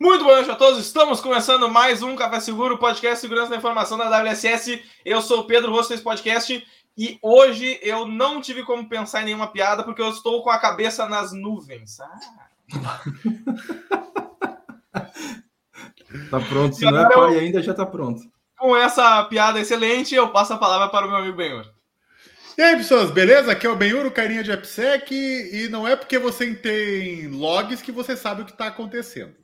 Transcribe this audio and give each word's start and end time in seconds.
Muito 0.00 0.24
boa 0.24 0.36
noite 0.36 0.50
a 0.50 0.56
todos. 0.56 0.80
Estamos 0.80 1.20
começando 1.20 1.68
mais 1.68 2.02
um 2.02 2.16
Café 2.16 2.40
Seguro, 2.40 2.78
podcast 2.78 3.20
Segurança 3.20 3.50
da 3.50 3.56
Informação 3.56 3.96
da 3.96 4.08
WSS. 4.08 4.82
Eu 5.04 5.22
sou 5.22 5.40
o 5.40 5.44
Pedro, 5.44 5.70
rosto 5.70 5.90
desse 5.90 6.02
podcast, 6.02 6.66
e 6.96 7.18
hoje 7.22 7.78
eu 7.82 8.06
não 8.06 8.40
tive 8.40 8.64
como 8.64 8.88
pensar 8.88 9.22
em 9.22 9.26
nenhuma 9.26 9.48
piada 9.48 9.84
porque 9.84 10.02
eu 10.02 10.10
estou 10.10 10.42
com 10.42 10.50
a 10.50 10.58
cabeça 10.58 11.08
nas 11.08 11.32
nuvens. 11.32 12.00
Ah. 12.00 12.18
tá 16.30 16.40
pronto, 16.48 16.74
se 16.74 16.84
não 16.84 16.98
é 16.98 17.08
pai 17.08 17.38
ainda, 17.38 17.62
já 17.62 17.74
tá 17.74 17.86
pronto. 17.86 18.22
Com 18.58 18.76
essa 18.76 19.22
piada 19.24 19.60
excelente, 19.60 20.14
eu 20.14 20.30
passo 20.30 20.52
a 20.52 20.58
palavra 20.58 20.88
para 20.88 21.06
o 21.06 21.10
meu 21.10 21.18
amigo 21.18 21.36
Benhur. 21.36 21.64
E 22.56 22.62
aí, 22.62 22.76
pessoas, 22.76 23.10
beleza? 23.10 23.52
Aqui 23.52 23.66
é 23.66 23.70
o 23.70 23.76
Benhur, 23.76 24.04
o 24.04 24.10
carinha 24.10 24.42
de 24.42 24.52
AppSec, 24.52 25.14
e 25.14 25.68
não 25.68 25.88
é 25.88 25.96
porque 25.96 26.18
você 26.18 26.54
tem 26.54 27.28
logs 27.28 27.80
que 27.80 27.90
você 27.90 28.14
sabe 28.14 28.42
o 28.42 28.44
que 28.44 28.52
está 28.52 28.66
acontecendo. 28.66 29.41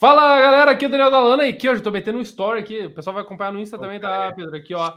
Fala 0.00 0.40
galera, 0.40 0.70
aqui 0.70 0.86
é 0.86 0.88
o 0.88 0.90
Daniel 0.90 1.10
Dalana 1.10 1.44
e 1.44 1.50
aqui 1.50 1.68
hoje 1.68 1.80
eu 1.80 1.84
tô 1.84 1.90
metendo 1.90 2.16
um 2.16 2.22
story 2.22 2.58
aqui. 2.58 2.86
O 2.86 2.94
pessoal 2.94 3.12
vai 3.12 3.22
acompanhar 3.22 3.52
no 3.52 3.60
Insta 3.60 3.78
também, 3.78 4.00
tá, 4.00 4.32
Pedro? 4.34 4.56
Aqui, 4.56 4.74
ó. 4.74 4.94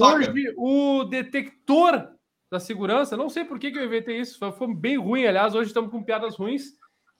Hoje 0.00 0.54
o 0.56 1.04
detector 1.04 2.08
da 2.50 2.58
segurança, 2.58 3.14
não 3.14 3.28
sei 3.28 3.44
por 3.44 3.58
que, 3.58 3.70
que 3.70 3.78
eu 3.78 3.84
inventei 3.84 4.18
isso, 4.18 4.50
foi 4.52 4.74
bem 4.74 4.96
ruim, 4.96 5.26
aliás. 5.26 5.54
Hoje 5.54 5.68
estamos 5.68 5.90
com 5.90 6.02
piadas 6.02 6.34
ruins, 6.34 6.62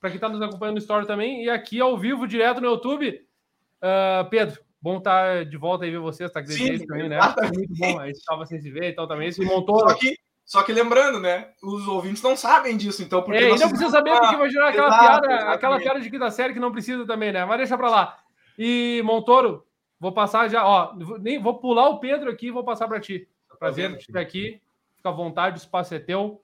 para 0.01 0.11
quem 0.11 0.19
tá 0.19 0.27
nos 0.27 0.41
acompanhando 0.41 0.77
no 0.77 0.81
story 0.81 1.07
também. 1.07 1.45
E 1.45 1.51
aqui 1.51 1.79
ao 1.79 1.99
vivo, 1.99 2.27
direto 2.27 2.63
no 2.63 2.69
YouTube. 2.69 3.11
Uh, 3.11 4.27
Pedro, 4.31 4.59
bom 4.81 4.97
estar 4.97 5.37
tá 5.37 5.45
de 5.45 5.57
volta 5.59 5.85
aí 5.85 5.91
ver 5.91 5.99
vocês, 5.99 6.33
tá 6.33 6.41
aqui 6.41 6.53
Sim, 6.53 6.87
também, 6.87 7.11
né? 7.11 7.19
Muito 7.55 7.75
bom, 7.75 8.01
a 8.01 8.07
gente 8.07 8.25
tava 8.25 8.47
sem 8.47 8.59
se 8.59 8.71
ver 8.71 8.89
e 8.89 8.95
tal 8.95 9.07
também. 9.07 9.31
Se 9.31 9.45
montou. 9.45 9.81
Só 9.81 9.95
que 9.97 10.17
só 10.49 10.63
que 10.63 10.73
lembrando, 10.73 11.21
né? 11.21 11.51
Os 11.63 11.87
ouvintes 11.87 12.23
não 12.23 12.35
sabem 12.35 12.75
disso, 12.75 13.03
então. 13.03 13.23
Porque 13.23 13.37
é, 13.37 13.51
não 13.51 13.69
precisa 13.69 13.91
saber 13.91 14.19
porque 14.19 14.35
vai 14.35 14.49
gerar 14.49 14.71
aquela 14.71 14.89
piada, 14.89 15.27
exatamente. 15.27 15.55
aquela 15.55 15.79
piada 15.79 16.01
de 16.01 16.11
quinta 16.11 16.31
série 16.31 16.55
que 16.55 16.59
não 16.59 16.73
precisa 16.73 17.07
também, 17.07 17.31
né? 17.31 17.45
Mas 17.45 17.59
deixa 17.59 17.77
pra 17.77 17.91
lá. 17.91 18.19
E 18.59 19.03
Montoro, 19.05 19.63
vou 20.01 20.11
passar 20.11 20.49
já, 20.49 20.67
ó, 20.67 20.95
nem 21.21 21.39
vou 21.39 21.59
pular 21.59 21.91
o 21.91 22.01
Pedro 22.01 22.31
aqui 22.31 22.47
e 22.47 22.51
vou 22.51 22.65
passar 22.65 22.89
para 22.89 22.99
ti. 22.99 23.29
Prazer 23.59 23.95
te 23.99 24.11
ter 24.11 24.21
aqui. 24.21 24.59
Fica 24.97 25.11
à 25.11 25.13
vontade, 25.13 25.59
o 25.59 25.63
espaço 25.63 25.95
é 25.95 25.99
teu. 25.99 26.41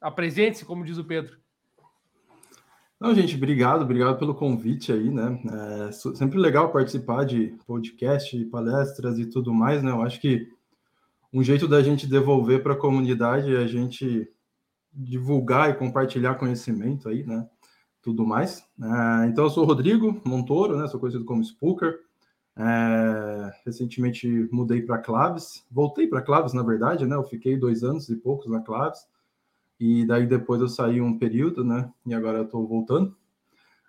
Apresente-se, 0.00 0.64
como 0.64 0.84
diz 0.84 0.98
o 0.98 1.04
Pedro. 1.04 1.36
Não, 3.00 3.14
gente, 3.14 3.36
obrigado, 3.36 3.82
obrigado 3.82 4.18
pelo 4.18 4.34
convite 4.34 4.90
aí, 4.90 5.10
né? 5.10 5.40
É 5.88 5.92
sempre 5.92 6.40
legal 6.40 6.72
participar 6.72 7.24
de 7.24 7.56
podcast, 7.68 8.44
palestras 8.46 9.16
e 9.16 9.26
tudo 9.26 9.54
mais, 9.54 9.80
né? 9.80 9.92
Eu 9.92 10.02
acho 10.02 10.20
que 10.20 10.48
um 11.34 11.42
jeito 11.42 11.66
da 11.66 11.82
gente 11.82 12.06
devolver 12.06 12.62
para 12.62 12.74
a 12.74 12.78
comunidade 12.78 13.52
é 13.52 13.58
a 13.58 13.66
gente 13.66 14.30
divulgar 14.92 15.68
e 15.68 15.74
compartilhar 15.74 16.36
conhecimento 16.36 17.08
aí, 17.08 17.24
né? 17.26 17.44
Tudo 18.00 18.24
mais. 18.24 18.64
É, 18.80 19.26
então, 19.26 19.42
eu 19.42 19.50
sou 19.50 19.64
o 19.64 19.66
Rodrigo 19.66 20.22
Montoro, 20.24 20.78
né? 20.78 20.86
Sou 20.86 21.00
conhecido 21.00 21.24
como 21.24 21.42
Spooker. 21.42 21.98
É, 22.56 23.52
recentemente 23.66 24.48
mudei 24.52 24.80
para 24.80 24.98
Claves, 24.98 25.66
voltei 25.68 26.06
para 26.06 26.22
Claves, 26.22 26.52
na 26.52 26.62
verdade, 26.62 27.04
né? 27.04 27.16
Eu 27.16 27.24
fiquei 27.24 27.56
dois 27.56 27.82
anos 27.82 28.08
e 28.08 28.14
poucos 28.14 28.46
na 28.48 28.60
Claves, 28.60 29.04
e 29.80 30.06
daí 30.06 30.28
depois 30.28 30.60
eu 30.60 30.68
saí 30.68 31.00
um 31.00 31.18
período, 31.18 31.64
né? 31.64 31.90
E 32.06 32.14
agora 32.14 32.38
eu 32.38 32.44
estou 32.44 32.64
voltando. 32.64 33.16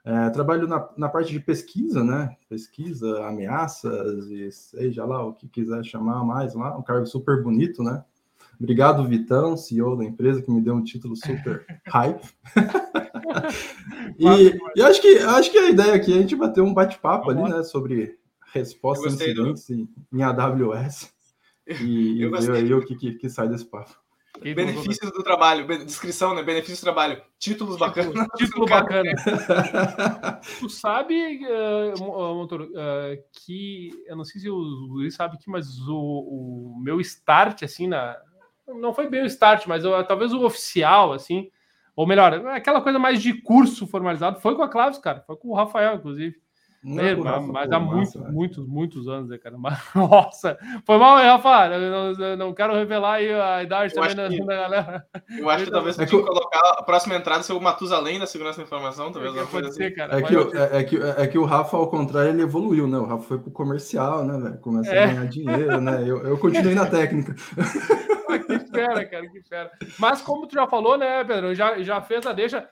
É, 0.06 0.30
trabalho 0.30 0.68
na, 0.68 0.88
na 0.96 1.10
parte 1.10 1.32
de 1.32 1.40
pesquisa, 1.40 2.04
né? 2.04 2.38
Pesquisa, 2.48 3.26
ameaças 3.26 4.30
e 4.30 4.52
seja 4.52 5.04
lá 5.04 5.26
o 5.26 5.34
que 5.34 5.48
quiser 5.48 5.84
chamar 5.84 6.24
mais 6.24 6.54
lá. 6.54 6.78
Um 6.78 6.84
cargo 6.84 7.08
super 7.08 7.42
bonito, 7.42 7.82
né? 7.82 8.06
Obrigado, 8.60 9.04
Vitão, 9.04 9.58
CEO 9.58 9.98
da 9.98 10.06
empresa, 10.06 10.44
que 10.44 10.52
me 10.52 10.62
deu 10.62 10.76
um 10.76 10.84
título 10.84 11.16
super 11.16 11.66
hype. 11.90 12.24
e, 14.20 14.60
e 14.76 14.82
acho, 14.84 15.02
que, 15.02 15.18
acho 15.18 15.52
que 15.52 15.58
a 15.58 15.70
ideia 15.72 15.96
aqui 15.96 16.14
é 16.14 16.18
a 16.18 16.22
gente 16.22 16.36
bater 16.36 16.62
um 16.62 16.74
bate-papo 16.74 17.32
ali, 17.32 17.42
né? 17.42 17.64
Sobre 17.64 18.20
respostas 18.54 19.16
incidentes 19.16 19.68
do... 19.68 19.74
em, 19.74 19.90
em 20.14 20.24
AWS. 20.24 21.14
E, 21.82 22.22
e 22.22 22.30
ver 22.30 22.52
aí 22.52 22.72
o 22.76 22.86
que, 22.86 22.94
que, 22.96 23.14
que 23.16 23.28
sai 23.28 23.50
desse 23.50 23.66
papo. 23.66 23.98
Benefícios 24.42 25.12
do 25.12 25.24
trabalho, 25.24 25.66
descrição, 25.86 26.36
né? 26.36 26.44
Benefícios 26.44 26.80
do 26.80 26.84
trabalho, 26.84 27.22
títulos 27.40 27.78
bacanas. 27.78 28.14
Título 28.38 28.66
bacana. 28.66 29.12
tu 30.60 30.70
sabe, 30.70 31.40
uh, 31.46 32.36
Motor, 32.36 32.62
uh, 32.62 33.24
que 33.32 33.92
eu 34.08 34.16
não 34.16 34.26
sei 34.26 34.42
se 34.42 34.50
o 34.50 34.56
Luiz 34.56 35.16
sabe 35.16 35.38
que, 35.38 35.50
mas 35.50 35.80
o, 35.88 35.96
o, 35.96 36.80
meu 36.82 37.00
start, 37.02 37.64
assim, 37.64 37.88
na. 37.88 38.18
Não 38.68 38.94
foi 38.94 39.08
bem 39.08 39.24
o 39.24 39.28
start, 39.28 39.68
mas 39.68 39.84
eu, 39.84 40.04
talvez 40.06 40.34
o 40.34 40.44
oficial, 40.44 41.14
assim, 41.14 41.50
ou 41.96 42.06
melhor, 42.06 42.34
aquela 42.48 42.82
coisa 42.82 43.00
mais 43.00 43.22
de 43.22 43.34
curso 43.42 43.88
formalizado, 43.88 44.42
foi 44.42 44.56
com 44.56 44.64
a 44.64 44.70
Claves, 44.70 44.98
cara, 44.98 45.22
foi 45.22 45.38
com 45.38 45.50
o 45.50 45.56
Rafael, 45.56 45.96
inclusive. 45.96 46.36
É, 46.88 47.16
mas, 47.16 47.48
mas 47.48 47.72
há 47.72 47.80
muitos, 47.80 48.16
muitos, 48.16 48.68
muitos 48.68 49.08
anos, 49.08 49.28
né, 49.28 49.40
cara? 49.40 49.58
Mas, 49.58 49.80
nossa, 49.96 50.56
foi 50.86 50.98
mal, 51.00 51.18
hein, 51.18 51.26
Rafa? 51.26 51.74
Eu 51.74 52.16
não, 52.16 52.38
não 52.38 52.54
quero 52.54 52.76
revelar 52.76 53.14
aí 53.14 53.34
a 53.34 53.64
idade 53.64 53.96
eu 53.96 54.02
também 54.02 54.16
da, 54.16 54.30
que, 54.30 54.38
da, 54.46 54.56
galera. 54.56 55.08
Eu 55.36 55.50
acho 55.50 55.66
que 55.66 55.72
talvez 55.72 55.98
é 55.98 56.06
que 56.06 56.22
colocar 56.22 56.76
a 56.78 56.84
próxima 56.84 57.16
entrada 57.16 57.42
ser 57.42 57.54
o 57.54 57.62
Matusalém 57.62 58.20
da 58.20 58.28
segurança 58.28 58.58
da 58.58 58.64
informação, 58.66 59.12
talvez. 59.12 59.36
É, 59.36 59.46
pode 59.46 59.74
ser, 59.74 59.96
cara. 59.96 60.20
É 60.20 60.22
que, 60.22 60.36
o, 60.36 60.56
é, 60.56 60.80
é, 60.80 60.84
que, 60.84 60.98
é 60.98 61.28
que 61.28 61.38
o 61.40 61.46
Rafa, 61.46 61.76
ao 61.76 61.90
contrário, 61.90 62.30
ele 62.30 62.44
evoluiu, 62.44 62.88
né? 62.88 63.00
O 63.00 63.06
Rafa 63.06 63.24
foi 63.24 63.40
pro 63.40 63.50
comercial, 63.50 64.24
né, 64.24 64.38
velho? 64.38 64.60
Começa 64.60 64.92
a 64.92 64.96
é. 64.96 65.08
ganhar 65.08 65.28
dinheiro, 65.28 65.82
né? 65.82 66.04
Eu, 66.06 66.20
eu 66.20 66.38
continuei 66.38 66.76
na 66.76 66.86
técnica. 66.86 67.34
que 68.46 68.60
fera, 68.60 69.06
cara, 69.06 69.28
que 69.28 69.42
fera. 69.42 69.72
Mas 69.98 70.22
como 70.22 70.46
tu 70.46 70.54
já 70.54 70.68
falou, 70.68 70.98
né, 70.98 71.24
Pedro? 71.24 71.56
Já, 71.56 71.82
já 71.82 72.00
fez 72.02 72.26
a 72.28 72.34
deixa. 72.34 72.70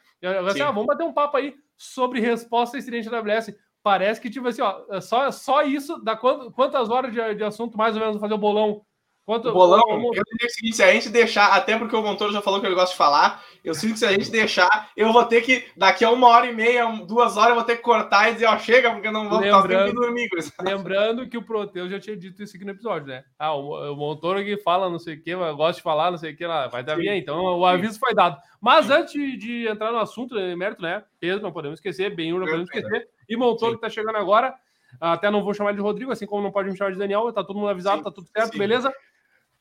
Assim, 0.47 0.61
ah, 0.61 0.71
vamos 0.71 0.85
bater 0.85 1.03
um 1.03 1.13
papo 1.13 1.37
aí 1.37 1.55
sobre 1.75 2.19
resposta 2.19 2.77
a 2.77 2.79
incidente 2.79 3.09
da 3.09 3.17
AWS 3.17 3.53
parece 3.83 4.21
que, 4.21 4.29
tipo 4.29 4.47
assim, 4.47 4.61
ó, 4.61 4.85
é 4.89 5.01
só, 5.01 5.29
só 5.31 5.61
isso 5.63 6.01
dá 6.01 6.15
quantas 6.15 6.89
horas 6.89 7.11
de, 7.13 7.35
de 7.35 7.43
assunto 7.43 7.77
mais 7.77 7.95
ou 7.95 8.01
menos 8.01 8.19
fazer 8.19 8.33
o 8.33 8.37
bolão? 8.37 8.85
Quanto, 9.25 9.53
bolão, 9.53 9.81
como... 9.81 10.07
eu 10.13 10.23
diria 10.23 10.47
o 10.47 10.49
seguinte: 10.49 10.75
se 10.75 10.83
a 10.83 10.91
gente 10.91 11.07
deixar, 11.07 11.53
até 11.53 11.77
porque 11.77 11.95
o 11.95 12.01
Montoro 12.01 12.33
já 12.33 12.41
falou 12.41 12.59
que 12.59 12.65
ele 12.65 12.75
gosta 12.75 12.91
de 12.91 12.97
falar, 12.97 13.41
eu 13.63 13.73
sinto 13.73 13.93
que 13.93 13.99
se 13.99 14.05
a 14.05 14.11
gente 14.11 14.29
deixar, 14.29 14.89
eu 14.97 15.13
vou 15.13 15.23
ter 15.23 15.41
que, 15.41 15.65
daqui 15.77 16.03
a 16.03 16.11
uma 16.11 16.27
hora 16.27 16.45
e 16.45 16.53
meia, 16.53 16.85
duas 17.07 17.37
horas, 17.37 17.51
eu 17.51 17.55
vou 17.55 17.63
ter 17.63 17.77
que 17.77 17.81
cortar 17.81 18.29
e 18.29 18.33
dizer, 18.33 18.47
ó, 18.47 18.57
chega, 18.57 18.91
porque 18.91 19.09
não 19.09 19.29
vou 19.29 19.39
lembrando, 19.39 19.93
dormir. 19.93 20.27
Lembrando 20.61 21.27
que 21.29 21.37
o 21.37 21.41
Proteus 21.41 21.89
já 21.89 22.01
tinha 22.01 22.17
dito 22.17 22.43
isso 22.43 22.57
aqui 22.57 22.65
no 22.65 22.71
episódio, 22.71 23.07
né? 23.07 23.23
Ah, 23.39 23.55
o, 23.55 23.93
o 23.93 23.95
Montoro 23.95 24.39
aqui 24.39 24.57
fala 24.57 24.89
não 24.89 24.99
sei 24.99 25.15
o 25.15 25.21
que, 25.21 25.29
eu 25.29 25.55
gosto 25.55 25.77
de 25.77 25.83
falar 25.83 26.11
não 26.11 26.17
sei 26.17 26.33
o 26.33 26.35
que 26.35 26.45
lá, 26.45 26.67
vai 26.67 26.83
dar 26.83 26.97
bem, 26.97 27.17
então 27.17 27.41
o 27.43 27.65
aviso 27.65 27.97
foi 27.99 28.13
dado. 28.13 28.37
Mas 28.59 28.89
antes 28.89 29.13
de 29.13 29.67
entrar 29.67 29.93
no 29.93 29.99
assunto, 29.99 30.35
mérito, 30.57 30.81
né? 30.81 31.01
Pedro, 31.17 31.41
não 31.41 31.51
podemos 31.53 31.79
esquecer, 31.79 32.13
bem, 32.13 32.33
não 32.33 32.41
podemos 32.41 32.69
esquecer. 32.69 33.07
E 33.29 33.37
Montoro 33.37 33.71
Sim. 33.71 33.77
que 33.77 33.81
tá 33.83 33.89
chegando 33.89 34.17
agora. 34.17 34.53
Até 34.99 35.29
não 35.31 35.43
vou 35.43 35.53
chamar 35.53 35.73
de 35.73 35.81
Rodrigo, 35.81 36.11
assim 36.11 36.25
como 36.25 36.43
não 36.43 36.51
pode 36.51 36.69
me 36.69 36.77
chamar 36.77 36.91
de 36.91 36.99
Daniel, 36.99 37.31
tá 37.33 37.43
todo 37.43 37.57
mundo 37.57 37.69
avisado, 37.69 37.97
Sim. 37.97 38.03
tá 38.03 38.11
tudo 38.11 38.27
certo, 38.27 38.53
Sim. 38.53 38.59
beleza? 38.59 38.93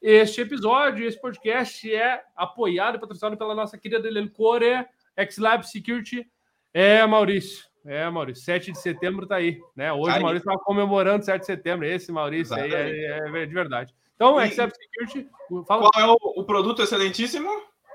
Este 0.02 0.40
episódio, 0.40 1.06
esse 1.06 1.20
podcast 1.20 1.94
é 1.94 2.24
apoiado 2.34 2.96
e 2.96 2.98
patrocinado 2.98 3.36
pela 3.36 3.54
nossa 3.54 3.78
querida 3.78 4.02
Core, 4.30 4.84
Xlab 5.30 5.64
Security. 5.64 6.28
É, 6.74 7.06
Maurício. 7.06 7.66
É, 7.86 8.10
Maurício, 8.10 8.44
7 8.44 8.72
de 8.72 8.78
setembro 8.80 9.28
tá 9.28 9.36
aí, 9.36 9.60
né? 9.76 9.92
Hoje 9.92 10.18
o 10.18 10.22
Maurício 10.22 10.48
estava 10.48 10.58
comemorando 10.58 11.24
7 11.24 11.38
de 11.38 11.46
setembro. 11.46 11.86
Esse 11.86 12.10
Maurício 12.10 12.52
Exatamente. 12.52 12.74
aí 12.74 12.98
é, 12.98 13.42
é, 13.42 13.46
de 13.46 13.54
verdade. 13.54 13.94
Então, 14.16 14.40
e, 14.40 14.50
Xlab 14.50 14.72
Security. 14.72 15.30
Fala... 15.68 15.88
Qual 15.88 16.04
é 16.04 16.06
o, 16.08 16.16
o 16.40 16.44
produto 16.44 16.82
excelentíssimo? 16.82 17.48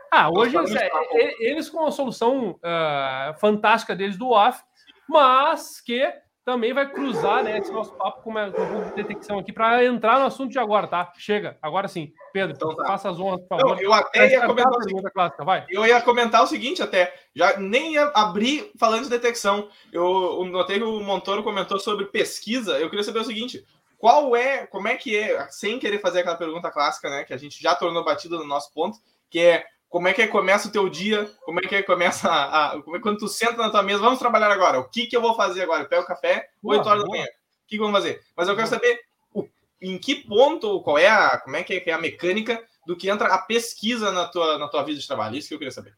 Ah, 0.09 0.29
hoje 0.31 0.55
é, 0.55 1.45
eles 1.45 1.69
com 1.69 1.85
a 1.85 1.91
solução 1.91 2.51
uh, 2.51 3.37
fantástica 3.37 3.93
deles 3.93 4.17
do 4.17 4.29
off, 4.29 4.63
mas 5.09 5.81
que 5.81 6.09
também 6.47 6.73
vai 6.73 6.89
cruzar 6.89 7.43
né, 7.43 7.57
esse 7.57 7.69
nosso 7.73 7.91
papo 7.91 8.21
com 8.21 8.29
uma, 8.29 8.49
com 8.49 8.61
uma 8.61 8.85
detecção 8.91 9.37
aqui 9.37 9.51
para 9.51 9.83
entrar 9.83 10.17
no 10.17 10.27
assunto 10.27 10.49
de 10.49 10.57
agora, 10.57 10.87
tá? 10.87 11.11
Chega, 11.17 11.57
agora 11.61 11.89
sim. 11.89 12.13
Pedro, 12.31 12.55
então, 12.55 12.73
tá. 12.73 12.85
faça 12.85 13.09
as 13.09 13.19
honras, 13.19 13.41
por 13.41 13.59
favor. 13.59 13.75
Não, 13.75 13.81
eu 13.81 13.91
até 13.91 14.31
ia 14.31 14.45
comentar 14.45 14.73
a 14.73 14.77
pergunta 14.77 15.11
clássica, 15.11 15.43
vai. 15.43 15.65
Eu 15.69 15.85
ia 15.85 15.99
comentar 15.99 16.41
o 16.41 16.47
seguinte 16.47 16.81
até, 16.81 17.13
já 17.35 17.57
nem 17.57 17.95
ia 17.95 18.09
abrir 18.15 18.71
falando 18.79 19.03
de 19.03 19.09
detecção. 19.09 19.67
Eu 19.91 20.45
notei 20.45 20.77
que 20.77 20.85
o 20.85 21.01
Montoro 21.01 21.43
comentou 21.43 21.81
sobre 21.81 22.05
pesquisa. 22.05 22.79
Eu 22.79 22.89
queria 22.89 23.03
saber 23.03 23.19
o 23.19 23.25
seguinte: 23.25 23.65
qual 23.97 24.33
é, 24.33 24.65
como 24.67 24.87
é 24.87 24.95
que 24.95 25.17
é, 25.17 25.45
sem 25.49 25.77
querer 25.77 25.99
fazer 25.99 26.21
aquela 26.21 26.37
pergunta 26.37 26.71
clássica, 26.71 27.09
né, 27.09 27.25
que 27.25 27.33
a 27.33 27.37
gente 27.37 27.61
já 27.61 27.75
tornou 27.75 28.05
batida 28.05 28.37
no 28.37 28.47
nosso 28.47 28.71
ponto, 28.73 28.99
que 29.29 29.41
é 29.41 29.65
como 29.89 30.07
é 30.07 30.13
que 30.13 30.27
começa 30.27 30.67
o 30.67 30.71
teu 30.71 30.89
dia, 30.89 31.29
como 31.45 31.59
é 31.59 31.63
que 31.63 31.83
começa 31.83 32.29
a, 32.29 32.73
a 32.73 32.81
como 32.81 32.97
é, 32.97 32.99
quando 32.99 33.19
tu 33.19 33.27
senta 33.27 33.57
na 33.57 33.69
tua 33.69 33.83
mesa, 33.83 33.99
vamos 33.99 34.19
trabalhar 34.19 34.51
agora, 34.51 34.79
o 34.79 34.89
que 34.89 35.05
que 35.05 35.15
eu 35.15 35.21
vou 35.21 35.35
fazer 35.35 35.61
agora? 35.61 35.83
Eu 35.83 35.89
pego 35.89 36.03
o 36.03 36.07
café, 36.07 36.49
boa, 36.61 36.77
8 36.77 36.87
horas 36.87 37.03
boa. 37.03 37.11
da 37.11 37.17
manhã, 37.17 37.25
o 37.25 37.67
que, 37.67 37.75
que 37.75 37.79
vamos 37.79 37.93
fazer? 37.93 38.21
Mas 38.35 38.47
eu 38.47 38.55
quero 38.55 38.67
saber 38.67 38.99
o, 39.33 39.47
em 39.81 39.97
que 39.97 40.15
ponto, 40.15 40.81
qual 40.81 40.97
é 40.97 41.07
a, 41.07 41.37
como 41.39 41.55
é 41.55 41.63
que 41.63 41.73
é, 41.73 41.89
é 41.89 41.93
a 41.93 42.01
mecânica 42.01 42.61
do 42.85 42.95
que 42.95 43.09
entra 43.09 43.27
a 43.33 43.37
pesquisa 43.37 44.11
na 44.11 44.27
tua, 44.27 44.57
na 44.57 44.67
tua 44.67 44.83
vida 44.83 44.99
de 44.99 45.07
trabalho, 45.07 45.35
isso 45.35 45.49
que 45.49 45.53
eu 45.53 45.59
queria 45.59 45.71
saber. 45.71 45.93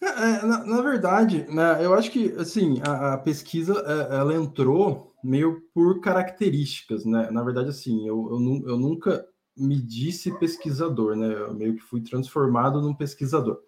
É, 0.00 0.06
é 0.06 0.42
na, 0.42 0.64
na, 0.64 0.82
verdade, 0.82 1.46
né, 1.48 1.78
eu 1.80 1.94
acho 1.94 2.10
que 2.10 2.32
assim 2.38 2.80
a, 2.86 3.14
a, 3.14 3.18
pesquisa 3.18 3.72
é, 3.86 4.16
ela 4.16 4.34
entrou 4.34 5.14
meio 5.22 5.62
por 5.72 6.00
características, 6.00 7.04
né? 7.04 7.30
Na 7.30 7.44
verdade, 7.44 7.68
assim, 7.68 8.06
eu, 8.06 8.28
eu, 8.30 8.70
eu 8.70 8.76
nunca 8.76 9.24
me 9.56 9.80
disse 9.80 10.36
pesquisador, 10.38 11.16
né? 11.16 11.32
Eu 11.32 11.54
meio 11.54 11.74
que 11.74 11.82
fui 11.82 12.00
transformado 12.00 12.80
num 12.80 12.94
pesquisador. 12.94 13.60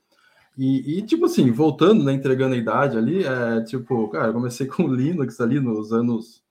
E, 0.56 0.98
e, 0.98 1.02
tipo 1.02 1.26
assim, 1.26 1.50
voltando, 1.50 2.04
né, 2.04 2.12
entregando 2.12 2.54
a 2.54 2.58
idade 2.58 2.96
ali, 2.96 3.24
é 3.24 3.60
tipo, 3.62 4.08
cara, 4.08 4.28
eu 4.28 4.32
comecei 4.32 4.66
com 4.68 4.86
Linux 4.86 5.40
ali 5.40 5.58
nos 5.58 5.92
anos, 5.92 6.42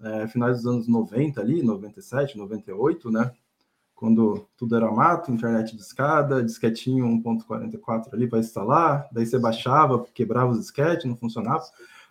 é, 0.00 0.26
finais 0.26 0.58
dos 0.58 0.66
anos 0.66 0.88
90 0.88 1.40
ali, 1.40 1.62
97, 1.62 2.38
98, 2.38 3.10
né? 3.10 3.30
Quando 3.94 4.48
tudo 4.56 4.74
era 4.74 4.90
mato, 4.90 5.30
internet 5.30 5.76
de 5.76 5.82
escada, 5.82 6.42
disquetinho 6.42 7.06
1.44 7.22 8.12
ali 8.12 8.26
para 8.26 8.40
instalar, 8.40 9.08
daí 9.12 9.24
você 9.24 9.38
baixava, 9.38 10.04
quebrava 10.12 10.50
os 10.50 10.58
disquetes, 10.58 11.04
não 11.04 11.16
funcionava. 11.16 11.62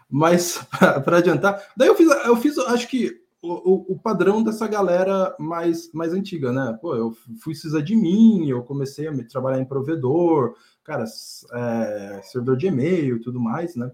Mas, 0.09 0.65
para 1.03 1.17
adiantar, 1.17 1.61
daí 1.75 1.87
eu 1.89 1.95
fiz, 1.95 2.07
eu 2.07 2.35
fiz, 2.37 2.57
acho 2.59 2.87
que 2.87 3.20
o, 3.41 3.93
o, 3.93 3.99
padrão 3.99 4.43
dessa 4.43 4.67
galera 4.67 5.35
mais, 5.39 5.91
mais 5.93 6.13
antiga, 6.13 6.51
né? 6.51 6.77
Pô, 6.79 6.95
eu 6.95 7.11
fui 7.39 7.55
mim, 7.95 8.47
eu 8.47 8.61
comecei 8.63 9.07
a 9.07 9.11
me 9.11 9.23
trabalhar 9.23 9.59
em 9.59 9.65
provedor, 9.65 10.55
cara, 10.83 11.05
é, 11.53 12.21
servidor 12.23 12.55
de 12.55 12.67
e-mail 12.67 13.17
e 13.17 13.19
tudo 13.19 13.39
mais, 13.39 13.75
né? 13.75 13.91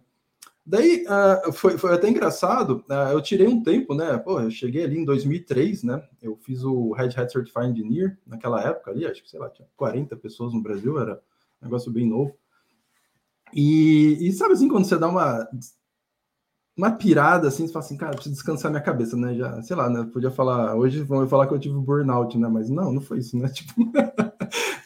Daí 0.66 1.06
uh, 1.06 1.54
foi, 1.54 1.78
foi 1.78 1.94
até 1.94 2.10
engraçado, 2.10 2.84
uh, 2.90 3.14
eu 3.14 3.22
tirei 3.22 3.48
um 3.48 3.64
tempo, 3.64 3.96
né? 3.96 4.18
Pô, 4.18 4.42
eu 4.42 4.52
cheguei 4.52 4.84
ali 4.84 4.98
em 4.98 5.06
2003, 5.06 5.84
né? 5.84 6.06
Eu 6.22 6.36
fiz 6.36 6.62
o 6.66 6.92
Red 6.92 7.14
Hat 7.16 7.32
Certified 7.32 7.70
Engineer 7.70 8.18
naquela 8.28 8.62
época 8.62 8.92
ali, 8.92 9.06
acho 9.06 9.24
que 9.24 9.30
sei 9.30 9.40
lá, 9.40 9.50
tinha 9.50 9.68
40 9.78 10.18
pessoas 10.18 10.54
no 10.54 10.62
Brasil, 10.62 11.00
era 11.00 11.22
um 11.62 11.66
negócio 11.66 11.90
bem 11.90 12.06
novo. 12.06 12.36
E, 13.54 14.18
e 14.20 14.34
sabe 14.34 14.56
assim, 14.56 14.68
quando 14.68 14.84
você 14.84 14.98
dá 14.98 15.08
uma 15.08 15.48
uma 16.78 16.92
pirada 16.92 17.48
assim, 17.48 17.66
você 17.66 17.74
fala 17.74 17.84
assim, 17.84 17.98
cara, 17.98 18.14
preciso 18.14 18.36
descansar 18.36 18.70
minha 18.70 18.84
cabeça, 18.84 19.18
né? 19.18 19.34
Já, 19.34 19.62
sei 19.64 19.76
lá, 19.76 19.90
né? 19.90 20.08
Podia 20.14 20.30
falar, 20.30 20.76
hoje 20.76 21.02
vão 21.02 21.28
falar 21.28 21.48
que 21.48 21.54
eu 21.54 21.60
tive 21.60 21.76
burnout, 21.76 22.38
né? 22.38 22.48
Mas 22.48 22.70
não, 22.70 22.94
não 22.94 23.02
foi 23.02 23.18
isso, 23.18 23.36
né? 23.36 23.50
Tipo, 23.50 23.92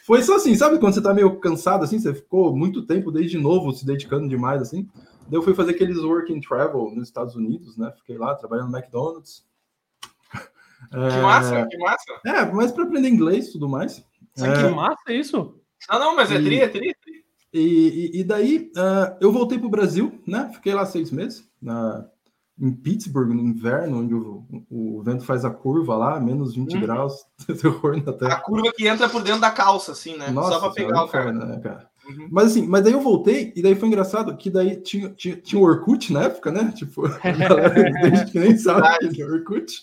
foi 0.06 0.22
só 0.22 0.36
assim, 0.36 0.54
sabe 0.54 0.78
quando 0.78 0.94
você 0.94 1.02
tá 1.02 1.12
meio 1.12 1.38
cansado 1.38 1.84
assim, 1.84 1.98
você 1.98 2.14
ficou 2.14 2.56
muito 2.56 2.86
tempo 2.86 3.12
desde 3.12 3.36
novo 3.36 3.72
se 3.72 3.84
dedicando 3.84 4.26
demais 4.26 4.62
assim. 4.62 4.88
Daí 5.28 5.38
eu 5.38 5.42
fui 5.42 5.54
fazer 5.54 5.72
aqueles 5.72 5.98
work 5.98 6.32
and 6.34 6.40
travel 6.40 6.90
nos 6.94 7.08
Estados 7.08 7.36
Unidos, 7.36 7.76
né? 7.76 7.92
Fiquei 7.98 8.16
lá 8.16 8.34
trabalhando 8.34 8.70
no 8.70 8.78
McDonald's. 8.78 9.44
Que 10.90 10.96
é... 10.96 11.20
massa, 11.20 11.66
que 11.66 11.76
massa. 11.76 12.20
É, 12.26 12.44
mas 12.46 12.72
para 12.72 12.84
aprender 12.84 13.08
inglês 13.08 13.48
e 13.48 13.52
tudo 13.52 13.68
mais. 13.68 14.02
É... 14.38 14.62
Que 14.62 14.74
massa 14.74 15.12
isso? 15.12 15.60
Não, 15.90 15.98
não, 15.98 16.16
mas 16.16 16.30
é 16.32 16.36
e... 16.36 16.44
tri, 16.44 16.60
é 16.60 16.68
tri. 16.68 16.96
E, 17.52 18.20
e, 18.20 18.24
daí 18.24 18.70
uh, 18.76 19.16
eu 19.20 19.30
voltei 19.30 19.58
para 19.58 19.66
o 19.66 19.70
Brasil, 19.70 20.20
né? 20.26 20.50
Fiquei 20.54 20.72
lá 20.72 20.86
seis 20.86 21.10
meses, 21.10 21.46
na, 21.60 22.06
em 22.58 22.72
Pittsburgh, 22.72 23.34
no 23.34 23.42
inverno, 23.42 24.00
onde 24.00 24.14
o, 24.14 24.46
o 24.70 25.02
vento 25.02 25.24
faz 25.24 25.44
a 25.44 25.50
curva 25.50 25.96
lá, 25.96 26.20
menos 26.20 26.54
20 26.54 26.74
uhum. 26.74 26.80
graus, 26.80 27.12
terror 27.60 28.02
na 28.04 28.12
terra. 28.12 28.34
A 28.34 28.40
curva 28.40 28.72
que 28.74 28.86
entra 28.86 29.08
por 29.08 29.22
dentro 29.22 29.40
da 29.40 29.50
calça, 29.50 29.92
assim, 29.92 30.16
né? 30.16 30.30
Nossa, 30.30 30.52
Só 30.52 30.60
para 30.60 30.70
pegar 30.70 31.04
o 31.04 31.08
cara. 31.08 31.32
Né, 31.32 31.60
cara? 31.60 31.90
Uhum. 32.08 32.28
Mas 32.30 32.46
assim, 32.48 32.66
mas 32.66 32.82
daí 32.82 32.92
eu 32.92 33.00
voltei, 33.00 33.52
e 33.54 33.62
daí 33.62 33.74
foi 33.76 33.88
engraçado 33.88 34.36
que 34.36 34.50
daí 34.50 34.76
tinha, 34.76 35.10
tinha, 35.10 35.36
tinha 35.36 35.60
o 35.60 35.64
Orkut 35.64 36.12
na 36.12 36.24
época, 36.24 36.50
né? 36.50 36.72
Tipo, 36.76 37.06
a 37.06 37.30
galera 37.30 37.74
gente 38.16 38.32
que 38.32 38.38
nem 38.38 38.56
sabe 38.56 39.08
que 39.10 39.22
é 39.22 39.26
Orkut. 39.26 39.80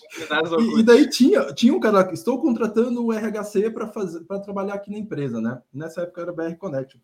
E, 0.58 0.80
e, 0.80 0.82
daí 0.82 1.08
tinha, 1.08 1.52
tinha 1.52 1.72
um 1.72 1.80
cara, 1.80 2.12
estou 2.12 2.40
contratando 2.40 3.04
o 3.04 3.12
RHC 3.12 3.70
para 3.70 3.88
fazer 3.88 4.20
para 4.20 4.40
trabalhar 4.40 4.74
aqui 4.74 4.90
na 4.90 4.98
empresa, 4.98 5.40
né? 5.40 5.60
Nessa 5.72 6.02
época 6.02 6.22
era 6.22 6.32
BR 6.32 6.54
Connect. 6.56 7.00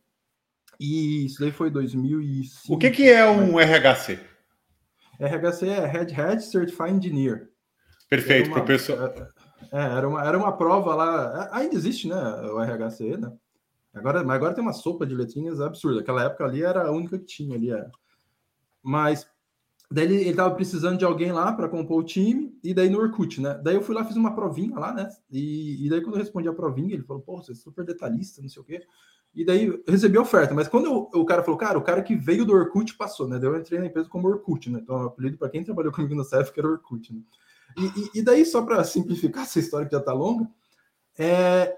E 0.78 1.26
isso 1.26 1.40
daí 1.40 1.50
foi 1.50 1.70
2005. 1.70 2.75
O 2.75 2.78
que, 2.78 2.90
que 2.90 3.11
é 3.11 3.28
um 3.28 3.58
RHC? 3.58 4.20
RHC 5.19 5.69
é 5.69 5.87
Red 5.87 6.14
Hat 6.14 6.43
Certified 6.43 6.93
Engineer. 6.93 7.50
Perfeito, 8.08 8.49
uma, 8.49 8.56
professor. 8.56 9.31
É, 9.73 9.78
é, 9.78 9.96
era, 9.96 10.08
uma, 10.08 10.25
era 10.25 10.38
uma 10.38 10.56
prova 10.56 10.94
lá. 10.94 11.50
É, 11.52 11.58
ainda 11.58 11.75
existe, 11.75 12.08
né? 12.08 12.17
O 12.17 12.61
RHC, 12.61 13.17
né? 13.17 13.32
Agora, 13.94 14.23
mas 14.23 14.37
agora 14.37 14.55
tem 14.55 14.62
uma 14.62 14.75
sopa 14.75 15.06
de 15.06 15.14
letrinhas 15.14 15.61
absurda. 15.61 16.00
Aquela 16.00 16.25
época 16.25 16.44
ali 16.44 16.62
era 16.62 16.87
a 16.87 16.93
única 16.93 17.19
que 17.19 17.25
tinha 17.25 17.56
ali. 17.56 17.70
Era. 17.70 17.90
Mas 18.82 19.26
daí 19.90 20.05
ele, 20.05 20.17
ele 20.17 20.34
tava 20.34 20.55
precisando 20.55 20.99
de 20.99 21.05
alguém 21.05 21.32
lá 21.32 21.52
para 21.52 21.69
compor 21.69 22.00
o 22.00 22.05
time, 22.05 22.56
e 22.62 22.75
daí 22.75 22.90
no 22.90 22.99
Orkut, 22.99 23.40
né? 23.40 23.58
Daí 23.62 23.75
eu 23.75 23.82
fui 23.82 23.94
lá, 23.94 24.05
fiz 24.05 24.17
uma 24.17 24.34
provinha 24.34 24.78
lá, 24.78 24.93
né? 24.93 25.08
E, 25.31 25.87
e 25.87 25.88
daí 25.88 26.02
quando 26.02 26.17
eu 26.17 26.20
respondi 26.20 26.49
a 26.49 26.52
provinha, 26.52 26.94
ele 26.94 27.05
falou, 27.05 27.23
pô, 27.23 27.43
você 27.43 27.52
é 27.52 27.55
super 27.55 27.84
detalhista, 27.84 28.43
não 28.43 28.49
sei 28.49 28.62
o 28.62 28.64
quê. 28.64 28.82
E 29.37 29.44
daí 29.44 29.83
recebi 29.87 30.17
a 30.17 30.23
oferta, 30.23 30.55
mas 30.55 30.67
quando 30.67 30.87
eu, 30.87 31.21
o 31.21 31.27
cara 31.27 31.43
falou, 31.43 31.59
cara, 31.59 31.77
o 31.79 31.83
cara 31.83 32.03
que 32.03 32.17
veio 32.17 32.43
do 32.43 32.55
Orkut 32.55 32.97
passou, 32.97 33.29
né? 33.29 33.38
Daí 33.38 33.50
eu 33.50 33.59
entrei 33.59 33.79
na 33.79 33.85
empresa 33.85 34.09
como 34.09 34.27
Orkut, 34.27 34.71
né? 34.71 34.79
Então, 34.83 34.97
o 34.97 35.06
apelido 35.09 35.37
para 35.37 35.50
quem 35.50 35.62
trabalhou 35.62 35.93
comigo 35.93 36.15
no 36.15 36.25
CEF 36.25 36.53
era 36.56 36.67
Orkut, 36.67 37.12
né? 37.12 37.21
E, 37.77 37.85
e, 37.85 38.11
e 38.21 38.23
daí, 38.23 38.47
só 38.47 38.62
para 38.62 38.83
simplificar 38.83 39.43
essa 39.44 39.59
história 39.59 39.87
que 39.87 39.94
já 39.94 40.00
tá 40.00 40.15
longa, 40.15 40.49
é, 41.19 41.77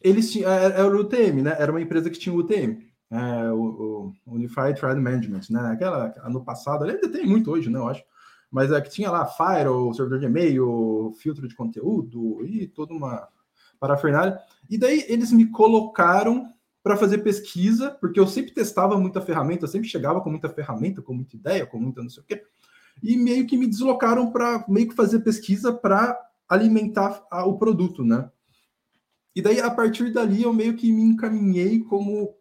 eles 0.00 0.30
tinham, 0.30 0.48
era, 0.48 0.72
é, 0.72 0.80
era 0.80 0.96
o 0.96 1.00
UTM, 1.00 1.42
né? 1.42 1.56
Era 1.58 1.72
uma 1.72 1.80
empresa 1.80 2.08
que 2.08 2.18
tinha 2.18 2.32
o 2.32 2.38
UTM, 2.38 2.78
é, 3.10 3.50
o, 3.50 4.14
o, 4.24 4.32
Unified 4.32 4.78
Trade 4.78 5.00
Management, 5.00 5.40
né? 5.50 5.72
Aquela, 5.72 6.14
no 6.30 6.44
passado, 6.44 6.84
ainda 6.84 7.08
tem 7.08 7.26
muito 7.26 7.50
hoje, 7.50 7.68
né? 7.70 7.78
Eu 7.80 7.88
acho. 7.88 8.04
Mas 8.52 8.70
é 8.70 8.80
que 8.80 8.90
tinha 8.90 9.10
lá 9.10 9.26
Fire, 9.26 9.68
servidor 9.96 10.20
de 10.20 10.26
e-mail, 10.26 11.12
filtro 11.18 11.48
de 11.48 11.56
conteúdo 11.56 12.46
e 12.46 12.68
toda 12.68 12.94
uma 12.94 13.26
parafernália. 13.80 14.38
E 14.70 14.78
daí 14.78 15.04
eles 15.08 15.32
me 15.32 15.50
colocaram 15.50 16.53
para 16.84 16.98
fazer 16.98 17.18
pesquisa, 17.18 17.92
porque 17.92 18.20
eu 18.20 18.26
sempre 18.26 18.52
testava 18.52 18.98
muita 18.98 19.22
ferramenta, 19.22 19.64
eu 19.64 19.68
sempre 19.68 19.88
chegava 19.88 20.20
com 20.20 20.28
muita 20.28 20.50
ferramenta, 20.50 21.00
com 21.00 21.14
muita 21.14 21.34
ideia, 21.34 21.64
com 21.64 21.80
muita 21.80 22.02
não 22.02 22.10
sei 22.10 22.22
o 22.22 22.26
quê, 22.26 22.44
e 23.02 23.16
meio 23.16 23.46
que 23.46 23.56
me 23.56 23.66
deslocaram 23.66 24.30
para 24.30 24.62
meio 24.68 24.90
que 24.90 24.94
fazer 24.94 25.20
pesquisa 25.20 25.72
para 25.72 26.14
alimentar 26.46 27.26
a, 27.30 27.46
o 27.46 27.56
produto, 27.56 28.04
né? 28.04 28.30
E 29.34 29.40
daí, 29.40 29.60
a 29.60 29.70
partir 29.70 30.12
dali, 30.12 30.42
eu 30.42 30.52
meio 30.52 30.76
que 30.76 30.92
me 30.92 31.02
encaminhei 31.02 31.80
como. 31.80 32.36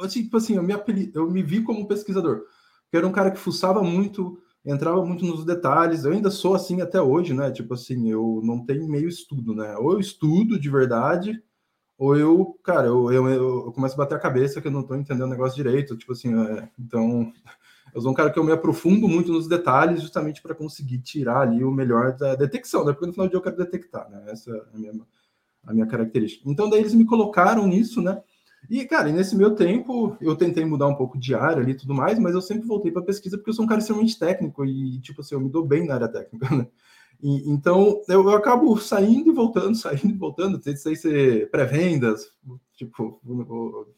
Assim, 0.00 0.22
tipo 0.22 0.38
assim, 0.38 0.56
eu 0.56 0.62
me, 0.62 0.72
apeli... 0.72 1.12
eu 1.14 1.30
me 1.30 1.42
vi 1.42 1.62
como 1.62 1.80
um 1.80 1.86
pesquisador. 1.86 2.44
Porque 2.84 2.96
era 2.96 3.06
um 3.06 3.12
cara 3.12 3.30
que 3.30 3.38
fuçava 3.38 3.82
muito, 3.82 4.40
entrava 4.64 5.04
muito 5.04 5.24
nos 5.24 5.44
detalhes. 5.44 6.04
Eu 6.04 6.12
ainda 6.12 6.30
sou 6.30 6.54
assim 6.54 6.80
até 6.80 7.00
hoje, 7.00 7.34
né? 7.34 7.52
Tipo 7.52 7.74
assim, 7.74 8.10
eu 8.10 8.40
não 8.42 8.64
tenho 8.64 8.88
meio 8.88 9.08
estudo, 9.08 9.54
né? 9.54 9.76
Ou 9.76 9.92
eu 9.92 10.00
estudo 10.00 10.58
de 10.58 10.70
verdade, 10.70 11.40
ou 11.98 12.16
eu, 12.16 12.58
cara, 12.62 12.86
eu, 12.86 13.12
eu, 13.12 13.28
eu, 13.28 13.72
começo 13.72 13.94
a 13.94 13.98
bater 13.98 14.14
a 14.14 14.20
cabeça 14.20 14.60
que 14.60 14.68
eu 14.68 14.72
não 14.72 14.80
estou 14.80 14.96
entendendo 14.96 15.26
o 15.26 15.30
negócio 15.30 15.56
direito, 15.56 15.96
tipo 15.96 16.12
assim, 16.12 16.32
é, 16.40 16.68
então 16.78 17.32
eu 17.92 18.00
sou 18.00 18.12
um 18.12 18.14
cara 18.14 18.30
que 18.30 18.38
eu 18.38 18.44
me 18.44 18.52
aprofundo 18.52 19.08
muito 19.08 19.32
nos 19.32 19.48
detalhes 19.48 20.00
justamente 20.00 20.40
para 20.40 20.54
conseguir 20.54 20.98
tirar 20.98 21.40
ali 21.40 21.64
o 21.64 21.72
melhor 21.72 22.16
da 22.16 22.36
detecção, 22.36 22.84
né? 22.84 22.92
Porque 22.92 23.06
no 23.06 23.12
final 23.12 23.26
do 23.26 23.30
dia 23.30 23.38
eu 23.38 23.42
quero 23.42 23.56
detectar, 23.56 24.08
né? 24.08 24.24
Essa 24.28 24.50
é 24.50 24.62
a 24.74 24.78
minha, 24.78 24.92
a 25.66 25.72
minha 25.72 25.86
característica. 25.86 26.48
Então 26.48 26.70
daí 26.70 26.80
eles 26.80 26.94
me 26.94 27.04
colocaram 27.04 27.66
nisso, 27.66 28.00
né? 28.00 28.22
E, 28.70 28.84
cara, 28.84 29.10
nesse 29.10 29.36
meu 29.36 29.54
tempo, 29.54 30.16
eu 30.20 30.36
tentei 30.36 30.64
mudar 30.64 30.86
um 30.86 30.94
pouco 30.94 31.18
de 31.18 31.34
área 31.34 31.62
ali 31.62 31.72
e 31.72 31.76
tudo 31.76 31.94
mais, 31.94 32.18
mas 32.18 32.34
eu 32.34 32.40
sempre 32.40 32.66
voltei 32.66 32.92
para 32.92 33.02
pesquisa 33.02 33.36
porque 33.36 33.50
eu 33.50 33.54
sou 33.54 33.64
um 33.64 33.68
cara 33.68 33.80
extremamente 33.80 34.18
técnico 34.18 34.64
e, 34.64 35.00
tipo 35.00 35.20
assim, 35.20 35.34
eu 35.34 35.40
me 35.40 35.48
dou 35.48 35.64
bem 35.64 35.86
na 35.86 35.94
área 35.94 36.08
técnica, 36.08 36.48
né? 36.54 36.66
E, 37.20 37.50
então, 37.50 38.00
eu, 38.08 38.22
eu, 38.22 38.30
acabo 38.30 38.76
saindo 38.78 39.30
e 39.30 39.34
voltando, 39.34 39.74
saindo 39.76 40.10
e 40.10 40.18
voltando. 40.18 40.58
Tentei 40.58 40.94
ser 40.94 41.50
pré-vendas, 41.50 42.32
tipo, 42.74 43.20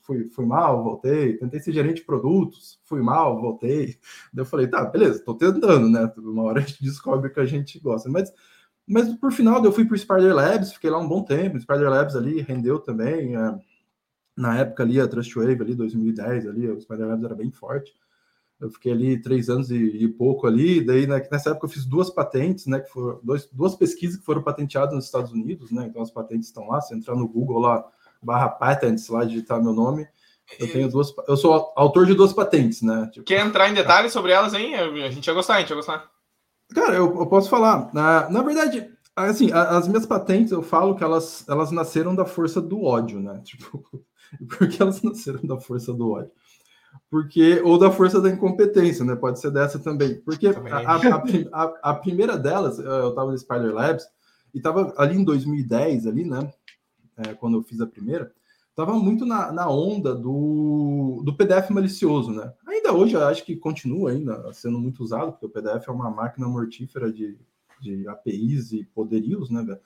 fui, 0.01 0.31
fui 0.31 0.47
mal, 0.47 0.83
voltei. 0.83 1.37
Tentei 1.37 1.61
ser 1.61 1.73
gerente 1.73 1.99
de 1.99 2.07
produtos, 2.07 2.81
fui 2.85 3.03
mal, 3.03 3.41
voltei. 3.41 3.99
Daí 4.33 4.43
eu 4.43 4.47
falei, 4.47 4.67
tá, 4.67 4.85
beleza, 4.85 5.23
tô 5.25 5.35
tentando, 5.35 5.89
né? 5.89 6.11
Uma 6.19 6.45
hora 6.45 6.61
a 6.61 6.63
gente 6.63 6.83
descobre 6.83 7.31
que 7.31 7.41
a 7.41 7.47
gente 7.47 7.79
gosta. 7.79 8.09
Mas, 8.09 8.33
mas 8.87 9.13
por 9.17 9.33
final, 9.33 9.63
eu 9.65 9.73
fui 9.73 9.85
para 9.85 9.95
o 9.95 9.99
Spider 9.99 10.35
Labs, 10.35 10.73
fiquei 10.73 10.91
lá 10.91 10.99
um 10.99 11.09
bom 11.09 11.23
tempo. 11.23 11.57
O 11.57 11.61
Spider 11.61 11.91
Labs 11.91 12.17
ali 12.17 12.41
rendeu 12.41 12.79
também. 12.79 13.37
É, 13.37 13.59
na 14.37 14.59
época 14.59 14.83
ali, 14.83 14.99
a 14.99 15.07
Trustwave 15.07 15.61
ali, 15.61 15.75
2010 15.75 16.47
ali, 16.47 16.67
o 16.71 16.81
Spider 16.81 17.07
Labs 17.09 17.25
era 17.25 17.35
bem 17.35 17.51
forte. 17.51 17.93
Eu 18.61 18.71
fiquei 18.71 18.93
ali 18.93 19.21
três 19.21 19.49
anos 19.49 19.71
e, 19.71 19.77
e 19.77 20.07
pouco 20.07 20.47
ali, 20.47 20.85
daí 20.85 21.07
né, 21.07 21.27
nessa 21.33 21.51
época 21.51 21.65
eu 21.65 21.71
fiz 21.71 21.87
duas 21.87 22.11
patentes, 22.11 22.67
né, 22.67 22.81
que 22.81 22.91
foram 22.91 23.19
dois, 23.23 23.49
duas 23.51 23.75
pesquisas 23.75 24.19
que 24.19 24.25
foram 24.25 24.43
patenteadas 24.43 24.95
nos 24.95 25.07
Estados 25.07 25.33
Unidos, 25.33 25.71
né, 25.71 25.87
então 25.89 26.03
as 26.03 26.11
patentes 26.11 26.49
estão 26.49 26.69
lá, 26.69 26.79
se 26.81 26.95
entrar 26.95 27.17
no 27.17 27.27
Google 27.27 27.59
lá, 27.59 27.87
barra 28.23 28.51
patents, 28.51 29.09
lá 29.09 29.25
digitar 29.25 29.63
meu 29.63 29.73
nome, 29.73 30.07
eu 30.59 30.71
tenho 30.71 30.91
duas, 30.91 31.15
eu 31.27 31.37
sou 31.39 31.73
autor 31.75 32.05
de 32.05 32.13
duas 32.13 32.35
patentes, 32.35 32.83
né. 32.83 33.09
Tipo, 33.11 33.25
Quer 33.25 33.47
entrar 33.47 33.71
em 33.71 33.75
detalhes 33.75 34.13
sobre 34.13 34.33
elas, 34.33 34.53
hein? 34.53 34.75
A 34.75 35.11
gente 35.11 35.27
ia 35.27 35.33
gostar, 35.33 35.55
a 35.55 35.61
gente 35.61 35.71
ia 35.71 35.77
gostar. 35.77 36.11
Cara, 36.75 36.97
eu, 36.97 37.19
eu 37.19 37.27
posso 37.27 37.49
falar, 37.49 37.89
na, 37.95 38.29
na 38.29 38.43
verdade, 38.43 38.91
assim, 39.17 39.51
as 39.53 39.89
minhas 39.89 40.05
patentes, 40.05 40.53
eu 40.53 40.63
falo 40.63 40.97
que 40.97 41.05
elas, 41.05 41.49
elas 41.49 41.71
nasceram 41.71 42.15
da 42.15 42.27
força 42.27 42.61
do 42.61 42.83
ódio, 42.83 43.21
né, 43.21 43.41
tipo, 43.47 43.83
porque 44.59 44.83
elas 44.83 45.01
nasceram 45.03 45.41
da 45.45 45.59
força 45.59 45.95
do 45.95 46.11
ódio 46.11 46.33
porque 47.11 47.61
ou 47.65 47.77
da 47.77 47.91
força 47.91 48.21
da 48.21 48.31
incompetência, 48.31 49.05
né? 49.05 49.17
Pode 49.17 49.41
ser 49.41 49.51
dessa 49.51 49.81
também. 49.81 50.21
Porque 50.21 50.53
também. 50.53 50.73
A, 50.73 50.79
a, 50.79 51.23
a, 51.53 51.91
a, 51.91 51.95
primeira 51.95 52.39
delas, 52.39 52.79
eu 52.79 53.09
estava 53.09 53.33
no 53.33 53.39
Spider 53.39 53.75
Labs 53.75 54.05
e 54.55 54.59
estava 54.59 54.95
ali 54.97 55.17
em 55.17 55.25
2010, 55.25 56.07
ali, 56.07 56.25
né? 56.25 56.53
É, 57.17 57.35
quando 57.35 57.59
eu 57.59 57.63
fiz 57.65 57.81
a 57.81 57.87
primeira, 57.87 58.33
estava 58.71 58.95
muito 58.95 59.27
na, 59.27 59.51
na 59.53 59.69
onda 59.69 60.15
do, 60.15 61.21
do 61.25 61.37
PDF 61.37 61.71
malicioso, 61.71 62.31
né? 62.33 62.53
Ainda 62.67 62.95
hoje 62.95 63.15
eu 63.15 63.27
acho 63.27 63.45
que 63.45 63.57
continua 63.57 64.13
ainda 64.13 64.53
sendo 64.53 64.79
muito 64.79 65.03
usado, 65.03 65.33
porque 65.33 65.47
o 65.47 65.51
PDF 65.51 65.89
é 65.89 65.91
uma 65.93 66.11
máquina 66.11 66.47
mortífera 66.47 67.13
de, 67.13 67.37
de 67.81 68.07
APIs 68.09 68.73
e 68.73 68.85
poderios, 68.85 69.51
né, 69.51 69.63
velho? 69.63 69.81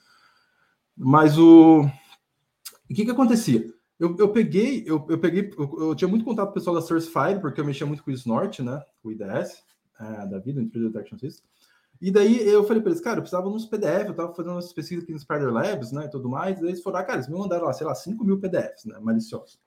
Mas 0.97 1.39
o, 1.39 1.81
o 1.81 2.95
que 2.95 3.05
que 3.05 3.11
acontecia? 3.11 3.74
Eu, 4.05 4.15
eu 4.19 4.29
peguei, 4.29 4.85
eu, 4.87 5.07
eu 5.09 5.19
peguei, 5.19 5.51
eu, 5.57 5.77
eu, 5.81 5.95
tinha 5.95 6.07
muito 6.07 6.27
contato 6.27 6.47
com 6.47 6.51
o 6.51 6.55
pessoal 6.55 6.77
da 6.77 6.83
Sourcefied, 6.83 7.41
porque 7.41 7.59
eu 7.59 7.65
mexia 7.65 7.87
muito 7.87 8.05
com 8.05 8.11
o 8.11 8.15
Snort, 8.15 8.61
né? 8.61 8.83
O 9.03 9.11
IDS, 9.11 9.65
é, 9.99 10.27
da 10.27 10.39
vida, 10.39 10.61
Intruder 10.61 10.91
Detection 10.91 11.19
System. 11.19 11.49
E 12.03 12.11
daí 12.11 12.47
eu 12.47 12.65
falei 12.65 12.83
para 12.83 12.91
eles, 12.91 13.01
cara, 13.01 13.17
eu 13.17 13.23
precisava 13.23 13.49
uns 13.49 13.65
PDF, 13.65 14.09
eu 14.09 14.15
tava 14.15 14.35
fazendo 14.35 14.53
umas 14.53 14.71
pesquisas 14.75 15.05
aqui 15.05 15.13
no 15.15 15.19
Spider 15.19 15.51
Labs, 15.51 15.91
né, 15.91 16.05
e 16.05 16.11
tudo 16.11 16.29
mais, 16.29 16.61
e 16.61 16.67
eles 16.67 16.83
foram, 16.83 16.99
ah, 16.99 17.03
cara, 17.03 17.17
eles 17.19 17.31
me 17.31 17.39
mandaram 17.39 17.65
lá, 17.65 17.73
sei 17.73 17.87
lá, 17.87 17.95
5 17.95 18.23
mil 18.23 18.39
PDFs, 18.39 18.85
né, 18.85 18.99
maliciosos. 19.01 19.59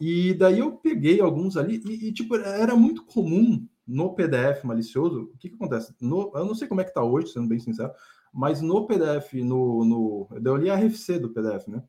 E 0.00 0.34
daí 0.34 0.58
eu 0.58 0.72
peguei 0.72 1.20
alguns 1.20 1.56
ali, 1.56 1.80
e, 1.86 2.08
e, 2.08 2.12
tipo, 2.12 2.34
era 2.34 2.74
muito 2.74 3.04
comum 3.04 3.64
no 3.86 4.12
PDF 4.14 4.64
malicioso, 4.64 5.30
o 5.32 5.38
que 5.38 5.50
que 5.50 5.54
acontece? 5.54 5.94
No, 6.00 6.32
eu 6.34 6.44
não 6.44 6.54
sei 6.56 6.66
como 6.66 6.80
é 6.80 6.84
que 6.84 6.92
tá 6.92 7.04
hoje, 7.04 7.28
sendo 7.28 7.46
bem 7.46 7.60
sincero, 7.60 7.92
mas 8.32 8.60
no 8.60 8.84
PDF, 8.84 9.34
no, 9.34 9.84
no 9.84 10.28
eu 10.44 10.56
li 10.56 10.68
a 10.68 10.74
RFC 10.74 11.20
do 11.20 11.30
PDF, 11.30 11.68
né, 11.68 11.80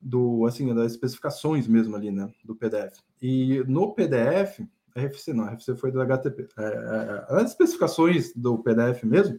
do, 0.00 0.46
assim, 0.46 0.74
das 0.74 0.92
especificações 0.92 1.66
mesmo 1.66 1.94
ali, 1.94 2.10
né, 2.10 2.30
do 2.44 2.54
PDF. 2.54 2.98
E 3.20 3.62
no 3.66 3.92
PDF, 3.94 4.60
RFC 4.96 5.32
não, 5.32 5.44
RFC 5.44 5.74
foi 5.76 5.92
do 5.92 6.00
HTTP. 6.00 6.48
É, 6.58 6.62
é, 6.62 7.26
é, 7.28 7.40
as 7.42 7.50
especificações 7.50 8.32
do 8.34 8.58
PDF 8.58 9.04
mesmo, 9.04 9.38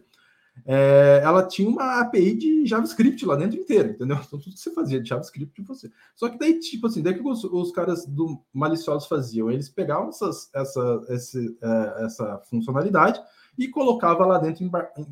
é, 0.66 1.20
ela 1.24 1.46
tinha 1.46 1.68
uma 1.68 2.00
API 2.00 2.34
de 2.34 2.66
JavaScript 2.66 3.24
lá 3.24 3.36
dentro 3.36 3.58
inteira, 3.58 3.88
entendeu? 3.88 4.16
Então 4.16 4.38
tudo 4.38 4.54
que 4.54 4.60
você 4.60 4.72
fazia 4.72 5.00
de 5.00 5.08
JavaScript 5.08 5.62
você. 5.62 5.90
Só 6.14 6.28
que 6.28 6.38
daí, 6.38 6.58
tipo 6.60 6.86
assim, 6.86 7.02
daí 7.02 7.14
que 7.14 7.26
os, 7.26 7.42
os 7.44 7.72
caras 7.72 8.06
do 8.06 8.38
maliciosos 8.52 9.08
faziam? 9.08 9.50
Eles 9.50 9.68
pegavam 9.68 10.10
essas, 10.10 10.50
essa, 10.54 11.04
esse, 11.08 11.56
é, 11.60 12.04
essa 12.04 12.38
funcionalidade 12.50 13.20
e 13.56 13.68
colocava 13.68 14.24
lá 14.24 14.38
dentro, 14.38 14.64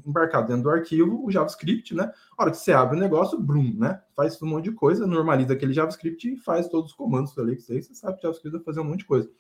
embarcado 0.06 0.49
dentro 0.49 0.64
do 0.64 0.70
arquivo, 0.70 1.25
o 1.25 1.30
JavaScript, 1.30 1.94
né? 1.94 2.11
A 2.37 2.42
hora 2.42 2.50
que 2.50 2.56
você 2.56 2.73
abre 2.73 2.97
o 2.97 3.00
negócio, 3.00 3.38
brum, 3.38 3.75
né? 3.76 4.00
Faz 4.16 4.40
um 4.42 4.47
monte 4.47 4.64
de 4.64 4.73
coisa, 4.73 5.06
normaliza 5.06 5.52
aquele 5.52 5.73
JavaScript 5.73 6.32
e 6.32 6.37
faz 6.37 6.68
todos 6.68 6.90
os 6.90 6.97
comandos 6.97 7.37
ali 7.38 7.56
que 7.56 7.62
você, 7.62 7.82
você 7.82 7.94
sabe 7.94 8.16
que 8.16 8.23
JavaScript 8.23 8.56
vai 8.56 8.64
fazer 8.64 8.80
um 8.80 8.85
monte 8.85 9.00
de 9.00 9.04
coisa. 9.06 9.30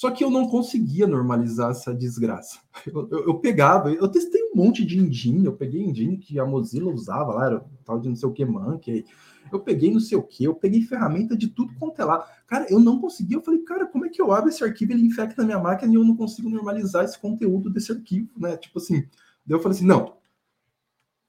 Só 0.00 0.10
que 0.10 0.24
eu 0.24 0.30
não 0.30 0.48
conseguia 0.48 1.06
normalizar 1.06 1.72
essa 1.72 1.94
desgraça. 1.94 2.58
Eu, 2.86 3.06
eu, 3.10 3.24
eu, 3.26 3.34
pegava, 3.38 3.92
eu 3.92 4.08
testei 4.08 4.42
um 4.44 4.56
monte 4.56 4.82
de 4.82 4.98
engine, 4.98 5.44
eu 5.44 5.52
peguei 5.52 5.82
engine 5.82 6.16
que 6.16 6.40
a 6.40 6.46
Mozilla 6.46 6.90
usava 6.90 7.34
lá, 7.34 7.44
era 7.44 7.64
tal 7.84 8.00
de 8.00 8.08
não 8.08 8.16
sei 8.16 8.26
o 8.26 8.32
que, 8.32 8.42
Monkey. 8.42 9.04
Eu 9.52 9.60
peguei 9.60 9.92
não 9.92 10.00
sei 10.00 10.16
o 10.16 10.22
que, 10.22 10.42
eu 10.42 10.54
peguei 10.54 10.80
ferramenta 10.80 11.36
de 11.36 11.48
tudo 11.48 11.74
quanto 11.78 12.00
é 12.00 12.04
lá. 12.06 12.26
Cara, 12.46 12.66
eu 12.70 12.80
não 12.80 12.98
conseguia. 12.98 13.36
Eu 13.36 13.42
falei, 13.42 13.60
cara, 13.60 13.84
como 13.84 14.06
é 14.06 14.08
que 14.08 14.22
eu 14.22 14.32
abro 14.32 14.48
esse 14.48 14.64
arquivo 14.64 14.90
ele 14.92 15.04
infecta 15.04 15.42
a 15.42 15.44
minha 15.44 15.58
máquina 15.58 15.92
e 15.92 15.96
eu 15.96 16.02
não 16.02 16.16
consigo 16.16 16.48
normalizar 16.48 17.04
esse 17.04 17.18
conteúdo 17.18 17.68
desse 17.68 17.92
arquivo, 17.92 18.30
né? 18.38 18.56
Tipo 18.56 18.78
assim. 18.78 19.02
Daí 19.44 19.58
eu 19.58 19.60
falei 19.60 19.76
assim, 19.76 19.86
não, 19.86 20.16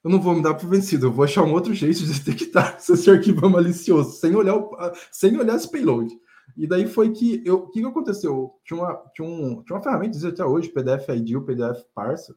eu 0.02 0.10
não 0.10 0.18
vou 0.18 0.34
me 0.34 0.42
dar 0.42 0.54
por 0.54 0.70
vencido, 0.70 1.08
eu 1.08 1.12
vou 1.12 1.26
achar 1.26 1.44
um 1.44 1.52
outro 1.52 1.74
jeito 1.74 2.06
de 2.06 2.20
detectar 2.20 2.76
se 2.80 2.94
esse 2.94 3.10
arquivo 3.10 3.44
é 3.44 3.50
malicioso, 3.50 4.12
sem 4.12 4.34
olhar, 4.34 4.56
o, 4.56 4.70
sem 5.10 5.36
olhar 5.36 5.56
esse 5.56 5.70
payload. 5.70 6.10
E 6.56 6.66
daí 6.66 6.86
foi 6.86 7.10
que 7.10 7.42
eu, 7.44 7.56
o 7.56 7.70
que, 7.70 7.80
que 7.80 7.86
aconteceu? 7.86 8.54
Tinha 8.64 8.80
uma, 8.80 8.94
tinha, 9.14 9.26
um, 9.26 9.62
tinha 9.62 9.76
uma 9.76 9.82
ferramenta, 9.82 10.12
diz 10.12 10.24
até 10.24 10.44
hoje, 10.44 10.68
PDF 10.68 11.08
ID, 11.08 11.36
o 11.36 11.42
PDF 11.42 11.82
Parser, 11.94 12.34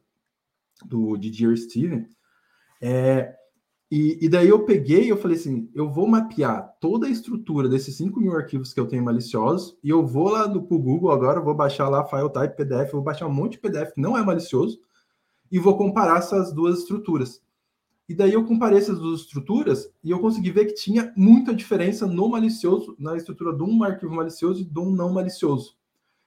do 0.84 1.16
Didier 1.16 1.56
Steven. 1.56 2.06
É, 2.80 3.34
e, 3.90 4.18
e, 4.20 4.28
daí 4.28 4.48
eu 4.48 4.64
peguei 4.64 5.10
eu 5.10 5.16
falei 5.16 5.36
assim: 5.36 5.70
eu 5.74 5.88
vou 5.88 6.08
mapear 6.08 6.74
toda 6.80 7.06
a 7.06 7.10
estrutura 7.10 7.68
desses 7.68 7.96
5 7.96 8.20
mil 8.20 8.32
arquivos 8.32 8.72
que 8.72 8.80
eu 8.80 8.86
tenho 8.86 9.04
maliciosos, 9.04 9.76
e 9.82 9.90
eu 9.90 10.04
vou 10.04 10.28
lá 10.28 10.48
no 10.48 10.66
pro 10.66 10.78
Google 10.78 11.12
agora, 11.12 11.40
vou 11.40 11.54
baixar 11.54 11.88
lá 11.88 12.04
file 12.04 12.30
type 12.30 12.56
PDF, 12.56 12.92
vou 12.92 13.02
baixar 13.02 13.26
um 13.26 13.32
monte 13.32 13.52
de 13.52 13.58
PDF 13.58 13.92
que 13.94 14.00
não 14.00 14.18
é 14.18 14.22
malicioso, 14.22 14.80
e 15.50 15.58
vou 15.58 15.76
comparar 15.76 16.18
essas 16.18 16.52
duas 16.52 16.80
estruturas. 16.80 17.40
E 18.08 18.14
daí 18.14 18.32
eu 18.32 18.44
comparei 18.44 18.78
essas 18.78 18.98
duas 18.98 19.20
estruturas 19.20 19.92
e 20.02 20.10
eu 20.10 20.20
consegui 20.20 20.50
ver 20.50 20.66
que 20.66 20.74
tinha 20.74 21.12
muita 21.16 21.54
diferença 21.54 22.06
no 22.06 22.28
malicioso, 22.28 22.94
na 22.98 23.16
estrutura 23.16 23.52
de 23.52 23.62
um 23.62 23.82
arquivo 23.82 24.14
malicioso 24.14 24.62
e 24.62 24.64
de 24.64 24.78
um 24.78 24.90
não 24.90 25.12
malicioso. 25.12 25.76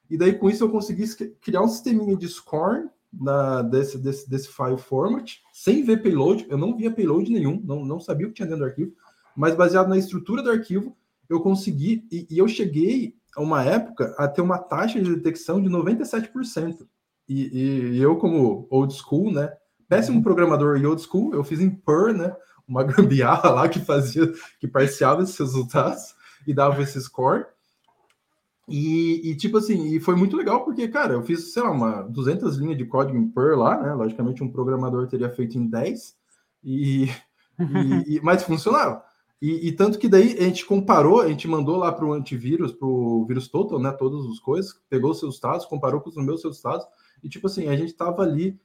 E 0.09 0.17
daí 0.17 0.33
com 0.33 0.49
isso 0.49 0.63
eu 0.63 0.69
consegui 0.69 1.05
criar 1.39 1.61
um 1.61 1.67
sisteminha 1.67 2.17
de 2.17 2.27
score 2.27 2.89
na, 3.13 3.61
desse, 3.61 3.97
desse, 3.97 4.29
desse 4.29 4.49
file 4.49 4.77
format, 4.77 5.37
sem 5.53 5.83
ver 5.83 6.03
payload. 6.03 6.45
Eu 6.49 6.57
não 6.57 6.75
via 6.75 6.91
payload 6.91 7.31
nenhum, 7.31 7.61
não, 7.63 7.85
não 7.85 7.99
sabia 7.99 8.27
o 8.27 8.29
que 8.29 8.35
tinha 8.35 8.47
dentro 8.47 8.65
do 8.65 8.69
arquivo, 8.69 8.93
mas 9.35 9.55
baseado 9.55 9.87
na 9.87 9.97
estrutura 9.97 10.43
do 10.43 10.51
arquivo, 10.51 10.95
eu 11.29 11.39
consegui, 11.39 12.07
e, 12.11 12.27
e 12.29 12.37
eu 12.37 12.47
cheguei 12.47 13.15
a 13.35 13.41
uma 13.41 13.63
época 13.63 14.13
a 14.17 14.27
ter 14.27 14.41
uma 14.41 14.57
taxa 14.57 15.01
de 15.01 15.15
detecção 15.15 15.61
de 15.61 15.69
97%. 15.69 16.87
E, 17.27 17.41
e, 17.43 17.97
e 17.97 18.01
eu, 18.01 18.17
como 18.17 18.67
old 18.69 18.93
school, 18.93 19.31
né? 19.31 19.53
Péssimo 19.89 20.23
programador 20.23 20.77
e 20.77 20.85
old 20.85 21.01
school, 21.01 21.33
eu 21.33 21.43
fiz 21.43 21.59
em 21.59 21.69
Perl, 21.69 22.13
né? 22.13 22.33
Uma 22.67 22.83
gambiarra 22.85 23.49
lá 23.49 23.67
que 23.67 23.79
fazia, 23.79 24.31
que 24.59 24.67
parciava 24.67 25.23
esses 25.23 25.37
resultados 25.37 26.13
e 26.47 26.53
dava 26.53 26.81
esse 26.81 27.01
score. 27.01 27.45
E, 28.67 29.31
e, 29.31 29.35
tipo 29.35 29.57
assim, 29.57 29.95
e 29.95 29.99
foi 29.99 30.15
muito 30.15 30.37
legal 30.37 30.63
porque, 30.63 30.87
cara, 30.87 31.15
eu 31.15 31.23
fiz, 31.23 31.51
sei 31.51 31.63
lá, 31.63 31.71
uma 31.71 32.03
200 32.03 32.55
linhas 32.57 32.77
de 32.77 32.85
código 32.85 33.17
em 33.17 33.27
Perl 33.27 33.57
lá, 33.57 33.81
né? 33.81 33.93
Logicamente, 33.95 34.43
um 34.43 34.51
programador 34.51 35.07
teria 35.07 35.29
feito 35.29 35.57
em 35.57 35.67
10, 35.67 36.15
e, 36.63 37.05
e, 37.59 38.15
e 38.15 38.21
mas 38.23 38.43
funcionava. 38.43 39.03
E, 39.41 39.69
e, 39.69 39.71
tanto 39.71 39.97
que 39.97 40.07
daí 40.07 40.37
a 40.37 40.43
gente 40.43 40.65
comparou, 40.65 41.21
a 41.21 41.29
gente 41.29 41.47
mandou 41.47 41.77
lá 41.77 41.91
para 41.91 42.05
o 42.05 42.13
antivírus, 42.13 42.73
para 42.73 42.87
o 42.87 43.25
vírus 43.25 43.47
total, 43.47 43.79
né? 43.79 43.91
Todas 43.91 44.23
as 44.25 44.37
coisas, 44.37 44.79
pegou 44.87 45.11
os 45.11 45.19
seus 45.19 45.35
estados, 45.35 45.65
comparou 45.65 45.99
com 45.99 46.09
os 46.09 46.15
meus 46.17 46.41
seus 46.41 46.57
estados, 46.57 46.85
e 47.23 47.29
tipo 47.29 47.47
assim, 47.47 47.69
a 47.69 47.75
gente 47.75 47.93
tava 47.93 48.21
ali 48.21 48.59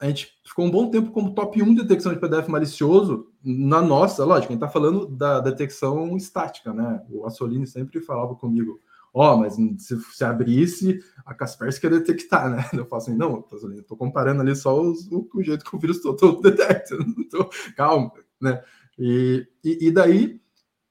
a 0.00 0.06
gente 0.06 0.32
ficou 0.44 0.64
um 0.64 0.70
bom 0.70 0.90
tempo 0.90 1.12
como 1.12 1.34
top 1.34 1.62
1 1.62 1.74
de 1.74 1.82
detecção 1.82 2.12
de 2.12 2.18
PDF 2.18 2.48
malicioso 2.48 3.28
na 3.44 3.82
nossa, 3.82 4.24
lógico, 4.24 4.50
a 4.50 4.54
gente 4.54 4.62
está 4.64 4.68
falando 4.68 5.06
da 5.06 5.40
detecção 5.40 6.16
estática, 6.16 6.72
né? 6.72 7.02
O 7.10 7.26
Assolini 7.26 7.66
sempre 7.66 8.00
falava 8.00 8.34
comigo, 8.34 8.80
ó, 9.12 9.34
oh, 9.34 9.36
mas 9.36 9.54
se, 9.54 10.00
se 10.00 10.24
abrisse, 10.24 11.00
a 11.26 11.34
Kaspersky 11.34 11.86
ia 11.86 11.90
detectar, 11.90 12.48
né? 12.48 12.64
Eu 12.72 12.86
falo 12.86 13.02
assim, 13.02 13.14
não, 13.14 13.44
Assolini, 13.52 13.80
estou 13.80 13.96
comparando 13.96 14.40
ali 14.40 14.56
só 14.56 14.80
os, 14.80 15.06
o, 15.12 15.28
o, 15.34 15.42
jeito 15.42 15.66
que 15.66 15.76
o 15.76 15.78
vírus 15.78 16.00
todo 16.02 16.40
detecta, 16.40 16.96
então, 17.18 17.46
calma, 17.76 18.10
né? 18.40 18.62
E, 18.98 19.46
e, 19.62 19.88
e 19.88 19.90
daí 19.90 20.39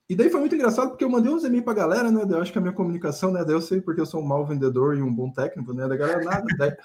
e 0.09 0.15
daí 0.15 0.29
foi 0.29 0.39
muito 0.39 0.55
engraçado 0.55 0.89
porque 0.89 1.03
eu 1.03 1.09
mandei 1.09 1.31
uns 1.31 1.43
e-mails 1.43 1.63
pra 1.63 1.73
galera, 1.73 2.09
né? 2.09 2.25
Eu 2.27 2.41
acho 2.41 2.51
que 2.51 2.57
a 2.57 2.61
minha 2.61 2.73
comunicação, 2.73 3.31
né? 3.31 3.45
Daí 3.45 3.53
eu 3.53 3.61
sei 3.61 3.79
porque 3.79 4.01
eu 4.01 4.07
sou 4.07 4.19
um 4.19 4.25
mau 4.25 4.43
vendedor 4.43 4.97
e 4.97 5.01
um 5.03 5.13
bom 5.13 5.31
técnico, 5.31 5.71
né? 5.71 5.87
Da 5.87 5.95
galera 5.95 6.23
nada. 6.23 6.45
daí, 6.57 6.75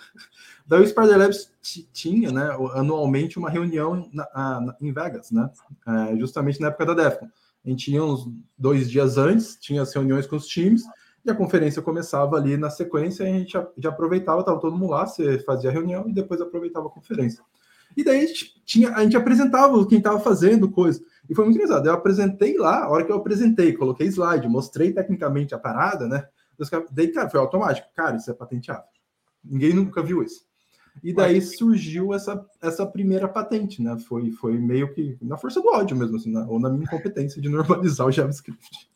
daí 0.66 0.82
o 0.82 0.86
Spider 0.86 1.16
Labs 1.18 1.50
tinha, 1.90 2.30
né? 2.30 2.50
Anualmente 2.74 3.38
uma 3.38 3.48
reunião 3.48 4.10
na, 4.12 4.28
na, 4.60 4.76
em 4.78 4.92
Vegas, 4.92 5.30
né? 5.30 5.50
É, 5.88 6.16
justamente 6.18 6.60
na 6.60 6.68
época 6.68 6.84
da 6.84 6.94
Defcon. 6.94 7.30
A 7.64 7.70
gente 7.70 7.86
tinha 7.86 8.04
uns 8.04 8.28
dois 8.58 8.90
dias 8.90 9.16
antes, 9.16 9.56
tinha 9.56 9.80
as 9.80 9.94
reuniões 9.94 10.26
com 10.26 10.36
os 10.36 10.46
times 10.46 10.82
e 11.24 11.30
a 11.30 11.34
conferência 11.34 11.80
começava 11.80 12.36
ali 12.36 12.58
na 12.58 12.68
sequência 12.68 13.24
e 13.24 13.26
a 13.26 13.32
gente 13.32 13.52
já, 13.52 13.66
já 13.78 13.88
aproveitava, 13.88 14.44
tava 14.44 14.60
todo 14.60 14.76
mundo 14.76 14.90
lá, 14.90 15.06
você 15.06 15.38
fazia 15.38 15.70
a 15.70 15.72
reunião 15.72 16.06
e 16.06 16.12
depois 16.12 16.42
aproveitava 16.42 16.88
a 16.88 16.90
conferência. 16.90 17.42
E 17.96 18.04
daí 18.04 18.24
a 18.24 18.26
gente, 18.26 18.62
tinha, 18.64 18.94
a 18.94 19.02
gente 19.02 19.16
apresentava 19.16 19.86
quem 19.86 19.98
estava 19.98 20.18
fazendo 20.20 20.70
coisa. 20.70 21.00
E 21.28 21.34
foi 21.34 21.44
muito 21.44 21.56
engraçado. 21.56 21.86
Eu 21.86 21.92
apresentei 21.92 22.56
lá, 22.56 22.84
a 22.84 22.88
hora 22.88 23.04
que 23.04 23.12
eu 23.12 23.16
apresentei, 23.16 23.72
coloquei 23.72 24.06
slide, 24.08 24.48
mostrei 24.48 24.92
tecnicamente 24.92 25.54
a 25.54 25.58
parada, 25.58 26.06
né? 26.08 26.26
Daí, 26.90 27.08
cara, 27.08 27.28
foi 27.28 27.40
automático. 27.40 27.88
Cara, 27.94 28.16
isso 28.16 28.30
é 28.30 28.34
patenteável. 28.34 28.84
Ninguém 29.44 29.72
nunca 29.74 30.02
viu 30.02 30.22
isso. 30.22 30.44
E 31.02 31.12
daí 31.12 31.40
surgiu 31.40 32.14
essa, 32.14 32.44
essa 32.62 32.86
primeira 32.86 33.26
patente, 33.26 33.82
né? 33.82 33.98
Foi, 33.98 34.30
foi 34.30 34.56
meio 34.58 34.92
que 34.94 35.18
na 35.20 35.36
força 35.36 35.60
do 35.60 35.68
ódio 35.68 35.96
mesmo, 35.96 36.16
assim, 36.16 36.30
na, 36.30 36.46
ou 36.46 36.60
na 36.60 36.70
minha 36.70 36.84
incompetência 36.84 37.42
de 37.42 37.48
normalizar 37.48 38.06
o 38.06 38.12
JavaScript. 38.12 38.88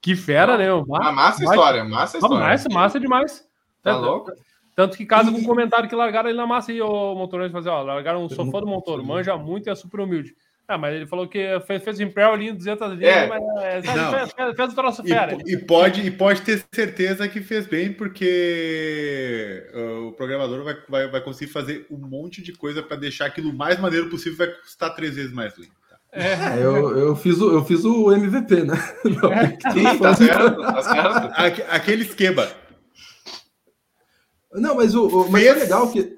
Que 0.00 0.14
fera, 0.14 0.58
né? 0.58 0.72
Uma, 0.72 1.10
massa 1.12 1.42
história, 1.42 1.84
massa 1.84 2.18
história. 2.18 2.38
Massa, 2.38 2.68
massa 2.68 3.00
demais. 3.00 3.44
Tá 3.82 3.90
é, 3.90 3.94
louco? 3.94 4.32
Tanto 4.74 4.96
que 4.96 5.06
casa 5.06 5.30
com 5.30 5.38
um 5.38 5.44
comentário 5.44 5.88
que 5.88 5.94
largaram 5.94 6.28
ele 6.28 6.38
na 6.38 6.46
massa 6.46 6.72
e 6.72 6.82
o 6.82 7.14
Montoro 7.14 7.48
fazer, 7.50 7.68
ó, 7.68 7.82
largaram 7.82 8.24
um 8.24 8.28
sofá 8.28 8.60
do 8.60 8.66
Montoro, 8.66 9.04
manja 9.04 9.36
muito 9.36 9.68
e 9.68 9.70
é 9.70 9.74
super 9.74 10.00
humilde. 10.00 10.34
Ah, 10.66 10.78
mas 10.78 10.94
ele 10.94 11.06
falou 11.06 11.28
que 11.28 11.60
fez, 11.66 11.84
fez 11.84 12.00
Imperial 12.00 12.32
ali 12.32 12.48
em 12.48 12.54
200 12.54 12.94
linhas, 12.94 13.14
é. 13.14 13.26
mas 13.26 13.42
é, 13.62 13.82
fez, 13.82 14.56
fez, 14.56 14.72
o 14.72 14.74
troço 14.74 15.02
fera. 15.02 15.36
E, 15.46 15.52
e, 15.52 15.58
pode, 15.58 16.00
e 16.00 16.10
pode 16.10 16.40
ter 16.40 16.64
certeza 16.72 17.28
que 17.28 17.42
fez 17.42 17.66
bem, 17.66 17.92
porque 17.92 19.62
uh, 19.74 20.08
o 20.08 20.12
programador 20.12 20.64
vai, 20.64 20.76
vai, 20.88 21.08
vai 21.08 21.20
conseguir 21.20 21.52
fazer 21.52 21.86
um 21.90 21.98
monte 21.98 22.42
de 22.42 22.52
coisa 22.52 22.82
para 22.82 22.96
deixar 22.96 23.26
aquilo 23.26 23.50
o 23.50 23.54
mais 23.54 23.78
maneiro 23.78 24.08
possível, 24.08 24.38
vai 24.38 24.48
custar 24.48 24.94
três 24.94 25.16
vezes 25.16 25.32
mais. 25.32 25.52
Tá? 25.52 25.62
É, 26.12 26.32
é 26.32 26.64
eu, 26.64 26.98
eu, 26.98 27.16
fiz 27.16 27.38
o, 27.42 27.52
eu 27.52 27.64
fiz 27.64 27.84
o 27.84 28.10
MVP, 28.10 28.64
né? 28.64 28.74
Não, 29.04 29.32
é. 29.32 29.58
Sim, 29.70 29.98
tá 29.98 30.14
certo, 30.14 30.62
tá 30.62 30.82
certo. 30.82 31.62
Aquele 31.68 32.04
esquema. 32.04 32.48
Não, 34.54 34.76
mas 34.76 34.94
o, 34.94 35.06
o 35.06 35.30
mas 35.30 35.42
fez, 35.42 35.56
é 35.56 35.60
legal 35.60 35.90
que. 35.90 36.16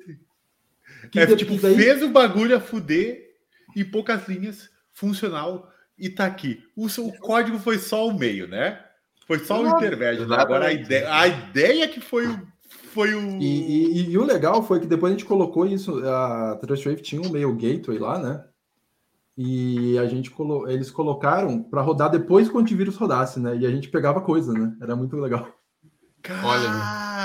que 1.11 1.21
é, 1.21 1.37
tipo, 1.37 1.57
daí... 1.57 1.75
fez 1.75 2.03
o 2.03 2.09
bagulho 2.09 2.57
a 2.57 2.61
fuder 2.61 3.35
e 3.75 3.85
poucas 3.85 4.29
linhas, 4.29 4.71
funcional, 4.93 5.71
e 5.99 6.09
tá 6.09 6.27
aqui. 6.27 6.63
O, 6.77 6.89
seu, 6.89 7.11
código 7.13 7.59
foi 7.59 7.79
só 7.79 8.07
o 8.07 8.17
meio, 8.17 8.47
né? 8.47 8.81
Foi 9.27 9.39
só 9.39 9.63
o 9.63 9.69
intermédio. 9.69 10.27
Né? 10.27 10.37
Agora 10.37 10.67
a 10.67 10.73
ideia, 10.73 11.13
a 11.13 11.27
ideia 11.27 11.89
que 11.89 12.01
foi 12.01 12.27
o. 12.27 12.57
Foi 12.93 13.15
o... 13.15 13.39
E, 13.39 13.45
e, 13.45 14.11
e, 14.11 14.19
o 14.19 14.25
legal 14.25 14.63
foi 14.63 14.81
que 14.81 14.87
depois 14.87 15.13
a 15.13 15.17
gente 15.17 15.27
colocou 15.27 15.67
isso. 15.67 16.03
A 16.09 16.57
Trustwave 16.57 17.03
tinha 17.03 17.21
um 17.21 17.31
meio 17.31 17.55
gateway 17.55 17.99
lá, 17.99 18.19
né? 18.19 18.45
E 19.37 19.99
a 19.99 20.07
gente 20.07 20.31
colo... 20.31 20.69
eles 20.69 20.91
colocaram 20.91 21.63
para 21.63 21.83
rodar 21.83 22.11
depois 22.11 22.49
que 22.49 22.57
o 22.57 22.59
antivírus 22.59 22.97
rodasse, 22.97 23.39
né? 23.39 23.57
E 23.57 23.67
a 23.67 23.71
gente 23.71 23.91
pegava 23.91 24.21
coisa, 24.23 24.53
né? 24.53 24.75
Era 24.81 24.97
muito 24.97 25.17
legal. 25.17 25.55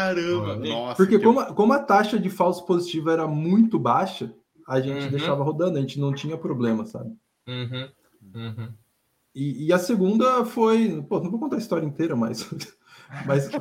Caramba! 0.02 0.56
Nossa, 0.56 0.96
Porque 0.96 1.20
como, 1.20 1.40
a, 1.40 1.54
como 1.54 1.74
a 1.74 1.80
taxa 1.80 2.18
de 2.18 2.30
falso 2.30 2.66
positivo 2.66 3.10
era 3.10 3.28
muito 3.28 3.78
baixa, 3.78 4.34
a 4.68 4.82
gente 4.82 5.06
uhum. 5.06 5.12
deixava 5.12 5.44
rodando, 5.44 5.78
a 5.78 5.82
gente 5.82 6.00
não 6.00 6.14
tinha 6.14 6.38
problema, 6.38 6.86
sabe? 6.86 7.16
Uhum. 7.48 7.88
Uhum. 8.34 8.70
E, 9.34 9.68
e, 9.68 9.74
a 9.74 9.80
segunda 9.80 10.44
foi. 10.44 11.04
Pô, 11.08 11.20
não 11.20 11.32
vou 11.32 11.40
contar 11.40 11.56
a 11.56 11.60
história 11.60 11.86
inteira, 11.86 12.16
mas. 12.16 12.50
Mas, 13.26 13.52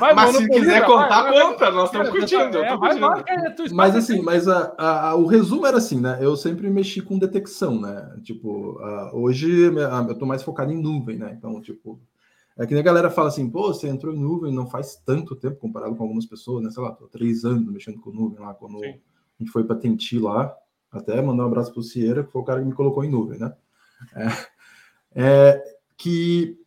vai, 0.00 0.12
mas 0.14 0.36
se 0.36 0.48
quiser 0.48 0.84
contar, 0.84 1.22
vai, 1.22 1.40
conta. 1.40 1.70
Nós 1.70 1.84
estamos 1.84 2.10
curtindo. 2.10 2.58
É, 2.58 2.76
curtindo. 2.76 3.06
É, 3.28 3.72
mas 3.72 3.94
assim, 3.94 4.20
mas 4.20 4.48
a, 4.48 4.74
a, 4.76 5.10
a, 5.10 5.14
o 5.14 5.26
resumo 5.26 5.64
era 5.64 5.76
assim, 5.76 6.00
né? 6.00 6.18
Eu 6.20 6.36
sempre 6.36 6.68
mexi 6.68 7.00
com 7.00 7.20
detecção, 7.20 7.80
né? 7.80 8.16
Tipo, 8.24 8.80
hoje 9.12 9.70
eu 10.08 10.18
tô 10.18 10.26
mais 10.26 10.42
focado 10.42 10.72
em 10.72 10.82
nuvem, 10.82 11.18
né? 11.18 11.36
Então, 11.38 11.60
tipo, 11.62 12.00
é 12.56 12.66
que 12.66 12.74
a 12.74 12.82
galera 12.82 13.10
fala 13.10 13.28
assim, 13.28 13.48
pô, 13.48 13.72
você 13.72 13.88
entrou 13.88 14.14
em 14.14 14.18
nuvem 14.18 14.52
não 14.52 14.66
faz 14.66 14.96
tanto 14.96 15.34
tempo 15.34 15.56
comparado 15.56 15.94
com 15.96 16.02
algumas 16.02 16.26
pessoas, 16.26 16.62
né? 16.62 16.70
Sei 16.70 16.82
lá, 16.82 16.92
tô 16.92 17.06
três 17.06 17.44
anos 17.44 17.72
mexendo 17.72 18.00
com 18.00 18.10
nuvem 18.10 18.40
lá, 18.40 18.54
quando 18.54 18.78
Sim. 18.80 18.86
a 18.86 19.42
gente 19.42 19.50
foi 19.50 19.64
para 19.64 19.76
Tenti 19.76 20.18
lá, 20.18 20.54
até 20.90 21.20
mandar 21.22 21.44
um 21.44 21.46
abraço 21.46 21.72
pro 21.72 21.82
Cieira, 21.82 22.22
que 22.22 22.30
foi 22.30 22.42
o 22.42 22.44
cara 22.44 22.60
que 22.60 22.66
me 22.66 22.74
colocou 22.74 23.04
em 23.04 23.10
nuvem, 23.10 23.38
né? 23.38 23.54
É, 25.14 25.54
é 25.54 25.64
que 25.96 26.58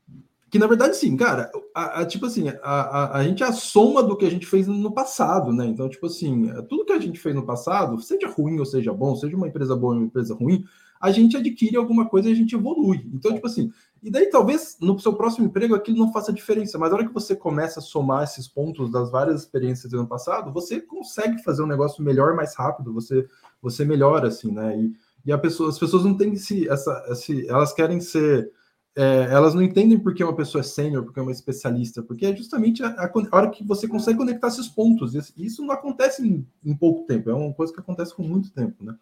que 0.56 0.60
na 0.60 0.68
verdade, 0.68 0.96
sim, 0.96 1.18
cara, 1.18 1.52
a, 1.74 2.00
a, 2.00 2.06
tipo 2.06 2.28
assim, 2.28 2.48
a, 2.48 2.56
a, 2.64 3.18
a, 3.18 3.24
gente 3.26 3.44
é 3.44 3.46
a 3.46 3.52
soma 3.52 4.02
do 4.02 4.16
que 4.16 4.26
a 4.26 4.30
gente 4.30 4.46
fez 4.46 4.68
no 4.68 4.90
passado, 4.90 5.52
né? 5.52 5.66
Então, 5.66 5.90
tipo 5.90 6.06
assim, 6.06 6.50
tudo 6.70 6.86
que 6.86 6.94
a 6.94 7.00
gente 7.00 7.20
fez 7.20 7.36
no 7.36 7.46
passado, 7.46 8.00
seja 8.00 8.30
ruim 8.30 8.58
ou 8.58 8.66
seja 8.66 8.94
bom, 8.94 9.18
seja 9.18 9.36
uma 9.36 9.50
empresa 9.50 9.76
boa 9.76 9.94
ou 9.94 10.00
uma 10.00 10.06
empresa 10.06 10.34
ruim, 10.34 10.64
a 11.06 11.12
gente 11.12 11.38
adquire 11.38 11.78
alguma 11.78 12.08
coisa 12.08 12.28
e 12.28 12.32
a 12.32 12.36
gente 12.36 12.56
evolui. 12.56 13.08
Então, 13.14 13.32
tipo 13.32 13.46
assim, 13.46 13.72
e 14.02 14.10
daí 14.10 14.26
talvez 14.28 14.76
no 14.82 15.00
seu 15.00 15.14
próximo 15.14 15.46
emprego 15.46 15.76
aquilo 15.76 16.00
não 16.00 16.12
faça 16.12 16.34
diferença, 16.34 16.80
mas 16.80 16.90
na 16.90 16.98
hora 16.98 17.08
que 17.08 17.14
você 17.14 17.36
começa 17.36 17.80
a 17.80 17.84
somar 17.84 18.24
esses 18.24 18.48
pontos 18.48 18.92
das 18.92 19.12
várias 19.12 19.42
experiências 19.42 19.92
do 19.92 20.00
ano 20.00 20.08
passado, 20.08 20.52
você 20.52 20.82
consegue 20.82 21.44
fazer 21.44 21.62
um 21.62 21.68
negócio 21.68 22.04
melhor, 22.04 22.36
mais 22.36 22.56
rápido, 22.56 22.92
você, 22.92 23.28
você 23.62 23.86
melhora, 23.86 24.30
assim, 24.30 24.52
né? 24.52 24.76
E, 24.80 24.96
e 25.32 25.38
pessoa, 25.38 25.70
as 25.70 25.78
pessoas 25.78 26.04
não 26.04 26.18
têm 26.18 26.34
esse, 26.34 26.68
essa, 26.68 27.06
esse, 27.10 27.48
elas 27.48 27.72
querem 27.72 28.00
ser 28.00 28.52
é, 28.98 29.28
elas 29.30 29.54
não 29.54 29.62
entendem 29.62 30.00
porque 30.00 30.24
uma 30.24 30.36
pessoa 30.36 30.62
é 30.62 30.64
sênior, 30.64 31.04
porque 31.04 31.20
é 31.20 31.22
uma 31.22 31.32
especialista, 31.32 32.02
porque 32.02 32.26
é 32.26 32.36
justamente 32.36 32.82
a, 32.82 32.88
a, 32.88 33.06
a, 33.06 33.38
hora 33.38 33.50
que 33.50 33.62
você 33.64 33.88
consegue 33.88 34.18
conectar 34.18 34.48
esses 34.48 34.70
pontos. 34.70 35.14
E 35.14 35.46
isso 35.46 35.62
não 35.64 35.72
acontece 35.72 36.26
em, 36.26 36.48
em, 36.64 36.76
pouco 36.76 37.06
tempo, 37.06 37.30
é 37.30 37.34
uma 37.34 37.54
coisa 37.54 37.74
que 37.74 37.80
acontece 37.80 38.16
com 38.16 38.24
muito 38.24 38.52
tempo, 38.52 38.84
né? 38.84 38.96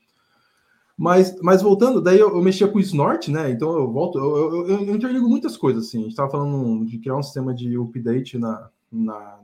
Mas, 0.97 1.39
mas 1.41 1.61
voltando, 1.61 1.99
daí 1.99 2.19
eu, 2.19 2.29
eu 2.29 2.41
mexia 2.41 2.67
com 2.67 2.77
o 2.77 2.81
Snort, 2.81 3.29
né? 3.29 3.49
Então 3.49 3.75
eu 3.75 3.91
volto, 3.91 4.19
eu, 4.19 4.37
eu, 4.37 4.67
eu, 4.67 4.85
eu 4.85 4.95
interligo 4.95 5.27
muitas 5.27 5.57
coisas, 5.57 5.87
assim. 5.87 5.99
A 5.99 6.01
gente 6.01 6.11
estava 6.11 6.29
falando 6.29 6.85
de 6.85 6.99
criar 6.99 7.17
um 7.17 7.23
sistema 7.23 7.53
de 7.53 7.77
update 7.77 8.37
na, 8.37 8.69
na, 8.91 9.39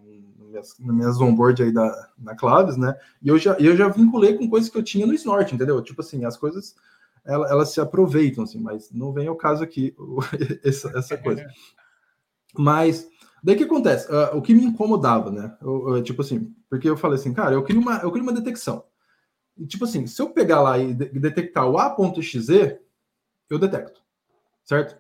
minhas, 0.50 0.76
na 0.80 0.94
minhas 0.94 1.20
onboard 1.20 1.64
aí 1.64 1.72
da, 1.72 2.10
na 2.18 2.36
Claves, 2.36 2.78
né? 2.78 2.96
E 3.22 3.30
eu 3.30 3.38
já, 3.38 3.54
eu 3.54 3.76
já 3.76 3.88
vinculei 3.88 4.38
com 4.38 4.50
coisas 4.50 4.70
que 4.70 4.78
eu 4.78 4.84
tinha 4.84 5.08
no 5.08 5.14
Snort, 5.14 5.54
entendeu? 5.54 5.82
Tipo 5.82 6.02
assim, 6.02 6.26
as 6.26 6.38
coisas 6.38 6.76
elas 7.26 7.70
se 7.70 7.82
aproveitam, 7.82 8.44
assim, 8.44 8.60
mas 8.60 8.92
não 8.92 9.14
vem 9.14 9.28
ao 9.28 9.36
caso 9.36 9.64
aqui 9.64 9.96
essa, 10.64 10.90
essa 10.98 11.18
coisa. 11.18 11.46
Mas 12.58 13.08
daí 13.44 13.56
que 13.56 13.64
acontece? 13.64 14.12
Uh, 14.12 14.38
o 14.38 14.42
que 14.42 14.54
me 14.54 14.64
incomodava, 14.64 15.30
né? 15.30 15.56
Eu, 15.62 15.96
eu, 15.96 16.04
tipo 16.04 16.22
assim, 16.22 16.54
porque 16.70 16.90
eu 16.90 16.98
falei 16.98 17.20
assim, 17.20 17.34
cara, 17.34 17.54
eu 17.54 17.64
queria 17.64 17.82
uma, 17.82 17.98
eu 17.98 18.12
queria 18.12 18.24
uma 18.24 18.34
detecção. 18.34 18.84
E, 19.60 19.68
tipo 19.68 19.84
assim, 19.84 20.08
se 20.08 20.22
eu 20.22 20.30
pegar 20.30 20.62
lá 20.62 20.80
e 20.80 20.94
de 20.94 21.20
detectar 21.20 21.68
o 21.68 21.78
A.XZ, 21.78 22.80
eu 23.50 23.60
detecto, 23.60 24.02
certo? 24.64 24.98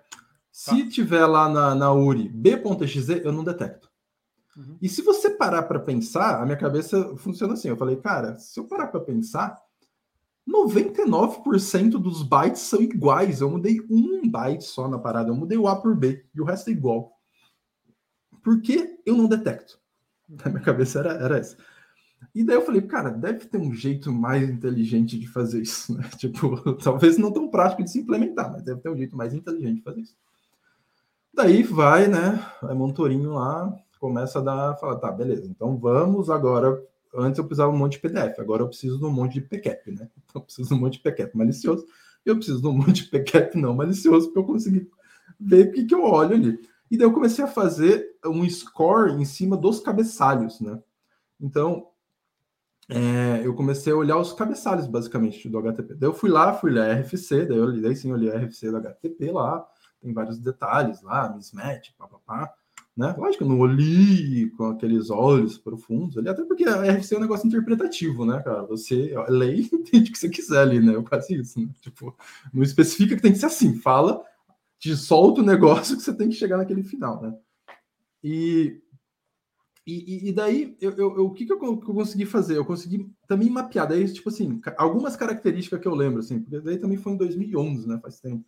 Se 0.51 0.83
tá. 0.83 0.89
tiver 0.89 1.25
lá 1.25 1.47
na, 1.47 1.73
na 1.73 1.93
URI 1.93 2.27
B.XZ, 2.27 3.23
eu 3.23 3.31
não 3.31 3.43
detecto. 3.43 3.89
Uhum. 4.57 4.77
E 4.81 4.89
se 4.89 5.01
você 5.01 5.29
parar 5.29 5.63
para 5.63 5.79
pensar, 5.79 6.41
a 6.41 6.45
minha 6.45 6.57
cabeça 6.57 7.15
funciona 7.15 7.53
assim. 7.53 7.69
Eu 7.69 7.77
falei, 7.77 7.95
cara, 7.95 8.37
se 8.37 8.59
eu 8.59 8.65
parar 8.65 8.87
para 8.87 8.99
pensar, 8.99 9.57
99% 10.47 11.91
dos 11.91 12.23
bytes 12.23 12.63
são 12.63 12.81
iguais. 12.81 13.39
Eu 13.39 13.49
mudei 13.49 13.79
um 13.89 14.29
byte 14.29 14.65
só 14.65 14.89
na 14.89 14.99
parada. 14.99 15.29
Eu 15.29 15.35
mudei 15.35 15.57
o 15.57 15.67
A 15.67 15.79
por 15.79 15.95
B 15.95 16.25
e 16.35 16.41
o 16.41 16.43
resto 16.43 16.69
é 16.69 16.73
igual. 16.73 17.13
Por 18.43 18.61
que 18.61 18.99
eu 19.05 19.15
não 19.15 19.27
detecto? 19.27 19.79
Na 20.27 20.51
minha 20.51 20.63
cabeça 20.63 20.99
era, 20.99 21.13
era 21.13 21.37
essa. 21.37 21.57
E 22.33 22.43
daí 22.43 22.55
eu 22.55 22.61
falei, 22.61 22.81
cara, 22.81 23.09
deve 23.09 23.45
ter 23.45 23.57
um 23.57 23.73
jeito 23.73 24.11
mais 24.11 24.49
inteligente 24.49 25.17
de 25.17 25.27
fazer 25.27 25.61
isso, 25.61 25.97
né? 25.97 26.09
Tipo, 26.17 26.73
talvez 26.81 27.17
não 27.17 27.31
tão 27.31 27.49
prático 27.49 27.83
de 27.83 27.91
se 27.91 27.99
implementar, 27.99 28.51
mas 28.51 28.63
deve 28.63 28.81
ter 28.81 28.89
um 28.89 28.97
jeito 28.97 29.15
mais 29.15 29.33
inteligente 29.33 29.77
de 29.77 29.81
fazer 29.81 30.01
isso. 30.01 30.15
Daí 31.33 31.63
vai, 31.63 32.07
né? 32.07 32.45
Vai 32.61 32.75
Montorinho 32.75 33.33
lá, 33.33 33.73
começa 33.99 34.39
a 34.39 34.41
dar, 34.41 34.75
fala, 34.75 34.97
tá, 34.97 35.11
beleza, 35.11 35.47
então 35.47 35.77
vamos 35.77 36.29
agora 36.29 36.81
antes 37.15 37.39
eu 37.39 37.45
precisava 37.45 37.71
um 37.71 37.77
monte 37.77 37.93
de 37.93 37.99
PDF, 37.99 38.39
agora 38.39 38.63
eu 38.63 38.67
preciso 38.67 38.97
de 38.97 39.05
um 39.05 39.11
monte 39.11 39.33
de 39.33 39.41
PCAP, 39.41 39.91
né? 39.91 40.09
Então 40.29 40.41
eu 40.41 40.41
preciso 40.41 40.69
de 40.69 40.75
um 40.75 40.79
monte 40.79 40.93
de 40.93 40.99
PCAP 40.99 41.35
malicioso, 41.35 41.85
eu 42.25 42.35
preciso 42.35 42.61
de 42.61 42.67
um 42.67 42.73
monte 42.73 43.03
de 43.03 43.09
PCAP 43.09 43.55
não 43.55 43.73
malicioso 43.73 44.31
para 44.31 44.41
eu 44.41 44.45
conseguir 44.45 44.89
ver 45.39 45.69
o 45.69 45.71
que, 45.71 45.85
que 45.85 45.95
eu 45.95 46.03
olho 46.03 46.35
ali. 46.35 46.59
E 46.91 46.97
daí 46.97 47.07
eu 47.07 47.13
comecei 47.13 47.43
a 47.43 47.47
fazer 47.47 48.17
um 48.25 48.47
score 48.49 49.13
em 49.13 49.25
cima 49.25 49.55
dos 49.55 49.79
cabeçalhos, 49.79 50.59
né? 50.59 50.79
Então, 51.39 51.87
é, 52.89 53.41
eu 53.45 53.53
comecei 53.53 53.93
a 53.93 53.95
olhar 53.95 54.17
os 54.17 54.33
cabeçalhos, 54.33 54.87
basicamente, 54.87 55.47
do 55.47 55.57
HTTP. 55.59 55.95
Daí 55.95 56.09
eu 56.09 56.13
fui 56.13 56.29
lá, 56.29 56.53
fui 56.53 56.71
ler 56.71 57.01
RFC, 57.01 57.45
daí 57.45 57.57
eu 57.57 57.81
daí 57.81 57.95
sim 57.95 58.13
li 58.15 58.29
a 58.29 58.37
RFC 58.37 58.71
do 58.71 58.77
HTTP 58.77 59.31
lá, 59.31 59.65
tem 60.01 60.11
vários 60.11 60.39
detalhes 60.39 61.01
lá, 61.01 61.33
mismatch, 61.33 61.91
papapá 61.97 62.53
né? 62.99 63.15
Lógico, 63.17 63.45
eu 63.45 63.47
não 63.47 63.59
olhei 63.59 64.49
com 64.57 64.65
aqueles 64.65 65.09
olhos 65.09 65.57
profundos 65.57 66.17
ali, 66.17 66.27
até 66.27 66.43
porque 66.43 66.65
a 66.65 66.81
RFC 66.81 67.15
é 67.15 67.17
um 67.17 67.21
negócio 67.21 67.47
interpretativo, 67.47 68.25
né, 68.25 68.41
cara? 68.43 68.63
Você 68.63 69.15
lê 69.29 69.55
e 69.55 69.61
entende 69.73 70.09
o 70.09 70.13
que 70.13 70.19
você 70.19 70.27
quiser 70.27 70.59
ali, 70.59 70.81
né? 70.81 70.95
Eu 70.95 71.05
faço 71.05 71.33
isso, 71.33 71.61
né? 71.61 71.69
Tipo, 71.79 72.13
não 72.53 72.61
especifica 72.61 73.15
que 73.15 73.21
tem 73.21 73.31
que 73.31 73.37
ser 73.37 73.45
assim, 73.45 73.77
fala, 73.77 74.21
te 74.77 74.97
solta 74.97 75.39
o 75.39 75.45
negócio 75.45 75.95
que 75.95 76.03
você 76.03 76.13
tem 76.13 76.27
que 76.27 76.35
chegar 76.35 76.57
naquele 76.57 76.83
final, 76.83 77.21
né? 77.21 77.33
E, 78.21 78.81
e, 79.91 80.29
e 80.29 80.31
daí, 80.33 80.77
eu, 80.81 80.91
eu, 80.91 81.17
eu, 81.17 81.25
o 81.25 81.31
que, 81.31 81.45
que 81.45 81.53
eu, 81.53 81.77
consegui 81.77 82.25
fazer? 82.25 82.57
Eu 82.57 82.65
consegui 82.65 83.09
também 83.27 83.49
mapear, 83.49 83.87
daí, 83.87 84.11
tipo 84.11 84.29
assim, 84.29 84.59
algumas 84.77 85.15
características 85.15 85.79
que 85.79 85.87
eu 85.87 85.95
lembro, 85.95 86.19
assim, 86.19 86.39
porque 86.39 86.59
daí 86.59 86.77
também 86.77 86.97
foi 86.97 87.13
em 87.13 87.17
2011, 87.17 87.87
né? 87.87 87.99
Faz 88.01 88.19
tempo. 88.19 88.45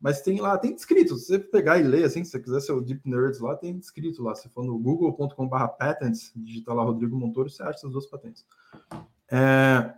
Mas 0.00 0.22
tem 0.22 0.40
lá, 0.40 0.56
tem 0.56 0.74
descrito. 0.74 1.16
Se 1.16 1.26
você 1.26 1.38
pegar 1.38 1.78
e 1.78 1.82
ler, 1.82 2.04
assim, 2.04 2.24
se 2.24 2.30
você 2.30 2.40
quiser 2.40 2.60
ser 2.60 2.72
o 2.72 2.80
Deep 2.80 3.02
Nerds 3.04 3.40
lá, 3.40 3.54
tem 3.54 3.78
descrito 3.78 4.22
lá. 4.22 4.34
Se 4.34 4.48
for 4.48 4.64
no 4.64 4.78
google.com.br 4.78 5.66
patents, 5.78 6.32
digitar 6.34 6.74
lá 6.74 6.82
Rodrigo 6.82 7.14
Montoro, 7.14 7.50
você 7.50 7.62
acha 7.62 7.80
essas 7.80 7.92
duas 7.92 8.06
patentes. 8.06 8.46
É... 9.30 9.92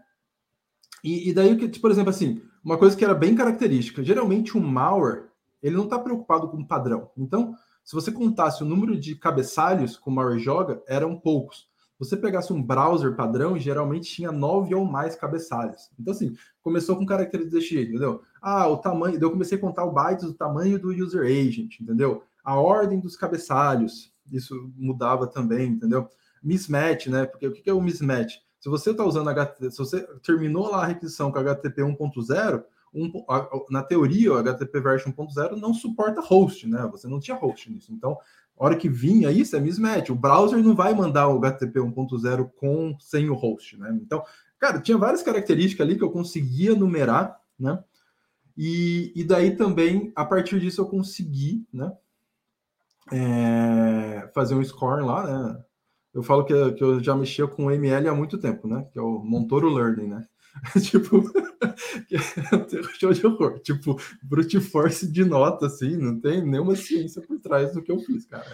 E, 1.05 1.31
e, 1.31 1.33
daí, 1.33 1.57
tipo, 1.57 1.81
por 1.81 1.91
exemplo, 1.91 2.11
assim, 2.11 2.43
uma 2.65 2.79
coisa 2.79 2.97
que 2.97 3.05
era 3.05 3.15
bem 3.15 3.35
característica, 3.35 4.03
geralmente 4.03 4.57
o 4.57 4.61
malware, 4.61 5.29
ele 5.63 5.77
não 5.77 5.85
está 5.85 5.99
preocupado 5.99 6.49
com 6.49 6.59
o 6.59 6.67
padrão. 6.67 7.11
Então, 7.17 7.55
se 7.85 7.95
você 7.95 8.11
contasse 8.13 8.63
o 8.63 8.67
número 8.67 8.99
de 8.99 9.15
cabeçalhos 9.15 9.97
que 9.97 10.09
o 10.09 10.13
malware 10.13 10.39
joga, 10.39 10.83
eram 10.87 11.19
poucos 11.19 11.71
você 12.05 12.17
pegasse 12.17 12.53
um 12.53 12.61
browser 12.61 13.15
padrão, 13.15 13.57
geralmente 13.57 14.11
tinha 14.11 14.33
nove 14.33 14.75
ou 14.75 14.85
mais 14.85 15.15
cabeçalhos. 15.15 15.89
Então, 15.99 16.13
assim, 16.13 16.35
começou 16.61 16.97
com 16.97 17.07
características 17.07 17.61
desse 17.61 17.75
jeito, 17.75 17.91
entendeu? 17.91 18.23
Ah, 18.41 18.67
o 18.67 18.77
tamanho. 18.77 19.19
eu 19.21 19.31
comecei 19.31 19.57
a 19.57 19.61
contar 19.61 19.85
o 19.85 19.93
bytes 19.93 20.25
do 20.25 20.35
tamanho 20.35 20.81
do 20.81 20.89
user 20.89 21.23
agent, 21.23 21.81
entendeu? 21.81 22.25
A 22.43 22.57
ordem 22.57 22.99
dos 22.99 23.17
cabeçalhos, 23.17 24.13
isso 24.33 24.73
mudava 24.77 25.29
também, 25.29 25.69
entendeu? 25.69 26.09
Mismatch, 26.43 27.07
né? 27.07 27.25
Porque 27.25 27.47
o 27.47 27.53
que 27.53 27.71
é 27.71 27.73
o 27.73 27.81
mismatch? 27.81 28.35
Se 28.59 28.69
você 28.69 28.91
está 28.91 29.05
usando 29.05 29.31
HTTP, 29.31 29.71
se 29.71 29.79
você 29.79 30.01
terminou 30.25 30.71
lá 30.71 30.83
a 30.83 30.87
requisição 30.87 31.31
com 31.31 31.39
HTTP 31.39 31.83
1.0, 31.83 32.65
um, 32.95 33.11
na 33.71 33.83
teoria, 33.83 34.33
o 34.33 34.37
HTTP 34.37 34.81
version 34.81 35.13
1.0 35.13 35.57
não 35.57 35.73
suporta 35.73 36.21
host, 36.21 36.67
né? 36.67 36.87
Você 36.93 37.09
não 37.09 37.19
tinha 37.19 37.37
host 37.37 37.71
nisso. 37.71 37.93
Então, 37.93 38.19
a 38.59 38.65
hora 38.65 38.77
que 38.77 38.89
vinha 38.89 39.31
isso 39.31 39.57
é 39.57 39.61
mismatch. 39.61 40.11
O 40.11 40.15
browser 40.15 40.63
não 40.63 40.75
vai 40.75 40.95
mandar 40.95 41.29
o 41.29 41.39
HTTP 41.39 41.81
1.0 41.81 42.51
com 42.57 42.97
sem 43.01 43.31
o 43.31 43.35
host, 43.35 43.79
né? 43.79 43.99
Então, 44.03 44.23
cara, 44.59 44.81
tinha 44.81 44.99
várias 44.99 45.23
características 45.23 45.87
ali 45.87 45.97
que 45.97 46.05
eu 46.05 46.11
conseguia 46.11 46.75
numerar, 46.75 47.41
né? 47.59 47.83
E, 48.57 49.13
e 49.17 49.25
daí 49.25 49.57
também, 49.57 50.13
a 50.15 50.25
partir 50.25 50.61
disso, 50.61 50.83
eu 50.83 50.87
consegui, 50.87 51.67
né? 51.73 51.93
É, 53.11 54.31
fazer 54.35 54.55
um 54.55 54.65
score 54.65 55.03
lá, 55.03 55.27
né? 55.27 55.65
Eu 56.15 56.23
falo 56.23 56.45
que, 56.45 56.73
que 56.73 56.85
eu 56.85 57.03
já 57.03 57.17
mexia 57.17 57.47
com 57.47 57.71
ML 57.71 58.09
há 58.09 58.15
muito 58.15 58.37
tempo, 58.37 58.69
né? 58.69 58.87
Que 58.93 58.99
é 58.99 59.03
o 59.03 59.19
Montoro 59.19 59.73
Learning, 59.73 60.09
né? 60.09 60.29
tipo, 60.83 61.23
show 62.99 63.13
de 63.13 63.27
horror. 63.27 63.59
Tipo, 63.61 63.97
brute 64.23 64.61
force 64.61 65.11
de 65.11 65.25
nota, 65.25 65.67
assim, 65.67 65.97
não 65.97 66.21
tem 66.21 66.45
nenhuma 66.45 66.77
ciência 66.77 67.23
por 67.23 67.39
trás 67.41 67.73
do 67.73 67.83
que 67.83 67.91
eu 67.91 67.99
fiz, 67.99 68.27
cara. 68.27 68.45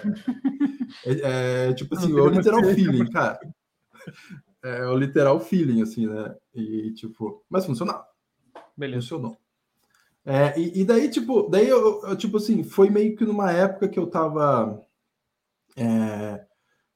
É, 1.04 1.12
é, 1.12 1.70
é 1.70 1.74
tipo 1.74 1.94
assim, 1.96 2.16
é 2.16 2.20
o 2.20 2.28
literal 2.28 2.62
feeling, 2.62 3.10
cara. 3.10 3.40
É 4.62 4.86
o 4.86 4.96
literal 4.96 5.40
feeling, 5.40 5.82
assim, 5.82 6.06
né? 6.06 6.34
E, 6.54 6.92
tipo, 6.92 7.44
mas 7.48 7.66
funcionava. 7.66 8.04
Beleza. 8.76 9.02
Funcionou. 9.02 9.36
É, 10.24 10.58
e, 10.60 10.80
e, 10.80 10.84
daí, 10.84 11.08
tipo, 11.08 11.48
daí 11.48 11.68
eu, 11.68 12.02
eu, 12.04 12.16
tipo 12.16 12.36
assim, 12.36 12.62
foi 12.62 12.90
meio 12.90 13.16
que 13.16 13.24
numa 13.24 13.50
época 13.50 13.88
que 13.88 13.98
eu 13.98 14.06
tava. 14.06 14.84
É, 15.76 16.44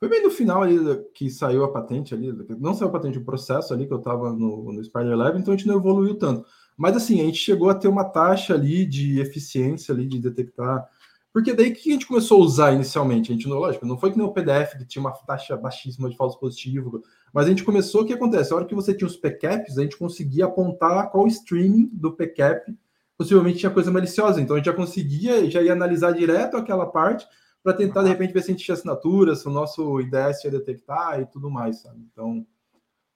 foi 0.03 0.09
bem 0.09 0.21
no 0.21 0.33
final 0.33 0.65
ali 0.65 0.77
que 1.15 1.31
saiu 1.31 1.63
a 1.63 1.71
patente 1.71 2.13
ali, 2.13 2.35
não 2.59 2.75
saiu 2.75 2.89
a 2.89 2.91
patente, 2.91 3.19
o 3.19 3.25
processo 3.25 3.73
ali 3.73 3.87
que 3.87 3.93
eu 3.93 4.01
tava 4.01 4.33
no, 4.33 4.73
no 4.73 4.83
Spider 4.83 5.17
Lab, 5.17 5.39
então 5.39 5.55
a 5.55 5.57
gente 5.57 5.69
não 5.69 5.77
evoluiu 5.77 6.17
tanto. 6.17 6.45
Mas 6.77 6.97
assim, 6.97 7.21
a 7.21 7.25
gente 7.25 7.39
chegou 7.39 7.71
a 7.71 7.75
ter 7.77 7.87
uma 7.87 8.03
taxa 8.03 8.53
ali 8.53 8.85
de 8.85 9.21
eficiência 9.21 9.95
ali 9.95 10.05
de 10.05 10.19
detectar. 10.19 10.85
Porque 11.33 11.55
daí 11.55 11.71
que 11.71 11.89
a 11.89 11.93
gente 11.93 12.09
começou 12.09 12.43
a 12.43 12.45
usar 12.45 12.73
inicialmente? 12.73 13.31
A 13.31 13.35
gente 13.37 13.49
não, 13.49 13.61
lógico, 13.61 13.87
não 13.87 13.97
foi 13.97 14.11
que 14.11 14.19
nem 14.19 14.27
o 14.27 14.33
PDF 14.33 14.77
que 14.77 14.85
tinha 14.85 15.01
uma 15.01 15.13
taxa 15.13 15.57
baixíssima 15.57 16.11
de 16.11 16.17
falso 16.17 16.37
positivo, 16.41 17.01
mas 17.33 17.47
a 17.47 17.51
gente 17.51 17.63
começou, 17.63 18.03
o 18.03 18.05
que 18.05 18.13
acontece? 18.13 18.53
A 18.53 18.57
hora 18.57 18.65
que 18.65 18.75
você 18.75 18.93
tinha 18.93 19.07
os 19.07 19.17
PCAPs, 19.17 19.79
a 19.79 19.83
gente 19.83 19.97
conseguia 19.97 20.47
apontar 20.47 21.13
qual 21.13 21.29
streaming 21.29 21.89
do 21.93 22.11
PCAP 22.13 22.77
possivelmente 23.17 23.59
tinha 23.59 23.71
coisa 23.71 23.93
maliciosa. 23.93 24.41
Então 24.41 24.57
a 24.57 24.59
gente 24.59 24.67
já 24.67 24.73
conseguia, 24.73 25.49
já 25.49 25.63
ia 25.63 25.73
analisar 25.73 26.11
direto 26.11 26.57
aquela 26.57 26.87
parte 26.87 27.25
para 27.63 27.73
tentar, 27.75 28.03
de 28.03 28.09
repente, 28.09 28.33
ver 28.33 28.43
se 28.43 28.51
a 28.51 28.55
gente 28.55 28.65
tinha 28.65 28.75
assinatura, 28.75 29.37
se 29.37 29.47
o 29.47 29.51
nosso 29.51 30.01
IDS 30.01 30.45
ia 30.45 30.51
detectar 30.51 31.21
e 31.21 31.27
tudo 31.27 31.51
mais, 31.51 31.81
sabe? 31.81 32.01
Então. 32.11 32.47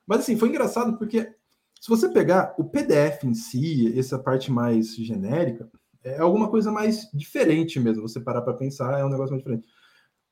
Mas 0.07 0.21
assim, 0.21 0.37
foi 0.37 0.49
engraçado 0.49 0.97
porque 0.99 1.35
se 1.81 1.89
você 1.89 2.09
pegar 2.09 2.55
o 2.59 2.65
PDF 2.65 3.25
em 3.25 3.35
si, 3.35 3.99
essa 3.99 4.19
parte 4.19 4.51
mais 4.51 4.95
genérica, 4.95 5.69
é 6.03 6.19
alguma 6.21 6.49
coisa 6.49 6.71
mais 6.71 7.11
diferente 7.13 7.81
mesmo. 7.81 8.09
Você 8.09 8.21
parar 8.21 8.43
para 8.43 8.55
pensar, 8.55 8.99
é 8.99 9.05
um 9.05 9.09
negócio 9.09 9.33
mais 9.33 9.43
diferente. 9.43 9.69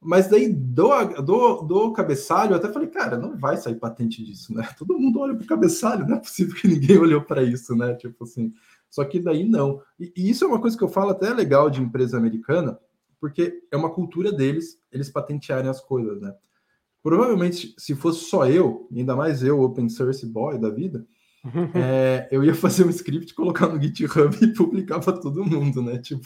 Mas 0.01 0.29
daí 0.29 0.53
do, 0.53 0.89
do, 1.23 1.63
do 1.63 1.93
cabeçalho, 1.93 2.53
eu 2.53 2.57
até 2.57 2.71
falei, 2.71 2.89
cara, 2.89 3.17
não 3.17 3.39
vai 3.39 3.57
sair 3.57 3.77
patente 3.77 4.23
disso, 4.23 4.55
né? 4.55 4.69
Todo 4.79 4.99
mundo 4.99 5.19
olha 5.21 5.35
para 5.35 5.45
o 5.45 5.49
cabeçalho, 5.49 6.07
não 6.07 6.17
é 6.17 6.21
possível 6.21 6.55
que 6.55 6.69
ninguém 6.69 6.99
olhou 6.99 7.23
para 7.23 7.43
isso, 7.43 7.75
né? 7.75 7.95
Tipo 7.95 8.25
assim. 8.25 8.53
Só 8.91 9.05
que 9.05 9.19
daí 9.19 9.49
não. 9.49 9.81
E, 9.99 10.13
e, 10.17 10.31
isso 10.31 10.45
é 10.45 10.47
uma 10.47 10.61
coisa 10.61 10.77
que 10.77 10.85
eu 10.85 10.89
falo 10.89 11.11
até 11.11 11.33
legal 11.33 11.69
de 11.69 11.83
empresa 11.83 12.17
americana, 12.17 12.79
porque 13.25 13.63
é 13.73 13.77
uma 13.79 13.89
cultura 13.89 14.31
deles, 14.31 14.79
eles 14.93 15.09
patentearem 15.09 15.71
as 15.71 15.81
coisas, 15.81 16.21
né? 16.21 16.35
Provavelmente, 17.03 17.75
se 17.79 17.95
fosse 17.95 18.27
só 18.27 18.47
eu, 18.47 18.87
ainda 18.95 19.17
mais 19.17 19.43
eu, 19.43 19.63
open 19.63 19.89
source 19.89 20.27
boy 20.27 20.59
da 20.59 20.69
vida, 20.69 21.07
é, 21.75 22.29
eu 22.31 22.45
ia 22.45 22.55
fazer 22.55 22.85
um 22.85 22.91
script, 22.91 23.33
colocar 23.33 23.67
no 23.67 23.81
GitHub 23.81 24.37
e 24.45 24.53
publicar 24.53 25.01
para 25.01 25.15
todo 25.15 25.43
mundo, 25.43 25.81
né? 25.81 25.97
Tipo, 25.97 26.23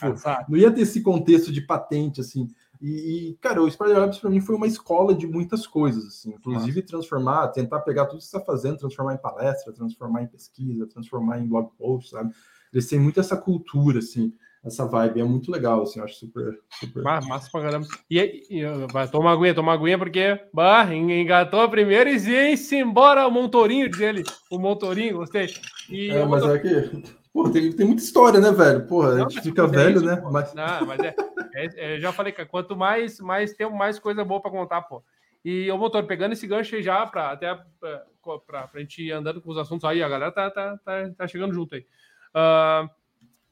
não 0.49 0.59
ia 0.59 0.73
ter 0.73 0.81
esse 0.81 1.01
contexto 1.01 1.53
de 1.53 1.61
patente, 1.61 2.21
assim. 2.21 2.49
E, 2.83 3.29
e 3.29 3.35
cara, 3.37 3.63
o 3.63 3.71
Spider 3.71 4.01
Labs 4.01 4.19
para 4.19 4.31
mim 4.31 4.41
foi 4.41 4.57
uma 4.57 4.67
escola 4.67 5.15
de 5.15 5.29
muitas 5.29 5.69
coisas, 5.69 6.05
assim, 6.05 6.31
inclusive 6.31 6.81
Nossa. 6.81 6.89
transformar, 6.89 7.49
tentar 7.53 7.79
pegar 7.83 8.07
tudo 8.07 8.19
que 8.19 8.25
você 8.25 8.37
está 8.37 8.45
fazendo, 8.45 8.79
transformar 8.79 9.15
em 9.15 9.19
palestra, 9.19 9.73
transformar 9.73 10.25
em 10.25 10.27
pesquisa, 10.27 10.85
transformar 10.89 11.39
em 11.39 11.47
blog 11.47 11.71
post, 11.79 12.11
sabe? 12.11 12.35
Eles 12.73 12.89
têm 12.89 12.99
muito 12.99 13.21
essa 13.21 13.37
cultura, 13.37 14.01
assim, 14.01 14.33
essa 14.69 14.87
vibe. 14.87 15.21
É 15.21 15.25
muito 15.25 15.51
legal, 15.51 15.83
assim, 15.83 15.99
eu 15.99 16.05
acho 16.05 16.15
super. 16.15 16.59
super... 16.71 17.03
massa 17.03 17.49
pra 17.51 17.63
caramba. 17.63 17.87
E, 18.11 18.47
e 18.51 18.65
vai 18.93 19.09
tomar 19.09 19.33
aguinha, 19.33 19.55
tomar 19.55 19.73
aguinha, 19.75 19.99
porque 19.99 20.41
bah, 20.53 20.93
engatou 20.95 21.69
primeiro 21.69 22.09
e 22.09 22.57
se 22.57 22.77
embora 22.77 23.27
o 23.27 23.31
Montorinho 23.31 23.91
dele. 23.91 24.23
O 24.51 24.59
Montorinho, 24.59 25.19
gostei. 25.19 25.49
E 25.91 26.11
é, 26.11 26.25
mas 26.25 26.45
é 26.45 26.59
que. 26.59 27.19
Pô, 27.33 27.49
tem, 27.51 27.73
tem 27.73 27.87
muita 27.87 28.03
história, 28.03 28.41
né, 28.41 28.51
velho? 28.51 28.87
Porra, 28.87 29.15
não, 29.15 29.27
a 29.27 29.29
gente 29.29 29.43
fica 29.43 29.67
velho, 29.67 29.99
isso, 29.99 30.05
né? 30.05 30.21
Mas... 30.31 30.55
Não, 30.55 30.87
mas 30.87 30.99
é, 31.01 31.15
é, 31.55 31.95
é, 31.95 32.01
já 32.01 32.13
falei 32.13 32.33
que 32.33 32.45
quanto 32.47 32.77
mais, 32.77 33.21
mais 33.21 33.53
tempo, 33.53 33.77
mais 33.77 33.99
coisa 33.99 34.25
boa 34.25 34.41
para 34.41 34.51
contar, 34.51 34.83
pô. 34.83 35.03
E 35.45 35.71
o 35.71 35.79
motor, 35.79 36.05
pegando 36.05 36.33
esse 36.33 36.47
gancho 36.47 36.75
aí 36.75 36.83
já, 36.83 37.07
para 37.07 37.31
até 37.31 37.55
para 38.47 38.69
a 38.75 38.79
gente 38.79 39.03
ir 39.03 39.13
andando 39.13 39.41
com 39.41 39.51
os 39.51 39.59
assuntos 39.59 39.85
aí, 39.85 40.03
a 40.03 40.09
galera 40.09 40.33
tá, 40.33 40.51
tá, 40.51 40.79
tá, 40.85 41.11
tá 41.17 41.29
chegando 41.29 41.55
junto 41.55 41.75
aí. 41.75 41.87
Uh, 42.35 42.91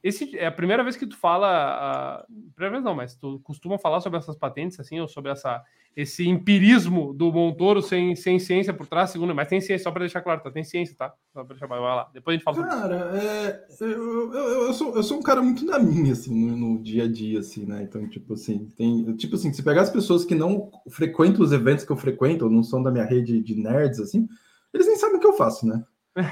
esse 0.06 0.38
é 0.38 0.46
a 0.46 0.52
primeira 0.52 0.84
vez 0.84 0.94
que 0.94 1.04
tu 1.04 1.16
fala, 1.16 2.24
uh, 2.30 2.52
primeira 2.54 2.76
vez 2.76 2.84
não, 2.84 2.94
mas 2.94 3.16
tu 3.16 3.40
costuma 3.42 3.76
falar 3.76 4.00
sobre 4.00 4.20
essas 4.20 4.36
patentes, 4.36 4.78
assim, 4.78 5.00
ou 5.00 5.08
sobre 5.08 5.32
essa, 5.32 5.60
esse 5.96 6.28
empirismo 6.28 7.12
do 7.12 7.32
Montoro 7.32 7.82
sem, 7.82 8.14
sem 8.14 8.38
ciência 8.38 8.72
por 8.72 8.86
trás, 8.86 9.10
segundo, 9.10 9.34
mas 9.34 9.48
tem 9.48 9.60
ciência, 9.60 9.82
só 9.82 9.90
para 9.90 10.02
deixar 10.02 10.20
claro, 10.20 10.40
tá? 10.40 10.50
Tem 10.52 10.62
ciência, 10.62 10.94
tá? 10.96 11.12
Só 11.32 11.42
para 11.42 11.54
deixar, 11.54 11.66
vai 11.66 11.80
lá. 11.80 12.08
Depois 12.14 12.34
a 12.34 12.36
gente 12.36 12.44
fala 12.44 12.66
Cara, 12.68 13.20
é, 13.20 13.66
eu, 13.80 14.32
eu, 14.32 14.66
eu, 14.66 14.72
sou, 14.74 14.94
eu 14.94 15.02
sou 15.02 15.18
um 15.18 15.22
cara 15.22 15.42
muito 15.42 15.64
na 15.64 15.80
minha, 15.80 16.12
assim, 16.12 16.32
no, 16.32 16.56
no, 16.56 16.78
dia 16.80 17.02
a 17.02 17.08
dia, 17.08 17.40
assim, 17.40 17.66
né? 17.66 17.82
Então, 17.82 18.08
tipo 18.08 18.34
assim, 18.34 18.68
tem, 18.76 19.12
tipo 19.16 19.34
assim, 19.34 19.52
se 19.52 19.62
pegar 19.62 19.82
as 19.82 19.90
pessoas 19.90 20.24
que 20.24 20.36
não 20.36 20.70
frequentam 20.88 21.42
os 21.42 21.50
eventos 21.50 21.84
que 21.84 21.90
eu 21.90 21.96
frequento, 21.96 22.44
ou 22.44 22.50
não 22.50 22.62
são 22.62 22.80
da 22.80 22.92
minha 22.92 23.04
rede 23.04 23.42
de 23.42 23.56
nerds, 23.56 23.98
assim, 23.98 24.28
eles 24.72 24.86
nem 24.86 24.96
sabem 24.96 25.16
o 25.16 25.20
que 25.20 25.26
eu 25.26 25.32
faço, 25.32 25.66
né? 25.66 25.82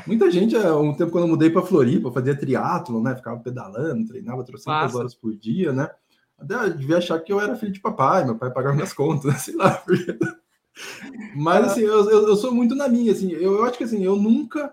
Muita 0.07 0.31
gente, 0.31 0.57
há 0.57 0.77
um 0.79 0.95
tempo 0.95 1.13
quando 1.13 1.25
eu 1.25 1.29
mudei 1.29 1.51
para 1.51 1.61
Floripa, 1.61 2.11
fazia 2.11 2.35
triatlo, 2.35 3.03
né? 3.03 3.15
Ficava 3.15 3.39
pedalando, 3.41 4.09
treinava 4.09 4.43
300 4.43 4.95
horas 4.95 5.15
por 5.15 5.37
dia, 5.37 5.73
né? 5.73 5.91
Até 6.39 6.71
devia 6.71 6.99
achar 6.99 7.19
que 7.21 7.31
eu 7.31 7.39
era 7.39 7.55
filho 7.55 7.73
de 7.73 7.81
papai, 7.81 8.25
meu 8.25 8.37
pai 8.37 8.51
pagava 8.51 8.75
minhas 8.75 8.95
contas, 8.95 9.35
sei 9.43 9.55
lá. 9.55 9.73
Porque... 9.73 10.19
Mas 11.37 11.67
assim, 11.67 11.83
eu, 11.83 12.11
eu, 12.11 12.29
eu, 12.29 12.37
sou 12.37 12.53
muito 12.53 12.75
na 12.75 12.89
minha, 12.89 13.13
assim, 13.13 13.31
eu, 13.31 13.57
eu 13.57 13.65
acho 13.65 13.77
que 13.77 13.85
assim, 13.85 14.03
eu 14.03 14.17
nunca. 14.17 14.73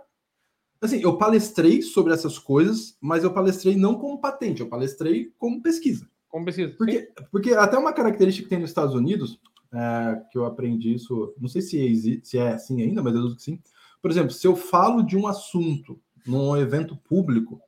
Assim, 0.79 1.01
eu 1.01 1.17
palestrei 1.17 1.81
sobre 1.81 2.13
essas 2.13 2.39
coisas, 2.39 2.97
mas 2.99 3.23
eu 3.23 3.33
palestrei 3.33 3.75
não 3.75 3.95
como 3.95 4.19
patente, 4.19 4.61
eu 4.61 4.69
palestrei 4.69 5.31
como 5.37 5.61
pesquisa. 5.61 6.09
Como 6.27 6.45
pesquisa. 6.45 6.73
Porque, 6.77 7.11
porque 7.29 7.53
até 7.53 7.77
uma 7.77 7.93
característica 7.93 8.45
que 8.45 8.49
tem 8.49 8.59
nos 8.59 8.69
Estados 8.69 8.95
Unidos, 8.95 9.39
é, 9.73 10.21
que 10.31 10.37
eu 10.37 10.45
aprendi 10.45 10.95
isso, 10.95 11.35
não 11.37 11.49
sei 11.49 11.61
se, 11.61 12.21
se 12.23 12.37
é 12.37 12.53
assim 12.53 12.81
ainda, 12.81 13.03
mas 13.03 13.13
eu 13.13 13.21
uso 13.21 13.35
que 13.35 13.43
sim 13.43 13.59
por 14.01 14.09
exemplo, 14.11 14.31
se 14.31 14.47
eu 14.47 14.55
falo 14.55 15.03
de 15.03 15.17
um 15.17 15.27
assunto 15.27 15.99
num 16.25 16.55
evento 16.57 16.95
público, 16.95 17.61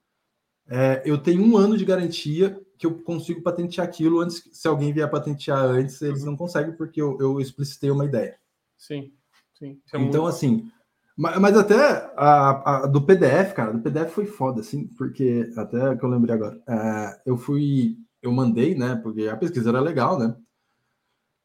é, 0.67 1.01
eu 1.05 1.17
tenho 1.17 1.43
um 1.43 1.57
ano 1.57 1.77
de 1.77 1.85
garantia 1.85 2.59
que 2.77 2.85
eu 2.85 3.01
consigo 3.01 3.41
patentear 3.41 3.87
aquilo 3.87 4.19
antes. 4.19 4.49
Se 4.51 4.67
alguém 4.67 4.93
vier 4.93 5.09
patentear 5.09 5.59
antes, 5.59 6.01
eles 6.01 6.23
não 6.23 6.35
conseguem 6.35 6.75
porque 6.75 7.01
eu, 7.01 7.17
eu 7.19 7.39
explicitei 7.39 7.91
uma 7.91 8.05
ideia. 8.05 8.37
Sim, 8.77 9.13
sim. 9.53 9.79
É 9.93 9.97
então, 9.97 10.23
muito... 10.23 10.27
assim, 10.27 10.71
mas, 11.15 11.39
mas 11.39 11.55
até 11.55 12.11
a, 12.17 12.83
a, 12.83 12.87
do 12.87 13.01
PDF, 13.05 13.53
cara, 13.53 13.71
do 13.71 13.81
PDF 13.81 14.11
foi 14.11 14.25
foda, 14.25 14.61
assim, 14.61 14.87
porque 14.87 15.51
até 15.55 15.95
que 15.95 16.03
eu 16.03 16.09
lembrei 16.09 16.35
agora, 16.35 16.59
é, 16.67 17.21
eu 17.25 17.37
fui, 17.37 17.97
eu 18.21 18.31
mandei, 18.31 18.75
né, 18.75 18.95
porque 18.95 19.27
a 19.27 19.37
pesquisa 19.37 19.69
era 19.69 19.79
legal, 19.79 20.17
né, 20.17 20.35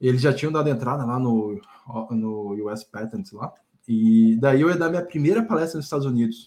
eles 0.01 0.23
já 0.23 0.33
tinham 0.33 0.53
dado 0.53 0.69
entrada 0.71 1.05
lá 1.05 1.19
no, 1.19 1.61
no 2.11 2.71
US 2.71 2.83
Patents 2.83 3.33
lá, 3.33 3.53
e 3.89 4.37
daí 4.37 4.61
eu 4.61 4.69
ia 4.69 4.77
dar 4.77 4.91
minha 4.91 5.05
primeira 5.05 5.43
palestra 5.43 5.79
nos 5.79 5.87
Estados 5.87 6.05
Unidos. 6.05 6.47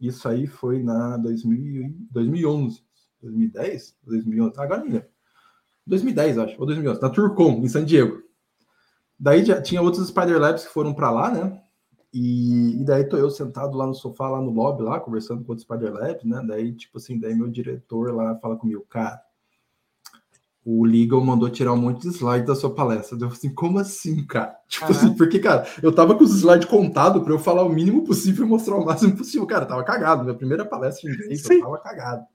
Isso 0.00 0.26
aí 0.26 0.46
foi 0.46 0.82
na 0.82 1.18
2000, 1.18 1.94
2011, 2.10 2.82
2010, 3.20 3.96
2011, 4.02 4.58
agora 4.58 4.84
não 4.84 5.04
2010, 5.86 6.38
acho, 6.38 6.54
ou 6.58 6.66
2011, 6.66 7.02
na 7.02 7.10
Turcom, 7.10 7.60
em 7.62 7.68
San 7.68 7.84
Diego. 7.84 8.22
Daí 9.20 9.44
já 9.44 9.60
tinha 9.60 9.82
outros 9.82 10.08
Spider 10.08 10.38
Labs 10.38 10.64
que 10.64 10.72
foram 10.72 10.94
para 10.94 11.10
lá, 11.10 11.30
né? 11.30 11.60
E, 12.12 12.80
e, 12.80 12.84
daí 12.84 13.04
tô 13.04 13.18
eu 13.18 13.30
sentado 13.30 13.76
lá 13.76 13.86
no 13.86 13.94
sofá, 13.94 14.30
lá 14.30 14.40
no 14.40 14.50
lobby, 14.50 14.82
lá, 14.82 14.98
conversando 14.98 15.44
com 15.44 15.52
outros 15.52 15.64
Spider 15.64 15.92
Labs, 15.92 16.24
né? 16.24 16.42
Daí, 16.46 16.72
tipo 16.74 16.96
assim, 16.96 17.18
daí 17.18 17.34
meu 17.34 17.48
diretor 17.48 18.14
lá 18.14 18.36
fala 18.36 18.56
comigo, 18.56 18.86
cara, 18.88 19.20
o 20.70 20.84
Legal 20.84 21.18
mandou 21.24 21.48
tirar 21.48 21.72
um 21.72 21.78
monte 21.78 22.02
de 22.02 22.08
slide 22.08 22.46
da 22.46 22.54
sua 22.54 22.74
palestra. 22.74 23.16
Eu 23.16 23.20
falei 23.20 23.34
assim, 23.38 23.54
como 23.54 23.78
assim, 23.78 24.26
cara? 24.26 24.54
Tipo 24.68 24.92
assim, 24.92 25.14
porque, 25.14 25.38
cara, 25.38 25.66
eu 25.82 25.90
tava 25.90 26.14
com 26.14 26.22
os 26.22 26.34
slides 26.34 26.68
contados 26.68 27.22
para 27.22 27.32
eu 27.32 27.38
falar 27.38 27.62
o 27.62 27.70
mínimo 27.70 28.04
possível 28.04 28.44
e 28.44 28.48
mostrar 28.48 28.76
o 28.76 28.84
máximo 28.84 29.16
possível. 29.16 29.46
Cara, 29.46 29.64
tava 29.64 29.82
cagado. 29.82 30.24
Minha 30.24 30.36
primeira 30.36 30.66
palestra 30.66 31.08
em 31.08 31.14
inglês, 31.14 31.48
eu 31.48 31.60
tava 31.60 31.78
cagado. 31.78 32.26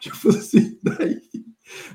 Tipo 0.00 0.30
assim, 0.30 0.78
daí, 0.82 1.20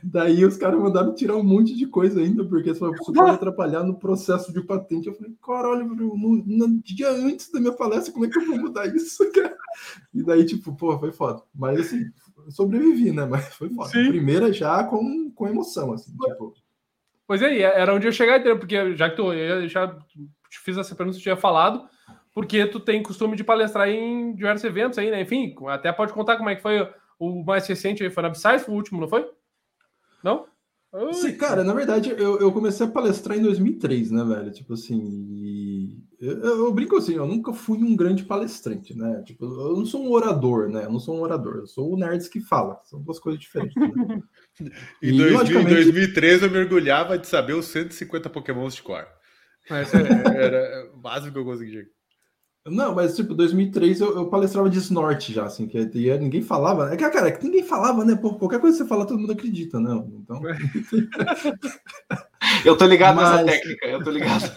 daí 0.04 0.46
os 0.46 0.56
caras 0.56 0.80
mandaram 0.80 1.16
tirar 1.16 1.36
um 1.36 1.44
monte 1.44 1.76
de 1.76 1.88
coisa 1.88 2.22
ainda, 2.22 2.46
porque 2.46 2.70
isso 2.70 2.92
pode 3.14 3.32
atrapalhar 3.32 3.84
no 3.84 3.98
processo 3.98 4.54
de 4.54 4.62
patente. 4.62 5.08
Eu 5.08 5.16
falei, 5.16 5.34
caralho, 5.44 5.96
no, 5.96 6.16
no 6.46 6.82
dia 6.84 7.10
antes 7.10 7.52
da 7.52 7.60
minha 7.60 7.74
palestra, 7.74 8.14
como 8.14 8.26
é 8.26 8.30
que 8.30 8.38
eu 8.38 8.46
vou 8.46 8.60
mudar 8.60 8.86
isso, 8.96 9.30
cara? 9.34 9.58
E 10.14 10.24
daí, 10.24 10.46
tipo, 10.46 10.76
pô, 10.76 10.98
foi 11.00 11.12
foda. 11.12 11.42
Mas 11.56 11.80
assim, 11.80 12.06
sobrevivi, 12.52 13.12
né? 13.12 13.26
Mas 13.26 13.54
foi 13.56 13.70
foda. 13.70 13.90
Sim. 13.90 14.10
Primeira 14.10 14.52
já 14.52 14.84
com, 14.84 15.32
com 15.32 15.48
emoção, 15.48 15.94
assim, 15.94 16.12
tipo. 16.18 16.54
Pois 17.26 17.42
é, 17.42 17.60
era 17.60 17.94
onde 17.94 18.08
eu 18.08 18.12
chegar? 18.12 18.42
Porque 18.58 18.96
já 18.96 19.10
que 19.10 19.16
tu 19.18 19.34
eu 19.34 19.68
já 19.68 19.88
te 20.50 20.60
fiz 20.60 20.78
essa 20.78 20.96
pergunta, 20.96 21.18
tu 21.18 21.22
tinha 21.22 21.36
falado, 21.36 21.88
porque 22.34 22.66
tu 22.66 22.80
tem 22.80 23.04
costume 23.04 23.36
de 23.36 23.44
palestrar 23.44 23.90
em 23.90 24.34
diversos 24.34 24.64
eventos 24.64 24.98
aí, 24.98 25.12
né? 25.12 25.22
Enfim, 25.22 25.54
até 25.68 25.92
pode 25.92 26.14
contar 26.14 26.38
como 26.38 26.50
é 26.50 26.56
que 26.56 26.62
foi 26.62 26.90
o 27.20 27.44
mais 27.44 27.68
recente 27.68 28.04
aí, 28.04 28.10
foi 28.10 28.24
na 28.24 28.30
Upsize, 28.30 28.66
o 28.70 28.74
último, 28.74 29.02
não 29.02 29.08
foi? 29.08 29.30
Não? 30.24 30.46
Sim, 31.14 31.34
cara, 31.36 31.64
na 31.64 31.74
verdade, 31.74 32.10
eu, 32.10 32.40
eu 32.40 32.52
comecei 32.52 32.86
a 32.86 32.90
palestrar 32.90 33.38
em 33.38 33.42
2003, 33.42 34.12
né, 34.12 34.24
velho? 34.24 34.52
Tipo 34.52 34.74
assim, 34.74 36.02
eu, 36.20 36.40
eu, 36.40 36.74
brinco 36.74 36.98
assim, 36.98 37.16
eu 37.16 37.28
nunca 37.28 37.54
fui 37.54 37.78
um 37.78 37.96
grande 37.96 38.24
palestrante, 38.24 38.98
né? 38.98 39.22
Tipo, 39.26 39.46
eu 39.46 39.76
não 39.76 39.86
sou 39.86 40.04
um 40.04 40.12
orador, 40.12 40.70
né? 40.70 40.86
Eu 40.86 40.92
não 40.92 41.00
sou 41.00 41.16
um 41.16 41.22
orador, 41.22 41.58
eu 41.58 41.68
sou 41.68 41.94
o 41.94 41.98
nerd 41.98 42.28
que 42.30 42.40
fala. 42.40 42.80
São 42.86 43.02
duas 43.02 43.20
coisas 43.20 43.40
diferentes. 43.40 43.76
Né? 43.76 44.22
em 45.04 45.14
e, 45.14 45.18
2000, 45.18 45.38
logicamente... 45.38 45.74
2013 45.76 46.44
eu 46.44 46.52
mergulhava 46.52 47.18
de 47.18 47.28
saber 47.28 47.54
os 47.54 47.66
150 47.66 48.30
pokémons 48.30 48.74
de 48.74 48.82
cor. 48.82 49.06
Esse 49.70 49.96
era, 49.96 50.10
era 50.34 50.92
o 50.96 50.98
básico 50.98 51.34
que 51.34 51.40
eu 51.40 51.46
consegui. 51.46 51.86
Não, 52.70 52.94
mas 52.94 53.16
tipo, 53.16 53.34
2003 53.34 54.02
eu, 54.02 54.16
eu 54.16 54.26
palestrava 54.28 54.70
de 54.70 54.78
Snort 54.78 55.34
já, 55.34 55.46
assim, 55.46 55.68
que 55.68 55.80
ninguém 56.18 56.42
falava. 56.42 56.94
É 56.94 56.98
que, 56.98 57.10
cara, 57.10 57.30
é 57.30 57.32
que 57.32 57.44
ninguém 57.44 57.64
falava, 57.64 58.04
né? 58.04 58.16
Pô, 58.16 58.34
qualquer 58.36 58.60
coisa 58.60 58.78
que 58.78 58.84
você 58.84 58.90
fala, 58.90 59.06
todo 59.06 59.20
mundo 59.20 59.34
acredita, 59.34 59.80
não. 59.80 60.06
Né? 60.06 60.12
Então. 60.24 60.42
eu 62.66 62.78
tô 62.78 62.86
ligado 62.86 63.16
mas... 63.16 63.46
nessa 63.46 63.46
técnica, 63.46 63.88
eu 63.88 64.04
tô 64.04 64.12
ligado. 64.12 64.52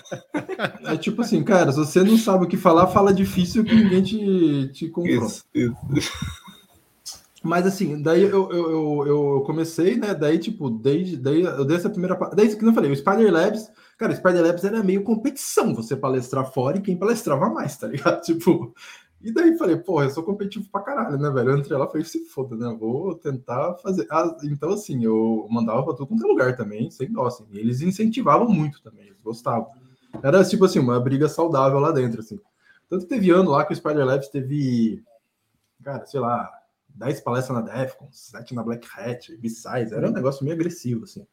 É 0.84 0.96
tipo 0.96 1.22
assim, 1.22 1.42
cara, 1.42 1.72
se 1.72 1.78
você 1.78 2.02
não 2.02 2.18
sabe 2.18 2.44
o 2.44 2.48
que 2.48 2.56
falar, 2.56 2.86
fala 2.88 3.12
difícil 3.12 3.64
que 3.64 3.74
ninguém 3.74 4.02
te, 4.02 4.68
te 4.72 4.88
confronta. 4.88 5.26
Isso, 5.26 5.76
isso. 5.94 6.12
Mas 7.42 7.66
assim, 7.66 8.02
daí 8.02 8.22
eu, 8.22 8.50
eu, 8.50 8.70
eu, 8.70 9.06
eu, 9.06 9.42
comecei, 9.46 9.96
né? 9.96 10.14
Daí, 10.14 10.38
tipo, 10.38 10.68
desde 10.68 11.16
daí 11.16 11.40
eu 11.40 11.64
dei 11.64 11.76
essa 11.76 11.88
primeira. 11.88 12.14
Daí 12.34 12.54
que 12.54 12.64
eu 12.64 12.72
falei, 12.74 12.90
o 12.90 12.96
Spider 12.96 13.32
Labs, 13.32 13.70
cara, 14.00 14.16
Spider 14.16 14.42
Labs 14.42 14.64
era 14.64 14.82
meio 14.82 15.04
competição, 15.04 15.74
você 15.74 15.94
palestrar 15.94 16.50
fora 16.50 16.78
e 16.78 16.80
quem 16.80 16.96
palestrava 16.96 17.50
mais, 17.50 17.76
tá 17.76 17.86
ligado? 17.86 18.22
Tipo, 18.24 18.74
e 19.20 19.30
daí 19.30 19.58
falei, 19.58 19.76
porra, 19.76 20.06
eu 20.06 20.10
sou 20.10 20.22
competitivo 20.22 20.66
pra 20.72 20.80
caralho, 20.80 21.18
né, 21.18 21.28
velho? 21.28 21.50
Eu 21.50 21.58
entrei 21.58 21.76
lá 21.76 21.84
e 21.84 21.88
falei, 21.88 22.04
se 22.04 22.24
foda, 22.24 22.56
né? 22.56 22.74
Vou 22.80 23.14
tentar 23.14 23.74
fazer. 23.74 24.06
Ah, 24.10 24.34
então, 24.44 24.70
assim, 24.70 25.04
eu 25.04 25.46
mandava 25.50 25.84
pra 25.84 25.92
todo 25.92 26.06
quanto 26.06 26.24
é 26.24 26.26
lugar 26.26 26.56
também, 26.56 26.90
sem 26.90 27.12
dó, 27.12 27.26
assim. 27.26 27.46
E 27.50 27.58
eles 27.58 27.82
incentivavam 27.82 28.48
muito 28.48 28.82
também, 28.82 29.04
eles 29.04 29.20
gostavam. 29.20 29.68
Era 30.22 30.42
tipo 30.42 30.64
assim, 30.64 30.78
uma 30.78 30.98
briga 30.98 31.28
saudável 31.28 31.78
lá 31.78 31.92
dentro, 31.92 32.20
assim. 32.20 32.40
Tanto 32.88 33.02
que 33.02 33.14
teve 33.14 33.30
ano 33.30 33.50
lá 33.50 33.66
que 33.66 33.74
o 33.74 33.76
Spider 33.76 34.06
Labs 34.06 34.28
teve, 34.28 35.04
cara, 35.84 36.06
sei 36.06 36.20
lá, 36.20 36.50
10 36.88 37.20
palestras 37.20 37.62
na 37.62 37.70
Defcon, 37.70 38.08
7 38.10 38.54
na 38.54 38.62
Black 38.62 38.88
Hat, 38.96 39.36
B-Size, 39.36 39.94
era 39.94 40.08
um 40.08 40.12
negócio 40.12 40.42
meio 40.42 40.56
agressivo, 40.56 41.04
assim. 41.04 41.26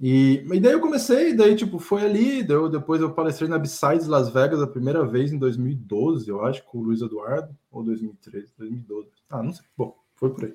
E, 0.00 0.44
e 0.52 0.60
daí 0.60 0.72
eu 0.72 0.80
comecei, 0.80 1.34
daí, 1.34 1.56
tipo, 1.56 1.80
foi 1.80 2.04
ali, 2.04 2.42
deu, 2.42 2.68
depois 2.68 3.00
eu 3.00 3.12
palestrei 3.12 3.48
na 3.48 3.58
B-Sides 3.58 4.06
Las 4.06 4.28
Vegas 4.28 4.62
a 4.62 4.66
primeira 4.66 5.04
vez 5.04 5.32
em 5.32 5.38
2012, 5.38 6.28
eu 6.28 6.44
acho, 6.44 6.64
com 6.64 6.78
o 6.78 6.82
Luiz 6.82 7.00
Eduardo, 7.00 7.48
ou 7.70 7.82
2013, 7.82 8.52
2012. 8.56 9.08
Ah, 9.28 9.42
não 9.42 9.52
sei. 9.52 9.64
Bom, 9.76 9.96
foi 10.14 10.30
por 10.30 10.44
aí. 10.44 10.54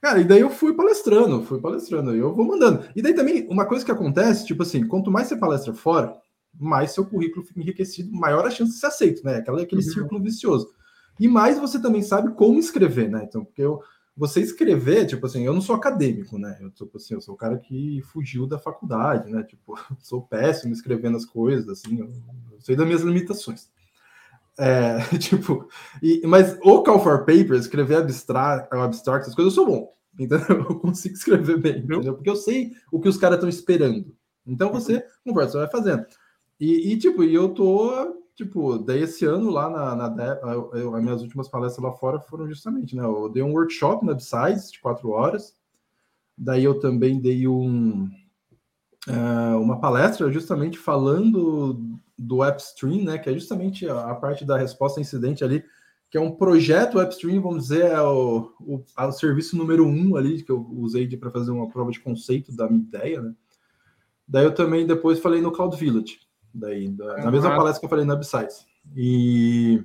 Cara, 0.00 0.20
e 0.20 0.24
daí 0.24 0.40
eu 0.40 0.50
fui 0.50 0.74
palestrando, 0.74 1.42
fui 1.42 1.60
palestrando, 1.60 2.14
e 2.14 2.18
eu 2.18 2.34
vou 2.34 2.46
mandando. 2.46 2.84
E 2.94 3.02
daí 3.02 3.14
também, 3.14 3.46
uma 3.48 3.66
coisa 3.66 3.84
que 3.84 3.90
acontece, 3.90 4.46
tipo 4.46 4.62
assim, 4.62 4.86
quanto 4.86 5.10
mais 5.10 5.26
você 5.26 5.36
palestra 5.36 5.74
fora, 5.74 6.16
mais 6.58 6.92
seu 6.92 7.04
currículo 7.04 7.44
fica 7.44 7.60
enriquecido, 7.60 8.12
maior 8.12 8.46
a 8.46 8.50
chance 8.50 8.72
de 8.72 8.78
ser 8.78 8.86
aceito, 8.86 9.24
né? 9.24 9.36
Aquela, 9.36 9.62
aquele 9.62 9.82
uhum. 9.82 9.92
círculo 9.92 10.22
vicioso. 10.22 10.68
E 11.18 11.26
mais 11.26 11.58
você 11.58 11.80
também 11.80 12.02
sabe 12.02 12.34
como 12.34 12.58
escrever, 12.58 13.10
né? 13.10 13.24
Então, 13.28 13.44
porque 13.44 13.62
eu, 13.62 13.80
você 14.16 14.40
escrever, 14.40 15.06
tipo 15.06 15.24
assim, 15.26 15.44
eu 15.44 15.54
não 15.54 15.60
sou 15.60 15.74
acadêmico, 15.74 16.38
né? 16.38 16.58
Eu, 16.60 16.70
tipo 16.70 16.96
assim, 16.96 17.14
eu 17.14 17.20
sou 17.20 17.34
o 17.34 17.38
cara 17.38 17.58
que 17.58 18.02
fugiu 18.02 18.46
da 18.46 18.58
faculdade, 18.58 19.30
né? 19.30 19.42
Tipo, 19.42 19.74
sou 20.00 20.22
péssimo 20.22 20.72
escrevendo 20.72 21.16
as 21.16 21.24
coisas, 21.24 21.68
assim, 21.68 22.00
eu, 22.00 22.06
eu 22.52 22.60
sei 22.60 22.76
das 22.76 22.86
minhas 22.86 23.02
limitações. 23.02 23.70
É, 24.58 24.98
tipo, 25.18 25.68
e, 26.02 26.26
mas 26.26 26.58
o 26.62 26.82
Call 26.82 27.00
for 27.00 27.20
Paper, 27.20 27.54
escrever 27.54 27.96
abstract, 27.96 28.68
abstract, 28.74 29.22
essas 29.22 29.34
coisas, 29.34 29.56
eu 29.56 29.64
sou 29.64 29.66
bom, 29.66 29.94
entendeu? 30.14 30.38
Eu 30.48 30.78
consigo 30.78 31.14
escrever 31.14 31.58
bem, 31.58 31.78
entendeu? 31.78 32.14
Porque 32.14 32.28
eu 32.28 32.36
sei 32.36 32.72
o 32.90 33.00
que 33.00 33.08
os 33.08 33.16
caras 33.16 33.36
estão 33.36 33.48
esperando. 33.48 34.14
Então 34.46 34.70
você 34.70 35.04
conversa, 35.24 35.52
você 35.52 35.58
vai 35.58 35.70
fazendo. 35.70 36.06
E, 36.60 36.92
e, 36.92 36.98
tipo, 36.98 37.24
e 37.24 37.34
eu 37.34 37.48
tô 37.48 38.21
tipo, 38.34 38.78
daí 38.78 39.02
esse 39.02 39.24
ano 39.24 39.50
lá 39.50 39.68
na, 39.68 40.10
na 40.10 40.34
eu, 40.74 40.94
as 40.94 41.02
minhas 41.02 41.22
últimas 41.22 41.48
palestras 41.48 41.84
lá 41.84 41.92
fora 41.92 42.20
foram 42.20 42.48
justamente, 42.48 42.96
né? 42.96 43.04
Eu 43.04 43.28
dei 43.28 43.42
um 43.42 43.52
workshop 43.52 44.04
na 44.04 44.12
Upsize 44.12 44.72
de 44.72 44.80
quatro 44.80 45.10
horas, 45.10 45.54
daí 46.36 46.64
eu 46.64 46.80
também 46.80 47.20
dei 47.20 47.46
um, 47.46 48.10
uh, 49.08 49.58
uma 49.60 49.80
palestra 49.80 50.30
justamente 50.30 50.78
falando 50.78 51.98
do 52.18 52.42
AppStream, 52.42 53.04
né? 53.04 53.18
Que 53.18 53.30
é 53.30 53.34
justamente 53.34 53.88
a, 53.88 54.10
a, 54.10 54.14
parte 54.14 54.44
da 54.44 54.56
resposta 54.56 55.00
incidente 55.00 55.44
ali, 55.44 55.64
que 56.10 56.16
é 56.16 56.20
um 56.20 56.32
projeto 56.32 56.98
AppStream, 56.98 57.40
vamos 57.42 57.64
dizer, 57.64 57.86
é 57.86 58.00
o, 58.00 58.52
o, 58.60 58.84
é 58.98 59.04
o 59.04 59.12
serviço 59.12 59.56
número 59.56 59.86
um 59.86 60.16
ali 60.16 60.42
que 60.42 60.50
eu 60.50 60.66
usei 60.72 61.06
para 61.16 61.30
fazer 61.30 61.50
uma 61.50 61.68
prova 61.68 61.90
de 61.90 62.00
conceito 62.00 62.54
da 62.54 62.68
minha 62.68 62.82
ideia, 62.82 63.20
né? 63.20 63.34
Daí 64.26 64.44
eu 64.44 64.54
também 64.54 64.86
depois 64.86 65.18
falei 65.18 65.42
no 65.42 65.52
Cloud 65.52 65.76
Village 65.76 66.20
daí, 66.54 66.88
da, 66.88 67.18
na 67.18 67.30
mesma 67.30 67.56
palestra 67.56 67.80
que 67.80 67.86
eu 67.86 67.90
falei 67.90 68.04
na 68.04 68.14
Upsize. 68.14 68.66
E, 68.96 69.82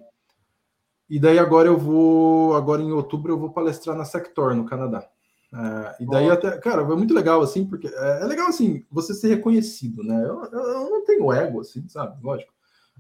e 1.09 1.19
daí 1.19 1.39
agora 1.39 1.67
eu 1.67 1.77
vou, 1.77 2.55
agora 2.55 2.81
em 2.81 2.91
outubro 2.91 3.33
eu 3.33 3.39
vou 3.39 3.51
palestrar 3.51 3.95
na 3.95 4.05
Sector, 4.05 4.55
no 4.55 4.65
Canadá. 4.65 5.07
Uh, 5.53 6.03
e 6.03 6.05
daí 6.05 6.29
até, 6.29 6.57
cara, 6.57 6.81
é 6.81 6.95
muito 6.95 7.13
legal, 7.13 7.41
assim, 7.41 7.65
porque 7.65 7.87
é, 7.87 8.21
é 8.21 8.25
legal, 8.25 8.47
assim, 8.47 8.85
você 8.91 9.13
ser 9.13 9.29
reconhecido, 9.29 10.03
né? 10.03 10.21
Eu, 10.23 10.43
eu, 10.51 10.59
eu, 10.59 10.89
não 10.89 11.05
tenho 11.05 11.31
ego, 11.31 11.61
assim, 11.61 11.87
sabe? 11.87 12.21
Lógico. 12.21 12.51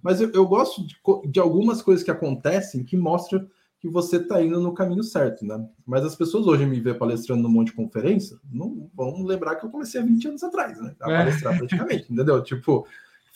Mas 0.01 0.21
eu, 0.21 0.31
eu 0.31 0.45
gosto 0.47 0.85
de, 0.85 0.95
de, 1.29 1.39
algumas 1.39 1.81
coisas 1.81 2.03
que 2.03 2.11
acontecem 2.11 2.83
que 2.83 2.95
mostram 2.95 3.45
que 3.79 3.89
você 3.89 4.17
está 4.17 4.41
indo 4.41 4.59
no 4.61 4.73
caminho 4.73 5.03
certo, 5.03 5.45
né? 5.45 5.63
Mas 5.85 6.05
as 6.05 6.15
pessoas 6.15 6.47
hoje 6.47 6.65
me 6.65 6.79
vê 6.79 6.93
palestrando 6.93 7.43
num 7.43 7.49
monte 7.49 7.67
de 7.67 7.73
conferência, 7.73 8.37
não 8.51 8.89
vão 8.95 9.23
lembrar 9.23 9.55
que 9.55 9.65
eu 9.65 9.69
comecei 9.69 10.01
há 10.01 10.03
20 10.03 10.27
anos 10.29 10.43
atrás, 10.43 10.79
né? 10.81 10.95
A 11.01 11.11
é. 11.11 11.17
palestrar 11.17 11.57
praticamente, 11.57 12.05
entendeu? 12.11 12.41
Tipo, 12.41 12.87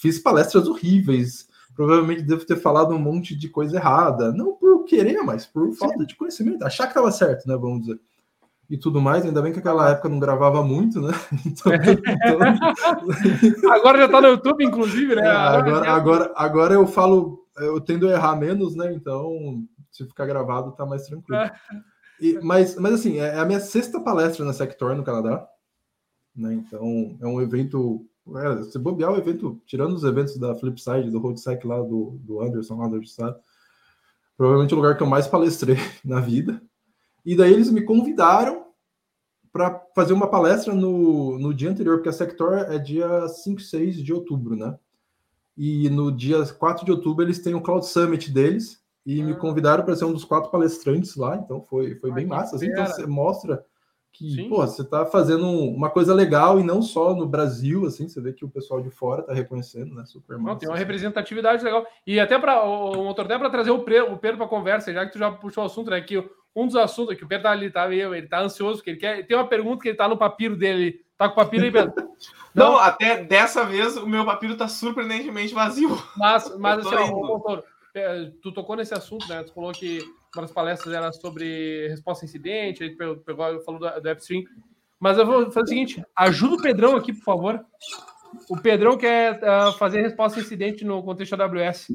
fiz 0.02 0.18
palestras 0.18 0.68
horríveis, 0.68 1.48
provavelmente 1.76 2.24
devo 2.24 2.44
ter 2.44 2.56
falado 2.56 2.94
um 2.96 3.00
monte 3.00 3.36
de 3.36 3.48
coisa 3.48 3.78
errada, 3.78 4.34
não 4.34 4.54
por 4.56 4.84
querer, 4.86 5.22
mas 5.22 5.46
por 5.46 5.72
falta 5.74 6.04
de 6.06 6.16
conhecimento, 6.16 6.66
achar 6.66 6.86
que 6.86 6.90
estava 6.90 7.12
certo, 7.12 7.48
né, 7.48 7.56
vamos 7.56 7.82
dizer. 7.82 8.00
E 8.68 8.78
tudo 8.78 9.02
mais, 9.02 9.24
ainda 9.26 9.42
bem 9.42 9.52
que 9.52 9.60
aquela 9.60 9.90
época 9.92 10.10
não 10.10 10.18
gravava 10.18 10.64
muito, 10.64 11.02
né? 11.02 11.12
Então, 11.46 11.74
então... 11.74 12.40
agora 13.72 13.98
já 14.00 14.06
está 14.06 14.22
no 14.22 14.28
YouTube, 14.30 14.64
inclusive, 14.64 15.16
né? 15.16 15.24
É, 15.24 15.30
agora, 15.30 15.92
agora, 15.92 16.34
agora 16.36 16.74
eu 16.74 16.88
falo, 16.88 17.46
eu 17.58 17.80
tendo 17.82 18.08
a 18.08 18.14
errar 18.14 18.36
menos, 18.38 18.76
né? 18.76 18.94
Então, 18.94 19.62
se 19.92 20.06
ficar 20.06 20.26
gravado, 20.26 20.72
tá 20.72 20.86
mais 20.86 21.06
tranquilo. 21.06 21.42
É. 21.42 21.52
E, 22.20 22.40
mas, 22.42 22.76
mas 22.78 22.94
assim, 22.94 23.18
é 23.18 23.38
a 23.38 23.46
minha 23.46 23.60
sexta 23.60 24.00
palestra 24.00 24.46
na 24.46 24.54
Sector 24.54 24.96
no 24.96 25.04
Canadá. 25.04 25.46
Né? 26.34 26.54
Então, 26.54 27.18
é 27.20 27.28
um 27.28 27.42
evento 27.42 28.06
é, 28.36 28.63
se 28.63 28.77
bobear 28.77 29.12
o 29.12 29.17
evento, 29.17 29.62
tirando 29.65 29.93
os 29.93 30.03
eventos 30.03 30.38
da 30.38 30.55
Flipside, 30.55 31.10
do 31.10 31.19
Roadsec 31.19 31.65
lá, 31.65 31.81
do, 31.81 32.19
do 32.21 32.41
Anderson, 32.41 32.77
lá 32.77 32.88
do 32.88 33.01
Estado, 33.01 33.39
provavelmente 34.38 34.73
o 34.73 34.77
lugar 34.77 34.95
que 34.95 35.03
eu 35.03 35.07
mais 35.07 35.27
palestrei 35.27 35.77
na 36.05 36.19
vida. 36.19 36.62
E 37.25 37.36
daí 37.36 37.53
eles 37.53 37.69
me 37.69 37.81
convidaram 37.81 38.67
para 39.51 39.84
fazer 39.93 40.13
uma 40.13 40.27
palestra 40.27 40.73
no, 40.73 41.38
no 41.38 41.53
dia 41.53 41.69
anterior, 41.69 41.97
porque 41.97 42.10
a 42.10 42.13
Sector 42.13 42.60
é 42.60 42.77
dia 42.77 43.27
5 43.27 43.60
e 43.60 43.63
6 43.63 43.95
de 43.97 44.13
outubro, 44.13 44.55
né? 44.55 44.77
E 45.57 45.89
no 45.89 46.12
dia 46.12 46.45
4 46.45 46.86
de 46.86 46.91
outubro 46.91 47.23
eles 47.23 47.39
têm 47.39 47.53
o 47.53 47.62
Cloud 47.62 47.86
Summit 47.86 48.31
deles 48.31 48.81
e 49.05 49.21
me 49.21 49.34
ah. 49.34 49.36
convidaram 49.36 49.84
para 49.84 49.95
ser 49.95 50.05
um 50.05 50.13
dos 50.13 50.23
quatro 50.23 50.49
palestrantes 50.49 51.15
lá, 51.15 51.36
então 51.36 51.62
foi, 51.62 51.95
foi 51.95 52.12
bem 52.12 52.25
massa. 52.25 52.55
Assim, 52.55 52.67
então 52.67 52.86
você 52.86 53.05
mostra 53.05 53.63
que, 54.12 54.32
Sim. 54.32 54.50
pô, 54.50 54.58
você 54.58 54.82
está 54.82 55.06
fazendo 55.06 55.47
uma 55.47 55.89
coisa 55.89 56.13
legal 56.13 56.60
e 56.60 56.63
não 56.63 56.82
só 56.82 57.15
no 57.15 57.26
Brasil, 57.26 57.86
assim, 57.86 58.08
você 58.08 58.19
vê 58.19 58.34
que 58.34 58.43
o 58.43 58.50
pessoal 58.50 58.82
de 58.82 58.89
fora 58.89 59.21
está 59.21 59.34
reconhecendo, 59.34 59.95
né? 59.95 60.04
Super 60.06 60.38
massa. 60.38 60.50
Não, 60.50 60.58
tem 60.58 60.69
uma 60.69 60.78
representatividade 60.78 61.63
legal. 61.63 61.86
E 62.06 62.19
até 62.19 62.38
para 62.38 62.63
o 62.63 63.04
motor 63.04 63.26
até 63.26 63.38
para 63.38 63.50
trazer 63.50 63.71
o, 63.71 63.80
Pedro 63.80 64.38
para 64.38 64.45
a 64.45 64.50
conversa, 64.50 64.93
já 64.93 65.06
que 65.06 65.13
tu 65.13 65.19
já 65.19 65.32
puxou 65.32 65.63
o 65.63 65.67
assunto, 65.67 65.89
né? 65.89 66.02
Que 66.02 66.24
um 66.56 66.67
dos 66.67 66.76
assuntos 66.76 67.15
que 67.15 67.24
o 67.24 67.28
Pedro 67.28 67.43
tá 67.43 67.52
ali, 67.52 67.71
tá, 67.71 67.91
ele 67.91 68.28
tá 68.28 68.41
ansioso, 68.41 68.78
porque 68.78 68.91
ele 68.91 69.00
quer. 69.00 69.26
Tem 69.26 69.38
uma 69.38 69.47
pergunta 69.47 69.82
que 69.82 69.89
ele 69.89 69.97
tá 69.97 70.08
no 70.08 70.17
papiro 70.17 70.56
dele. 70.56 71.00
Tá 71.17 71.30
com 71.30 71.34
o 71.34 71.43
papiro 71.43 71.63
aí, 71.63 71.71
Pedro? 71.71 71.93
Não, 72.54 72.74
não 72.74 72.78
até 72.78 73.24
dessa 73.24 73.63
vez 73.63 73.95
o 73.95 74.06
meu 74.06 74.26
papiro 74.26 74.58
tá 74.58 74.67
surpreendentemente 74.67 75.54
vazio. 75.54 75.97
Mas, 76.17 76.54
mas 76.58 76.84
assim, 76.86 76.95
ó, 76.95 77.08
motor, 77.08 77.63
tu 78.41 78.51
tocou 78.51 78.75
nesse 78.75 78.93
assunto, 78.93 79.27
né? 79.27 79.43
Tu 79.43 79.54
falou 79.54 79.71
que 79.71 79.99
uma 80.36 80.43
das 80.43 80.51
palestras 80.51 80.93
era 80.93 81.12
sobre 81.12 81.88
resposta 81.89 82.25
a 82.25 82.27
incidente, 82.27 82.84
ele 82.84 82.95
pegou, 82.95 83.62
falou 83.62 83.80
do, 83.80 84.01
do 84.01 84.10
AppStream. 84.10 84.43
Mas 84.99 85.17
eu 85.17 85.25
vou 85.25 85.51
fazer 85.51 85.65
o 85.65 85.67
seguinte: 85.67 86.06
ajuda 86.15 86.56
o 86.56 86.62
Pedrão 86.62 86.95
aqui, 86.95 87.12
por 87.12 87.23
favor. 87.23 87.65
O 88.49 88.58
Pedrão 88.58 88.97
quer 88.97 89.41
uh, 89.43 89.73
fazer 89.73 90.01
resposta 90.01 90.39
a 90.39 90.43
incidente 90.43 90.86
no 90.86 91.04
contexto 91.04 91.34
AWS. 91.34 91.88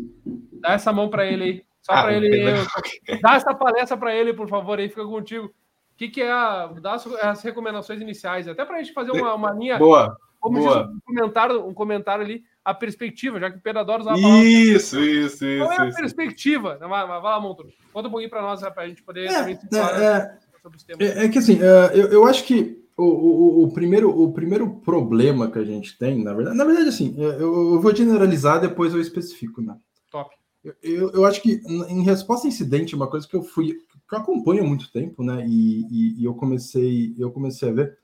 Dá 0.61 0.72
essa 0.72 0.92
mão 0.92 1.09
para 1.09 1.24
ele 1.24 1.44
aí. 1.44 1.64
Só 1.80 1.92
ah, 1.92 2.02
para 2.02 2.14
ele. 2.14 2.42
Eu, 2.42 2.56
dá 3.22 3.37
essa 3.37 3.54
palestra 3.54 3.96
para 3.96 4.14
ele, 4.14 4.35
por 4.35 4.48
favor, 4.48 4.78
aí 4.78 4.88
fica 4.88 5.04
contigo. 5.04 5.46
O 5.46 5.96
que, 5.96 6.09
que 6.09 6.20
é 6.20 6.30
a. 6.30 6.66
Dá 6.80 6.94
as, 6.94 7.06
as 7.06 7.42
recomendações 7.42 8.00
iniciais, 8.00 8.48
até 8.48 8.64
para 8.64 8.76
a 8.76 8.82
gente 8.82 8.92
fazer 8.92 9.12
uma, 9.12 9.35
uma 9.35 9.52
linha. 9.52 9.78
Boa. 9.78 10.16
Como 10.40 10.59
boa. 10.59 10.85
Diz, 10.85 10.94
um 10.94 11.00
comentário, 11.06 11.66
um 11.66 11.74
comentário 11.74 12.24
ali 12.24 12.44
a 12.66 12.74
perspectiva, 12.74 13.38
já 13.38 13.48
que 13.48 13.59
o 13.59 13.61
Pedro 13.61 13.81
adora 13.81 14.02
usar 14.02 14.14
a 14.14 14.20
palavra. 14.20 14.44
Isso, 14.44 14.98
isso, 14.98 15.46
isso. 15.46 15.64
Qual 15.64 15.72
é 15.72 15.81
a 15.83 15.87
isso. 15.87 15.96
perspectiva? 15.96 16.76
Vai, 16.79 17.07
vai 17.07 17.22
lá, 17.22 17.40
Monto. 17.40 17.64
Conta 17.92 18.09
um 18.09 18.11
pouquinho 18.11 18.29
para 18.29 18.42
nós, 18.42 18.61
para 18.61 18.83
a 18.83 18.88
gente 18.88 19.05
poder 19.05 19.26
é, 19.26 19.57
falar 19.70 20.02
é, 20.02 20.38
sobre 20.61 20.76
os 20.76 20.83
temas. 20.83 21.16
É, 21.16 21.24
é 21.24 21.29
que 21.29 21.38
assim, 21.38 21.61
é, 21.62 21.92
eu, 21.94 22.09
eu 22.09 22.26
acho 22.26 22.42
que 22.42 22.85
o, 22.96 23.05
o, 23.05 23.64
o, 23.64 23.72
primeiro, 23.72 24.11
o 24.11 24.33
primeiro 24.33 24.68
problema 24.81 25.48
que 25.48 25.61
a 25.61 25.64
gente 25.64 25.96
tem, 25.96 26.24
na 26.24 26.35
verdade, 26.35 26.57
na 26.57 26.64
verdade, 26.64 26.88
assim, 26.88 27.14
eu, 27.16 27.31
eu 27.38 27.81
vou 27.81 27.94
generalizar, 27.94 28.61
depois 28.61 28.92
eu 28.92 29.00
especifico, 29.00 29.62
né? 29.62 29.76
Top. 30.11 30.35
Eu, 30.83 31.12
eu 31.12 31.24
acho 31.24 31.40
que 31.40 31.61
em 31.88 32.02
resposta 32.02 32.48
a 32.48 32.50
incidente, 32.50 32.96
uma 32.96 33.07
coisa 33.07 33.29
que 33.29 33.37
eu 33.37 33.44
fui, 33.44 33.74
que 34.09 34.14
eu 34.14 34.18
acompanho 34.18 34.64
há 34.64 34.66
muito 34.66 34.90
tempo, 34.90 35.22
né? 35.22 35.46
E, 35.46 35.83
e, 35.88 36.20
e 36.20 36.24
eu 36.24 36.35
comecei, 36.35 37.14
eu 37.16 37.31
comecei 37.31 37.68
a 37.68 37.72
ver. 37.72 37.96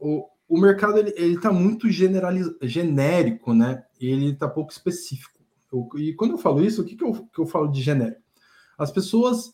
O, 0.00 0.24
o 0.48 0.58
mercado 0.58 0.98
ele 0.98 1.34
está 1.34 1.52
muito 1.52 1.88
genérico, 1.90 3.52
né? 3.52 3.84
Ele 4.00 4.30
está 4.30 4.48
pouco 4.48 4.72
específico. 4.72 5.38
e 5.96 6.14
quando 6.14 6.32
eu 6.32 6.38
falo 6.38 6.64
isso, 6.64 6.80
o 6.80 6.84
que, 6.84 6.96
que, 6.96 7.04
eu, 7.04 7.12
que 7.12 7.40
eu 7.40 7.46
falo 7.46 7.68
de 7.68 7.82
genérico? 7.82 8.22
As 8.78 8.90
pessoas, 8.90 9.52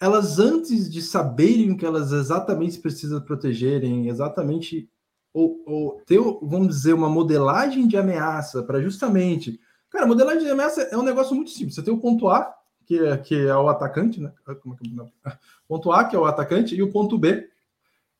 elas 0.00 0.38
antes 0.38 0.88
de 0.88 1.02
saberem 1.02 1.72
o 1.72 1.76
que 1.76 1.84
elas 1.84 2.12
exatamente 2.12 2.78
precisam 2.78 3.20
protegerem, 3.20 4.08
exatamente, 4.08 4.88
ou, 5.32 5.60
ou 5.66 6.02
ter, 6.06 6.20
vamos 6.42 6.68
dizer, 6.68 6.92
uma 6.92 7.08
modelagem 7.08 7.88
de 7.88 7.96
ameaça 7.96 8.62
para 8.62 8.80
justamente. 8.80 9.58
Cara, 9.90 10.06
modelagem 10.06 10.44
de 10.44 10.50
ameaça 10.50 10.82
é 10.82 10.96
um 10.96 11.02
negócio 11.02 11.34
muito 11.34 11.50
simples. 11.50 11.74
Você 11.74 11.82
tem 11.82 11.92
o 11.92 12.00
ponto 12.00 12.28
A, 12.28 12.54
que 12.86 12.98
é, 12.98 13.16
que 13.16 13.34
é 13.34 13.56
o 13.56 13.68
atacante, 13.68 14.20
né? 14.20 14.32
Como 14.62 14.74
é 14.74 14.78
que, 14.78 14.94
não. 14.94 15.10
Ponto 15.68 15.92
A, 15.92 16.04
que 16.04 16.16
é 16.16 16.18
o 16.18 16.24
atacante, 16.24 16.74
e 16.74 16.82
o 16.82 16.90
ponto 16.90 17.18
B, 17.18 17.46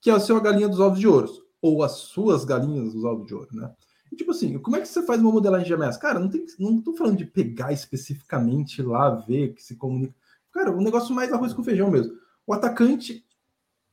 que 0.00 0.10
é 0.10 0.12
a 0.12 0.20
sua 0.20 0.38
galinha 0.38 0.68
dos 0.68 0.80
ovos 0.80 1.00
de 1.00 1.08
ouro, 1.08 1.30
ou 1.60 1.82
as 1.82 1.92
suas 1.92 2.44
galinhas 2.44 2.92
dos 2.92 3.04
ovos 3.04 3.26
de 3.26 3.34
ouro, 3.34 3.48
né? 3.52 3.70
E, 4.10 4.16
tipo 4.16 4.30
assim, 4.30 4.58
como 4.58 4.76
é 4.76 4.80
que 4.80 4.88
você 4.88 5.02
faz 5.02 5.20
uma 5.20 5.30
modelagem 5.30 5.66
de 5.66 5.74
ameaça? 5.74 5.98
Cara, 5.98 6.18
não 6.18 6.28
tem, 6.28 6.44
não 6.58 6.80
tô 6.80 6.94
falando 6.94 7.16
de 7.16 7.26
pegar 7.26 7.72
especificamente 7.72 8.82
lá, 8.82 9.10
ver 9.10 9.54
que 9.54 9.62
se 9.62 9.76
comunica. 9.76 10.14
Cara, 10.52 10.70
um 10.70 10.80
negócio 10.80 11.14
mais 11.14 11.32
arroz 11.32 11.52
com 11.52 11.62
feijão 11.62 11.90
mesmo. 11.90 12.14
O 12.46 12.54
atacante, 12.54 13.24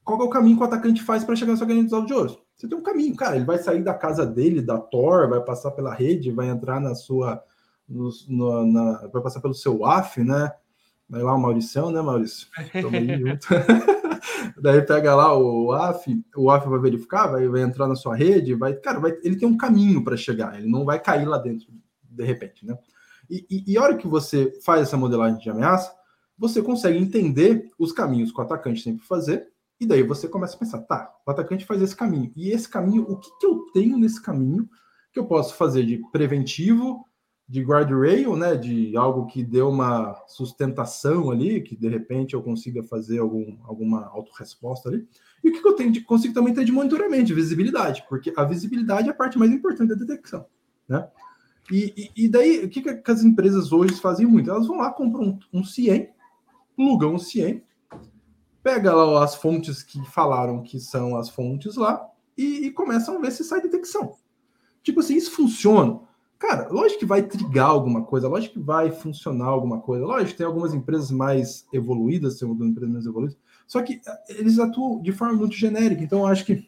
qual 0.03 0.21
é 0.21 0.23
o 0.23 0.29
caminho 0.29 0.55
que 0.55 0.63
o 0.63 0.65
atacante 0.65 1.03
faz 1.03 1.23
para 1.23 1.35
chegar 1.35 1.51
na 1.51 1.57
sua 1.57 1.67
galinha 1.67 1.83
dos 1.83 1.93
ovos 1.93 2.07
de 2.07 2.13
ouro? 2.13 2.41
Você 2.55 2.67
tem 2.67 2.77
um 2.77 2.83
caminho, 2.83 3.15
cara. 3.15 3.35
Ele 3.35 3.45
vai 3.45 3.57
sair 3.57 3.83
da 3.83 3.93
casa 3.93 4.25
dele, 4.25 4.61
da 4.61 4.77
Tor, 4.77 5.29
vai 5.29 5.41
passar 5.41 5.71
pela 5.71 5.93
rede, 5.93 6.31
vai 6.31 6.47
entrar 6.47 6.79
na 6.79 6.95
sua. 6.95 7.43
No, 7.87 8.09
no, 8.29 8.65
na, 8.65 9.07
vai 9.07 9.21
passar 9.21 9.41
pelo 9.41 9.53
seu 9.53 9.85
AF, 9.85 10.23
né? 10.23 10.51
Vai 11.07 11.21
lá 11.21 11.35
o 11.35 11.39
Mauricião, 11.39 11.91
né, 11.91 12.01
Maurício? 12.01 12.47
Tamo 12.71 12.97
junto. 12.97 13.47
Daí 14.61 14.81
pega 14.81 15.15
lá 15.15 15.37
o 15.37 15.71
AF, 15.71 16.23
o 16.35 16.49
AF 16.49 16.67
vai 16.67 16.79
verificar, 16.79 17.27
vai, 17.27 17.47
vai 17.47 17.61
entrar 17.61 17.87
na 17.87 17.95
sua 17.95 18.15
rede, 18.15 18.53
vai, 18.53 18.73
cara, 18.73 18.99
vai, 18.99 19.17
ele 19.23 19.35
tem 19.35 19.47
um 19.47 19.57
caminho 19.57 20.03
para 20.03 20.17
chegar, 20.17 20.57
ele 20.57 20.69
não 20.69 20.85
vai 20.85 20.99
cair 20.99 21.25
lá 21.25 21.37
dentro 21.37 21.67
de 22.01 22.23
repente, 22.23 22.65
né? 22.65 22.77
E, 23.29 23.45
e, 23.49 23.73
e 23.73 23.77
a 23.77 23.83
hora 23.83 23.97
que 23.97 24.07
você 24.07 24.57
faz 24.63 24.81
essa 24.81 24.97
modelagem 24.97 25.39
de 25.39 25.49
ameaça, 25.49 25.93
você 26.37 26.61
consegue 26.61 26.97
entender 26.97 27.71
os 27.77 27.91
caminhos 27.91 28.31
que 28.31 28.39
o 28.39 28.43
atacante 28.43 28.83
tem 28.83 28.97
que 28.97 29.05
fazer, 29.05 29.47
e 29.79 29.85
daí 29.85 30.03
você 30.03 30.27
começa 30.27 30.55
a 30.55 30.59
pensar, 30.59 30.79
tá, 30.81 31.13
o 31.25 31.31
atacante 31.31 31.65
faz 31.65 31.81
esse 31.81 31.95
caminho, 31.95 32.31
e 32.35 32.51
esse 32.51 32.69
caminho, 32.69 33.03
o 33.03 33.17
que, 33.17 33.29
que 33.39 33.45
eu 33.45 33.65
tenho 33.73 33.97
nesse 33.97 34.21
caminho 34.21 34.69
que 35.11 35.19
eu 35.19 35.25
posso 35.25 35.55
fazer 35.55 35.85
de 35.85 36.01
preventivo, 36.11 37.05
de 37.47 37.61
guardrail, 37.61 38.35
né, 38.35 38.55
de 38.55 38.97
algo 38.97 39.27
que 39.27 39.43
dê 39.43 39.61
uma 39.61 40.15
sustentação 40.27 41.29
ali, 41.29 41.61
que 41.61 41.75
de 41.75 41.87
repente 41.87 42.33
eu 42.33 42.41
consiga 42.41 42.81
fazer 42.81 43.19
algum, 43.19 43.57
alguma 43.63 44.05
autorresposta 44.07 44.89
ali. 44.89 45.07
E 45.43 45.49
o 45.49 45.53
que, 45.53 45.61
que 45.61 45.67
eu 45.67 45.75
tenho 45.75 45.91
de, 45.91 46.01
consigo 46.01 46.33
também 46.33 46.53
ter 46.53 46.65
de 46.65 46.71
monitoramento, 46.71 47.25
de 47.25 47.33
visibilidade, 47.35 48.03
porque 48.09 48.33
a 48.35 48.43
visibilidade 48.43 49.07
é 49.07 49.11
a 49.11 49.15
parte 49.15 49.37
mais 49.37 49.51
importante 49.51 49.89
da 49.89 49.95
detecção, 49.95 50.45
né? 50.87 51.07
E, 51.71 52.11
e, 52.15 52.25
e 52.25 52.29
daí, 52.29 52.63
o 52.63 52.69
que, 52.69 52.81
que 52.81 53.11
as 53.11 53.23
empresas 53.23 53.71
hoje 53.71 53.95
fazem 53.95 54.25
muito? 54.25 54.49
Elas 54.49 54.67
vão 54.67 54.77
lá, 54.77 54.91
compram 54.91 55.39
um, 55.53 55.59
um 55.59 55.63
CIEM, 55.63 56.09
plugam 56.75 57.15
o 57.15 57.19
CIEM, 57.19 57.63
pega 58.61 58.93
lá 58.93 59.23
as 59.23 59.35
fontes 59.35 59.83
que 59.83 60.03
falaram 60.11 60.63
que 60.63 60.79
são 60.79 61.15
as 61.15 61.29
fontes 61.29 61.75
lá 61.75 62.07
e, 62.35 62.65
e 62.65 62.71
começam 62.71 63.17
a 63.17 63.21
ver 63.21 63.31
se 63.31 63.43
sai 63.43 63.61
detecção. 63.61 64.15
Tipo 64.81 64.99
assim, 64.99 65.15
isso 65.15 65.31
funciona. 65.31 65.99
Cara, 66.37 66.67
lógico 66.69 66.99
que 66.99 67.05
vai 67.05 67.23
trigar 67.23 67.69
alguma 67.69 68.03
coisa, 68.03 68.27
lógico 68.27 68.55
que 68.55 68.59
vai 68.59 68.91
funcionar 68.91 69.45
alguma 69.45 69.79
coisa, 69.79 70.05
lógico 70.05 70.31
que 70.31 70.37
tem 70.37 70.45
algumas 70.45 70.73
empresas 70.73 71.09
mais 71.09 71.65
evoluídas, 71.71 72.37
tem 72.37 72.47
algumas 72.47 72.69
empresas 72.69 72.93
mais 72.93 73.05
evoluídas, 73.05 73.37
só 73.65 73.81
que 73.81 74.01
eh, 74.05 74.23
eles 74.29 74.59
atuam 74.59 75.01
de 75.01 75.13
forma 75.13 75.33
muito 75.33 75.55
genérica, 75.55 76.03
então 76.03 76.19
eu 76.19 76.27
acho 76.27 76.45
que 76.45 76.67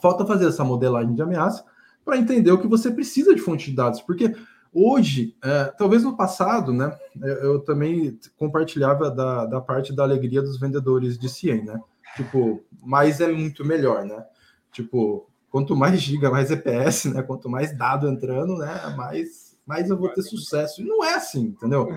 falta 0.00 0.24
fazer 0.24 0.46
essa 0.46 0.64
modelagem 0.64 1.14
de 1.14 1.22
ameaça 1.22 1.64
para 2.04 2.18
entender 2.18 2.52
o 2.52 2.60
que 2.60 2.68
você 2.68 2.90
precisa 2.90 3.34
de 3.34 3.40
fonte 3.40 3.70
de 3.70 3.76
dados, 3.76 4.00
porque 4.00 4.32
hoje, 4.72 5.36
é, 5.42 5.64
talvez 5.76 6.04
no 6.04 6.16
passado, 6.16 6.72
né, 6.72 6.96
eu, 7.20 7.34
eu 7.34 7.60
também 7.60 8.18
compartilhava 8.36 9.10
da, 9.10 9.46
da 9.46 9.60
parte 9.60 9.94
da 9.94 10.04
alegria 10.04 10.42
dos 10.42 10.58
vendedores 10.58 11.18
de 11.18 11.28
CIEM, 11.28 11.64
né, 11.64 11.80
tipo, 12.16 12.62
mais 12.80 13.20
é 13.20 13.30
muito 13.32 13.64
melhor, 13.64 14.04
né, 14.04 14.24
tipo, 14.70 15.28
quanto 15.54 15.76
mais 15.76 16.00
giga, 16.02 16.32
mais 16.32 16.50
EPS, 16.50 17.04
né? 17.04 17.22
Quanto 17.22 17.48
mais 17.48 17.78
dado 17.78 18.08
entrando, 18.08 18.56
né? 18.56 18.92
Mais, 18.96 19.56
mais 19.64 19.88
eu 19.88 19.96
vou 19.96 20.08
ter 20.08 20.22
sucesso. 20.22 20.82
E 20.82 20.84
não 20.84 21.04
é 21.04 21.14
assim, 21.14 21.42
entendeu? 21.42 21.96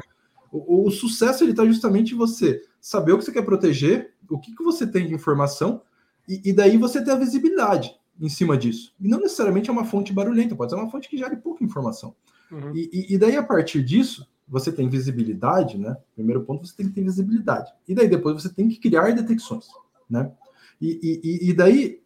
O, 0.51 0.85
o 0.85 0.91
sucesso 0.91 1.43
ele 1.43 1.53
está 1.53 1.65
justamente 1.65 2.13
em 2.13 2.17
você 2.17 2.61
saber 2.79 3.13
o 3.13 3.17
que 3.17 3.25
você 3.25 3.31
quer 3.31 3.41
proteger, 3.41 4.13
o 4.29 4.37
que, 4.37 4.55
que 4.55 4.63
você 4.63 4.85
tem 4.85 5.07
de 5.07 5.15
informação, 5.15 5.81
e, 6.29 6.39
e, 6.51 6.53
daí 6.53 6.77
você 6.77 7.03
ter 7.03 7.09
a 7.09 7.15
visibilidade 7.15 7.95
em 8.21 8.29
cima 8.29 8.55
disso. 8.55 8.93
E 9.01 9.07
não 9.07 9.19
necessariamente 9.19 9.71
é 9.71 9.73
uma 9.73 9.85
fonte 9.85 10.13
barulhenta, 10.13 10.55
pode 10.55 10.71
ser 10.71 10.77
uma 10.77 10.91
fonte 10.91 11.09
que 11.09 11.17
gere 11.17 11.37
pouca 11.37 11.63
informação. 11.63 12.13
Uhum. 12.51 12.75
E, 12.75 13.15
e, 13.15 13.17
daí, 13.17 13.37
a 13.37 13.43
partir 13.43 13.83
disso, 13.83 14.29
você 14.47 14.71
tem 14.71 14.87
visibilidade, 14.87 15.79
né? 15.79 15.97
Primeiro 16.13 16.43
ponto, 16.43 16.67
você 16.67 16.75
tem 16.75 16.89
que 16.89 16.93
ter 16.93 17.03
visibilidade. 17.03 17.71
E 17.87 17.95
daí, 17.95 18.07
depois, 18.07 18.39
você 18.39 18.49
tem 18.49 18.69
que 18.69 18.77
criar 18.77 19.15
detecções, 19.15 19.65
né? 20.07 20.31
E, 20.79 20.99
e, 21.23 21.49
e 21.49 21.53
daí, 21.55 22.03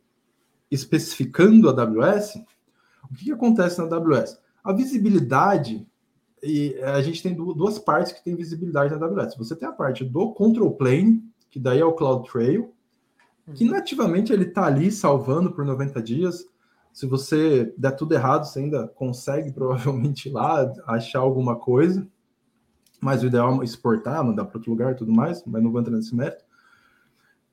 especificando 0.71 1.69
a 1.69 1.73
AWS, 1.73 2.35
o 3.11 3.13
que, 3.13 3.25
que 3.25 3.31
acontece 3.31 3.77
na 3.79 3.95
AWS? 3.95 4.39
A 4.63 4.71
visibilidade, 4.71 5.85
e 6.41 6.75
a 6.81 7.01
gente 7.01 7.21
tem 7.21 7.35
duas 7.35 7.77
partes 7.77 8.13
que 8.13 8.23
tem 8.23 8.35
visibilidade 8.35 8.95
na 8.95 9.05
AWS. 9.05 9.35
Você 9.37 9.55
tem 9.55 9.67
a 9.67 9.73
parte 9.73 10.05
do 10.05 10.33
control 10.33 10.71
plane, 10.71 11.21
que 11.49 11.59
daí 11.59 11.79
é 11.79 11.85
o 11.85 11.93
CloudTrail, 11.93 12.73
que 13.53 13.65
uhum. 13.65 13.71
nativamente 13.71 14.31
ele 14.31 14.45
está 14.45 14.65
ali 14.65 14.89
salvando 14.91 15.51
por 15.51 15.65
90 15.65 16.01
dias. 16.01 16.47
Se 16.93 17.05
você 17.05 17.73
der 17.77 17.91
tudo 17.91 18.13
errado, 18.13 18.45
você 18.45 18.59
ainda 18.59 18.87
consegue 18.87 19.51
provavelmente 19.53 20.29
ir 20.29 20.31
lá 20.31 20.71
achar 20.87 21.19
alguma 21.19 21.57
coisa. 21.57 22.07
Mas 23.01 23.23
o 23.23 23.25
ideal 23.25 23.61
é 23.61 23.65
exportar, 23.65 24.23
mandar 24.23 24.45
para 24.45 24.57
outro 24.57 24.71
lugar 24.71 24.91
e 24.93 24.95
tudo 24.95 25.11
mais, 25.11 25.43
mas 25.45 25.61
não 25.61 25.71
vou 25.71 25.81
entrar 25.81 25.95
nesse 25.95 26.15
mérito 26.15 26.45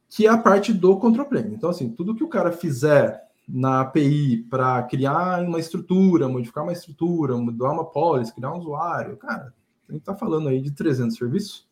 que 0.09 0.27
é 0.27 0.31
a 0.31 0.39
parte 0.39 0.73
do 0.73 0.97
control 0.99 1.27
plane. 1.27 1.55
Então, 1.55 1.71
assim, 1.71 1.91
tudo 1.91 2.15
que 2.15 2.25
o 2.25 2.29
cara 2.29 2.51
fizer 2.51 3.29
na 3.49 3.81
API 3.81 4.45
para 4.51 4.83
criar 4.83 5.43
uma 5.43 5.59
estrutura, 5.59 6.29
modificar 6.29 6.65
uma 6.65 6.73
estrutura, 6.73 7.37
mudar 7.37 7.73
uma 7.73 7.85
policy, 7.85 8.35
criar 8.35 8.53
um 8.53 8.59
usuário, 8.59 9.17
cara, 9.17 9.55
a 9.89 9.93
gente 9.93 10.03
está 10.03 10.15
falando 10.15 10.49
aí 10.49 10.61
de 10.61 10.71
300 10.71 11.17
serviços. 11.17 11.67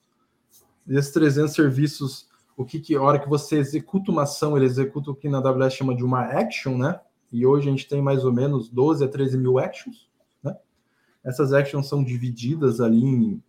Esses 0.88 1.12
300 1.12 1.52
serviços, 1.52 2.28
o 2.56 2.64
que, 2.64 2.80
que 2.80 2.94
a 2.94 3.02
hora 3.02 3.18
que 3.18 3.28
você 3.28 3.58
executa 3.58 4.10
uma 4.10 4.22
ação, 4.22 4.56
ele 4.56 4.64
executa 4.64 5.10
o 5.10 5.14
que 5.14 5.28
na 5.28 5.38
AWS 5.38 5.74
chama 5.74 5.94
de 5.94 6.04
uma 6.04 6.22
action, 6.22 6.78
né? 6.78 6.98
E 7.30 7.44
hoje 7.44 7.68
a 7.68 7.70
gente 7.70 7.88
tem 7.88 8.00
mais 8.00 8.24
ou 8.24 8.32
menos 8.32 8.70
12 8.70 9.04
a 9.04 9.08
13 9.08 9.36
mil 9.36 9.58
actions, 9.58 10.08
né? 10.42 10.56
Essas 11.24 11.52
actions 11.52 11.88
são 11.88 12.02
divididas 12.02 12.80
ali 12.80 13.04
em 13.04 13.42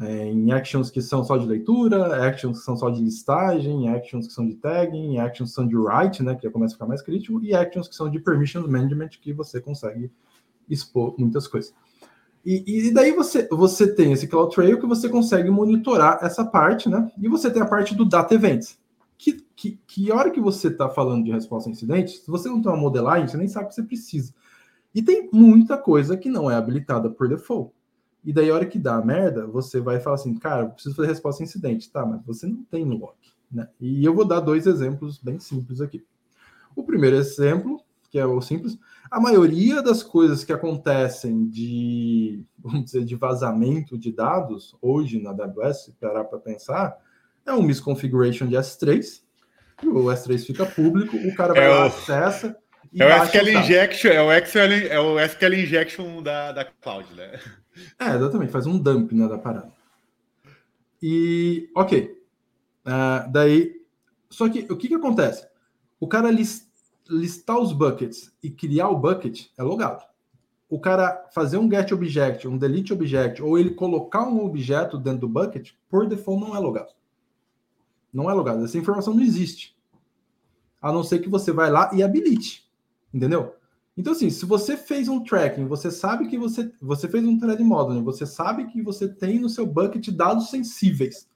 é, 0.00 0.26
em 0.26 0.52
actions 0.52 0.90
que 0.90 1.02
são 1.02 1.24
só 1.24 1.36
de 1.36 1.46
leitura, 1.46 2.24
actions 2.24 2.58
que 2.58 2.64
são 2.64 2.76
só 2.76 2.88
de 2.88 3.02
listagem, 3.02 3.88
actions 3.88 4.28
que 4.28 4.32
são 4.32 4.46
de 4.46 4.54
tagging, 4.54 5.18
actions 5.18 5.50
que 5.50 5.54
são 5.54 5.66
de 5.66 5.76
write, 5.76 6.22
né, 6.22 6.36
que 6.36 6.44
já 6.44 6.50
começa 6.50 6.74
a 6.74 6.76
ficar 6.76 6.86
mais 6.86 7.02
crítico, 7.02 7.42
e 7.42 7.54
actions 7.54 7.88
que 7.88 7.94
são 7.96 8.08
de 8.08 8.20
permissions 8.20 8.68
management, 8.68 9.10
que 9.20 9.32
você 9.32 9.60
consegue 9.60 10.10
expor 10.68 11.14
muitas 11.18 11.48
coisas. 11.48 11.74
E, 12.44 12.88
e 12.88 12.94
daí 12.94 13.12
você, 13.12 13.48
você 13.48 13.92
tem 13.92 14.12
esse 14.12 14.28
CloudTrail 14.28 14.78
que 14.78 14.86
você 14.86 15.08
consegue 15.08 15.50
monitorar 15.50 16.18
essa 16.22 16.44
parte, 16.44 16.88
né? 16.88 17.10
E 17.20 17.28
você 17.28 17.50
tem 17.50 17.60
a 17.60 17.66
parte 17.66 17.94
do 17.94 18.04
Data 18.04 18.32
Events, 18.34 18.78
que, 19.18 19.44
que, 19.56 19.80
que 19.84 20.12
hora 20.12 20.30
que 20.30 20.40
você 20.40 20.68
está 20.68 20.88
falando 20.88 21.24
de 21.24 21.32
resposta 21.32 21.68
a 21.68 21.72
incidentes, 21.72 22.20
se 22.20 22.30
você 22.30 22.48
não 22.48 22.62
tem 22.62 22.70
uma 22.70 22.80
modelagem, 22.80 23.26
você 23.26 23.36
nem 23.36 23.48
sabe 23.48 23.66
o 23.66 23.68
que 23.68 23.74
você 23.74 23.82
precisa. 23.82 24.32
E 24.94 25.02
tem 25.02 25.28
muita 25.32 25.76
coisa 25.76 26.16
que 26.16 26.30
não 26.30 26.48
é 26.50 26.54
habilitada 26.54 27.10
por 27.10 27.28
default. 27.28 27.72
E 28.28 28.32
daí, 28.34 28.50
a 28.50 28.54
hora 28.54 28.66
que 28.66 28.78
dá 28.78 28.96
a 28.96 29.02
merda, 29.02 29.46
você 29.46 29.80
vai 29.80 30.00
falar 30.00 30.16
assim, 30.16 30.34
cara, 30.34 30.64
eu 30.64 30.68
preciso 30.68 30.94
fazer 30.94 31.08
resposta 31.08 31.42
a 31.42 31.46
incidente. 31.46 31.90
Tá, 31.90 32.04
mas 32.04 32.22
você 32.26 32.46
não 32.46 32.62
tem 32.64 32.84
no 32.84 32.98
log. 32.98 33.16
Né? 33.50 33.66
E 33.80 34.04
eu 34.04 34.14
vou 34.14 34.26
dar 34.26 34.40
dois 34.40 34.66
exemplos 34.66 35.16
bem 35.16 35.40
simples 35.40 35.80
aqui. 35.80 36.04
O 36.76 36.84
primeiro 36.84 37.16
exemplo, 37.16 37.80
que 38.10 38.18
é 38.18 38.26
o 38.26 38.38
simples, 38.42 38.78
a 39.10 39.18
maioria 39.18 39.82
das 39.82 40.02
coisas 40.02 40.44
que 40.44 40.52
acontecem 40.52 41.48
de, 41.48 42.44
vamos 42.58 42.84
dizer, 42.84 43.06
de 43.06 43.16
vazamento 43.16 43.96
de 43.96 44.12
dados 44.12 44.76
hoje 44.82 45.22
na 45.22 45.30
AWS, 45.30 45.94
parar 45.98 46.24
para 46.24 46.38
pensar, 46.38 46.98
é 47.46 47.52
um 47.54 47.62
misconfiguration 47.62 48.46
de 48.46 48.56
S3, 48.56 49.22
o 49.84 50.04
S3 50.04 50.44
fica 50.44 50.66
público, 50.66 51.16
o 51.16 51.34
cara 51.34 51.54
vai 51.54 51.64
é 51.64 51.68
lá, 51.70 51.84
o... 51.84 51.86
acessa. 51.86 52.54
É 52.96 53.04
o 53.04 53.24
SQL 53.24 53.48
injection, 53.58 54.10
é 54.10 54.22
o 54.22 54.32
SQL, 54.32 54.72
é 54.88 55.00
o 55.00 55.18
SQL 55.20 55.54
injection 55.54 56.22
da, 56.22 56.52
da 56.52 56.64
cloud, 56.64 57.12
né? 57.14 57.38
É, 57.98 58.14
exatamente, 58.14 58.50
faz 58.50 58.66
um 58.66 58.78
dump 58.78 59.12
né, 59.12 59.28
da 59.28 59.38
parada. 59.38 59.72
E, 61.02 61.70
ok. 61.76 62.16
Uh, 62.86 63.30
daí, 63.30 63.82
só 64.28 64.48
que 64.48 64.66
o 64.70 64.76
que, 64.76 64.88
que 64.88 64.94
acontece? 64.94 65.46
O 66.00 66.08
cara 66.08 66.30
list, 66.30 66.64
listar 67.08 67.58
os 67.58 67.72
buckets 67.72 68.32
e 68.42 68.50
criar 68.50 68.88
o 68.88 68.98
bucket 68.98 69.46
é 69.56 69.62
logado. 69.62 70.04
O 70.68 70.78
cara 70.78 71.26
fazer 71.32 71.56
um 71.56 71.70
get 71.70 71.90
object, 71.92 72.46
um 72.46 72.58
delete 72.58 72.92
object, 72.92 73.42
ou 73.42 73.58
ele 73.58 73.70
colocar 73.70 74.28
um 74.28 74.44
objeto 74.44 74.98
dentro 74.98 75.20
do 75.20 75.28
bucket, 75.28 75.70
por 75.88 76.06
default 76.06 76.40
não 76.40 76.54
é 76.54 76.58
logado. 76.58 76.92
Não 78.12 78.30
é 78.30 78.34
logado. 78.34 78.64
Essa 78.64 78.76
informação 78.76 79.14
não 79.14 79.22
existe. 79.22 79.76
A 80.80 80.92
não 80.92 81.02
ser 81.02 81.20
que 81.20 81.28
você 81.28 81.52
vai 81.52 81.70
lá 81.70 81.90
e 81.94 82.02
habilite. 82.02 82.67
Entendeu? 83.12 83.54
Então, 83.96 84.12
assim, 84.12 84.30
se 84.30 84.46
você 84.46 84.76
fez 84.76 85.08
um 85.08 85.24
tracking, 85.24 85.66
você 85.66 85.90
sabe 85.90 86.28
que 86.28 86.38
você, 86.38 86.70
você 86.80 87.08
fez 87.08 87.24
um 87.24 87.36
thread 87.36 87.60
modeling, 87.64 88.04
você 88.04 88.24
sabe 88.24 88.66
que 88.66 88.80
você 88.80 89.08
tem 89.08 89.40
no 89.40 89.48
seu 89.48 89.66
bucket 89.66 90.08
dados 90.10 90.50
sensíveis. 90.50 91.28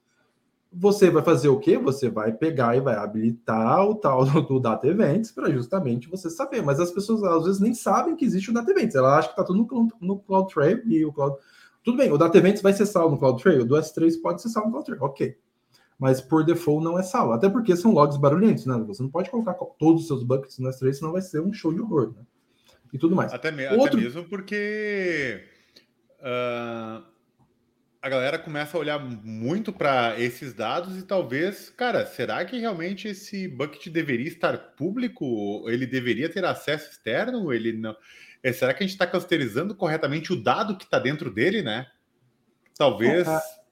Você 0.71 1.09
vai 1.11 1.21
fazer 1.21 1.49
o 1.49 1.59
quê? 1.59 1.77
Você 1.77 2.09
vai 2.09 2.31
pegar 2.31 2.75
e 2.77 2.79
vai 2.79 2.95
habilitar 2.95 3.85
o 3.85 3.95
tal 3.95 4.23
do 4.47 4.61
Data 4.61 4.87
Events 4.87 5.29
para 5.29 5.51
justamente 5.51 6.09
você 6.09 6.29
saber. 6.29 6.63
Mas 6.63 6.79
as 6.79 6.89
pessoas 6.89 7.21
às 7.23 7.43
vezes 7.43 7.59
nem 7.59 7.73
sabem 7.73 8.15
que 8.15 8.23
existe 8.23 8.49
o 8.49 8.53
Data 8.53 8.71
Events. 8.71 8.95
Ela 8.95 9.17
acha 9.17 9.27
que 9.27 9.33
está 9.33 9.43
tudo 9.43 9.67
no, 9.69 9.91
no 9.99 10.19
CloudTrail 10.19 10.87
e 10.87 11.05
o 11.05 11.11
Cloud. 11.11 11.35
Tudo 11.83 11.97
bem, 11.97 12.13
o 12.13 12.17
Data 12.17 12.37
Events 12.37 12.61
vai 12.61 12.71
ser 12.71 12.85
salvo 12.85 13.11
no 13.11 13.19
CloudTrail, 13.19 13.63
o 13.63 13.65
do 13.65 13.75
S3 13.75 14.21
pode 14.21 14.41
ser 14.41 14.47
salvo 14.47 14.69
no 14.69 14.73
CloudTrail, 14.75 15.03
ok. 15.03 15.37
Mas 16.03 16.19
por 16.19 16.43
default 16.43 16.83
não 16.83 16.99
é 16.99 17.03
salvo. 17.03 17.31
Até 17.31 17.49
porque 17.49 17.75
são 17.75 17.93
logs 17.93 18.17
barulhentos, 18.17 18.65
né? 18.65 18.75
Você 18.87 19.01
não 19.01 19.09
pode 19.09 19.29
colocar 19.29 19.53
todos 19.53 20.01
os 20.01 20.07
seus 20.07 20.21
buckets 20.21 20.59
no 20.59 20.69
S3, 20.69 20.93
senão 20.93 21.13
vai 21.13 21.21
ser 21.21 21.39
um 21.39 21.53
show 21.53 21.73
de 21.73 21.79
horror, 21.79 22.13
né? 22.15 22.23
e 22.93 22.97
tudo 22.99 23.15
mais. 23.15 23.33
Até, 23.33 23.51
me, 23.51 23.67
Outro... 23.69 23.87
até 23.87 23.97
mesmo 23.97 24.23
porque 24.25 25.43
uh, 26.19 27.03
a 27.99 28.09
galera 28.09 28.37
começa 28.37 28.77
a 28.77 28.79
olhar 28.79 28.99
muito 28.99 29.73
para 29.73 30.17
esses 30.19 30.53
dados 30.53 30.97
e 30.97 31.01
talvez, 31.01 31.71
cara, 31.71 32.05
será 32.05 32.45
que 32.45 32.59
realmente 32.59 33.07
esse 33.07 33.47
bucket 33.47 33.87
deveria 33.87 34.27
estar 34.27 34.55
público? 34.75 35.67
Ele 35.67 35.87
deveria 35.87 36.29
ter 36.29 36.45
acesso 36.45 36.91
externo? 36.91 37.51
Ele 37.51 37.73
não? 37.73 37.95
É, 38.43 38.53
será 38.53 38.73
que 38.73 38.83
a 38.83 38.85
gente 38.85 38.93
está 38.93 39.07
clusterizando 39.07 39.73
corretamente 39.73 40.31
o 40.31 40.41
dado 40.41 40.77
que 40.77 40.83
está 40.83 40.99
dentro 40.99 41.33
dele, 41.33 41.63
né? 41.63 41.87
Talvez. 42.77 43.27
É, 43.27 43.31
é 43.31 43.62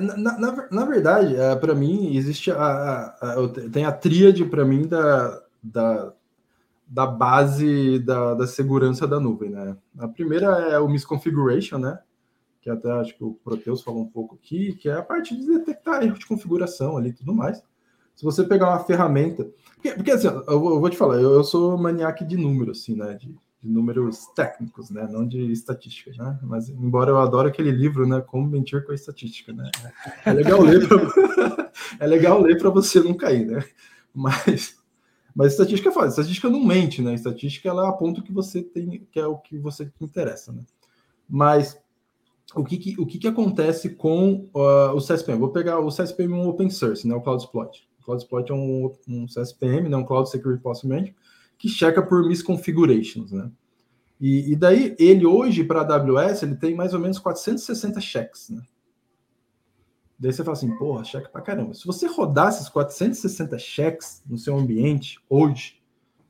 na, 0.00 0.38
na, 0.38 0.68
na 0.70 0.84
verdade, 0.84 1.36
é, 1.36 1.54
para 1.56 1.74
mim, 1.74 2.16
existe 2.16 2.50
a, 2.50 2.56
a, 2.56 3.32
a, 3.32 3.48
tem 3.72 3.84
a 3.84 3.92
tríade 3.92 4.44
para 4.44 4.64
mim 4.64 4.86
da, 4.86 5.42
da 5.62 6.12
da 6.86 7.04
base 7.04 7.98
da, 7.98 8.34
da 8.34 8.46
segurança 8.46 9.06
da 9.06 9.18
nuvem, 9.18 9.50
né? 9.50 9.76
A 9.98 10.06
primeira 10.06 10.46
é 10.68 10.78
o 10.78 10.88
misconfiguration, 10.88 11.78
né? 11.78 11.98
Que 12.62 12.70
até 12.70 12.90
acho 12.92 13.16
que 13.16 13.24
o 13.24 13.34
Proteus 13.34 13.82
falou 13.82 14.02
um 14.02 14.08
pouco 14.08 14.36
aqui, 14.36 14.74
que 14.74 14.88
é 14.88 14.94
a 14.94 15.02
parte 15.02 15.36
de 15.36 15.46
detectar 15.46 16.04
erro 16.04 16.18
de 16.18 16.26
configuração 16.26 16.96
ali 16.96 17.08
e 17.10 17.14
tudo 17.14 17.34
mais. 17.34 17.62
Se 18.14 18.24
você 18.24 18.44
pegar 18.44 18.70
uma 18.70 18.84
ferramenta. 18.84 19.50
Porque, 19.74 19.92
porque 19.92 20.10
assim, 20.12 20.28
eu 20.28 20.60
vou, 20.60 20.74
eu 20.74 20.80
vou 20.80 20.88
te 20.88 20.96
falar, 20.96 21.16
eu, 21.16 21.32
eu 21.32 21.44
sou 21.44 21.76
maniaque 21.76 22.24
de 22.24 22.36
números, 22.36 22.80
assim, 22.80 22.94
né? 22.94 23.14
De, 23.14 23.36
de, 23.62 23.68
números 23.68 24.26
técnicos, 24.34 24.90
né? 24.90 25.08
Não 25.10 25.26
de 25.26 25.50
estatística, 25.52 26.10
né? 26.16 26.38
Mas, 26.42 26.68
embora 26.68 27.10
eu 27.10 27.18
adore 27.18 27.48
aquele 27.48 27.70
livro, 27.70 28.06
né? 28.06 28.20
Como 28.20 28.46
mentir 28.46 28.84
com 28.84 28.92
a 28.92 28.94
estatística, 28.94 29.52
né? 29.52 29.70
É 30.24 30.32
legal 30.32 30.60
ler 30.62 30.86
para 30.86 31.72
é 32.00 32.06
legal 32.06 32.40
ler 32.40 32.58
para 32.58 32.70
você 32.70 33.00
não 33.00 33.14
cair, 33.14 33.46
né? 33.46 33.64
Mas 34.14 34.76
mas 35.36 35.52
estatística 35.52 35.92
faz, 35.92 36.12
estatística 36.12 36.48
não 36.48 36.64
mente, 36.64 37.02
né? 37.02 37.12
Estatística 37.12 37.68
ela 37.68 37.86
aponta 37.90 38.20
o 38.20 38.22
que 38.22 38.32
você 38.32 38.62
tem, 38.62 39.06
que 39.12 39.20
é 39.20 39.26
o 39.26 39.36
que 39.36 39.58
você 39.58 39.84
te 39.84 40.02
interessa, 40.02 40.50
né? 40.50 40.62
Mas 41.28 41.78
o 42.54 42.64
que, 42.64 42.78
que 42.78 42.98
o 42.98 43.04
que, 43.04 43.18
que 43.18 43.28
acontece 43.28 43.90
com 43.90 44.48
uh, 44.54 44.94
o 44.94 44.98
CSPM? 44.98 45.38
Vou 45.38 45.50
pegar 45.50 45.78
o 45.80 45.88
CSPM 45.88 46.32
um 46.32 46.48
open 46.48 46.70
source, 46.70 47.06
né? 47.06 47.14
O 47.14 47.20
CloudSploit. 47.20 47.86
O 48.00 48.04
CloudSploit 48.04 48.50
é 48.50 48.54
um, 48.54 48.90
um 49.06 49.26
CSPM, 49.26 49.90
né? 49.90 49.96
Um 49.98 50.06
Cloud 50.06 50.30
Security 50.30 50.62
Posture 50.62 50.88
Management, 50.88 51.16
que 51.58 51.68
checa 51.68 52.02
por 52.02 52.26
misconfigurations, 52.26 53.32
né? 53.32 53.50
E, 54.20 54.52
e 54.52 54.56
daí 54.56 54.96
ele 54.98 55.26
hoje 55.26 55.62
para 55.62 55.82
a 55.82 55.96
AWS 55.96 56.42
ele 56.42 56.56
tem 56.56 56.74
mais 56.74 56.94
ou 56.94 57.00
menos 57.00 57.18
460 57.18 58.00
checks, 58.00 58.50
né? 58.50 58.62
Daí 60.18 60.32
você 60.32 60.42
fala 60.42 60.56
assim, 60.56 60.74
porra, 60.78 61.04
cheque 61.04 61.30
pra 61.30 61.42
caramba. 61.42 61.74
Se 61.74 61.86
você 61.86 62.06
rodar 62.06 62.48
esses 62.48 62.68
460 62.70 63.58
cheques 63.58 64.22
no 64.26 64.38
seu 64.38 64.56
ambiente 64.56 65.18
hoje, 65.28 65.82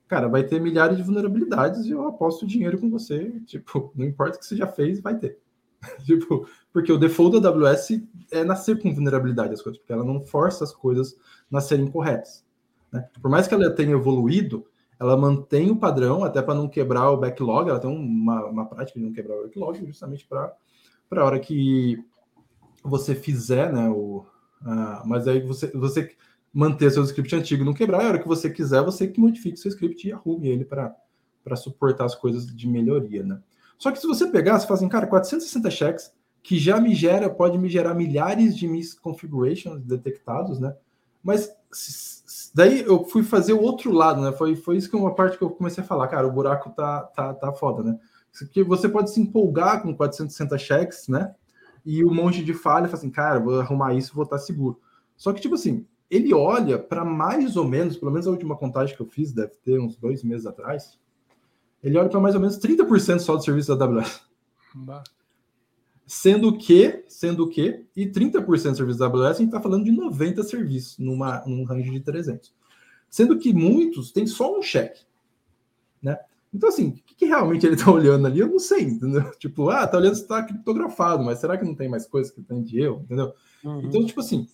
cara, 0.08 0.28
vai 0.28 0.42
ter 0.42 0.60
milhares 0.60 0.96
de 0.96 1.04
vulnerabilidades 1.04 1.84
e 1.84 1.90
eu 1.90 2.06
aposto 2.06 2.46
dinheiro 2.46 2.78
com 2.78 2.90
você. 2.90 3.40
Tipo, 3.46 3.92
não 3.94 4.04
importa 4.04 4.36
o 4.36 4.40
que 4.40 4.46
você 4.46 4.56
já 4.56 4.66
fez, 4.66 5.00
vai 5.00 5.16
ter. 5.16 5.38
tipo, 6.04 6.48
porque 6.72 6.92
o 6.92 6.98
default 6.98 7.40
da 7.40 7.50
AWS 7.50 8.02
é 8.32 8.42
nascer 8.42 8.80
com 8.80 8.92
vulnerabilidade 8.92 9.54
as 9.54 9.62
coisas, 9.62 9.78
porque 9.78 9.92
ela 9.92 10.04
não 10.04 10.24
força 10.26 10.64
as 10.64 10.74
coisas 10.74 11.16
nascerem 11.48 11.86
corretas. 11.86 12.44
Né? 12.90 13.08
Por 13.22 13.30
mais 13.30 13.46
que 13.46 13.54
ela 13.54 13.70
tenha 13.70 13.92
evoluído, 13.92 14.66
ela 14.98 15.16
mantém 15.16 15.70
o 15.70 15.76
padrão, 15.76 16.24
até 16.24 16.40
para 16.40 16.54
não 16.54 16.68
quebrar 16.68 17.10
o 17.10 17.16
backlog, 17.16 17.68
ela 17.68 17.78
tem 17.78 17.90
uma, 17.90 18.44
uma 18.46 18.66
prática 18.66 18.98
de 18.98 19.04
não 19.04 19.12
quebrar 19.12 19.36
o 19.36 19.42
backlog, 19.42 19.84
justamente 19.86 20.26
para 20.26 20.54
a 21.10 21.24
hora 21.24 21.38
que 21.38 22.02
você 22.82 23.14
fizer, 23.14 23.72
né? 23.72 23.88
O, 23.88 24.24
mas 25.04 25.28
aí 25.28 25.40
você, 25.40 25.66
você 25.68 26.14
manter 26.52 26.90
seu 26.90 27.02
script 27.04 27.34
antigo 27.36 27.64
não 27.64 27.74
quebrar, 27.74 28.02
a 28.02 28.08
hora 28.08 28.18
que 28.18 28.28
você 28.28 28.48
quiser, 28.48 28.82
você 28.82 29.06
que 29.06 29.20
modifique 29.20 29.58
seu 29.58 29.68
script 29.68 30.08
e 30.08 30.12
arrume 30.12 30.48
ele 30.48 30.64
para 30.64 31.56
suportar 31.56 32.06
as 32.06 32.14
coisas 32.14 32.46
de 32.46 32.66
melhoria, 32.66 33.22
né? 33.22 33.40
Só 33.78 33.90
que 33.92 33.98
se 33.98 34.06
você 34.06 34.26
pegar, 34.26 34.58
você 34.58 34.66
faz 34.66 34.80
assim, 34.80 34.88
cara, 34.88 35.06
460 35.06 35.70
checks, 35.70 36.14
que 36.42 36.58
já 36.58 36.80
me 36.80 36.94
gera, 36.94 37.28
pode 37.28 37.58
me 37.58 37.68
gerar 37.68 37.92
milhares 37.92 38.56
de 38.56 38.66
misconfigurations 38.66 39.82
detectados, 39.82 40.58
né? 40.58 40.74
Mas 41.22 41.52
daí 42.54 42.82
eu 42.82 43.04
fui 43.04 43.22
fazer 43.22 43.52
o 43.52 43.62
outro 43.62 43.92
lado, 43.92 44.20
né? 44.20 44.32
Foi, 44.32 44.56
foi 44.56 44.76
isso 44.76 44.88
que 44.88 44.96
é 44.96 44.98
uma 44.98 45.14
parte 45.14 45.38
que 45.38 45.44
eu 45.44 45.50
comecei 45.50 45.82
a 45.82 45.86
falar, 45.86 46.08
cara, 46.08 46.26
o 46.26 46.32
buraco 46.32 46.70
tá, 46.70 47.02
tá, 47.02 47.34
tá 47.34 47.52
foda, 47.52 47.82
né? 47.82 47.98
Porque 48.38 48.62
você 48.62 48.88
pode 48.88 49.10
se 49.10 49.20
empolgar 49.20 49.82
com 49.82 49.94
460 49.94 50.58
checks, 50.58 51.08
né? 51.08 51.34
e 51.86 52.04
um 52.04 52.12
monte 52.12 52.44
de 52.44 52.52
falha, 52.52 52.86
assim, 52.92 53.08
cara, 53.08 53.38
vou 53.38 53.60
arrumar 53.60 53.94
isso, 53.94 54.12
vou 54.12 54.24
estar 54.24 54.38
seguro. 54.38 54.80
Só 55.16 55.32
que, 55.32 55.40
tipo 55.40 55.54
assim, 55.54 55.86
ele 56.10 56.34
olha 56.34 56.76
para 56.76 57.04
mais 57.04 57.56
ou 57.56 57.64
menos, 57.64 57.96
pelo 57.96 58.10
menos 58.10 58.26
a 58.26 58.30
última 58.30 58.56
contagem 58.56 58.96
que 58.96 59.00
eu 59.00 59.06
fiz, 59.06 59.32
deve 59.32 59.52
ter 59.64 59.78
uns 59.80 59.96
dois 59.96 60.24
meses 60.24 60.46
atrás, 60.46 60.98
ele 61.80 61.96
olha 61.96 62.08
para 62.08 62.18
mais 62.18 62.34
ou 62.34 62.40
menos 62.40 62.58
30% 62.58 63.20
só 63.20 63.36
do 63.36 63.44
serviço 63.44 63.74
da 63.76 63.84
AWS. 63.84 64.20
Sendo 66.06 66.56
que, 66.56 67.04
sendo 67.08 67.48
que, 67.48 67.84
e 67.96 68.06
30% 68.06 68.44
do 68.70 68.76
serviço 68.76 68.98
da 68.98 69.06
AWS, 69.06 69.24
a 69.24 69.32
gente 69.32 69.46
está 69.46 69.60
falando 69.60 69.84
de 69.84 69.90
90 69.90 70.42
serviços 70.44 70.98
numa, 70.98 71.44
num 71.46 71.64
range 71.64 71.90
de 71.90 72.00
300. 72.00 72.54
Sendo 73.10 73.38
que 73.38 73.52
muitos 73.52 74.12
têm 74.12 74.26
só 74.26 74.56
um 74.56 74.62
cheque, 74.62 75.04
né? 76.00 76.16
Então, 76.54 76.68
assim, 76.68 76.88
o 76.88 76.92
que, 76.92 77.14
que 77.14 77.26
realmente 77.26 77.66
ele 77.66 77.74
está 77.74 77.90
olhando 77.92 78.26
ali, 78.26 78.38
eu 78.38 78.48
não 78.48 78.58
sei, 78.58 78.82
entendeu? 78.82 79.30
Tipo, 79.38 79.68
ah, 79.68 79.86
tá 79.86 79.98
olhando 79.98 80.14
se 80.14 80.22
está 80.22 80.42
criptografado, 80.42 81.24
mas 81.24 81.40
será 81.40 81.58
que 81.58 81.64
não 81.64 81.74
tem 81.74 81.88
mais 81.88 82.06
coisa 82.06 82.32
que 82.32 82.40
tem 82.40 82.62
de 82.62 82.80
eu, 82.80 83.00
entendeu? 83.00 83.32
Uhum. 83.64 83.80
Então, 83.80 84.06
tipo 84.06 84.20
assim, 84.20 84.46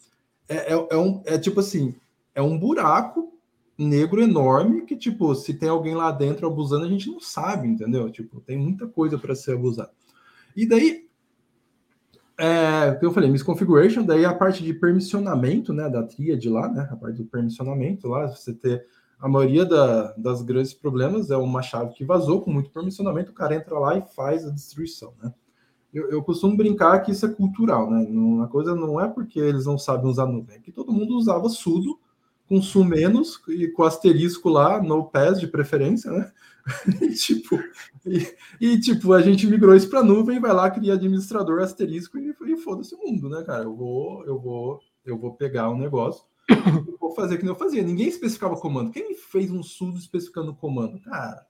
é, 0.48 0.72
é, 0.72 0.86
é, 0.90 0.96
um, 0.96 1.22
é 1.26 1.38
tipo 1.38 1.60
assim, 1.60 1.94
é 2.34 2.42
um 2.42 2.58
buraco 2.58 3.32
negro 3.76 4.22
enorme 4.22 4.82
que, 4.82 4.96
tipo, 4.96 5.34
se 5.34 5.54
tem 5.54 5.68
alguém 5.68 5.94
lá 5.94 6.10
dentro 6.10 6.46
abusando, 6.46 6.84
a 6.84 6.88
gente 6.88 7.10
não 7.10 7.20
sabe, 7.20 7.68
entendeu? 7.68 8.10
Tipo, 8.10 8.40
tem 8.40 8.56
muita 8.56 8.86
coisa 8.86 9.18
para 9.18 9.34
ser 9.34 9.54
abusada. 9.54 9.90
E 10.56 10.66
daí, 10.66 11.08
é, 12.44 12.98
eu 13.00 13.12
falei, 13.12 13.30
misconfiguration, 13.30 14.02
daí 14.04 14.24
a 14.24 14.34
parte 14.34 14.64
de 14.64 14.74
permissionamento, 14.74 15.72
né, 15.72 15.88
da 15.88 16.02
tríade 16.02 16.48
lá, 16.48 16.68
né, 16.68 16.88
a 16.90 16.96
parte 16.96 17.22
do 17.22 17.24
permissionamento 17.24 18.08
lá, 18.08 18.26
você 18.26 18.52
ter 18.52 18.84
a 19.20 19.28
maioria 19.28 19.64
da, 19.64 20.12
das 20.14 20.42
grandes 20.42 20.74
problemas 20.74 21.30
é 21.30 21.36
uma 21.36 21.62
chave 21.62 21.94
que 21.94 22.04
vazou 22.04 22.40
com 22.40 22.50
muito 22.50 22.70
permissionamento, 22.70 23.30
o 23.30 23.34
cara 23.34 23.54
entra 23.54 23.78
lá 23.78 23.96
e 23.96 24.02
faz 24.16 24.44
a 24.44 24.50
destruição, 24.50 25.14
né? 25.22 25.32
Eu, 25.94 26.10
eu 26.10 26.22
costumo 26.24 26.56
brincar 26.56 26.98
que 27.00 27.12
isso 27.12 27.24
é 27.26 27.28
cultural, 27.28 27.88
né? 27.88 28.04
Uma 28.08 28.48
coisa 28.48 28.74
não 28.74 29.00
é 29.00 29.06
porque 29.06 29.38
eles 29.38 29.64
não 29.64 29.78
sabem 29.78 30.10
usar 30.10 30.26
nuvem, 30.26 30.56
é 30.56 30.58
que 30.58 30.72
todo 30.72 30.92
mundo 30.92 31.16
usava 31.16 31.48
sudo 31.48 31.96
com 32.52 32.60
su 32.60 32.84
menos 32.84 33.40
e 33.48 33.68
com 33.68 33.82
asterisco 33.82 34.50
lá, 34.50 34.82
no 34.82 35.08
PES 35.08 35.40
de 35.40 35.46
preferência, 35.46 36.10
né? 36.10 36.30
e, 37.00 37.14
tipo, 37.14 37.58
e, 38.04 38.34
e, 38.60 38.78
tipo, 38.78 39.14
a 39.14 39.22
gente 39.22 39.46
migrou 39.46 39.74
isso 39.74 39.88
para 39.88 40.02
nuvem, 40.02 40.38
vai 40.38 40.52
lá, 40.52 40.70
cria 40.70 40.92
administrador 40.92 41.62
asterisco 41.62 42.18
e, 42.18 42.34
e 42.46 42.56
foda-se 42.58 42.94
o 42.94 42.98
mundo, 42.98 43.30
né, 43.30 43.42
cara? 43.42 43.64
Eu 43.64 43.74
vou, 43.74 44.22
eu 44.26 44.38
vou, 44.38 44.80
eu 45.02 45.18
vou 45.18 45.34
pegar 45.34 45.70
um 45.70 45.78
negócio 45.78 46.24
vou 47.00 47.14
fazer 47.14 47.38
que 47.38 47.44
nem 47.44 47.52
eu 47.52 47.58
fazia. 47.58 47.82
Ninguém 47.82 48.08
especificava 48.08 48.54
comando. 48.56 48.90
Quem 48.90 49.14
fez 49.14 49.50
um 49.50 49.62
sudo 49.62 49.98
especificando 49.98 50.54
comando? 50.54 51.00
Cara, 51.00 51.46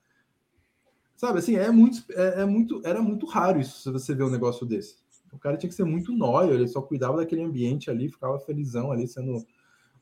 sabe 1.17 1.41
assim, 1.41 1.57
é 1.57 1.71
muito, 1.71 2.05
é, 2.13 2.43
é, 2.43 2.45
muito, 2.45 2.81
era 2.85 3.03
muito 3.03 3.27
raro 3.27 3.61
isso, 3.61 3.81
se 3.81 3.91
você 3.91 4.15
ver 4.15 4.25
um 4.25 4.31
negócio 4.31 4.65
desse. 4.65 4.97
O 5.33 5.39
cara 5.39 5.57
tinha 5.57 5.71
que 5.71 5.75
ser 5.75 5.85
muito 5.85 6.13
nóio, 6.13 6.53
ele 6.53 6.69
só 6.69 6.83
cuidava 6.83 7.17
daquele 7.17 7.43
ambiente 7.43 7.91
ali, 7.91 8.11
ficava 8.11 8.39
felizão 8.39 8.93
ali 8.93 9.09
sendo. 9.09 9.45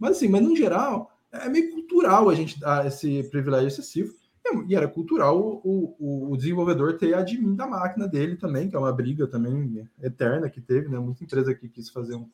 Mas 0.01 0.13
assim, 0.13 0.29
mas 0.29 0.43
no 0.43 0.57
geral, 0.57 1.13
é 1.31 1.49
meio 1.49 1.71
cultural 1.73 2.31
a 2.31 2.35
gente 2.35 2.59
dar 2.59 2.87
esse 2.87 3.23
privilégio 3.25 3.69
excessivo. 3.69 4.19
E 4.67 4.75
era 4.75 4.89
cultural 4.89 5.39
o, 5.39 5.95
o, 5.99 6.33
o 6.33 6.37
desenvolvedor 6.37 6.99
ter 6.99 7.15
admin 7.15 7.55
da 7.55 7.69
máquina 7.69 8.09
dele 8.09 8.37
também, 8.37 8.69
que 8.69 8.75
é 8.75 8.79
uma 8.79 8.93
briga 8.93 9.27
também 9.27 9.89
eterna 10.03 10.51
que 10.51 10.61
teve, 10.61 10.89
né? 10.89 10.99
Muita 10.99 11.23
empresa 11.23 11.55
que 11.55 11.69
quis 11.69 11.89
fazer 11.89 12.17
um, 12.17 12.29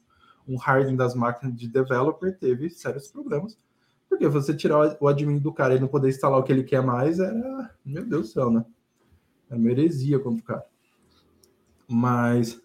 um 0.49 0.57
hardening 0.59 0.97
das 0.97 1.15
máquinas 1.15 1.55
de 1.55 1.69
developer 1.69 2.35
teve 2.39 2.71
sérios 2.71 3.09
problemas. 3.09 3.59
Porque 4.09 4.29
você 4.29 4.55
tirar 4.55 4.97
o 4.99 5.09
admin 5.09 5.39
do 5.39 5.53
cara 5.53 5.75
e 5.75 5.81
não 5.81 5.89
poder 5.89 6.09
instalar 6.09 6.39
o 6.39 6.43
que 6.43 6.53
ele 6.53 6.63
quer 6.63 6.83
mais 6.83 7.19
era, 7.19 7.75
meu 7.85 8.07
Deus 8.07 8.29
do 8.29 8.33
céu, 8.33 8.51
né? 8.51 8.65
Era 9.51 9.59
uma 9.59 9.71
heresia 9.71 10.19
contra 10.19 10.41
o 10.41 10.45
cara. 10.45 10.65
Mas. 11.87 12.59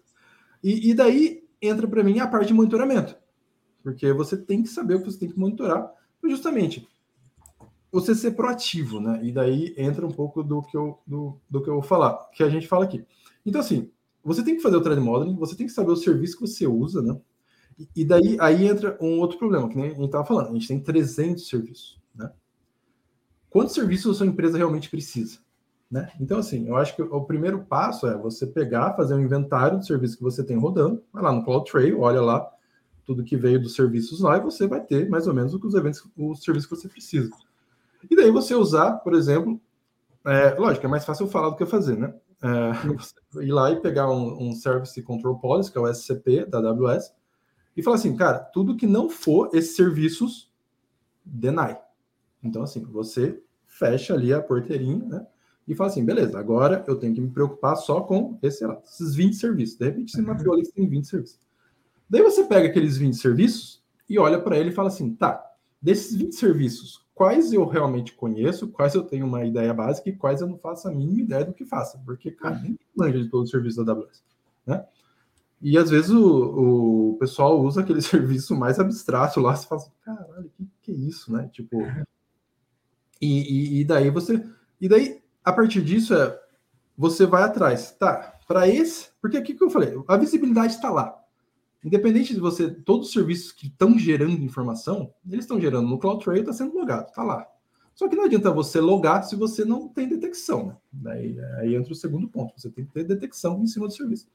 E, 0.62 0.90
e 0.90 0.94
daí 0.94 1.44
entra 1.60 1.86
para 1.86 2.02
mim 2.02 2.20
a 2.20 2.26
parte 2.26 2.48
de 2.48 2.54
monitoramento. 2.54 3.21
Porque 3.82 4.12
você 4.12 4.36
tem 4.36 4.62
que 4.62 4.68
saber 4.68 4.96
o 4.96 4.98
que 5.00 5.10
você 5.10 5.18
tem 5.18 5.30
que 5.30 5.38
monitorar. 5.38 5.92
Justamente, 6.22 6.88
você 7.90 8.14
ser 8.14 8.30
proativo, 8.32 9.00
né? 9.00 9.20
E 9.22 9.30
daí 9.30 9.74
entra 9.76 10.06
um 10.06 10.10
pouco 10.10 10.42
do 10.42 10.62
que 10.62 10.76
eu, 10.76 10.98
do, 11.06 11.38
do 11.48 11.62
que 11.62 11.68
eu 11.68 11.74
vou 11.74 11.82
falar, 11.82 12.30
que 12.32 12.42
a 12.42 12.48
gente 12.48 12.66
fala 12.66 12.84
aqui. 12.84 13.04
Então, 13.44 13.60
assim, 13.60 13.90
você 14.24 14.42
tem 14.42 14.56
que 14.56 14.62
fazer 14.62 14.76
o 14.76 14.80
thread 14.80 15.00
modeling, 15.00 15.36
você 15.36 15.54
tem 15.54 15.66
que 15.66 15.72
saber 15.72 15.90
o 15.90 15.96
serviço 15.96 16.36
que 16.36 16.46
você 16.46 16.66
usa, 16.66 17.02
né? 17.02 17.20
E, 17.96 18.04
daí 18.04 18.36
aí 18.40 18.66
entra 18.66 18.96
um 19.00 19.18
outro 19.18 19.38
problema, 19.38 19.68
que 19.68 19.76
nem 19.76 19.86
a 19.86 19.90
gente 19.90 20.04
estava 20.04 20.24
falando, 20.24 20.50
a 20.50 20.52
gente 20.52 20.68
tem 20.68 20.80
300 20.80 21.48
serviços, 21.48 22.00
né? 22.14 22.30
Quantos 23.50 23.74
serviços 23.74 24.14
a 24.14 24.18
sua 24.18 24.26
empresa 24.26 24.56
realmente 24.56 24.88
precisa? 24.88 25.38
Né? 25.90 26.10
Então, 26.18 26.38
assim, 26.38 26.66
eu 26.66 26.76
acho 26.76 26.96
que 26.96 27.02
o 27.02 27.20
primeiro 27.22 27.64
passo 27.64 28.06
é 28.06 28.16
você 28.16 28.46
pegar, 28.46 28.94
fazer 28.94 29.14
um 29.14 29.20
inventário 29.20 29.78
do 29.78 29.84
serviço 29.84 30.16
que 30.16 30.22
você 30.22 30.42
tem 30.42 30.56
rodando, 30.56 31.02
vai 31.12 31.22
lá 31.22 31.32
no 31.32 31.44
CloudTrail, 31.44 32.00
olha 32.00 32.22
lá 32.22 32.50
tudo 33.04 33.24
que 33.24 33.36
veio 33.36 33.60
dos 33.60 33.74
serviços 33.74 34.20
lá 34.20 34.38
e 34.38 34.40
você 34.40 34.66
vai 34.66 34.80
ter 34.80 35.08
mais 35.08 35.26
ou 35.26 35.34
menos 35.34 35.54
os 35.54 35.74
eventos, 35.74 36.06
os 36.16 36.42
serviços 36.42 36.68
que 36.68 36.76
você 36.76 36.88
precisa. 36.88 37.30
E 38.10 38.16
daí 38.16 38.30
você 38.30 38.54
usar, 38.54 38.92
por 38.98 39.14
exemplo, 39.14 39.60
é, 40.24 40.54
lógico, 40.54 40.86
é 40.86 40.88
mais 40.88 41.04
fácil 41.04 41.26
eu 41.26 41.30
falar 41.30 41.50
do 41.50 41.56
que 41.56 41.62
eu 41.62 41.66
fazer, 41.68 41.96
né? 41.96 42.14
É, 42.42 43.42
ir 43.44 43.52
lá 43.52 43.70
e 43.70 43.80
pegar 43.80 44.10
um, 44.10 44.48
um, 44.48 44.52
Service 44.52 45.00
Control 45.02 45.38
Policy, 45.38 45.70
que 45.70 45.78
é 45.78 45.80
o 45.80 45.92
SCP 45.92 46.44
da 46.46 46.58
AWS, 46.58 47.12
e 47.76 47.82
falar 47.82 47.96
assim, 47.96 48.16
cara, 48.16 48.38
tudo 48.38 48.76
que 48.76 48.86
não 48.86 49.08
for 49.08 49.50
esses 49.52 49.76
serviços, 49.76 50.50
deny. 51.24 51.76
Então, 52.42 52.62
assim, 52.62 52.82
você 52.84 53.40
fecha 53.66 54.14
ali 54.14 54.32
a 54.32 54.42
porteirinha, 54.42 55.04
né? 55.06 55.26
E 55.66 55.74
fala 55.74 55.90
assim, 55.90 56.04
beleza, 56.04 56.38
agora 56.38 56.84
eu 56.88 56.96
tenho 56.96 57.14
que 57.14 57.20
me 57.20 57.30
preocupar 57.30 57.76
só 57.76 58.00
com 58.00 58.36
esse, 58.42 58.66
lá, 58.66 58.80
esses 58.84 59.14
20 59.14 59.36
serviços. 59.36 59.78
De 59.78 59.84
repente, 59.84 60.12
você 60.12 60.20
mapeou 60.20 60.54
ali 60.54 60.64
que 60.64 60.72
tem 60.72 60.88
20 60.88 61.06
serviços. 61.06 61.40
Daí 62.08 62.22
você 62.22 62.44
pega 62.44 62.68
aqueles 62.68 62.96
20 62.96 63.14
serviços 63.14 63.82
e 64.08 64.18
olha 64.18 64.40
para 64.40 64.58
ele 64.58 64.70
e 64.70 64.74
fala 64.74 64.88
assim, 64.88 65.14
tá, 65.14 65.42
desses 65.80 66.16
20 66.16 66.34
serviços, 66.34 67.06
quais 67.14 67.52
eu 67.52 67.64
realmente 67.66 68.14
conheço, 68.14 68.68
quais 68.68 68.94
eu 68.94 69.02
tenho 69.02 69.26
uma 69.26 69.44
ideia 69.44 69.72
básica 69.72 70.08
e 70.08 70.16
quais 70.16 70.40
eu 70.40 70.46
não 70.46 70.58
faço 70.58 70.88
a 70.88 70.92
mínima 70.92 71.20
ideia 71.20 71.44
do 71.44 71.52
que 71.52 71.64
faça, 71.64 72.00
porque, 72.04 72.30
cara, 72.30 72.58
nem 72.58 72.78
manja 72.96 73.22
de 73.22 73.28
todo 73.28 73.44
o 73.44 73.46
serviço 73.46 73.84
da 73.84 73.92
AWS, 73.92 74.22
né? 74.66 74.84
E 75.60 75.78
às 75.78 75.90
vezes 75.90 76.10
o, 76.10 77.12
o 77.12 77.16
pessoal 77.18 77.60
usa 77.62 77.82
aquele 77.82 78.02
serviço 78.02 78.56
mais 78.56 78.80
abstrato 78.80 79.40
lá, 79.40 79.54
você 79.54 79.66
fala 79.66 79.80
assim, 79.80 79.92
caralho, 80.04 80.50
que, 80.56 80.68
que 80.82 80.90
é 80.90 80.94
isso, 80.94 81.32
né? 81.32 81.48
Tipo, 81.52 81.80
e, 83.20 83.76
e, 83.78 83.80
e, 83.80 83.84
daí 83.84 84.10
você, 84.10 84.44
e 84.80 84.88
daí, 84.88 85.22
a 85.44 85.52
partir 85.52 85.82
disso, 85.82 86.12
é, 86.14 86.40
você 86.98 87.24
vai 87.24 87.44
atrás, 87.44 87.92
tá, 87.92 88.36
para 88.48 88.66
esse, 88.68 89.10
porque 89.20 89.36
aqui 89.36 89.54
que 89.54 89.62
eu 89.62 89.70
falei, 89.70 89.94
a 90.08 90.16
visibilidade 90.16 90.74
está 90.74 90.90
lá, 90.90 91.21
Independente 91.84 92.32
de 92.32 92.40
você, 92.40 92.70
todos 92.70 93.08
os 93.08 93.12
serviços 93.12 93.50
que 93.50 93.66
estão 93.66 93.98
gerando 93.98 94.44
informação, 94.44 95.12
eles 95.28 95.44
estão 95.44 95.60
gerando 95.60 95.88
no 95.88 95.98
CloudTrail, 95.98 96.40
está 96.40 96.52
sendo 96.52 96.76
logado, 96.76 97.08
está 97.08 97.22
lá. 97.22 97.46
Só 97.94 98.08
que 98.08 98.16
não 98.16 98.24
adianta 98.24 98.50
você 98.50 98.80
logar 98.80 99.24
se 99.24 99.36
você 99.36 99.64
não 99.64 99.88
tem 99.88 100.08
detecção. 100.08 100.68
Né? 100.68 100.76
Daí 100.92 101.40
aí 101.58 101.74
entra 101.74 101.92
o 101.92 101.96
segundo 101.96 102.28
ponto, 102.28 102.54
você 102.56 102.70
tem 102.70 102.84
que 102.84 102.92
ter 102.92 103.04
detecção 103.04 103.60
em 103.62 103.66
cima 103.66 103.86
do 103.86 103.92
serviço. 103.92 104.26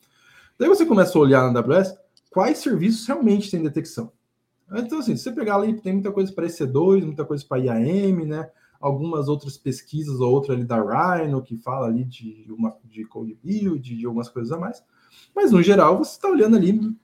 Daí 0.60 0.68
você 0.68 0.86
começa 0.86 1.18
a 1.18 1.22
olhar 1.22 1.52
na 1.52 1.60
AWS 1.60 1.96
quais 2.30 2.58
serviços 2.58 3.08
realmente 3.08 3.50
têm 3.50 3.64
detecção. 3.64 4.12
Então, 4.76 5.00
assim, 5.00 5.16
se 5.16 5.24
você 5.24 5.32
pegar 5.32 5.56
ali, 5.56 5.80
tem 5.80 5.94
muita 5.94 6.12
coisa 6.12 6.32
para 6.34 6.46
EC2, 6.46 7.06
muita 7.06 7.24
coisa 7.24 7.46
para 7.48 7.60
IAM, 7.60 8.26
né? 8.26 8.50
Algumas 8.80 9.30
outras 9.30 9.58
pesquisas 9.58 10.20
ou 10.20 10.30
outra 10.32 10.54
ali 10.54 10.66
da 10.66 10.78
Rhino, 10.78 11.42
que 11.42 11.56
fala 11.56 11.88
ali 11.88 12.04
de, 12.04 12.46
uma, 12.50 12.76
de 12.84 13.06
code 13.06 13.38
build, 13.42 13.96
de 13.96 14.06
algumas 14.06 14.28
coisas 14.28 14.52
a 14.52 14.60
mais. 14.60 14.84
Mas, 15.34 15.52
no 15.52 15.64
geral, 15.64 15.98
você 15.98 16.12
está 16.12 16.28
olhando 16.28 16.58
ali 16.58 16.98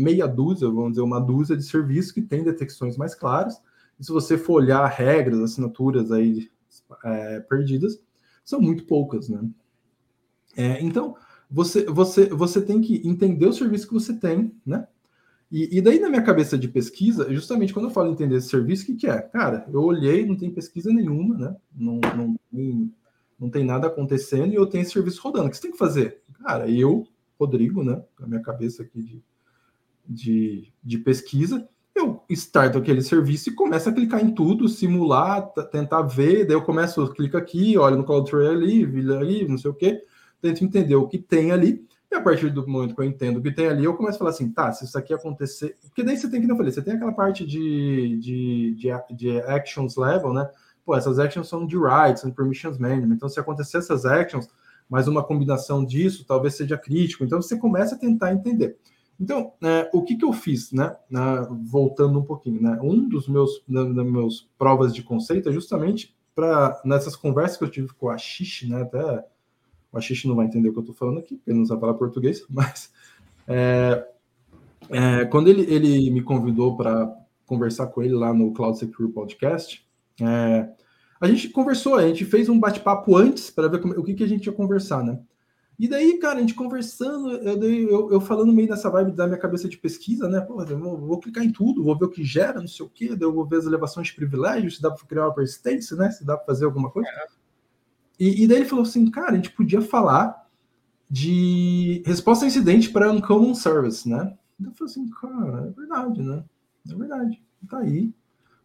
meia 0.00 0.26
dúzia, 0.26 0.68
vamos 0.68 0.90
dizer, 0.90 1.02
uma 1.02 1.20
dúzia 1.20 1.56
de 1.56 1.62
serviços 1.62 2.12
que 2.12 2.22
tem 2.22 2.42
detecções 2.42 2.96
mais 2.96 3.14
claras. 3.14 3.60
E 3.98 4.04
se 4.04 4.12
você 4.12 4.38
for 4.38 4.54
olhar 4.54 4.86
regras, 4.86 5.40
assinaturas 5.40 6.10
aí 6.10 6.50
é, 7.04 7.40
perdidas, 7.40 8.00
são 8.44 8.60
muito 8.60 8.84
poucas, 8.84 9.28
né? 9.28 9.40
É, 10.56 10.82
então, 10.82 11.16
você, 11.50 11.84
você, 11.84 12.26
você 12.28 12.60
tem 12.60 12.80
que 12.80 13.06
entender 13.06 13.46
o 13.46 13.52
serviço 13.52 13.86
que 13.86 13.94
você 13.94 14.14
tem, 14.14 14.54
né? 14.64 14.86
E, 15.50 15.78
e, 15.78 15.80
daí, 15.82 15.98
na 15.98 16.08
minha 16.08 16.22
cabeça 16.22 16.56
de 16.56 16.68
pesquisa, 16.68 17.32
justamente 17.32 17.74
quando 17.74 17.86
eu 17.86 17.90
falo 17.90 18.12
entender 18.12 18.36
esse 18.36 18.48
serviço, 18.48 18.84
o 18.84 18.86
que, 18.86 18.94
que 18.94 19.06
é? 19.08 19.20
Cara, 19.20 19.66
eu 19.72 19.82
olhei, 19.82 20.24
não 20.24 20.36
tem 20.36 20.48
pesquisa 20.48 20.92
nenhuma, 20.92 21.36
né? 21.36 21.56
Não, 21.74 21.98
não, 22.16 22.36
tem, 22.52 22.94
não 23.38 23.50
tem 23.50 23.64
nada 23.64 23.88
acontecendo 23.88 24.52
e 24.52 24.54
eu 24.54 24.66
tenho 24.66 24.82
esse 24.82 24.92
serviço 24.92 25.20
rodando. 25.20 25.48
O 25.48 25.50
que 25.50 25.56
você 25.56 25.62
tem 25.62 25.72
que 25.72 25.78
fazer? 25.78 26.22
Cara, 26.44 26.70
eu, 26.70 27.04
Rodrigo, 27.38 27.82
né? 27.82 28.00
Na 28.18 28.28
minha 28.28 28.40
cabeça 28.40 28.84
aqui 28.84 29.02
de 29.02 29.22
de, 30.06 30.72
de 30.82 30.98
pesquisa, 30.98 31.68
eu 31.94 32.22
starto 32.30 32.78
aquele 32.78 33.02
serviço 33.02 33.50
e 33.50 33.54
começo 33.54 33.88
a 33.88 33.92
clicar 33.92 34.24
em 34.24 34.34
tudo, 34.34 34.68
simular, 34.68 35.52
tentar 35.70 36.02
ver, 36.02 36.46
daí 36.46 36.56
eu 36.56 36.62
começo, 36.62 37.06
clico 37.12 37.36
aqui, 37.36 37.76
olho 37.76 37.96
no 37.96 38.04
CloudTrail 38.04 38.50
ali, 38.50 38.84
ali, 39.12 39.48
não 39.48 39.58
sei 39.58 39.70
o 39.70 39.74
que, 39.74 40.02
tento 40.40 40.64
entender 40.64 40.94
o 40.94 41.06
que 41.06 41.18
tem 41.18 41.52
ali, 41.52 41.84
e 42.10 42.14
a 42.14 42.20
partir 42.20 42.50
do 42.50 42.66
momento 42.66 42.94
que 42.94 43.00
eu 43.00 43.04
entendo 43.04 43.36
o 43.36 43.42
que 43.42 43.52
tem 43.52 43.68
ali, 43.68 43.84
eu 43.84 43.94
começo 43.94 44.16
a 44.16 44.18
falar 44.18 44.30
assim, 44.30 44.50
tá, 44.50 44.72
se 44.72 44.84
isso 44.84 44.98
aqui 44.98 45.12
acontecer, 45.12 45.76
porque 45.82 46.02
daí 46.02 46.16
você 46.16 46.30
tem 46.30 46.40
que, 46.40 46.46
não 46.46 46.56
falei, 46.56 46.72
você 46.72 46.82
tem 46.82 46.94
aquela 46.94 47.12
parte 47.12 47.46
de, 47.46 48.18
de, 48.18 48.74
de, 48.74 49.14
de 49.14 49.40
actions 49.42 49.96
level, 49.96 50.32
né, 50.32 50.48
pô, 50.84 50.96
essas 50.96 51.18
actions 51.18 51.48
são 51.48 51.66
de 51.66 51.76
rights, 51.76 52.22
são 52.22 52.30
permissions 52.30 52.78
management, 52.78 53.14
então 53.14 53.28
se 53.28 53.38
acontecer 53.38 53.78
essas 53.78 54.06
actions, 54.06 54.48
mais 54.88 55.06
uma 55.06 55.22
combinação 55.22 55.84
disso, 55.84 56.24
talvez 56.26 56.56
seja 56.56 56.76
crítico, 56.76 57.24
então 57.24 57.40
você 57.40 57.56
começa 57.56 57.94
a 57.94 57.98
tentar 57.98 58.32
entender. 58.32 58.76
Então, 59.20 59.52
é, 59.62 59.90
o 59.92 60.02
que, 60.02 60.16
que 60.16 60.24
eu 60.24 60.32
fiz, 60.32 60.72
né? 60.72 60.96
Na, 61.10 61.42
voltando 61.42 62.18
um 62.18 62.24
pouquinho, 62.24 62.62
né? 62.62 62.78
Um 62.82 63.06
dos 63.06 63.28
meus, 63.28 63.62
das 63.68 64.06
meus 64.06 64.48
provas 64.56 64.94
de 64.94 65.02
conceito 65.02 65.48
é 65.48 65.52
justamente 65.52 66.16
para 66.34 66.80
nessas 66.84 67.14
conversas 67.14 67.58
que 67.58 67.64
eu 67.64 67.70
tive 67.70 67.88
com 67.88 68.08
a 68.08 68.16
Xixi, 68.16 68.68
né? 68.68 68.82
Até 68.82 69.24
o 69.92 69.98
Ashish 69.98 70.24
não 70.24 70.36
vai 70.36 70.46
entender 70.46 70.68
o 70.68 70.72
que 70.72 70.78
eu 70.78 70.82
estou 70.82 70.94
falando 70.94 71.18
aqui, 71.18 71.36
porque 71.36 71.50
ele 71.50 71.58
não 71.58 71.66
sabe 71.66 71.80
falar 71.80 71.94
português, 71.94 72.44
mas 72.48 72.92
é, 73.46 74.06
é, 74.88 75.24
quando 75.26 75.48
ele, 75.48 75.62
ele 75.62 76.10
me 76.10 76.22
convidou 76.22 76.76
para 76.76 77.12
conversar 77.46 77.88
com 77.88 78.02
ele 78.02 78.14
lá 78.14 78.32
no 78.32 78.52
Cloud 78.52 78.78
Secure 78.78 79.12
Podcast, 79.12 79.84
é, 80.20 80.68
a 81.20 81.26
gente 81.26 81.48
conversou, 81.48 81.96
a 81.96 82.06
gente 82.06 82.24
fez 82.24 82.48
um 82.48 82.58
bate-papo 82.58 83.16
antes 83.16 83.50
para 83.50 83.68
ver 83.68 83.80
como, 83.80 83.92
o 83.98 84.04
que, 84.04 84.14
que 84.14 84.24
a 84.24 84.28
gente 84.28 84.46
ia 84.46 84.52
conversar, 84.52 85.02
né? 85.02 85.18
E 85.80 85.88
daí, 85.88 86.18
cara, 86.18 86.36
a 86.36 86.40
gente 86.42 86.52
conversando, 86.52 87.30
eu, 87.30 87.62
eu, 87.62 88.12
eu, 88.12 88.20
falando 88.20 88.52
meio 88.52 88.68
nessa 88.68 88.90
vibe 88.90 89.12
da 89.12 89.26
minha 89.26 89.38
cabeça 89.38 89.66
de 89.66 89.78
pesquisa, 89.78 90.28
né? 90.28 90.38
Pô, 90.38 90.62
eu 90.62 90.78
vou, 90.78 91.18
clicar 91.18 91.42
em 91.42 91.50
tudo, 91.50 91.82
vou 91.82 91.98
ver 91.98 92.04
o 92.04 92.10
que 92.10 92.22
gera, 92.22 92.60
não 92.60 92.68
sei 92.68 92.84
o 92.84 92.88
quê, 92.90 93.16
daí 93.16 93.22
eu 93.22 93.32
vou 93.32 93.46
ver 93.46 93.56
as 93.56 93.64
elevações 93.64 94.08
de 94.08 94.14
privilégios, 94.14 94.76
se 94.76 94.82
dá 94.82 94.90
para 94.90 95.06
criar 95.06 95.24
uma 95.24 95.34
persistência, 95.34 95.96
né? 95.96 96.10
Se 96.10 96.22
dá 96.22 96.36
para 96.36 96.44
fazer 96.44 96.66
alguma 96.66 96.90
coisa. 96.90 97.08
É. 97.08 97.26
E, 98.18 98.44
e, 98.44 98.46
daí 98.46 98.58
ele 98.58 98.68
falou 98.68 98.84
assim, 98.84 99.10
cara, 99.10 99.32
a 99.32 99.36
gente 99.36 99.52
podia 99.52 99.80
falar 99.80 100.46
de 101.08 102.02
resposta 102.04 102.44
a 102.44 102.48
incidente 102.48 102.90
para 102.90 103.10
Uncommon 103.10 103.54
Service, 103.54 104.06
né? 104.06 104.36
Eu 104.62 104.72
falei 104.72 104.92
assim, 104.92 105.08
cara, 105.08 105.66
é 105.66 105.70
verdade, 105.70 106.22
né? 106.22 106.44
É 106.90 106.94
verdade. 106.94 107.42
Tá 107.66 107.78
aí 107.78 108.12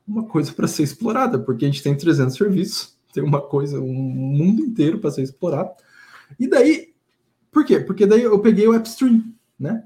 uma 0.05 0.26
coisa 0.26 0.51
para 0.51 0.68
ser 0.68 0.84
explorada, 0.84 1.39
porque 1.39 1.63
a 1.63 1.70
gente 1.70 1.82
tem 1.82 1.95
300 1.95 2.36
serviços, 2.36 2.99
tem 3.13 3.24
uma 3.24 3.41
coisa, 3.41 3.80
um 3.80 3.93
mundo 3.93 4.61
inteiro 4.61 4.99
para 4.99 5.11
ser 5.11 5.22
explorado. 5.22 5.72
E 6.38 6.45
daí 6.45 6.93
por 7.56 7.64
quê? 7.64 7.80
Porque 7.80 8.06
daí 8.06 8.22
eu 8.22 8.38
peguei 8.38 8.68
o 8.68 8.76
upstream, 8.76 9.24
né? 9.58 9.82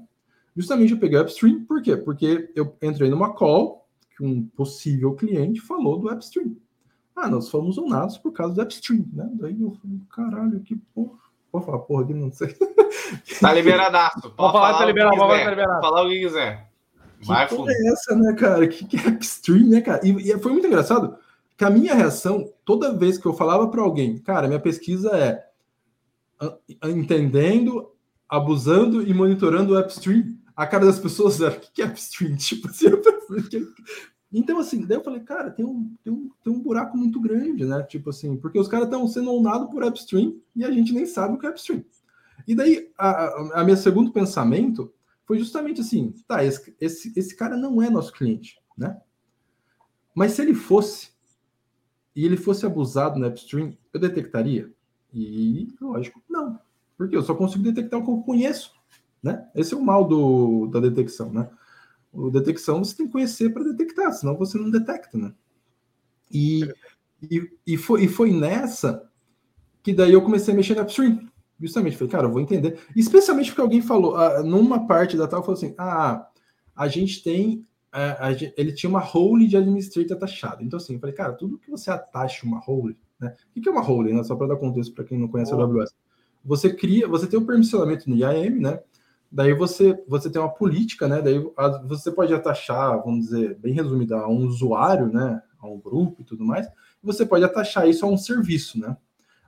Justamente 0.56 0.92
eu 0.92 0.98
peguei 0.98 1.16
o 1.16 1.22
upstream, 1.22 1.64
por 1.64 1.80
quê? 1.80 1.96
Porque 1.96 2.50
eu 2.56 2.76
entrei 2.82 3.08
numa 3.08 3.32
call 3.32 3.86
que 4.16 4.24
um 4.24 4.42
possível 4.44 5.14
cliente 5.14 5.60
falou 5.60 5.96
do 5.96 6.10
upstream. 6.10 6.56
Ah, 7.14 7.28
nós 7.28 7.48
fomos 7.48 7.78
unados 7.78 8.18
por 8.18 8.32
causa 8.32 8.56
do 8.56 8.62
upstream, 8.62 9.06
né? 9.12 9.30
Daí 9.34 9.62
eu 9.62 9.70
falei, 9.80 10.00
caralho, 10.10 10.58
que 10.58 10.74
porra. 10.92 11.16
Vou 11.52 11.62
falar 11.62 11.78
porra 11.78 12.02
aqui, 12.02 12.12
não 12.12 12.32
sei. 12.32 12.56
Tá 13.40 13.52
liberadaço. 13.52 14.20
Pode 14.20 14.36
falar, 14.36 14.52
falar 14.52 14.78
tá 14.78 14.84
liberado, 14.86 15.16
pode 15.16 15.44
tá 15.44 15.50
liberado. 15.50 15.80
Falar 15.80 16.02
o 16.04 16.08
que 16.08 16.20
quiser. 16.20 16.70
Vai 17.22 17.46
que 17.46 17.54
porra 17.54 17.72
é 17.72 17.92
essa, 17.92 18.16
né, 18.16 18.32
cara? 18.32 18.66
Que, 18.66 18.84
que 18.84 18.96
é 18.96 19.10
upstream, 19.10 19.68
né, 19.68 19.80
cara? 19.80 20.00
E, 20.04 20.10
e 20.10 20.38
foi 20.40 20.50
muito 20.50 20.66
engraçado 20.66 21.16
que 21.56 21.64
a 21.64 21.70
minha 21.70 21.94
reação, 21.94 22.52
toda 22.64 22.92
vez 22.92 23.16
que 23.16 23.26
eu 23.26 23.32
falava 23.32 23.68
para 23.68 23.80
alguém, 23.80 24.18
cara, 24.18 24.48
minha 24.48 24.58
pesquisa 24.58 25.10
é 25.10 25.49
entendendo, 26.84 27.92
abusando 28.28 29.02
e 29.02 29.12
monitorando 29.12 29.74
o 29.74 29.80
upstream, 29.80 30.36
a 30.56 30.66
cara 30.66 30.86
das 30.86 30.98
pessoas 30.98 31.40
era: 31.40 31.56
o 31.56 31.60
que 31.60 31.82
é 31.82 31.86
upstream? 31.86 32.36
Tipo 32.38 32.68
assim, 32.68 32.86
então, 34.32 34.60
assim, 34.60 34.86
daí 34.86 34.96
eu 34.98 35.02
falei, 35.02 35.20
cara, 35.20 35.50
tem 35.50 35.64
um, 35.64 35.96
tem 36.04 36.12
um, 36.12 36.30
tem 36.42 36.52
um 36.52 36.60
buraco 36.60 36.96
muito 36.96 37.20
grande, 37.20 37.64
né? 37.64 37.82
Tipo 37.82 38.10
assim, 38.10 38.36
porque 38.36 38.58
os 38.58 38.68
caras 38.68 38.86
estão 38.86 39.06
sendo 39.08 39.32
onados 39.32 39.68
por 39.70 39.82
upstream 39.82 40.40
e 40.54 40.64
a 40.64 40.70
gente 40.70 40.92
nem 40.92 41.04
sabe 41.04 41.34
o 41.34 41.38
que 41.38 41.46
é 41.46 41.50
upstream. 41.50 41.84
E 42.46 42.54
daí, 42.54 42.90
a, 42.96 43.60
a 43.60 43.64
meu 43.64 43.76
segundo 43.76 44.12
pensamento 44.12 44.92
foi 45.26 45.38
justamente 45.38 45.80
assim: 45.80 46.14
tá, 46.28 46.44
esse, 46.44 46.74
esse, 46.80 47.12
esse 47.16 47.34
cara 47.34 47.56
não 47.56 47.82
é 47.82 47.90
nosso 47.90 48.12
cliente, 48.12 48.60
né? 48.76 49.00
Mas 50.14 50.32
se 50.32 50.42
ele 50.42 50.54
fosse, 50.54 51.10
e 52.14 52.24
ele 52.24 52.36
fosse 52.36 52.64
abusado 52.64 53.18
no 53.18 53.26
upstream, 53.26 53.76
eu 53.92 53.98
detectaria? 53.98 54.72
E, 55.12 55.68
lógico, 55.80 56.22
não. 56.28 56.58
Porque 56.96 57.16
eu 57.16 57.22
só 57.22 57.34
consigo 57.34 57.64
detectar 57.64 58.00
o 58.00 58.04
que 58.04 58.10
eu 58.10 58.22
conheço, 58.22 58.72
né? 59.22 59.48
Esse 59.54 59.74
é 59.74 59.76
o 59.76 59.82
mal 59.82 60.06
do, 60.06 60.66
da 60.66 60.80
detecção, 60.80 61.32
né? 61.32 61.48
O 62.12 62.30
detecção 62.30 62.84
você 62.84 62.96
tem 62.96 63.06
que 63.06 63.12
conhecer 63.12 63.50
para 63.50 63.64
detectar, 63.64 64.12
senão 64.12 64.36
você 64.36 64.58
não 64.58 64.70
detecta, 64.70 65.16
né? 65.16 65.32
E, 66.30 66.68
E, 67.22 67.50
e, 67.66 67.76
foi, 67.76 68.04
e 68.04 68.08
foi 68.08 68.32
nessa 68.32 69.08
que 69.82 69.92
daí 69.92 70.12
eu 70.12 70.22
comecei 70.22 70.54
a 70.54 70.56
mexer 70.56 70.74
na 70.74 70.82
upstream. 70.82 71.28
Justamente, 71.58 71.96
falei, 71.96 72.10
cara, 72.10 72.26
eu 72.26 72.32
vou 72.32 72.40
entender. 72.40 72.78
Especialmente 72.96 73.50
porque 73.50 73.60
alguém 73.60 73.82
falou, 73.82 74.16
ah, 74.16 74.42
numa 74.42 74.86
parte 74.86 75.16
da 75.16 75.26
tal, 75.28 75.42
falou 75.42 75.56
assim: 75.56 75.74
ah, 75.76 76.26
a 76.74 76.88
gente 76.88 77.22
tem. 77.22 77.66
A, 77.92 78.28
a, 78.28 78.32
ele 78.56 78.72
tinha 78.72 78.88
uma 78.88 79.00
role 79.00 79.46
de 79.46 79.56
administrator 79.56 80.16
taxada. 80.16 80.62
Então, 80.62 80.78
assim, 80.78 80.94
eu 80.94 81.00
falei, 81.00 81.14
cara, 81.14 81.34
tudo 81.34 81.58
que 81.58 81.70
você 81.70 81.90
atacha 81.90 82.46
uma 82.46 82.58
role, 82.58 82.96
né? 83.20 83.34
O 83.56 83.60
que 83.60 83.68
é 83.68 83.72
uma 83.72 83.82
role, 83.82 84.12
né? 84.12 84.22
Só 84.24 84.34
para 84.34 84.48
dar 84.48 84.56
contexto 84.56 84.94
para 84.94 85.04
quem 85.04 85.18
não 85.18 85.28
conhece 85.28 85.54
oh. 85.54 85.60
a 85.60 85.64
AWS. 85.64 85.94
Você 86.44 86.72
cria, 86.72 87.06
você 87.06 87.26
tem 87.26 87.38
um 87.38 87.44
permissionamento 87.44 88.08
no 88.08 88.16
IAM, 88.16 88.60
né? 88.60 88.80
Daí 89.30 89.54
você, 89.54 90.02
você 90.08 90.28
tem 90.28 90.40
uma 90.40 90.52
política, 90.52 91.06
né? 91.06 91.22
Daí 91.22 91.38
você 91.86 92.10
pode 92.10 92.34
atachar, 92.34 93.00
vamos 93.04 93.26
dizer, 93.26 93.56
bem 93.58 93.72
resumida, 93.72 94.16
a 94.16 94.28
um 94.28 94.46
usuário, 94.46 95.06
né? 95.06 95.40
A 95.60 95.68
um 95.68 95.78
grupo 95.78 96.22
e 96.22 96.24
tudo 96.24 96.44
mais. 96.44 96.66
Você 97.02 97.24
pode 97.24 97.44
atachar 97.44 97.88
isso 97.88 98.04
a 98.04 98.08
um 98.08 98.16
serviço, 98.16 98.80
né? 98.80 98.96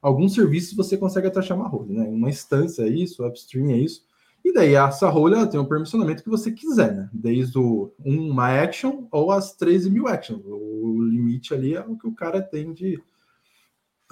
Alguns 0.01 0.35
serviços 0.35 0.77
você 0.77 0.97
consegue 0.97 1.29
atachar 1.29 1.57
uma 1.57 1.69
role, 1.69 1.93
né? 1.93 2.05
Uma 2.05 2.29
instância 2.29 2.83
é 2.83 2.89
isso, 2.89 3.27
upstream 3.27 3.71
é 3.71 3.79
isso. 3.79 4.05
E 4.45 4.53
daí 4.53 4.75
essa 4.75 5.09
role 5.09 5.35
ela 5.35 5.47
tem 5.47 5.59
o 5.59 5.69
permissionamento 5.69 6.23
que 6.23 6.29
você 6.29 6.51
quiser, 6.51 6.95
né? 6.95 7.11
Desde 7.13 7.59
o, 7.59 7.93
uma 8.05 8.49
action 8.49 9.05
ou 9.11 9.31
as 9.31 9.55
13 9.55 9.91
mil 9.91 10.09
actions. 10.09 10.43
O 10.45 11.03
limite 11.03 11.55
ali 11.55 11.75
é 11.75 11.81
o 11.81 11.97
que 11.97 12.07
o 12.07 12.15
cara 12.15 12.43
tem 12.43 12.73
de 12.73 13.01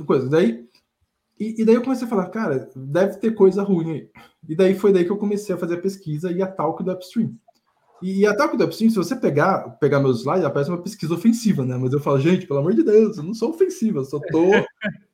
coisa. 0.05 0.29
Daí, 0.29 0.65
e, 1.39 1.63
e, 1.63 1.65
daí 1.65 1.75
eu 1.75 1.83
comecei 1.83 2.07
a 2.07 2.11
falar, 2.11 2.29
cara, 2.29 2.71
deve 2.77 3.17
ter 3.17 3.33
coisa 3.33 3.63
ruim 3.63 3.93
aí. 3.93 4.11
E 4.49 4.55
daí 4.55 4.75
foi 4.75 4.93
daí 4.93 5.05
que 5.05 5.11
eu 5.11 5.17
comecei 5.17 5.55
a 5.55 5.59
fazer 5.59 5.77
a 5.77 5.81
pesquisa 5.81 6.31
e 6.31 6.43
a 6.43 6.47
talk 6.47 6.83
do 6.85 6.93
upstream. 6.93 7.35
E, 8.03 8.21
e 8.21 8.27
a 8.27 8.37
talk 8.37 8.57
do 8.57 8.65
upstream, 8.65 8.91
se 8.91 8.97
você 8.97 9.17
pegar, 9.17 9.71
pegar 9.81 10.01
meus 10.01 10.21
slides, 10.21 10.45
aparece 10.45 10.71
uma 10.71 10.83
pesquisa 10.83 11.15
ofensiva, 11.15 11.65
né? 11.65 11.77
Mas 11.77 11.93
eu 11.93 12.01
falo, 12.01 12.21
gente, 12.21 12.47
pelo 12.47 12.61
amor 12.61 12.75
de 12.75 12.83
Deus, 12.83 13.17
eu 13.17 13.23
não 13.23 13.35
sou 13.35 13.51
ofensiva, 13.51 14.01
eu 14.01 14.05
só 14.05 14.19
tô 14.19 14.51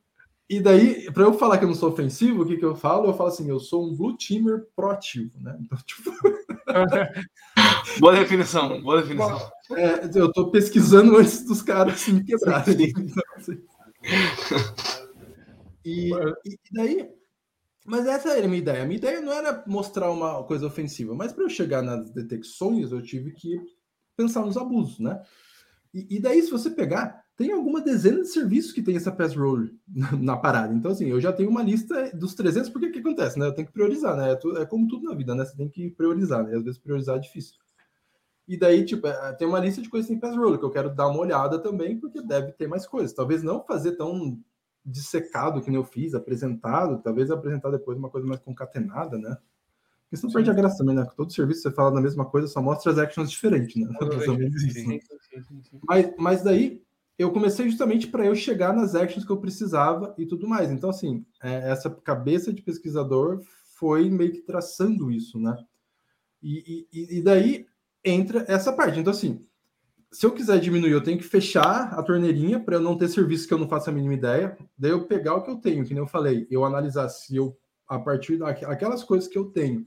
E 0.48 0.60
daí, 0.60 1.10
para 1.10 1.24
eu 1.24 1.34
falar 1.34 1.58
que 1.58 1.64
eu 1.64 1.68
não 1.68 1.74
sou 1.74 1.90
ofensivo, 1.90 2.42
o 2.42 2.46
que, 2.46 2.56
que 2.56 2.64
eu 2.64 2.76
falo? 2.76 3.08
Eu 3.08 3.14
falo 3.14 3.30
assim, 3.30 3.48
eu 3.48 3.58
sou 3.58 3.84
um 3.84 3.96
blue 3.96 4.16
teamer 4.16 4.64
proativo, 4.76 5.32
né? 5.40 5.56
Então, 5.60 5.76
tipo... 5.84 6.12
boa 7.98 8.14
definição, 8.14 8.80
boa 8.80 9.02
definição. 9.02 9.50
É, 9.72 10.04
eu 10.14 10.26
estou 10.26 10.52
pesquisando 10.52 11.16
antes 11.16 11.44
dos 11.44 11.62
caras 11.62 12.06
me 12.06 12.22
quebrarem. 12.22 12.92
Então, 12.96 13.22
assim... 13.36 13.58
e, 15.84 16.10
e, 16.10 16.58
daí, 16.72 17.10
mas 17.84 18.06
essa 18.06 18.30
era 18.30 18.44
a 18.44 18.48
minha 18.48 18.60
ideia. 18.60 18.82
A 18.82 18.86
minha 18.86 18.98
ideia 18.98 19.20
não 19.20 19.32
era 19.32 19.64
mostrar 19.66 20.10
uma 20.10 20.42
coisa 20.44 20.66
ofensiva, 20.66 21.14
mas 21.14 21.32
para 21.32 21.44
eu 21.44 21.50
chegar 21.50 21.82
nas 21.82 22.10
detecções, 22.10 22.90
eu 22.90 23.02
tive 23.02 23.32
que 23.32 23.60
pensar 24.16 24.44
nos 24.44 24.56
abusos, 24.56 24.98
né? 24.98 25.22
E, 25.94 26.16
e 26.16 26.20
daí, 26.20 26.42
se 26.42 26.50
você 26.50 26.70
pegar, 26.70 27.24
tem 27.36 27.52
alguma 27.52 27.80
dezena 27.80 28.22
de 28.22 28.28
serviços 28.28 28.72
que 28.72 28.82
tem 28.82 28.96
essa 28.96 29.12
pass 29.12 29.36
roll 29.36 29.68
na, 30.18 30.36
parada. 30.36 30.74
Então, 30.74 30.90
assim, 30.90 31.08
eu 31.08 31.20
já 31.20 31.32
tenho 31.32 31.50
uma 31.50 31.62
lista 31.62 32.10
dos 32.14 32.34
300, 32.34 32.70
porque 32.70 32.86
o 32.86 32.92
que 32.92 32.98
acontece, 32.98 33.38
né? 33.38 33.46
Eu 33.46 33.54
tenho 33.54 33.66
que 33.66 33.72
priorizar, 33.72 34.16
né? 34.16 34.32
É, 34.32 34.62
é, 34.62 34.66
como 34.66 34.88
tudo 34.88 35.04
na 35.04 35.14
vida, 35.14 35.34
né? 35.34 35.44
Você 35.44 35.56
tem 35.56 35.68
que 35.68 35.90
priorizar, 35.90 36.42
né? 36.44 36.56
Às 36.56 36.64
vezes 36.64 36.78
priorizar 36.78 37.16
é 37.16 37.20
difícil. 37.20 37.54
E 38.48 38.56
daí, 38.56 38.84
tipo, 38.84 39.06
é, 39.06 39.32
tem 39.32 39.46
uma 39.46 39.58
lista 39.58 39.82
de 39.82 39.88
coisas 39.88 40.10
em 40.10 40.18
pass 40.18 40.36
roll 40.36 40.58
que 40.58 40.64
eu 40.64 40.70
quero 40.70 40.94
dar 40.94 41.08
uma 41.08 41.18
olhada 41.18 41.58
também, 41.58 41.98
porque 41.98 42.22
deve 42.22 42.52
ter 42.52 42.68
mais 42.68 42.86
coisas. 42.86 43.12
Talvez 43.12 43.42
não 43.42 43.64
fazer 43.64 43.92
tão 43.92 44.38
dissecado 44.84 45.60
que 45.60 45.68
nem 45.68 45.80
eu 45.80 45.84
fiz, 45.84 46.14
apresentado, 46.14 47.02
talvez 47.02 47.30
apresentar 47.30 47.70
depois 47.70 47.98
uma 47.98 48.08
coisa 48.08 48.26
mais 48.26 48.40
concatenada, 48.40 49.18
né? 49.18 49.36
Porque 50.04 50.16
senão 50.16 50.32
perde 50.32 50.50
a 50.50 50.54
graça 50.54 50.78
também, 50.78 50.94
né? 50.94 51.04
Todo 51.16 51.32
serviço 51.32 51.62
você 51.62 51.72
fala 51.72 51.90
da 51.90 52.00
mesma 52.00 52.24
coisa, 52.24 52.46
só 52.46 52.62
mostra 52.62 52.92
as 52.92 52.98
actions 52.98 53.28
diferentes, 53.28 53.74
né? 53.74 53.88
né? 53.88 55.00
Mas, 55.82 56.14
mas 56.16 56.42
daí, 56.44 56.80
eu 57.18 57.32
comecei 57.32 57.68
justamente 57.68 58.06
para 58.06 58.24
eu 58.24 58.34
chegar 58.36 58.72
nas 58.72 58.94
actions 58.94 59.24
que 59.24 59.32
eu 59.32 59.40
precisava 59.40 60.14
e 60.16 60.24
tudo 60.24 60.46
mais. 60.46 60.70
Então, 60.70 60.90
assim, 60.90 61.26
é, 61.42 61.70
essa 61.70 61.90
cabeça 61.90 62.52
de 62.52 62.62
pesquisador 62.62 63.42
foi 63.74 64.08
meio 64.08 64.32
que 64.32 64.42
traçando 64.42 65.10
isso, 65.10 65.40
né? 65.40 65.56
E, 66.40 66.86
e, 66.92 67.18
e, 67.18 67.22
daí 67.22 67.66
entra 68.06 68.44
essa 68.48 68.72
parte. 68.72 68.98
Então, 69.00 69.10
assim, 69.10 69.44
se 70.10 70.24
eu 70.24 70.32
quiser 70.32 70.58
diminuir, 70.60 70.92
eu 70.92 71.02
tenho 71.02 71.18
que 71.18 71.24
fechar 71.24 71.92
a 71.92 72.02
torneirinha 72.02 72.60
para 72.60 72.76
eu 72.76 72.80
não 72.80 72.96
ter 72.96 73.08
serviço 73.08 73.46
que 73.46 73.52
eu 73.52 73.58
não 73.58 73.68
faço 73.68 73.90
a 73.90 73.92
mínima 73.92 74.14
ideia. 74.14 74.56
Daí 74.78 74.92
eu 74.92 75.06
pegar 75.06 75.34
o 75.34 75.42
que 75.42 75.50
eu 75.50 75.56
tenho, 75.56 75.84
que 75.84 75.92
nem 75.92 76.02
eu 76.02 76.06
falei, 76.06 76.46
eu 76.50 76.64
analisar 76.64 77.08
se 77.08 77.36
eu, 77.36 77.56
a 77.86 77.98
partir 77.98 78.38
daquelas 78.38 79.04
coisas 79.04 79.28
que 79.28 79.36
eu 79.36 79.46
tenho, 79.46 79.84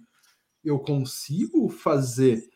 eu 0.63 0.77
consigo 0.77 1.69
fazer 1.69 2.47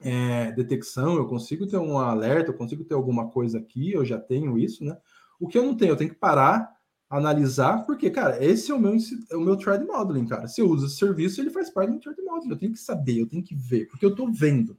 é, 0.00 0.50
detecção, 0.52 1.14
eu 1.14 1.26
consigo 1.26 1.66
ter 1.66 1.76
um 1.76 1.98
alerta, 1.98 2.50
eu 2.50 2.56
consigo 2.56 2.84
ter 2.84 2.94
alguma 2.94 3.28
coisa 3.28 3.58
aqui, 3.58 3.92
eu 3.92 4.04
já 4.04 4.18
tenho 4.18 4.58
isso, 4.58 4.84
né? 4.84 4.96
O 5.38 5.46
que 5.46 5.58
eu 5.58 5.62
não 5.62 5.76
tenho, 5.76 5.92
eu 5.92 5.96
tenho 5.96 6.10
que 6.10 6.18
parar, 6.18 6.68
analisar, 7.12 7.84
porque, 7.84 8.08
cara, 8.08 8.42
esse 8.42 8.70
é 8.70 8.74
o 8.74 8.80
meu, 8.80 8.96
é 9.30 9.36
o 9.36 9.40
meu 9.40 9.56
thread 9.56 9.84
modeling, 9.84 10.26
cara. 10.26 10.48
Se 10.48 10.62
eu 10.62 10.68
uso 10.68 10.86
esse 10.86 10.96
serviço, 10.96 11.40
ele 11.40 11.50
faz 11.50 11.68
parte 11.68 11.92
do 11.92 12.00
thread 12.00 12.20
modeling. 12.22 12.50
Eu 12.50 12.58
tenho 12.58 12.72
que 12.72 12.78
saber, 12.78 13.20
eu 13.20 13.28
tenho 13.28 13.42
que 13.42 13.54
ver, 13.54 13.86
porque 13.88 14.04
eu 14.04 14.10
estou 14.10 14.32
vendo, 14.32 14.78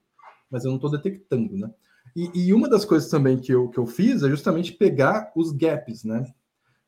mas 0.50 0.66
eu 0.66 0.70
não 0.70 0.78
estou 0.78 0.90
detectando, 0.90 1.56
né? 1.56 1.70
E, 2.16 2.48
e, 2.48 2.54
uma 2.54 2.68
das 2.68 2.86
coisas 2.86 3.10
também 3.10 3.40
que 3.40 3.52
eu, 3.52 3.70
que 3.70 3.78
eu 3.78 3.86
fiz 3.86 4.24
é 4.24 4.30
justamente 4.30 4.74
pegar 4.74 5.32
os 5.36 5.52
gaps, 5.52 6.04
né? 6.04 6.26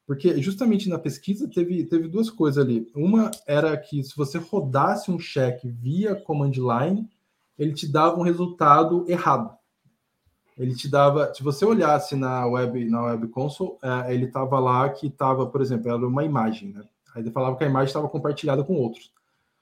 Porque 0.06 0.40
justamente 0.42 0.90
na 0.90 1.00
pesquisa 1.00 1.50
teve, 1.50 1.84
teve 1.86 2.08
duas 2.08 2.30
coisas 2.30 2.64
ali. 2.64 2.88
Uma 2.96 3.32
era 3.48 3.76
que 3.78 4.04
se 4.04 4.16
você 4.16 4.38
rodasse 4.38 5.10
um 5.10 5.18
check 5.18 5.64
via 5.64 6.16
command 6.16 6.52
line, 6.52 7.10
ele 7.58 7.74
te 7.74 7.92
dava 7.92 8.20
um 8.20 8.24
resultado 8.24 9.06
errado. 9.08 9.56
Ele 10.58 10.74
te 10.74 10.90
dava, 10.90 11.34
se 11.34 11.44
você 11.44 11.66
olhasse 11.66 12.16
na 12.16 12.46
web, 12.46 12.86
na 12.86 13.04
web 13.04 13.28
console, 13.28 13.78
é, 13.82 14.14
ele 14.14 14.26
estava 14.26 14.58
lá 14.60 14.90
que 14.90 15.08
estava, 15.08 15.46
por 15.48 15.62
exemplo, 15.62 15.90
era 15.90 16.08
uma 16.08 16.24
imagem, 16.24 16.72
né? 16.72 16.84
Aí 17.14 17.22
ele 17.22 17.32
falava 17.32 17.58
que 17.58 17.64
a 17.64 17.68
imagem 17.68 17.88
estava 17.88 18.08
compartilhada 18.08 18.64
com 18.64 18.76
outros. 18.76 19.12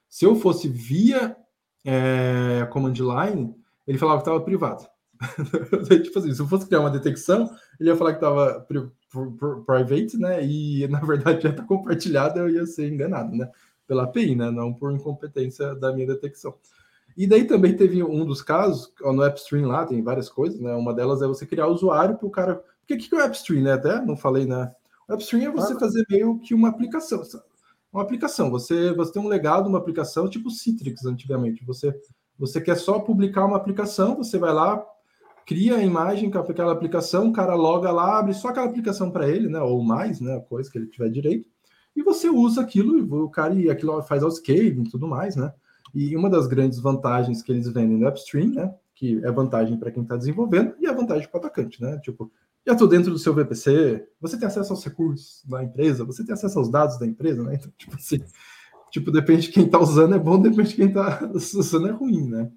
Se 0.08 0.26
eu 0.26 0.36
fosse 0.36 0.68
via 0.68 1.36
é, 1.84 2.68
command 2.72 2.94
line, 2.94 3.56
ele 3.88 3.98
falava 3.98 4.20
que 4.20 4.30
estava 4.30 4.44
privado. 4.44 4.88
tipo 6.04 6.20
assim, 6.20 6.34
se 6.34 6.42
eu 6.42 6.48
fosse 6.48 6.66
criar 6.66 6.82
uma 6.82 6.90
detecção, 6.90 7.50
ele 7.80 7.90
ia 7.90 7.96
falar 7.96 8.14
que 8.14 8.18
estava 8.18 8.66
private, 9.66 10.18
né? 10.18 10.46
E 10.46 10.88
na 10.88 11.00
verdade 11.00 11.44
já 11.44 11.50
está 11.50 11.64
compartilhado, 11.64 12.40
eu 12.40 12.50
ia 12.50 12.66
ser 12.66 12.92
enganado, 12.92 13.36
né? 13.36 13.50
Pela 13.88 14.04
API, 14.04 14.36
né? 14.36 14.50
Não 14.52 14.74
por 14.74 14.92
incompetência 14.92 15.76
da 15.76 15.94
minha 15.94 16.08
detecção. 16.08 16.56
E 17.16 17.28
daí 17.28 17.46
também 17.46 17.76
teve 17.76 18.04
um 18.04 18.26
dos 18.26 18.42
casos, 18.42 18.92
no 19.02 19.24
AppStream 19.24 19.68
lá, 19.68 19.86
tem 19.86 20.02
várias 20.02 20.30
coisas, 20.30 20.60
né? 20.60 20.74
Uma 20.74 20.94
delas 20.94 21.22
é 21.22 21.28
você 21.28 21.46
criar 21.46 21.68
usuário 21.68 22.18
para 22.18 22.28
o 22.28 22.32
cara. 22.32 22.64
Porque 22.80 22.96
o 22.96 22.98
que 22.98 23.16
é 23.16 23.20
o 23.20 23.26
AppStream, 23.26 23.64
né? 23.64 23.74
Até 23.74 24.02
não 24.02 24.18
falei, 24.18 24.46
né? 24.46 24.72
O 25.08 25.14
AppStream 25.14 25.52
é 25.52 25.52
você 25.52 25.74
ah. 25.74 25.80
fazer 25.80 26.06
meio 26.10 26.40
que 26.40 26.54
uma 26.54 26.70
aplicação. 26.70 27.22
Uma 27.92 28.02
aplicação. 28.02 28.50
Você, 28.50 28.92
você 28.94 29.14
tem 29.14 29.22
um 29.22 29.28
legado, 29.28 29.68
uma 29.68 29.78
aplicação, 29.78 30.28
tipo 30.28 30.50
Citrix 30.50 31.06
antigamente. 31.06 31.64
Você, 31.66 31.94
você 32.38 32.60
quer 32.60 32.76
só 32.76 33.00
publicar 33.00 33.46
uma 33.46 33.58
aplicação, 33.58 34.16
você 34.16 34.40
vai 34.40 34.52
lá, 34.52 34.84
cria 35.46 35.76
a 35.76 35.84
imagem 35.84 36.32
com 36.32 36.40
aquela 36.40 36.72
aplicação, 36.72 37.30
o 37.30 37.34
cara 37.34 37.54
loga 37.54 37.92
lá, 37.92 38.18
abre 38.18 38.34
só 38.34 38.48
aquela 38.48 38.66
aplicação 38.66 39.12
para 39.12 39.30
ele, 39.30 39.48
né? 39.48 39.62
Ou 39.62 39.84
mais, 39.84 40.20
né? 40.20 40.40
Coisa 40.50 40.72
que 40.72 40.78
ele 40.80 40.88
tiver 40.88 41.10
direito. 41.10 41.48
E 41.96 42.02
você 42.02 42.28
usa 42.28 42.62
aquilo, 42.62 42.98
e 42.98 43.02
o 43.02 43.30
cara 43.30 43.54
e 43.54 43.70
aquilo 43.70 44.02
faz 44.02 44.24
ao 44.24 44.32
scaling 44.32 44.84
e 44.84 44.90
tudo 44.90 45.08
mais, 45.08 45.36
né? 45.36 45.54
E 45.94 46.16
uma 46.16 46.30
das 46.30 46.48
grandes 46.48 46.80
vantagens 46.80 47.42
que 47.42 47.52
eles 47.52 47.68
vendem 47.68 47.98
no 47.98 48.08
upstream, 48.08 48.50
né? 48.50 48.74
Que 48.96 49.24
é 49.24 49.32
vantagem 49.32 49.78
para 49.78 49.92
quem 49.92 50.04
está 50.04 50.18
desenvolvendo 50.18 50.74
e 50.80 50.88
é 50.88 50.94
vantagem 50.94 51.28
para 51.30 51.38
o 51.38 51.40
atacante, 51.40 51.82
né? 51.82 52.00
Tipo, 52.00 52.32
já 52.66 52.74
estou 52.74 52.88
dentro 52.88 53.12
do 53.12 53.20
seu 53.20 53.34
VPC, 53.34 54.08
você 54.20 54.38
tem 54.38 54.48
acesso 54.48 54.72
aos 54.72 54.84
recursos 54.84 55.44
da 55.46 55.64
empresa, 55.64 56.06
você 56.06 56.26
tem 56.26 56.34
acesso 56.34 56.58
aos 56.58 56.70
dados 56.70 56.98
da 56.98 57.06
empresa, 57.06 57.44
né? 57.44 57.56
Então, 57.56 57.72
tipo 57.78 57.96
assim, 57.96 58.24
tipo, 58.90 59.12
depende 59.12 59.44
de 59.44 59.50
quem 59.50 59.66
está 59.66 59.80
usando 59.80 60.16
é 60.16 60.20
bom, 60.20 60.42
depende 60.42 60.70
de 60.70 60.76
quem 60.76 60.88
está 60.88 61.30
usando 61.34 61.88
é 61.88 61.92
ruim, 61.92 62.28
né? 62.28 62.52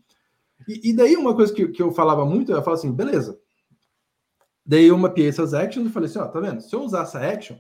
E, 0.66 0.91
e, 0.91 0.93
daí 0.97 1.16
uma 1.16 1.34
coisa 1.34 1.53
que, 1.53 1.68
que 1.68 1.82
eu 1.82 1.93
falava 1.93 2.24
muito, 2.24 2.51
eu 2.51 2.62
falava 2.62 2.80
assim, 2.80 2.93
beleza. 2.93 3.39
Daí 4.64 4.87
eu 4.87 4.97
mapeei 4.97 5.28
essas 5.28 5.53
actions 5.53 5.87
e 5.87 5.93
falei 5.93 6.09
assim, 6.09 6.18
ó, 6.18 6.26
tá 6.26 6.41
vendo? 6.41 6.61
Se 6.61 6.74
eu 6.74 6.82
usar 6.82 7.03
essa 7.03 7.20
action, 7.20 7.57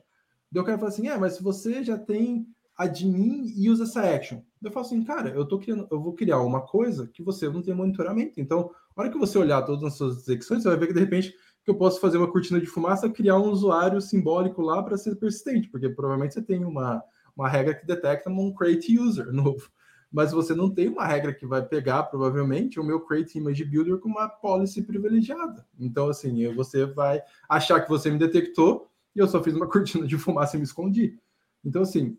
daí 0.50 0.62
o 0.62 0.64
cara 0.64 0.78
fala 0.78 0.90
assim, 0.90 1.08
é, 1.08 1.18
mas 1.18 1.34
se 1.34 1.42
você 1.42 1.84
já 1.84 1.98
tem 1.98 2.46
admin 2.76 3.52
e 3.56 3.70
usa 3.70 3.84
essa 3.84 4.02
action. 4.02 4.40
Eu 4.62 4.70
falo 4.70 4.86
assim, 4.86 5.04
cara, 5.04 5.30
eu 5.30 5.44
tô 5.44 5.58
criando, 5.58 5.86
eu 5.90 6.00
vou 6.00 6.14
criar 6.14 6.40
uma 6.40 6.60
coisa 6.60 7.06
que 7.06 7.22
você 7.22 7.48
não 7.48 7.62
tem 7.62 7.74
monitoramento. 7.74 8.40
Então, 8.40 8.70
na 8.96 9.02
hora 9.02 9.12
que 9.12 9.18
você 9.18 9.38
olhar 9.38 9.62
todas 9.62 9.84
as 9.84 9.94
suas 9.94 10.18
execuções, 10.18 10.62
você 10.62 10.68
vai 10.68 10.78
ver 10.78 10.86
que 10.88 10.94
de 10.94 11.00
repente 11.00 11.34
que 11.62 11.70
eu 11.70 11.74
posso 11.74 12.00
fazer 12.00 12.16
uma 12.16 12.30
cortina 12.30 12.60
de 12.60 12.66
fumaça, 12.66 13.10
criar 13.10 13.36
um 13.38 13.50
usuário 13.50 14.00
simbólico 14.00 14.62
lá 14.62 14.82
para 14.82 14.96
ser 14.96 15.16
persistente, 15.16 15.68
porque 15.68 15.88
provavelmente 15.88 16.34
você 16.34 16.42
tem 16.42 16.64
uma, 16.64 17.02
uma 17.36 17.48
regra 17.48 17.74
que 17.74 17.84
detecta 17.84 18.30
um 18.30 18.54
create 18.54 18.96
user 18.98 19.30
novo. 19.34 19.68
Mas 20.10 20.30
você 20.30 20.54
não 20.54 20.70
tem 20.70 20.88
uma 20.88 21.04
regra 21.04 21.34
que 21.34 21.44
vai 21.44 21.66
pegar, 21.66 22.04
provavelmente, 22.04 22.78
o 22.78 22.84
meu 22.84 23.00
create 23.00 23.36
image 23.38 23.64
builder 23.64 23.98
com 23.98 24.08
uma 24.08 24.28
policy 24.28 24.80
privilegiada. 24.80 25.66
Então, 25.78 26.08
assim, 26.08 26.54
você 26.54 26.86
vai 26.86 27.20
achar 27.48 27.80
que 27.80 27.88
você 27.88 28.10
me 28.10 28.18
detectou 28.18 28.88
e 29.14 29.18
eu 29.18 29.26
só 29.26 29.42
fiz 29.42 29.52
uma 29.52 29.66
cortina 29.68 30.06
de 30.06 30.16
fumaça 30.16 30.56
e 30.56 30.60
me 30.60 30.64
escondi. 30.64 31.18
Então, 31.64 31.82
assim, 31.82 32.16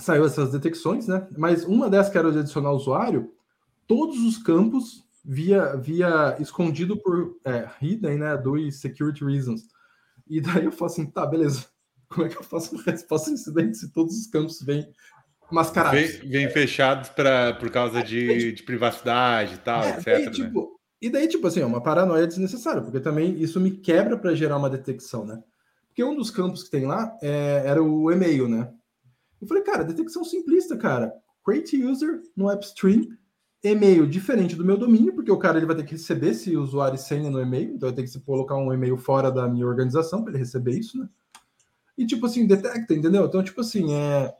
saiu 0.00 0.24
essas 0.24 0.52
detecções, 0.52 1.06
né? 1.06 1.26
Mas 1.36 1.64
uma 1.64 1.88
dessas 1.88 2.10
que 2.10 2.18
era 2.18 2.32
de 2.32 2.38
adicionar 2.38 2.72
usuário, 2.72 3.32
todos 3.86 4.18
os 4.20 4.38
campos 4.38 5.04
via, 5.24 5.76
via 5.76 6.36
escondido 6.40 6.96
por 6.96 7.36
é, 7.44 7.68
hidden, 7.80 8.18
né? 8.18 8.36
Do 8.36 8.70
security 8.70 9.24
reasons. 9.24 9.62
E 10.28 10.40
daí 10.40 10.64
eu 10.64 10.72
falo 10.72 10.90
assim, 10.90 11.06
tá, 11.06 11.26
beleza. 11.26 11.66
Como 12.08 12.26
é 12.26 12.30
que 12.30 12.36
eu 12.36 12.42
faço 12.42 12.74
uma 12.74 12.82
resposta 12.84 13.30
de 13.30 13.34
incidente 13.34 13.76
se 13.76 13.92
todos 13.92 14.16
os 14.18 14.26
campos 14.26 14.60
vêm 14.62 14.88
mascarados? 15.50 16.00
Vem, 16.00 16.28
vem 16.28 16.50
fechados 16.50 17.08
pra, 17.10 17.54
por 17.54 17.70
causa 17.70 18.02
de, 18.02 18.52
de 18.52 18.62
privacidade 18.62 19.54
e 19.54 19.58
tal, 19.58 19.82
é, 19.82 19.90
etc. 19.90 20.04
Daí, 20.04 20.24
né? 20.26 20.30
tipo, 20.30 20.80
e 21.00 21.08
daí, 21.08 21.28
tipo 21.28 21.46
assim, 21.46 21.60
é 21.60 21.66
uma 21.66 21.82
paranoia 21.82 22.26
desnecessária, 22.26 22.82
porque 22.82 23.00
também 23.00 23.40
isso 23.40 23.60
me 23.60 23.70
quebra 23.70 24.18
para 24.18 24.34
gerar 24.34 24.56
uma 24.56 24.68
detecção, 24.68 25.24
né? 25.24 25.42
Porque 25.88 26.04
um 26.04 26.14
dos 26.14 26.30
campos 26.30 26.62
que 26.62 26.70
tem 26.70 26.86
lá 26.86 27.16
é, 27.22 27.62
era 27.64 27.82
o 27.82 28.10
e-mail, 28.12 28.48
né? 28.48 28.68
Eu 29.40 29.46
falei, 29.46 29.62
cara, 29.62 29.84
detecção 29.84 30.24
simplista, 30.24 30.76
cara. 30.76 31.12
Create 31.44 31.82
user 31.84 32.20
no 32.36 32.52
upstream, 32.52 33.06
e-mail 33.62 34.06
diferente 34.06 34.56
do 34.56 34.64
meu 34.64 34.76
domínio, 34.76 35.14
porque 35.14 35.30
o 35.30 35.38
cara 35.38 35.58
ele 35.58 35.66
vai 35.66 35.76
ter 35.76 35.84
que 35.84 35.92
receber 35.92 36.30
esse 36.30 36.56
usuário 36.56 36.94
e 36.94 36.98
senha 36.98 37.30
no 37.30 37.40
e-mail, 37.40 37.74
então 37.74 37.88
eu 37.88 37.94
tenho 37.94 38.08
que 38.08 38.20
colocar 38.20 38.56
um 38.56 38.72
e-mail 38.72 38.96
fora 38.96 39.30
da 39.30 39.46
minha 39.46 39.66
organização 39.66 40.22
para 40.22 40.32
ele 40.32 40.38
receber 40.38 40.78
isso, 40.78 40.98
né? 40.98 41.08
E 41.96 42.06
tipo 42.06 42.24
assim, 42.24 42.46
detecta, 42.46 42.94
entendeu? 42.94 43.26
Então, 43.26 43.42
tipo 43.42 43.60
assim, 43.60 43.92
é. 43.92 44.34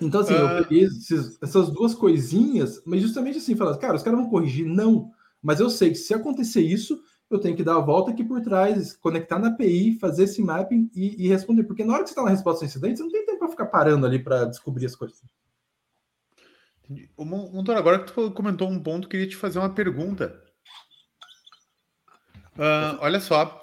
Então, 0.00 0.20
assim, 0.22 0.34
uh... 0.34 0.38
eu 0.38 0.48
ah. 0.48 0.62
peguei 0.62 0.84
esses, 0.84 1.38
essas 1.40 1.70
duas 1.70 1.94
coisinhas, 1.94 2.82
mas 2.84 3.00
justamente 3.00 3.38
assim, 3.38 3.54
falando, 3.54 3.78
cara, 3.78 3.94
os 3.94 4.02
caras 4.02 4.18
vão 4.18 4.28
corrigir? 4.28 4.66
Não. 4.66 5.12
Mas 5.40 5.60
eu 5.60 5.70
sei 5.70 5.90
que 5.90 5.96
se 5.96 6.12
acontecer 6.12 6.60
isso, 6.60 7.00
eu 7.30 7.38
tenho 7.38 7.56
que 7.56 7.62
dar 7.62 7.76
a 7.76 7.80
volta 7.80 8.10
aqui 8.10 8.24
por 8.24 8.40
trás, 8.40 8.92
conectar 8.96 9.38
na 9.38 9.48
API, 9.48 9.96
fazer 10.00 10.24
esse 10.24 10.42
mapping 10.42 10.90
e, 10.94 11.24
e 11.24 11.28
responder. 11.28 11.62
Porque 11.62 11.84
na 11.84 11.94
hora 11.94 12.02
que 12.02 12.08
você 12.08 12.12
está 12.12 12.24
na 12.24 12.30
resposta 12.30 12.64
ao 12.64 12.68
incidente, 12.68 12.98
você 12.98 13.04
não 13.04 13.12
tem 13.12 13.24
tempo 13.24 13.38
para 13.38 13.48
ficar 13.48 13.66
parando 13.66 14.04
ali 14.04 14.18
para 14.18 14.46
descobrir 14.46 14.86
as 14.86 14.96
coisas. 14.96 15.20
Montor, 17.16 17.76
agora 17.76 18.00
que 18.00 18.12
tu 18.12 18.32
comentou 18.32 18.68
um 18.68 18.82
ponto, 18.82 19.08
queria 19.08 19.28
te 19.28 19.36
fazer 19.36 19.60
uma 19.60 19.72
pergunta. 19.72 20.42
Uh, 22.56 22.98
olha 22.98 23.20
só, 23.20 23.60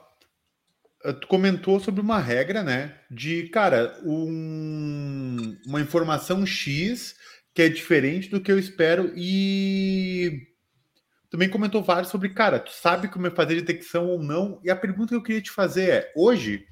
ah, 1.03 1.13
tu 1.13 1.27
comentou 1.27 1.77
sobre 1.79 1.99
uma 1.99 2.19
regra, 2.19 2.63
né? 2.63 3.01
De, 3.11 3.49
cara, 3.49 3.99
um, 4.05 5.57
uma 5.65 5.81
informação 5.81 6.45
X 6.45 7.15
que 7.53 7.63
é 7.63 7.69
diferente 7.69 8.29
do 8.29 8.39
que 8.39 8.51
eu 8.51 8.57
espero 8.57 9.11
e 9.15 10.47
também 11.29 11.49
comentou 11.49 11.83
vários 11.83 12.09
sobre, 12.09 12.29
cara, 12.29 12.59
tu 12.59 12.71
sabe 12.71 13.07
como 13.07 13.27
é 13.27 13.31
fazer 13.31 13.55
detecção 13.55 14.07
ou 14.07 14.21
não? 14.21 14.59
E 14.63 14.69
a 14.69 14.75
pergunta 14.75 15.09
que 15.09 15.15
eu 15.15 15.23
queria 15.23 15.41
te 15.41 15.51
fazer 15.51 15.89
é: 15.89 16.13
hoje 16.15 16.65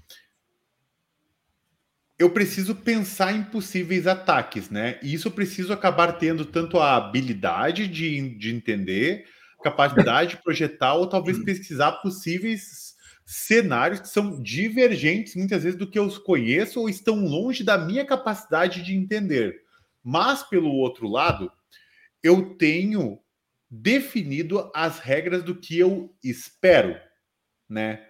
eu 2.17 2.29
preciso 2.29 2.73
pensar 2.73 3.33
em 3.33 3.43
possíveis 3.43 4.07
ataques, 4.07 4.69
né? 4.69 4.97
E 5.03 5.13
isso 5.13 5.27
eu 5.27 5.31
preciso 5.31 5.73
acabar 5.73 6.13
tendo 6.13 6.45
tanto 6.45 6.79
a 6.79 6.95
habilidade 6.95 7.87
de, 7.87 8.37
de 8.37 8.55
entender, 8.55 9.25
capacidade 9.61 10.31
de 10.31 10.41
projetar, 10.41 10.93
ou 10.93 11.07
talvez 11.07 11.37
pesquisar 11.43 11.93
possíveis 11.93 12.95
cenários 13.25 13.99
que 13.99 14.07
são 14.07 14.41
divergentes 14.41 15.35
muitas 15.35 15.63
vezes 15.63 15.77
do 15.77 15.89
que 15.89 15.97
eu 15.97 16.07
conheço 16.21 16.79
ou 16.79 16.87
estão 16.87 17.25
longe 17.25 17.63
da 17.63 17.77
minha 17.77 18.05
capacidade 18.05 18.83
de 18.83 18.95
entender. 18.95 19.63
Mas, 20.03 20.43
pelo 20.43 20.69
outro 20.69 21.09
lado, 21.09 21.51
eu 22.23 22.55
tenho 22.55 23.19
definido 23.81 24.71
as 24.73 24.99
regras 24.99 25.43
do 25.43 25.55
que 25.55 25.77
eu 25.77 26.15
espero, 26.23 26.95
né? 27.69 28.07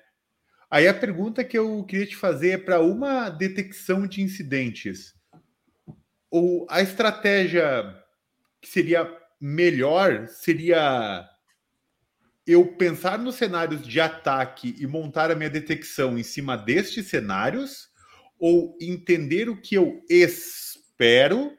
Aí 0.69 0.87
a 0.87 0.93
pergunta 0.93 1.43
que 1.43 1.57
eu 1.57 1.83
queria 1.85 2.05
te 2.05 2.15
fazer 2.15 2.49
é 2.49 2.57
para 2.57 2.81
uma 2.81 3.29
detecção 3.29 4.07
de 4.07 4.21
incidentes, 4.21 5.13
ou 6.29 6.65
a 6.69 6.81
estratégia 6.81 7.83
que 8.61 8.67
seria 8.67 9.09
melhor 9.39 10.27
seria 10.27 11.27
eu 12.47 12.75
pensar 12.75 13.17
nos 13.17 13.35
cenários 13.35 13.85
de 13.87 13.99
ataque 13.99 14.75
e 14.77 14.85
montar 14.85 15.31
a 15.31 15.35
minha 15.35 15.49
detecção 15.49 16.17
em 16.17 16.23
cima 16.23 16.55
destes 16.55 17.07
cenários, 17.07 17.89
ou 18.37 18.77
entender 18.79 19.49
o 19.49 19.59
que 19.59 19.75
eu 19.75 20.03
espero 20.09 21.55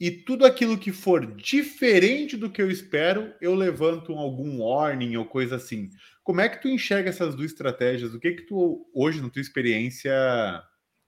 e 0.00 0.10
tudo 0.10 0.44
aquilo 0.44 0.78
que 0.78 0.92
for 0.92 1.24
diferente 1.36 2.36
do 2.36 2.50
que 2.50 2.60
eu 2.60 2.70
espero, 2.70 3.32
eu 3.40 3.54
levanto 3.54 4.12
algum 4.12 4.62
warning 4.62 5.16
ou 5.16 5.24
coisa 5.24 5.56
assim. 5.56 5.90
Como 6.22 6.40
é 6.40 6.48
que 6.48 6.60
tu 6.60 6.68
enxerga 6.68 7.10
essas 7.10 7.34
duas 7.34 7.50
estratégias? 7.50 8.14
O 8.14 8.18
que 8.18 8.32
que 8.32 8.42
tu 8.42 8.86
hoje 8.92 9.20
na 9.20 9.30
tua 9.30 9.42
experiência 9.42 10.12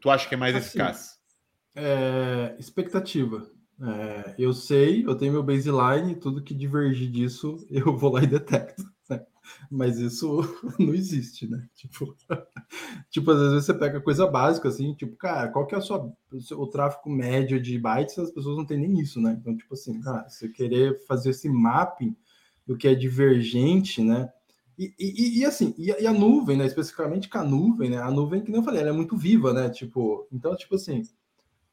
tu 0.01 0.11
acha 0.11 0.28
que 0.28 0.34
é 0.34 0.39
mais 0.39 0.55
assim, 0.55 0.78
eficaz? 0.78 1.16
É, 1.74 2.55
expectativa. 2.59 3.51
É, 3.82 4.34
eu 4.39 4.53
sei, 4.55 5.05
eu 5.05 5.14
tenho 5.14 5.32
meu 5.32 5.43
baseline, 5.43 6.16
tudo 6.16 6.43
que 6.43 6.55
divergir 6.55 7.11
disso 7.11 7.66
eu 7.70 7.97
vou 7.97 8.12
lá 8.12 8.22
e 8.22 8.26
detecto. 8.26 8.84
Mas 9.70 9.99
isso 9.99 10.40
não 10.78 10.94
existe, 10.94 11.47
né? 11.49 11.68
Tipo, 11.74 12.14
tipo, 13.11 13.30
às 13.30 13.38
vezes 13.38 13.64
você 13.64 13.74
pega 13.74 14.01
coisa 14.01 14.26
básica, 14.26 14.68
assim, 14.68 14.94
tipo, 14.94 15.16
cara, 15.16 15.49
qual 15.49 15.66
que 15.66 15.74
é 15.74 15.78
a 15.78 15.80
sua, 15.80 16.12
o 16.53 16.66
tráfego 16.66 17.11
médio 17.11 17.61
de 17.61 17.78
bytes? 17.78 18.18
As 18.18 18.30
pessoas 18.30 18.57
não 18.57 18.66
têm 18.66 18.78
nem 18.78 19.01
isso, 19.01 19.20
né? 19.20 19.36
Então, 19.40 19.57
tipo 19.57 19.74
assim, 19.74 20.01
cara, 20.01 20.28
você 20.28 20.49
querer 20.49 21.05
fazer 21.07 21.30
esse 21.30 21.49
mapping 21.49 22.16
do 22.66 22.76
que 22.76 22.88
é 22.88 22.94
divergente, 22.94 24.03
né? 24.03 24.30
E, 24.78 24.92
e, 24.99 25.38
e 25.38 25.44
assim, 25.44 25.74
e 25.78 25.90
a, 25.90 26.01
e 26.01 26.07
a, 26.07 26.12
nuvem, 26.12 26.57
né? 26.57 26.66
Especificamente 26.66 27.28
com 27.28 27.38
a 27.38 27.44
nuvem, 27.44 27.90
né? 27.90 27.99
A 27.99 28.11
nuvem, 28.11 28.42
que 28.42 28.51
nem 28.51 28.61
eu 28.61 28.64
falei, 28.64 28.80
ela 28.80 28.90
é 28.90 28.92
muito 28.92 29.16
viva, 29.16 29.53
né? 29.53 29.70
Tipo, 29.70 30.28
então, 30.30 30.55
tipo 30.55 30.74
assim, 30.74 31.03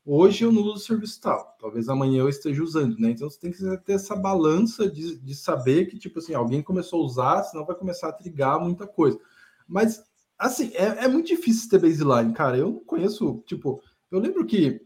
Hoje 0.06 0.44
eu 0.44 0.52
não 0.52 0.62
uso 0.64 0.86
serviço 0.86 1.22
tal, 1.22 1.56
talvez 1.58 1.88
amanhã 1.88 2.20
eu 2.20 2.30
esteja 2.30 2.62
usando, 2.62 2.98
né? 3.00 3.12
Então 3.12 3.30
você 3.30 3.40
tem 3.40 3.52
que 3.52 3.78
ter 3.86 3.94
essa 3.94 4.16
balança 4.16 4.90
de, 4.90 5.18
de 5.18 5.34
saber 5.34 5.86
que, 5.86 5.98
tipo 5.98 6.20
assim, 6.20 6.34
alguém 6.34 6.62
começou 6.62 7.02
a 7.02 7.06
usar, 7.06 7.44
senão 7.44 7.66
vai 7.66 7.76
começar 7.76 8.10
a 8.10 8.14
trigar 8.14 8.60
muita 8.60 8.86
coisa. 8.86 9.18
Mas, 9.66 10.04
assim, 10.38 10.72
é, 10.74 11.06
é 11.06 11.08
muito 11.08 11.28
difícil 11.28 11.70
ter 11.70 11.80
baseline, 11.80 12.34
cara. 12.34 12.58
Eu 12.58 12.70
não 12.70 12.80
conheço, 12.84 13.42
tipo, 13.46 13.82
eu 14.12 14.20
lembro 14.20 14.46
que 14.46 14.82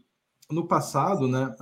no 0.48 0.68
passado, 0.68 1.26
né, 1.26 1.52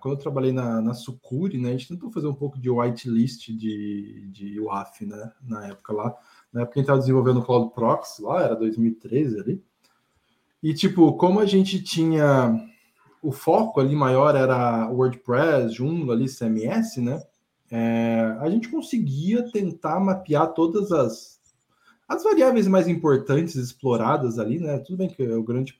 quando 0.00 0.14
eu 0.14 0.20
trabalhei 0.20 0.50
na, 0.50 0.80
na 0.80 0.94
Sucuri, 0.94 1.58
né, 1.58 1.68
a 1.68 1.72
gente 1.72 1.88
tentou 1.88 2.10
fazer 2.10 2.26
um 2.26 2.34
pouco 2.34 2.58
de 2.58 2.70
whitelist 2.70 3.48
de, 3.48 4.28
de 4.32 4.58
UAF, 4.60 5.04
né, 5.04 5.30
na 5.42 5.66
época 5.66 5.92
lá. 5.92 6.14
Na 6.50 6.62
época 6.62 6.76
a 6.76 6.78
gente 6.78 6.84
estava 6.84 6.98
desenvolvendo 6.98 7.40
o 7.40 7.44
Cloud 7.44 7.74
Proxy, 7.74 8.22
lá 8.22 8.42
era 8.42 8.56
2013 8.56 9.40
ali. 9.40 9.62
E, 10.62 10.74
tipo, 10.74 11.12
como 11.12 11.38
a 11.38 11.46
gente 11.46 11.80
tinha 11.82 12.67
o 13.22 13.32
foco 13.32 13.80
ali 13.80 13.94
maior 13.94 14.34
era 14.34 14.88
WordPress, 14.90 15.74
Joomla, 15.74 16.14
ali, 16.14 16.26
CMS, 16.28 17.00
né? 17.00 17.22
É, 17.70 18.36
a 18.40 18.48
gente 18.48 18.68
conseguia 18.68 19.42
tentar 19.50 20.00
mapear 20.00 20.52
todas 20.54 20.90
as, 20.90 21.40
as 22.08 22.22
variáveis 22.22 22.66
mais 22.66 22.88
importantes 22.88 23.56
exploradas 23.56 24.38
ali, 24.38 24.58
né? 24.58 24.78
Tudo 24.78 24.98
bem 24.98 25.08
que 25.08 25.22
o 25.22 25.42
grande. 25.42 25.78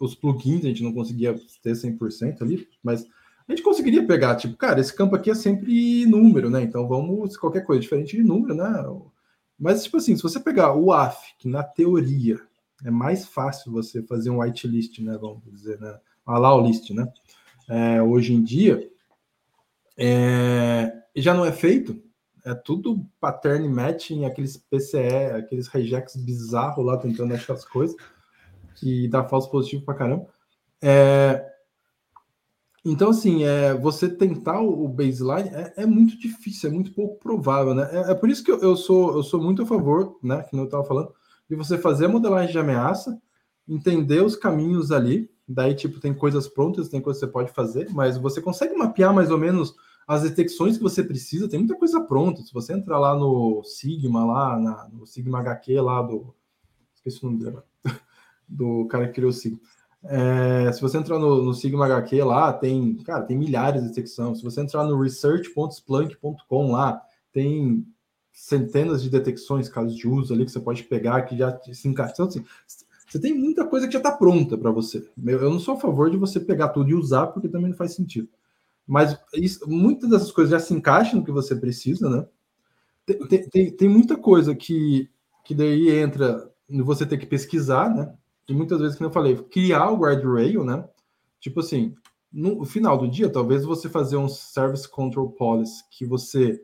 os 0.00 0.14
plugins 0.14 0.64
a 0.64 0.68
gente 0.68 0.82
não 0.82 0.92
conseguia 0.92 1.34
ter 1.62 1.72
100% 1.72 2.42
ali, 2.42 2.68
mas 2.82 3.06
a 3.46 3.52
gente 3.52 3.62
conseguiria 3.62 4.06
pegar, 4.06 4.36
tipo, 4.36 4.56
cara, 4.56 4.80
esse 4.80 4.94
campo 4.94 5.14
aqui 5.16 5.30
é 5.30 5.34
sempre 5.34 6.06
número, 6.06 6.48
né? 6.48 6.62
Então 6.62 6.86
vamos, 6.88 7.36
qualquer 7.36 7.64
coisa 7.64 7.82
diferente 7.82 8.16
de 8.16 8.22
número, 8.22 8.54
né? 8.54 8.72
Mas, 9.58 9.84
tipo 9.84 9.96
assim, 9.98 10.16
se 10.16 10.22
você 10.22 10.40
pegar 10.40 10.74
o 10.74 10.92
AF, 10.92 11.34
que 11.38 11.48
na 11.48 11.62
teoria 11.62 12.40
é 12.84 12.90
mais 12.90 13.26
fácil 13.26 13.72
você 13.72 14.02
fazer 14.02 14.30
um 14.30 14.40
whitelist, 14.40 14.98
né? 15.00 15.16
Vamos 15.18 15.42
dizer, 15.50 15.80
né? 15.80 15.98
A 16.26 16.34
allow 16.34 16.64
list, 16.64 16.90
né? 16.90 17.10
É, 17.68 18.02
hoje 18.02 18.34
em 18.34 18.42
dia, 18.42 18.88
é, 19.96 20.92
já 21.16 21.32
não 21.32 21.44
é 21.44 21.52
feito, 21.52 22.02
é 22.44 22.54
tudo 22.54 23.06
pattern 23.18 23.66
matching, 23.68 24.24
aqueles 24.26 24.56
PCE, 24.56 25.32
aqueles 25.34 25.66
regex 25.68 26.14
bizarros 26.16 26.84
lá 26.84 26.98
tentando 26.98 27.32
achar 27.32 27.54
as 27.54 27.64
coisas, 27.64 27.96
que 28.74 29.08
dá 29.08 29.24
falso 29.24 29.50
positivo 29.50 29.84
pra 29.84 29.94
caramba. 29.94 30.26
É, 30.82 31.54
então, 32.84 33.10
assim, 33.10 33.44
é, 33.44 33.72
você 33.72 34.06
tentar 34.10 34.60
o 34.60 34.86
baseline 34.86 35.48
é, 35.48 35.72
é, 35.78 35.86
muito 35.86 36.18
difícil, 36.18 36.68
é 36.68 36.72
muito 36.72 36.92
pouco 36.92 37.18
provável, 37.18 37.74
né? 37.74 37.88
É, 37.90 38.10
é 38.10 38.14
por 38.14 38.28
isso 38.28 38.44
que 38.44 38.50
eu, 38.50 38.60
eu, 38.60 38.76
sou, 38.76 39.16
eu 39.16 39.22
sou 39.22 39.42
muito 39.42 39.62
a 39.62 39.66
favor, 39.66 40.18
né? 40.22 40.42
Que 40.42 40.54
eu 40.54 40.64
estava 40.64 40.84
falando, 40.84 41.14
de 41.48 41.56
você 41.56 41.78
fazer 41.78 42.06
a 42.06 42.08
modelagem 42.08 42.52
de 42.52 42.58
ameaça, 42.58 43.20
entender 43.68 44.22
os 44.22 44.36
caminhos 44.36 44.90
ali, 44.90 45.30
daí, 45.46 45.74
tipo, 45.74 46.00
tem 46.00 46.14
coisas 46.14 46.48
prontas, 46.48 46.88
tem 46.88 47.00
coisas 47.00 47.20
que 47.20 47.26
você 47.26 47.32
pode 47.32 47.52
fazer, 47.52 47.88
mas 47.92 48.16
você 48.16 48.40
consegue 48.40 48.74
mapear 48.74 49.14
mais 49.14 49.30
ou 49.30 49.38
menos 49.38 49.74
as 50.06 50.22
detecções 50.22 50.76
que 50.76 50.82
você 50.82 51.02
precisa, 51.02 51.48
tem 51.48 51.58
muita 51.58 51.76
coisa 51.76 52.00
pronta. 52.00 52.42
Se 52.42 52.52
você 52.52 52.74
entrar 52.74 52.98
lá 52.98 53.14
no 53.14 53.62
Sigma, 53.64 54.24
lá 54.24 54.58
na, 54.58 54.88
no 54.88 55.06
Sigma 55.06 55.40
HQ, 55.40 55.80
lá 55.80 56.02
do. 56.02 56.34
Esqueci 56.94 57.24
o 57.24 57.30
nome 57.30 57.42
dele, 57.42 57.58
do 58.48 58.86
cara 58.86 59.06
que 59.06 59.14
criou 59.14 59.30
o 59.30 59.32
Sigma. 59.32 59.58
É, 60.06 60.70
se 60.70 60.82
você 60.82 60.98
entrar 60.98 61.18
no, 61.18 61.42
no, 61.42 61.54
Sigma 61.54 61.86
HQ 61.86 62.22
lá, 62.22 62.52
tem, 62.52 62.96
cara, 62.96 63.22
tem 63.22 63.38
milhares 63.38 63.82
de 63.82 63.88
detecções. 63.88 64.38
Se 64.38 64.44
você 64.44 64.60
entrar 64.60 64.84
no 64.84 65.00
research.splunk.com 65.00 66.72
lá, 66.72 67.00
tem 67.32 67.86
centenas 68.34 69.00
de 69.00 69.08
detecções, 69.08 69.68
casos 69.68 69.96
de 69.96 70.08
uso 70.08 70.34
ali 70.34 70.44
que 70.44 70.50
você 70.50 70.58
pode 70.58 70.82
pegar 70.82 71.22
que 71.22 71.36
já 71.36 71.56
se 71.72 71.86
encaixam. 71.86 72.12
Então, 72.12 72.26
assim, 72.26 72.44
você 73.08 73.20
tem 73.20 73.32
muita 73.32 73.64
coisa 73.64 73.86
que 73.86 73.92
já 73.92 74.00
está 74.00 74.10
pronta 74.10 74.58
para 74.58 74.72
você. 74.72 75.08
Eu 75.24 75.48
não 75.48 75.60
sou 75.60 75.74
a 75.74 75.80
favor 75.80 76.10
de 76.10 76.16
você 76.16 76.40
pegar 76.40 76.70
tudo 76.70 76.90
e 76.90 76.94
usar, 76.94 77.28
porque 77.28 77.48
também 77.48 77.70
não 77.70 77.76
faz 77.76 77.94
sentido. 77.94 78.28
Mas 78.84 79.16
isso, 79.32 79.70
muitas 79.70 80.10
dessas 80.10 80.32
coisas 80.32 80.50
já 80.50 80.58
se 80.58 80.74
encaixam 80.74 81.20
no 81.20 81.24
que 81.24 81.30
você 81.30 81.54
precisa, 81.54 82.10
né? 82.10 82.26
Tem, 83.28 83.48
tem, 83.48 83.70
tem 83.70 83.88
muita 83.88 84.16
coisa 84.16 84.52
que, 84.54 85.08
que 85.44 85.54
daí 85.54 85.90
entra 85.90 86.50
você 86.68 87.06
ter 87.06 87.18
que 87.18 87.26
pesquisar, 87.26 87.88
né? 87.94 88.12
E 88.48 88.52
muitas 88.52 88.80
vezes, 88.80 88.96
como 88.96 89.08
eu 89.08 89.12
falei, 89.14 89.36
criar 89.36 89.90
o 89.90 89.96
guardrail, 89.96 90.64
né? 90.64 90.84
Tipo 91.38 91.60
assim, 91.60 91.94
no 92.32 92.64
final 92.64 92.98
do 92.98 93.08
dia, 93.08 93.30
talvez 93.30 93.64
você 93.64 93.88
fazer 93.88 94.16
um 94.16 94.28
service 94.28 94.88
control 94.88 95.30
policy 95.30 95.84
que 95.88 96.04
você 96.04 96.60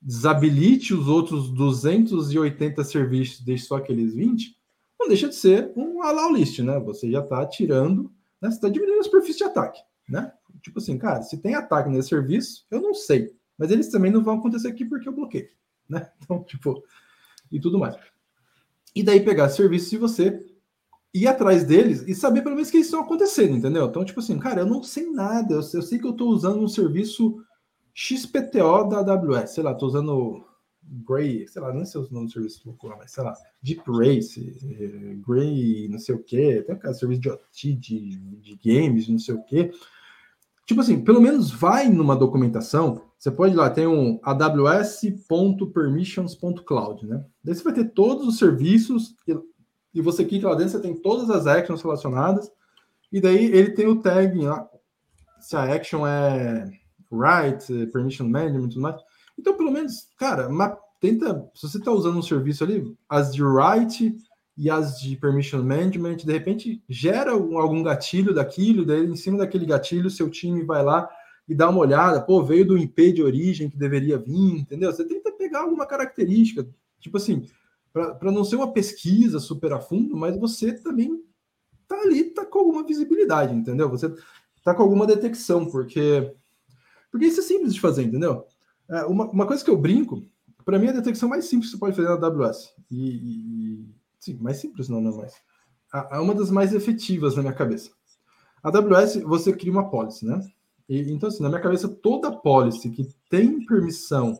desabilite 0.00 0.94
os 0.94 1.08
outros 1.08 1.50
280 1.50 2.84
serviços, 2.84 3.40
deixe 3.40 3.64
só 3.64 3.76
aqueles 3.76 4.14
20, 4.14 4.56
não 4.98 5.08
deixa 5.08 5.28
de 5.28 5.34
ser 5.34 5.72
um 5.76 6.02
allow 6.02 6.32
list, 6.32 6.58
né? 6.60 6.78
Você 6.80 7.10
já 7.10 7.20
está 7.20 7.44
tirando, 7.46 8.04
né? 8.40 8.50
Você 8.50 8.56
está 8.56 8.68
diminuindo 8.68 9.00
a 9.00 9.04
superfície 9.04 9.38
de 9.38 9.44
ataque, 9.44 9.80
né? 10.08 10.32
Tipo 10.62 10.78
assim, 10.78 10.98
cara, 10.98 11.22
se 11.22 11.38
tem 11.38 11.54
ataque 11.54 11.88
nesse 11.88 12.08
serviço, 12.08 12.66
eu 12.70 12.80
não 12.80 12.94
sei, 12.94 13.32
mas 13.56 13.70
eles 13.70 13.88
também 13.88 14.10
não 14.10 14.22
vão 14.22 14.38
acontecer 14.38 14.68
aqui 14.68 14.84
porque 14.84 15.08
eu 15.08 15.12
bloqueei, 15.12 15.50
né? 15.88 16.10
Então, 16.22 16.42
tipo, 16.44 16.82
e 17.50 17.60
tudo 17.60 17.78
mais. 17.78 17.96
E 18.94 19.02
daí 19.02 19.20
pegar 19.20 19.48
serviços 19.48 19.92
e 19.92 19.96
você 19.96 20.44
ir 21.14 21.26
atrás 21.26 21.64
deles 21.64 22.02
e 22.06 22.14
saber 22.14 22.42
pelo 22.42 22.54
menos 22.54 22.70
que 22.70 22.76
eles 22.76 22.86
estão 22.86 23.00
acontecendo, 23.00 23.56
entendeu? 23.56 23.86
Então, 23.86 24.04
tipo 24.04 24.20
assim, 24.20 24.38
cara, 24.38 24.60
eu 24.60 24.66
não 24.66 24.82
sei 24.82 25.10
nada, 25.10 25.54
eu 25.54 25.60
eu 25.60 25.82
sei 25.82 25.98
que 25.98 26.06
eu 26.06 26.10
estou 26.10 26.28
usando 26.28 26.62
um 26.62 26.68
serviço 26.68 27.42
XPTO 28.00 28.84
da 28.84 29.00
AWS, 29.00 29.50
sei 29.50 29.64
lá, 29.64 29.72
estou 29.72 29.88
usando 29.88 30.44
Gray, 31.04 31.48
sei 31.48 31.60
lá, 31.60 31.74
não 31.74 31.84
sei 31.84 32.00
o 32.00 32.06
nome 32.12 32.26
do 32.26 32.32
serviço 32.32 32.60
que 32.60 32.66
vou 32.66 32.78
mas 32.96 33.10
sei 33.10 33.24
lá, 33.24 33.34
Deep 33.60 33.82
Race, 33.88 34.56
eh, 34.62 35.16
Gray, 35.26 35.88
não 35.88 35.98
sei 35.98 36.14
o 36.14 36.22
que, 36.22 36.62
tem 36.62 36.76
aquele 36.76 36.94
serviço 36.94 37.20
de 37.20 37.28
OT, 37.28 37.74
de, 37.74 38.16
de 38.16 38.56
games, 38.64 39.08
não 39.08 39.18
sei 39.18 39.34
o 39.34 39.42
que. 39.42 39.72
Tipo 40.64 40.80
assim, 40.80 41.02
pelo 41.02 41.20
menos 41.20 41.50
vai 41.50 41.88
numa 41.88 42.14
documentação, 42.14 43.02
você 43.18 43.32
pode 43.32 43.54
ir 43.54 43.56
lá, 43.56 43.68
tem 43.68 43.88
um 43.88 44.20
aws.permissions.cloud, 44.22 47.04
né? 47.04 47.24
Daí 47.42 47.52
você 47.52 47.64
vai 47.64 47.72
ter 47.72 47.86
todos 47.86 48.28
os 48.28 48.38
serviços 48.38 49.16
e 49.92 50.00
você 50.00 50.24
clica 50.24 50.48
lá 50.48 50.54
dentro, 50.54 50.70
você 50.70 50.80
tem 50.80 50.94
todas 50.94 51.30
as 51.30 51.48
actions 51.48 51.82
relacionadas, 51.82 52.48
e 53.10 53.20
daí 53.20 53.46
ele 53.46 53.72
tem 53.72 53.88
o 53.88 54.00
tag 54.00 54.38
lá, 54.38 54.70
se 55.40 55.56
a 55.56 55.64
action 55.74 56.06
é 56.06 56.78
right, 57.10 57.86
permission 57.92 58.28
management 58.28 58.68
tudo 58.70 58.80
mais. 58.80 58.96
Então, 59.38 59.56
pelo 59.56 59.70
menos, 59.70 60.08
cara, 60.18 60.48
tenta, 61.00 61.48
se 61.54 61.68
você 61.68 61.78
está 61.78 61.92
usando 61.92 62.18
um 62.18 62.22
serviço 62.22 62.64
ali, 62.64 62.96
as 63.08 63.32
de 63.32 63.42
right 63.42 64.16
e 64.56 64.68
as 64.68 64.98
de 65.00 65.16
permission 65.16 65.62
management, 65.62 66.16
de 66.16 66.32
repente 66.32 66.82
gera 66.88 67.30
algum 67.30 67.82
gatilho 67.82 68.34
daquilo, 68.34 68.84
daí 68.84 69.06
em 69.06 69.16
cima 69.16 69.38
daquele 69.38 69.64
gatilho, 69.64 70.10
seu 70.10 70.28
time 70.28 70.64
vai 70.64 70.82
lá 70.82 71.08
e 71.48 71.54
dá 71.54 71.70
uma 71.70 71.78
olhada, 71.78 72.20
pô, 72.20 72.42
veio 72.42 72.66
do 72.66 72.76
IP 72.76 73.12
de 73.12 73.22
origem 73.22 73.70
que 73.70 73.78
deveria 73.78 74.18
vir, 74.18 74.60
entendeu? 74.60 74.92
Você 74.92 75.06
tenta 75.06 75.30
pegar 75.32 75.60
alguma 75.60 75.86
característica, 75.86 76.68
tipo 77.00 77.16
assim, 77.16 77.46
para 77.92 78.30
não 78.30 78.44
ser 78.44 78.56
uma 78.56 78.72
pesquisa 78.72 79.38
super 79.38 79.72
a 79.72 79.80
fundo, 79.80 80.16
mas 80.16 80.36
você 80.36 80.72
também 80.72 81.22
tá 81.86 81.96
ali, 82.02 82.24
tá 82.24 82.44
com 82.44 82.58
alguma 82.58 82.84
visibilidade, 82.84 83.54
entendeu? 83.54 83.88
Você 83.88 84.12
tá 84.62 84.74
com 84.74 84.82
alguma 84.82 85.06
detecção, 85.06 85.70
porque 85.70 86.34
porque 87.10 87.26
isso 87.26 87.40
é 87.40 87.42
simples 87.42 87.74
de 87.74 87.80
fazer, 87.80 88.02
entendeu? 88.02 88.44
É, 88.88 89.04
uma, 89.04 89.28
uma 89.30 89.46
coisa 89.46 89.64
que 89.64 89.70
eu 89.70 89.76
brinco, 89.76 90.26
para 90.64 90.78
mim 90.78 90.86
é 90.86 90.90
a 90.90 90.94
detecção 90.94 91.28
mais 91.28 91.46
simples 91.46 91.70
que 91.70 91.76
você 91.76 91.80
pode 91.80 91.96
fazer 91.96 92.08
na 92.08 92.14
AWS. 92.14 92.74
E, 92.90 93.08
e 93.08 93.94
sim, 94.18 94.36
mais 94.40 94.58
simples 94.58 94.88
não, 94.88 95.00
não 95.00 95.16
mais. 95.16 95.34
É 96.10 96.18
uma 96.18 96.34
das 96.34 96.50
mais 96.50 96.74
efetivas 96.74 97.34
na 97.34 97.42
minha 97.42 97.54
cabeça. 97.54 97.90
A 98.62 98.68
AWS, 98.68 99.22
você 99.22 99.52
cria 99.52 99.72
uma 99.72 99.90
policy, 99.90 100.26
né? 100.26 100.40
E, 100.88 101.10
então, 101.12 101.28
assim, 101.28 101.42
na 101.42 101.48
minha 101.48 101.60
cabeça, 101.60 101.88
toda 101.88 102.32
policy 102.32 102.90
que 102.90 103.08
tem 103.30 103.64
permissão 103.64 104.38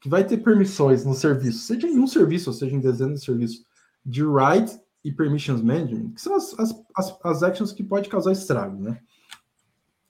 que 0.00 0.08
vai 0.08 0.22
ter 0.22 0.38
permissões 0.38 1.04
no 1.04 1.14
serviço, 1.14 1.60
seja 1.60 1.88
em 1.88 1.98
um 1.98 2.06
serviço, 2.06 2.50
ou 2.50 2.54
seja 2.54 2.76
em 2.76 2.80
dezenas 2.80 3.20
de 3.20 3.24
serviços, 3.24 3.64
de 4.04 4.22
write 4.22 4.78
e 5.02 5.10
permissions 5.10 5.62
management, 5.62 6.12
que 6.12 6.20
são 6.20 6.34
as, 6.34 6.52
as, 6.58 6.74
as, 6.94 7.18
as 7.24 7.42
actions 7.42 7.72
que 7.72 7.82
pode 7.82 8.10
causar 8.10 8.32
estrago, 8.32 8.78
né? 8.82 9.00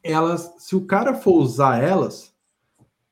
Elas, 0.04 0.54
se 0.58 0.76
o 0.76 0.84
cara 0.84 1.14
for 1.14 1.40
usar 1.40 1.82
elas, 1.82 2.32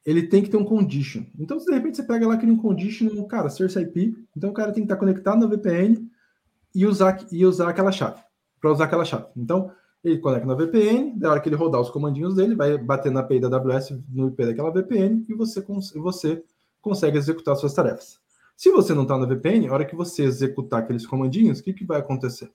ele 0.05 0.27
tem 0.29 0.43
que 0.43 0.51
ter 0.51 0.57
um 0.57 0.65
condition. 0.65 1.25
Então, 1.39 1.59
se 1.59 1.67
de 1.67 1.73
repente 1.73 1.97
você 1.97 2.03
pega 2.03 2.29
lá 2.29 2.37
cria 2.37 2.53
um 2.53 2.59
condition, 2.59 3.25
cara, 3.25 3.49
source 3.49 3.79
IP, 3.81 4.15
então 4.37 4.51
o 4.51 4.53
cara 4.53 4.73
tem 4.73 4.83
que 4.83 4.87
estar 4.87 4.97
conectado 4.97 5.41
na 5.41 5.47
VPN 5.47 6.09
e 6.75 6.87
usar, 6.87 7.25
e 7.33 7.45
usar 7.47 7.69
aquela 7.69 7.91
chave, 7.91 8.21
para 8.61 8.71
usar 8.71 8.85
aquela 8.85 9.05
chave. 9.05 9.27
Então, 9.37 9.71
ele 10.05 10.19
conecta 10.19 10.47
na 10.47 10.55
VPN, 10.55 11.19
da 11.19 11.31
hora 11.31 11.41
que 11.41 11.49
ele 11.49 11.57
rodar 11.57 11.81
os 11.81 11.91
comandinhos 11.91 12.35
dele, 12.35 12.57
vai 12.57 12.77
bater 12.77 13.13
na 13.13 13.21
API 13.21 13.41
da 13.41 13.49
AWS 13.57 13.91
no 14.09 14.29
IP 14.29 14.47
daquela 14.47 14.71
VPN 14.71 15.25
e 15.29 15.35
você, 15.35 15.65
você 15.95 16.45
consegue 16.81 17.17
executar 17.17 17.55
suas 17.57 17.73
tarefas. 17.73 18.21
Se 18.57 18.71
você 18.71 18.95
não 18.95 19.03
está 19.03 19.17
na 19.17 19.27
VPN, 19.27 19.69
a 19.69 19.73
hora 19.73 19.85
que 19.85 19.95
você 19.95 20.25
executar 20.25 20.81
aqueles 20.81 21.07
comandinhos, 21.07 21.61
o 21.61 21.63
que, 21.63 21.73
que 21.73 21.85
vai 21.85 22.01
acontecer? 22.01 22.51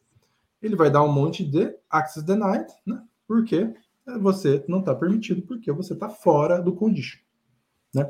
Ele 0.62 0.76
vai 0.76 0.90
dar 0.90 1.04
um 1.04 1.12
monte 1.12 1.44
de 1.44 1.74
access 1.90 2.26
denied, 2.26 2.68
né? 2.86 3.02
Porque 3.28 3.74
você 4.20 4.64
não 4.68 4.80
está 4.80 4.96
permitido, 4.96 5.42
porque 5.42 5.72
você 5.72 5.94
está 5.94 6.10
fora 6.10 6.62
do 6.62 6.74
condition, 6.74 7.20
né? 7.94 8.10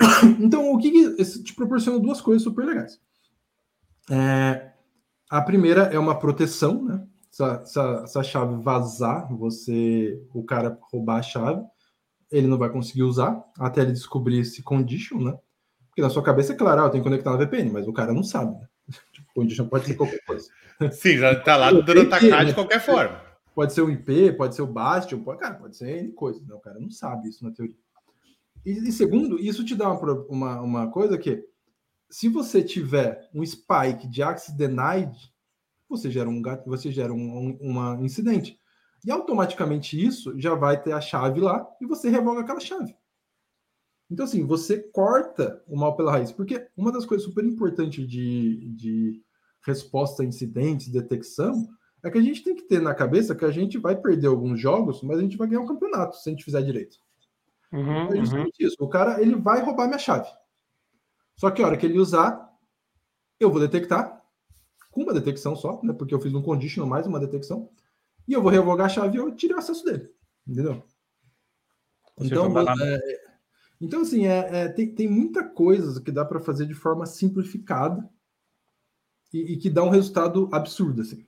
Então, 0.40 0.72
o 0.72 0.78
que, 0.78 0.90
que 0.90 1.42
te 1.44 1.54
proporciona 1.54 1.98
duas 1.98 2.20
coisas 2.20 2.42
super 2.42 2.64
legais. 2.64 3.00
É, 4.10 4.72
a 5.30 5.40
primeira 5.40 5.82
é 5.84 5.98
uma 5.98 6.18
proteção, 6.18 6.84
né? 6.84 7.06
Se 7.30 7.42
a, 7.42 7.64
se, 7.64 7.78
a, 7.78 8.06
se 8.06 8.18
a, 8.18 8.22
chave 8.22 8.62
vazar, 8.62 9.32
você, 9.34 10.20
o 10.34 10.44
cara 10.44 10.78
roubar 10.92 11.18
a 11.18 11.22
chave, 11.22 11.62
ele 12.30 12.46
não 12.46 12.58
vai 12.58 12.68
conseguir 12.68 13.04
usar 13.04 13.42
até 13.58 13.82
ele 13.82 13.92
descobrir 13.92 14.40
esse 14.40 14.62
condition, 14.62 15.18
né? 15.18 15.38
Porque 15.88 16.02
na 16.02 16.10
sua 16.10 16.22
cabeça 16.22 16.52
é 16.52 16.56
claro, 16.56 16.82
ah, 16.82 16.84
eu 16.86 16.90
tenho 16.90 17.02
que 17.02 17.08
conectar 17.08 17.30
na 17.30 17.36
VPN, 17.36 17.70
mas 17.70 17.86
o 17.86 17.92
cara 17.92 18.12
não 18.12 18.22
sabe, 18.22 18.58
né? 18.58 18.66
Tipo, 19.12 19.32
condition 19.34 19.68
pode 19.68 19.86
ser 19.86 19.94
qualquer 19.94 20.22
coisa. 20.24 20.48
Sim, 20.90 21.18
já 21.18 21.38
tá 21.40 21.56
lá 21.56 21.70
dando 21.80 22.02
atacar 22.02 22.44
de 22.44 22.54
qualquer 22.54 22.80
forma. 22.80 23.31
Pode 23.54 23.72
ser 23.72 23.82
o 23.82 23.90
IP, 23.90 24.32
pode 24.32 24.54
ser 24.54 24.62
o 24.62 24.66
Bastion, 24.66 25.22
pode, 25.22 25.40
cara, 25.40 25.54
pode 25.54 25.76
ser 25.76 25.98
N 25.98 26.12
coisa, 26.12 26.42
né? 26.46 26.54
O 26.54 26.60
cara 26.60 26.80
não 26.80 26.90
sabe 26.90 27.28
isso 27.28 27.44
na 27.44 27.52
teoria. 27.52 27.76
E, 28.64 28.88
e 28.88 28.92
segundo, 28.92 29.38
isso 29.38 29.64
te 29.64 29.74
dá 29.74 29.92
uma, 29.92 30.12
uma, 30.28 30.60
uma 30.60 30.90
coisa 30.90 31.18
que, 31.18 31.44
se 32.10 32.28
você 32.28 32.62
tiver 32.62 33.28
um 33.34 33.44
spike 33.44 34.06
de 34.08 34.22
access 34.22 34.56
denied, 34.56 35.14
você 35.88 36.10
gera 36.10 36.28
um, 36.28 36.42
você 36.66 36.90
gera 36.90 37.12
um, 37.12 37.58
um 37.60 38.04
incidente. 38.04 38.58
E 39.04 39.10
automaticamente 39.10 40.02
isso 40.02 40.38
já 40.38 40.54
vai 40.54 40.80
ter 40.80 40.92
a 40.92 41.00
chave 41.00 41.40
lá 41.40 41.66
e 41.80 41.86
você 41.86 42.08
revoga 42.08 42.40
aquela 42.40 42.60
chave. 42.60 42.94
Então, 44.10 44.24
assim, 44.26 44.46
você 44.46 44.78
corta 44.78 45.62
o 45.66 45.76
mal 45.76 45.96
pela 45.96 46.12
raiz. 46.12 46.30
Porque 46.30 46.68
uma 46.76 46.92
das 46.92 47.06
coisas 47.06 47.26
super 47.26 47.44
importantes 47.44 48.06
de, 48.06 48.70
de 48.74 49.22
resposta 49.66 50.22
a 50.22 50.26
incidentes, 50.26 50.88
detecção, 50.88 51.66
é 52.02 52.10
que 52.10 52.18
a 52.18 52.22
gente 52.22 52.42
tem 52.42 52.54
que 52.54 52.62
ter 52.62 52.80
na 52.80 52.94
cabeça 52.94 53.34
que 53.34 53.44
a 53.44 53.50
gente 53.50 53.78
vai 53.78 53.96
perder 53.96 54.26
alguns 54.26 54.60
jogos, 54.60 55.02
mas 55.02 55.18
a 55.18 55.22
gente 55.22 55.36
vai 55.36 55.46
ganhar 55.46 55.60
um 55.60 55.66
campeonato 55.66 56.16
se 56.16 56.28
a 56.28 56.32
gente 56.32 56.44
fizer 56.44 56.62
direito. 56.62 56.98
Uhum, 57.72 58.12
é 58.12 58.16
justamente 58.16 58.62
uhum. 58.62 58.68
isso. 58.68 58.76
O 58.80 58.88
cara 58.88 59.20
ele 59.22 59.36
vai 59.36 59.62
roubar 59.62 59.86
minha 59.86 59.98
chave. 59.98 60.28
Só 61.36 61.50
que 61.50 61.62
a 61.62 61.66
hora 61.66 61.76
que 61.76 61.86
ele 61.86 61.98
usar, 61.98 62.50
eu 63.38 63.50
vou 63.50 63.60
detectar 63.60 64.22
com 64.90 65.02
uma 65.02 65.14
detecção 65.14 65.56
só, 65.56 65.80
né? 65.82 65.92
Porque 65.92 66.14
eu 66.14 66.20
fiz 66.20 66.34
um 66.34 66.42
conditional 66.42 66.88
mais 66.88 67.06
uma 67.06 67.20
detecção 67.20 67.70
e 68.28 68.32
eu 68.32 68.42
vou 68.42 68.50
revogar 68.50 68.86
a 68.86 68.90
chave 68.90 69.16
e 69.16 69.20
eu 69.20 69.34
tiro 69.34 69.54
o 69.54 69.58
acesso 69.58 69.84
dele. 69.84 70.10
Entendeu? 70.46 70.84
Então, 72.20 72.52
é, 72.58 73.00
então 73.80 74.02
assim, 74.02 74.26
é, 74.26 74.64
é, 74.64 74.68
tem, 74.68 74.94
tem 74.94 75.08
muita 75.08 75.42
coisa 75.42 76.00
que 76.00 76.12
dá 76.12 76.24
para 76.24 76.40
fazer 76.40 76.66
de 76.66 76.74
forma 76.74 77.06
simplificada 77.06 78.08
e, 79.32 79.54
e, 79.54 79.56
que 79.56 79.70
dá 79.70 79.82
um 79.82 79.88
resultado 79.88 80.48
absurdo, 80.52 81.00
assim. 81.00 81.26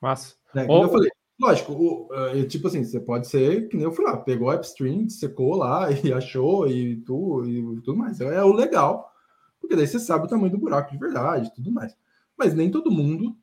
Mas, 0.00 0.38
é, 0.54 0.64
como 0.64 0.84
eu 0.84 0.88
falei, 0.88 1.10
lógico, 1.40 1.72
o, 1.72 2.14
é, 2.14 2.44
tipo 2.44 2.68
assim, 2.68 2.84
você 2.84 3.00
pode 3.00 3.28
ser 3.28 3.68
que 3.68 3.76
nem 3.76 3.84
eu 3.84 3.92
fui 3.92 4.04
lá, 4.04 4.16
pegou 4.16 4.50
a 4.50 4.56
upstream, 4.56 5.08
secou 5.08 5.56
lá 5.56 5.88
e 6.04 6.12
achou 6.12 6.68
e, 6.68 6.96
tu, 6.96 7.44
e 7.44 7.80
tudo 7.82 7.96
mais. 7.96 8.20
É, 8.20 8.36
é 8.36 8.44
o 8.44 8.52
legal, 8.52 9.12
porque 9.60 9.76
daí 9.76 9.86
você 9.86 9.98
sabe 9.98 10.26
o 10.26 10.28
tamanho 10.28 10.52
do 10.52 10.58
buraco 10.58 10.90
de 10.90 10.98
verdade 10.98 11.52
tudo 11.54 11.70
mais. 11.72 11.96
Mas 12.36 12.54
nem 12.54 12.70
todo 12.70 12.90
mundo 12.90 13.36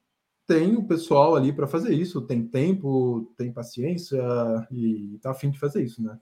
tem 0.48 0.76
o 0.76 0.88
pessoal 0.88 1.36
ali 1.36 1.52
para 1.52 1.68
fazer 1.68 1.94
isso, 1.94 2.22
tem 2.22 2.46
tempo, 2.46 3.34
tem 3.38 3.52
paciência 3.52 4.22
e 4.72 5.18
tá 5.22 5.32
afim 5.32 5.50
de 5.50 5.60
fazer 5.60 5.84
isso, 5.84 6.02
né? 6.02 6.18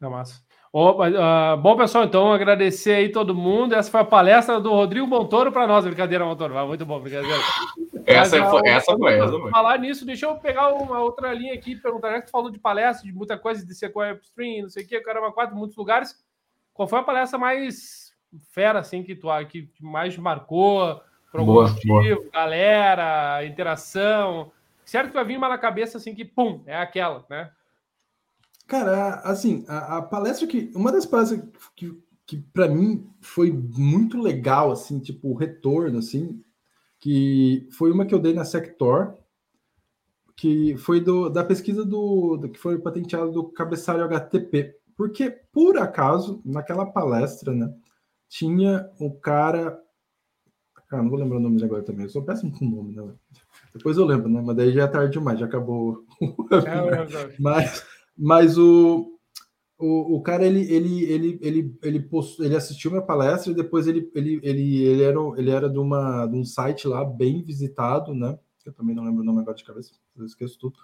É 0.00 0.08
massa. 0.08 0.42
Oh, 0.72 1.02
uh, 1.02 1.56
bom, 1.58 1.76
pessoal, 1.76 2.04
então 2.04 2.32
agradecer 2.32 2.92
aí 2.92 3.12
todo 3.12 3.34
mundo. 3.34 3.74
Essa 3.74 3.90
foi 3.90 4.00
a 4.00 4.04
palestra 4.04 4.58
do 4.58 4.70
Rodrigo 4.70 5.06
Montoro 5.06 5.52
para 5.52 5.66
nós. 5.66 5.84
Brincadeira, 5.84 6.24
Montoro. 6.24 6.66
Muito 6.66 6.84
bom, 6.84 6.98
brincadeira. 6.98 7.38
Essa, 8.06 8.38
Mas, 8.38 8.50
foi, 8.50 8.68
essa 8.68 8.96
foi 8.96 9.18
essa. 9.18 9.38
Foi. 9.38 9.50
Falar 9.50 9.78
nisso, 9.78 10.04
deixa 10.04 10.26
eu 10.26 10.36
pegar 10.36 10.72
uma 10.74 11.00
outra 11.00 11.32
linha 11.32 11.54
aqui 11.54 11.76
perguntar. 11.76 12.10
Já 12.12 12.20
que 12.20 12.26
tu 12.26 12.30
falou 12.30 12.50
de 12.50 12.58
palestra, 12.58 13.06
de 13.06 13.12
muita 13.12 13.38
coisa, 13.38 13.64
de 13.64 13.74
Sequoia 13.74 14.14
Upstream, 14.14 14.62
não 14.62 14.70
sei 14.70 14.84
o 14.84 14.86
que, 14.86 15.00
caramba, 15.00 15.32
quatro, 15.32 15.56
muitos 15.56 15.76
lugares. 15.76 16.22
Qual 16.74 16.88
foi 16.88 16.98
a 16.98 17.02
palestra 17.02 17.38
mais 17.38 18.12
fera, 18.50 18.80
assim, 18.80 19.02
que 19.02 19.14
tu 19.14 19.28
que 19.48 19.68
mais 19.80 20.16
marcou? 20.16 21.00
Por 21.30 21.44
boa, 21.44 21.68
motivo, 21.68 22.16
boa. 22.16 22.30
galera, 22.32 23.44
interação. 23.44 24.52
Certo 24.84 25.08
que 25.08 25.14
vai 25.14 25.24
vir 25.24 25.38
uma 25.38 25.48
na 25.48 25.58
cabeça 25.58 25.96
assim 25.96 26.14
que, 26.14 26.24
pum, 26.24 26.62
é 26.66 26.76
aquela, 26.76 27.24
né? 27.30 27.50
Cara, 28.66 29.16
assim, 29.20 29.64
a, 29.68 29.98
a 29.98 30.02
palestra 30.02 30.46
que. 30.46 30.70
Uma 30.74 30.92
das 30.92 31.06
palestras 31.06 31.42
que, 31.74 31.98
que 32.26 32.36
para 32.36 32.68
mim 32.68 33.08
foi 33.20 33.50
muito 33.50 34.20
legal, 34.20 34.70
assim, 34.70 34.98
tipo, 34.98 35.28
o 35.28 35.34
retorno, 35.34 35.98
assim, 35.98 36.42
que 37.02 37.66
foi 37.72 37.90
uma 37.90 38.06
que 38.06 38.14
eu 38.14 38.20
dei 38.20 38.32
na 38.32 38.44
Sector, 38.44 39.14
que 40.36 40.76
foi 40.76 41.00
do, 41.00 41.28
da 41.28 41.42
pesquisa 41.42 41.84
do, 41.84 42.36
do 42.36 42.48
que 42.48 42.60
foi 42.60 42.78
patenteado 42.78 43.32
do 43.32 43.48
cabeçalho 43.48 44.04
HTTP. 44.04 44.76
Porque, 44.96 45.28
por 45.52 45.76
acaso, 45.78 46.40
naquela 46.44 46.86
palestra, 46.86 47.52
né, 47.52 47.74
tinha 48.28 48.88
o 49.00 49.10
cara. 49.10 49.82
Cara, 50.88 51.02
não 51.02 51.10
vou 51.10 51.18
lembrar 51.18 51.38
o 51.38 51.40
nome 51.40 51.56
dele 51.56 51.66
agora 51.66 51.82
também. 51.82 52.04
Eu 52.04 52.10
sou 52.10 52.22
péssimo 52.22 52.56
com 52.56 52.66
o 52.66 52.70
nome, 52.70 52.94
né? 52.94 53.12
Depois 53.74 53.96
eu 53.96 54.04
lembro, 54.04 54.28
né? 54.28 54.40
Mas 54.40 54.56
daí 54.56 54.72
já 54.72 54.84
é 54.84 54.86
tarde 54.86 55.12
demais, 55.12 55.40
já 55.40 55.46
acabou. 55.46 56.04
É 56.52 57.36
mas, 57.40 57.84
mas 58.16 58.58
o, 58.58 59.11
o, 59.82 60.16
o 60.16 60.22
cara, 60.22 60.46
ele, 60.46 60.60
ele, 60.72 61.04
ele, 61.04 61.38
ele, 61.42 61.78
ele, 61.82 62.00
post, 62.00 62.40
ele 62.40 62.54
assistiu 62.54 62.92
minha 62.92 63.02
palestra 63.02 63.50
e 63.50 63.54
depois 63.54 63.88
ele, 63.88 64.08
ele, 64.14 64.40
ele, 64.42 64.84
ele, 64.84 65.02
era, 65.02 65.18
ele 65.36 65.50
era 65.50 65.68
de, 65.68 65.78
uma, 65.78 66.24
de 66.26 66.36
um 66.36 66.44
site 66.44 66.86
lá 66.86 67.04
bem 67.04 67.42
visitado, 67.42 68.14
né? 68.14 68.38
Eu 68.64 68.72
também 68.72 68.94
não 68.94 69.02
lembro 69.02 69.22
o 69.22 69.24
nome 69.24 69.40
agora 69.40 69.56
de 69.56 69.64
cabeça, 69.64 69.92
eu 70.16 70.24
esqueço 70.24 70.56
tudo. 70.56 70.78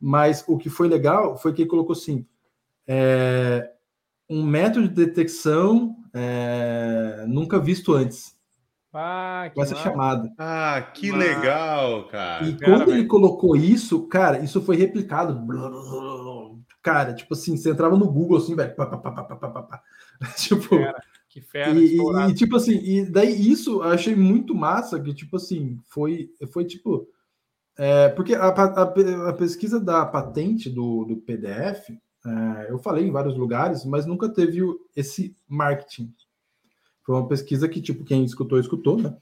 Mas 0.00 0.44
o 0.48 0.58
que 0.58 0.68
foi 0.68 0.88
legal 0.88 1.36
foi 1.38 1.52
que 1.52 1.62
ele 1.62 1.70
colocou 1.70 1.92
assim: 1.92 2.26
é, 2.84 3.70
um 4.28 4.42
método 4.42 4.88
de 4.88 4.94
detecção 4.94 5.94
é, 6.12 7.24
nunca 7.28 7.60
visto 7.60 7.94
antes. 7.94 8.36
Ah, 8.92 9.50
com 9.54 9.62
essa 9.62 9.76
chamada. 9.76 10.30
Ah, 10.36 10.90
que 10.92 11.12
legal, 11.12 12.08
cara. 12.08 12.46
E 12.46 12.58
quando 12.58 12.90
ele 12.90 13.06
colocou 13.06 13.56
isso, 13.56 14.06
cara, 14.08 14.40
isso 14.40 14.60
foi 14.60 14.76
replicado. 14.76 15.40
Cara, 16.82 17.14
tipo 17.14 17.34
assim, 17.34 17.56
você 17.56 17.70
entrava 17.70 17.96
no 17.96 18.10
Google 18.10 18.38
assim, 18.38 18.56
velho. 18.56 18.74
Pá, 18.74 18.86
pá, 18.86 18.98
pá, 18.98 19.82
tipo. 20.36 20.68
Fera, 20.68 21.02
que 21.28 21.40
fera. 21.40 21.70
E, 21.78 21.96
e, 21.96 22.34
tipo 22.34 22.56
assim, 22.56 22.78
e 22.82 23.04
daí 23.04 23.50
isso 23.50 23.82
eu 23.82 23.84
achei 23.84 24.16
muito 24.16 24.54
massa, 24.54 25.00
que 25.00 25.14
tipo 25.14 25.36
assim, 25.36 25.78
foi, 25.86 26.30
foi 26.52 26.64
tipo. 26.64 27.08
É, 27.78 28.08
porque 28.10 28.34
a, 28.34 28.48
a, 28.48 28.82
a, 28.82 29.32
pesquisa 29.32 29.80
da 29.80 30.04
patente 30.04 30.68
do, 30.68 31.04
do 31.04 31.16
PDF, 31.16 31.88
é, 31.90 32.70
eu 32.70 32.78
falei 32.78 33.06
em 33.06 33.12
vários 33.12 33.36
lugares, 33.36 33.84
mas 33.84 34.04
nunca 34.04 34.28
teve 34.28 34.60
esse 34.94 35.34
marketing. 35.48 36.12
Foi 37.04 37.14
uma 37.14 37.26
pesquisa 37.26 37.68
que, 37.68 37.80
tipo, 37.80 38.04
quem 38.04 38.24
escutou, 38.24 38.58
escutou, 38.58 38.98
né? 38.98 39.16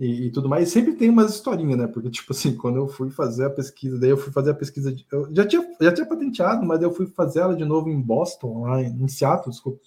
E, 0.00 0.26
e, 0.26 0.30
tudo 0.30 0.48
mais. 0.48 0.66
E 0.66 0.72
sempre 0.72 0.94
tem 0.94 1.10
umas 1.10 1.34
historinhas, 1.34 1.78
né? 1.78 1.86
Porque, 1.86 2.08
tipo 2.08 2.32
assim, 2.32 2.56
quando 2.56 2.78
eu 2.78 2.88
fui 2.88 3.10
fazer 3.10 3.44
a 3.44 3.50
pesquisa, 3.50 3.98
daí 3.98 4.08
eu 4.08 4.16
fui 4.16 4.32
fazer 4.32 4.52
a 4.52 4.54
pesquisa. 4.54 4.90
De, 4.90 5.06
eu 5.12 5.28
já 5.30 5.46
tinha, 5.46 5.62
já 5.78 5.92
tinha 5.92 6.06
patenteado, 6.06 6.64
mas 6.64 6.80
eu 6.80 6.90
fui 6.90 7.06
fazer 7.06 7.40
ela 7.40 7.54
de 7.54 7.66
novo 7.66 7.90
em 7.90 8.00
Boston, 8.00 8.62
lá 8.62 8.80
em 8.80 9.06
Seattle, 9.08 9.50
desculpa. 9.50 9.78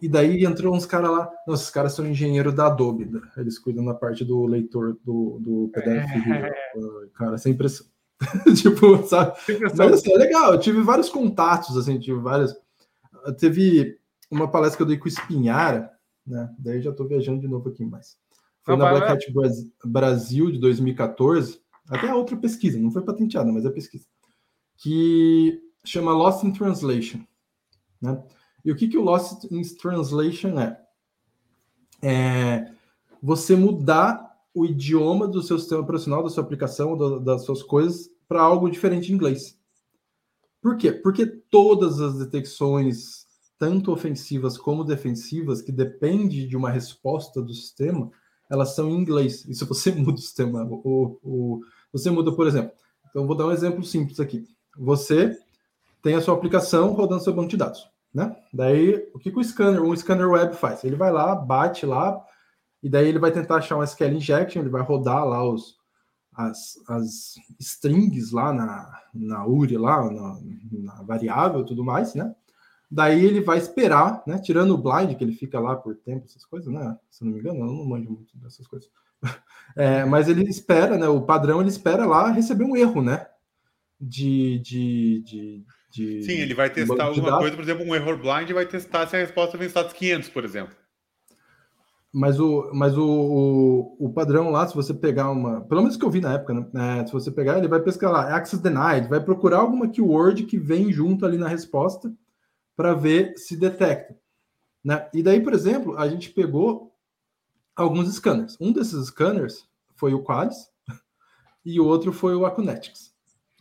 E 0.00 0.08
daí 0.08 0.44
entrou 0.44 0.74
uns 0.74 0.84
caras 0.84 1.10
lá. 1.10 1.30
Nossa, 1.46 1.62
esses 1.62 1.72
caras 1.72 1.92
são 1.92 2.04
engenheiros 2.04 2.52
da 2.52 2.66
Adobe. 2.66 3.04
Né? 3.04 3.20
Eles 3.36 3.60
cuidam 3.60 3.84
da 3.84 3.94
parte 3.94 4.24
do 4.24 4.44
leitor 4.44 4.98
do, 5.04 5.38
do 5.40 5.70
PDF. 5.72 6.10
É... 6.28 6.50
Cara, 7.14 7.38
sem 7.38 7.52
impressão. 7.52 7.86
tipo, 8.60 9.06
sabe? 9.06 9.36
Mas 9.76 9.92
assim, 9.92 10.12
é 10.12 10.18
legal. 10.18 10.52
Eu 10.52 10.58
tive 10.58 10.80
vários 10.82 11.08
contatos, 11.08 11.76
assim, 11.76 12.00
tive 12.00 12.18
várias. 12.18 12.56
Teve 13.38 13.98
uma 14.28 14.50
palestra 14.50 14.78
que 14.78 14.82
eu 14.82 14.86
dei 14.86 14.98
com 14.98 15.04
o 15.04 15.08
Espinhara, 15.08 15.92
né? 16.26 16.52
Daí 16.58 16.82
já 16.82 16.90
estou 16.90 17.06
viajando 17.06 17.40
de 17.40 17.46
novo 17.46 17.68
aqui 17.68 17.84
mais. 17.84 18.16
Foi 18.64 18.76
na 18.76 18.90
Black 18.90 19.06
Hat 19.06 19.32
Brasil 19.84 20.50
de 20.50 20.58
2014, 20.58 21.60
até 21.88 22.14
outra 22.14 22.36
pesquisa, 22.36 22.78
não 22.78 22.90
foi 22.90 23.02
patenteada, 23.02 23.52
mas 23.52 23.64
é 23.64 23.70
pesquisa, 23.70 24.06
que 24.76 25.60
chama 25.84 26.12
Lost 26.12 26.44
in 26.44 26.52
Translation. 26.52 27.20
Né? 28.00 28.22
E 28.64 28.70
o 28.70 28.76
que, 28.76 28.88
que 28.88 28.96
o 28.96 29.02
Lost 29.02 29.44
in 29.50 29.62
Translation 29.76 30.58
é? 30.60 30.80
É 32.00 32.72
você 33.22 33.54
mudar 33.54 34.32
o 34.54 34.66
idioma 34.66 35.26
do 35.26 35.42
seu 35.42 35.58
sistema 35.58 35.82
operacional, 35.82 36.22
da 36.22 36.28
sua 36.28 36.42
aplicação, 36.42 36.96
do, 36.96 37.20
das 37.20 37.44
suas 37.44 37.62
coisas, 37.62 38.10
para 38.28 38.42
algo 38.42 38.70
diferente 38.70 39.06
de 39.06 39.14
inglês. 39.14 39.58
Por 40.60 40.76
quê? 40.76 40.92
Porque 40.92 41.26
todas 41.26 42.00
as 42.00 42.18
detecções 42.18 43.26
tanto 43.58 43.92
ofensivas 43.92 44.58
como 44.58 44.82
defensivas, 44.82 45.62
que 45.62 45.70
depende 45.70 46.48
de 46.48 46.56
uma 46.56 46.68
resposta 46.68 47.40
do 47.40 47.54
sistema, 47.54 48.10
elas 48.52 48.74
são 48.74 48.90
em 48.90 48.94
inglês. 48.94 49.46
E 49.48 49.54
se 49.54 49.64
você 49.64 49.90
muda 49.96 50.18
o 50.18 50.22
sistema, 50.22 50.62
o, 50.62 51.18
o, 51.22 51.60
você 51.90 52.10
muda, 52.10 52.30
por 52.30 52.46
exemplo, 52.46 52.72
então 53.08 53.26
vou 53.26 53.34
dar 53.34 53.46
um 53.46 53.52
exemplo 53.52 53.82
simples 53.82 54.20
aqui. 54.20 54.46
Você 54.76 55.34
tem 56.02 56.14
a 56.14 56.20
sua 56.20 56.34
aplicação 56.34 56.92
rodando 56.92 57.22
seu 57.22 57.32
banco 57.32 57.48
de 57.48 57.56
dados, 57.56 57.88
né? 58.12 58.36
Daí, 58.52 59.08
o 59.14 59.18
que, 59.18 59.30
que 59.30 59.38
o 59.38 59.44
scanner, 59.44 59.82
um 59.82 59.96
scanner 59.96 60.28
web 60.28 60.54
faz? 60.54 60.84
Ele 60.84 60.96
vai 60.96 61.10
lá, 61.10 61.34
bate 61.34 61.86
lá, 61.86 62.22
e 62.82 62.90
daí 62.90 63.08
ele 63.08 63.18
vai 63.18 63.32
tentar 63.32 63.56
achar 63.56 63.76
um 63.76 63.82
SQL 63.82 64.12
injection, 64.12 64.60
ele 64.60 64.70
vai 64.70 64.82
rodar 64.82 65.26
lá 65.26 65.48
os, 65.48 65.76
as, 66.34 66.74
as 66.88 67.34
strings 67.58 68.32
lá 68.32 68.52
na, 68.52 69.00
na 69.14 69.46
URI, 69.46 69.78
lá 69.78 70.10
na, 70.10 70.38
na 70.72 71.02
variável 71.02 71.64
tudo 71.64 71.84
mais, 71.84 72.14
né? 72.14 72.34
Daí 72.94 73.24
ele 73.24 73.40
vai 73.40 73.56
esperar, 73.56 74.22
né? 74.26 74.38
Tirando 74.38 74.74
o 74.74 74.76
blind, 74.76 75.16
que 75.16 75.24
ele 75.24 75.32
fica 75.32 75.58
lá 75.58 75.74
por 75.74 75.96
tempo, 75.96 76.26
essas 76.26 76.44
coisas, 76.44 76.70
né? 76.70 76.94
Se 77.10 77.24
não 77.24 77.32
me 77.32 77.40
engano, 77.40 77.60
eu 77.60 77.64
não 77.64 77.86
manjo 77.86 78.10
muito 78.10 78.36
dessas 78.36 78.66
coisas. 78.66 78.90
É, 79.74 80.04
mas 80.04 80.28
ele 80.28 80.42
espera, 80.42 80.98
né? 80.98 81.08
O 81.08 81.22
padrão 81.22 81.60
ele 81.60 81.70
espera 81.70 82.04
lá 82.04 82.30
receber 82.30 82.64
um 82.64 82.76
erro, 82.76 83.00
né? 83.00 83.26
De. 83.98 84.58
de, 84.58 85.22
de, 85.22 85.64
de 85.90 86.22
Sim, 86.24 86.32
ele 86.32 86.52
vai 86.52 86.68
testar 86.68 87.04
alguma 87.04 87.38
coisa, 87.38 87.56
por 87.56 87.62
exemplo, 87.62 87.82
um 87.82 87.94
error 87.94 88.18
blind 88.18 88.50
e 88.50 88.52
vai 88.52 88.66
testar 88.66 89.06
se 89.06 89.16
a 89.16 89.20
resposta 89.20 89.56
vem 89.56 89.68
status 89.68 89.94
500, 89.94 90.28
por 90.28 90.44
exemplo. 90.44 90.76
Mas 92.12 92.38
o, 92.38 92.70
mas 92.74 92.98
o, 92.98 93.08
o, 93.08 93.96
o, 93.98 94.12
padrão 94.12 94.50
lá, 94.50 94.66
se 94.66 94.74
você 94.74 94.92
pegar 94.92 95.30
uma. 95.30 95.62
Pelo 95.62 95.80
menos 95.80 95.96
que 95.96 96.04
eu 96.04 96.10
vi 96.10 96.20
na 96.20 96.34
época, 96.34 96.52
né? 96.52 97.00
É, 97.00 97.06
se 97.06 97.12
você 97.12 97.30
pegar, 97.30 97.56
ele 97.56 97.68
vai 97.68 97.80
pescar 97.80 98.12
lá, 98.12 98.36
access 98.36 98.62
denied, 98.62 99.08
vai 99.08 99.24
procurar 99.24 99.60
alguma 99.60 99.88
keyword 99.88 100.42
que 100.42 100.58
vem 100.58 100.92
junto 100.92 101.24
ali 101.24 101.38
na 101.38 101.48
resposta 101.48 102.12
para 102.76 102.94
ver 102.94 103.34
se 103.36 103.56
detecta. 103.56 104.16
Né? 104.84 105.08
E 105.14 105.22
daí, 105.22 105.40
por 105.40 105.52
exemplo, 105.52 105.96
a 105.96 106.08
gente 106.08 106.30
pegou 106.30 106.94
alguns 107.76 108.12
scanners. 108.14 108.56
Um 108.60 108.72
desses 108.72 109.06
scanners 109.06 109.66
foi 109.94 110.14
o 110.14 110.22
Qualis 110.22 110.68
e 111.64 111.78
o 111.78 111.86
outro 111.86 112.12
foi 112.12 112.34
o 112.34 112.44
Acunetics. 112.44 113.14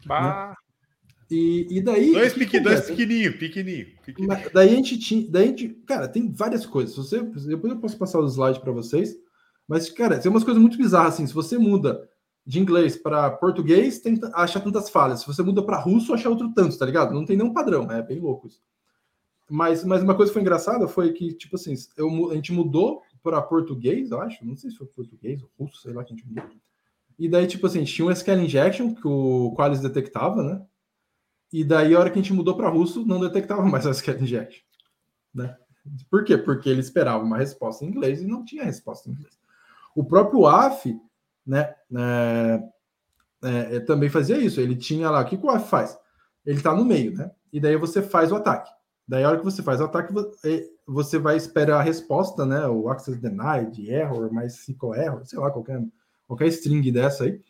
Né? 0.06 0.56
E, 1.30 1.66
e 1.70 1.82
daí. 1.82 2.12
Dois, 2.12 2.34
pequ... 2.34 2.60
dois 2.60 2.82
pequenininho, 2.82 3.38
pequenininho, 3.38 3.88
pequenininho. 4.06 4.50
Daí 4.54 4.70
a 4.70 4.76
gente 4.76 5.00
tinha. 5.00 5.32
Daí 5.32 5.46
a 5.46 5.48
gente, 5.48 5.70
cara, 5.88 6.08
tem 6.08 6.30
várias 6.30 6.66
coisas. 6.66 6.96
Você, 6.96 7.22
depois 7.22 7.72
eu 7.72 7.80
posso 7.80 7.98
passar 7.98 8.20
os 8.20 8.34
slides 8.34 8.62
para 8.62 8.74
vocês. 8.74 9.16
Mas, 9.66 9.90
cara, 9.90 10.20
tem 10.20 10.30
umas 10.30 10.44
coisas 10.44 10.60
muito 10.60 10.78
bizarras 10.78 11.14
assim. 11.14 11.26
Se 11.26 11.34
você 11.34 11.58
muda 11.58 12.06
de 12.46 12.60
inglês 12.60 12.98
para 12.98 13.30
português, 13.30 14.00
tem, 14.00 14.20
acha 14.34 14.60
tantas 14.60 14.90
falhas. 14.90 15.22
Se 15.22 15.28
você 15.28 15.42
muda 15.42 15.64
para 15.64 15.80
russo, 15.80 16.14
acha 16.14 16.30
outro 16.30 16.52
tanto, 16.54 16.78
tá 16.78 16.86
ligado? 16.86 17.14
Não 17.14 17.24
tem 17.24 17.38
nenhum 17.38 17.54
padrão. 17.54 17.90
É 17.90 18.02
bem 18.02 18.20
louco 18.20 18.48
isso. 18.48 18.62
Mas, 19.52 19.84
mas 19.84 20.02
uma 20.02 20.16
coisa 20.16 20.30
que 20.30 20.34
foi 20.34 20.42
engraçada 20.42 20.88
foi 20.88 21.12
que, 21.12 21.34
tipo 21.34 21.58
assim, 21.58 21.74
eu, 21.98 22.32
a 22.32 22.36
gente 22.36 22.54
mudou 22.54 23.02
para 23.22 23.42
português, 23.42 24.10
eu 24.10 24.22
acho. 24.22 24.46
Não 24.46 24.56
sei 24.56 24.72
se 24.72 24.78
foi 24.78 24.88
português 24.88 25.44
ou 25.44 25.50
russo, 25.60 25.82
sei 25.82 25.92
lá 25.92 26.06
que 26.06 26.14
a 26.14 26.16
gente 26.16 26.26
mudou. 26.26 26.50
E 27.20 27.28
daí, 27.28 27.46
tipo 27.46 27.68
assim, 27.68 27.84
tinha 27.84 28.08
um 28.08 28.12
SQL 28.12 28.40
injection 28.40 28.96
que 28.96 29.06
o 29.06 29.54
Qualis 29.54 29.82
detectava, 29.82 30.42
né? 30.42 30.66
E 31.52 31.66
daí, 31.66 31.94
a 31.94 32.00
hora 32.00 32.10
que 32.10 32.18
a 32.18 32.22
gente 32.22 32.34
mudou 32.34 32.56
para 32.56 32.70
russo, 32.70 33.06
não 33.06 33.20
detectava 33.20 33.62
mais 33.64 33.86
o 33.86 33.90
SQL 33.90 34.22
injection. 34.24 34.64
Né? 35.34 35.54
Por 36.10 36.24
quê? 36.24 36.38
Porque 36.38 36.70
ele 36.70 36.80
esperava 36.80 37.22
uma 37.22 37.38
resposta 37.38 37.84
em 37.84 37.90
inglês 37.90 38.22
e 38.22 38.26
não 38.26 38.46
tinha 38.46 38.64
resposta 38.64 39.10
em 39.10 39.12
inglês. 39.12 39.38
O 39.94 40.06
próprio 40.06 40.48
AF, 40.48 40.98
né, 41.46 41.76
é, 41.94 42.64
é, 43.44 43.80
também 43.82 44.10
fazia 44.10 44.38
isso. 44.38 44.62
Ele 44.62 44.78
tinha 44.78 45.10
lá, 45.10 45.22
o 45.22 45.26
que, 45.26 45.38
que 45.38 45.46
o 45.46 45.50
AF 45.50 45.70
faz? 45.70 46.00
Ele 46.46 46.58
está 46.58 46.74
no 46.74 46.86
meio, 46.86 47.14
né? 47.14 47.30
E 47.52 47.60
daí 47.60 47.76
você 47.76 48.02
faz 48.02 48.32
o 48.32 48.36
ataque. 48.36 48.72
Daí, 49.12 49.26
a 49.26 49.28
hora 49.28 49.40
que 49.40 49.44
você 49.44 49.62
faz 49.62 49.82
o 49.82 49.84
ataque, 49.84 50.14
é, 50.46 50.64
você 50.88 51.20
vai 51.20 51.36
esperar 51.36 51.80
a 51.80 51.84
resposta, 51.84 52.46
né? 52.46 52.66
O 52.68 52.88
access 52.88 53.20
denied, 53.20 53.86
error, 53.90 54.32
mais 54.32 54.54
SQL 54.54 54.96
error, 54.96 55.22
sei 55.26 55.38
lá, 55.38 55.52
qualquer, 55.52 55.84
qualquer 56.26 56.48
string 56.48 56.90
dessa 56.94 57.26
aí. 57.26 57.42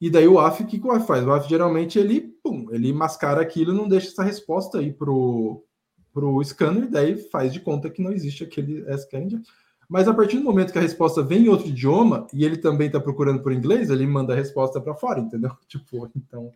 E 0.00 0.10
daí 0.10 0.26
o 0.26 0.36
AF, 0.40 0.64
o 0.64 0.66
que, 0.66 0.80
que 0.80 0.84
o 0.84 0.90
AF 0.90 1.06
faz? 1.06 1.24
O 1.24 1.30
AF 1.30 1.48
geralmente 1.48 1.96
ele, 1.96 2.22
pum, 2.42 2.66
ele 2.72 2.92
mascara 2.92 3.40
aquilo 3.40 3.72
e 3.72 3.76
não 3.76 3.86
deixa 3.86 4.08
essa 4.08 4.24
resposta 4.24 4.78
aí 4.78 4.92
pro, 4.92 5.64
pro 6.12 6.42
scanner, 6.42 6.82
e 6.82 6.90
daí 6.90 7.16
faz 7.30 7.52
de 7.52 7.60
conta 7.60 7.88
que 7.88 8.02
não 8.02 8.10
existe 8.10 8.42
aquele 8.42 8.84
SQL. 8.94 9.40
Mas 9.88 10.08
a 10.08 10.12
partir 10.12 10.38
do 10.38 10.44
momento 10.44 10.72
que 10.72 10.78
a 10.78 10.82
resposta 10.82 11.22
vem 11.22 11.44
em 11.44 11.48
outro 11.48 11.68
idioma 11.68 12.26
e 12.32 12.44
ele 12.44 12.56
também 12.56 12.88
está 12.88 12.98
procurando 12.98 13.44
por 13.44 13.52
inglês, 13.52 13.90
ele 13.90 14.08
manda 14.08 14.32
a 14.32 14.36
resposta 14.36 14.80
para 14.80 14.96
fora, 14.96 15.20
entendeu? 15.20 15.52
Tipo, 15.68 16.10
então. 16.16 16.50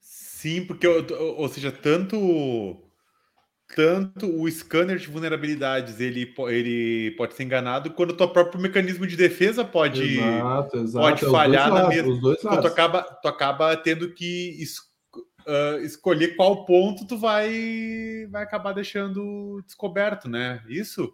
Sim, 0.00 0.66
porque, 0.66 0.84
ou 0.88 1.48
seja, 1.48 1.70
tanto 1.70 2.82
tanto 3.74 4.26
o 4.26 4.50
scanner 4.50 4.96
de 4.96 5.08
vulnerabilidades 5.08 5.98
ele, 6.00 6.32
ele 6.48 7.10
pode 7.16 7.34
ser 7.34 7.42
enganado, 7.42 7.90
quanto 7.90 8.12
o 8.12 8.16
teu 8.16 8.28
próprio 8.28 8.60
mecanismo 8.60 9.06
de 9.06 9.16
defesa 9.16 9.64
pode, 9.64 10.18
exato, 10.18 10.76
exato. 10.78 11.06
pode 11.06 11.24
é 11.24 11.28
falhar 11.28 11.72
na 11.72 11.88
mesma. 11.88 12.36
Então, 12.38 12.60
tu 12.60 12.66
acaba, 12.66 13.02
tu 13.02 13.28
acaba 13.28 13.76
tendo 13.76 14.12
que 14.12 14.56
es, 14.60 14.78
uh, 15.46 15.80
escolher 15.82 16.36
qual 16.36 16.64
ponto 16.64 17.06
tu 17.06 17.18
vai, 17.18 18.26
vai 18.30 18.42
acabar 18.42 18.72
deixando 18.72 19.62
descoberto, 19.66 20.28
né? 20.28 20.62
Isso? 20.68 21.12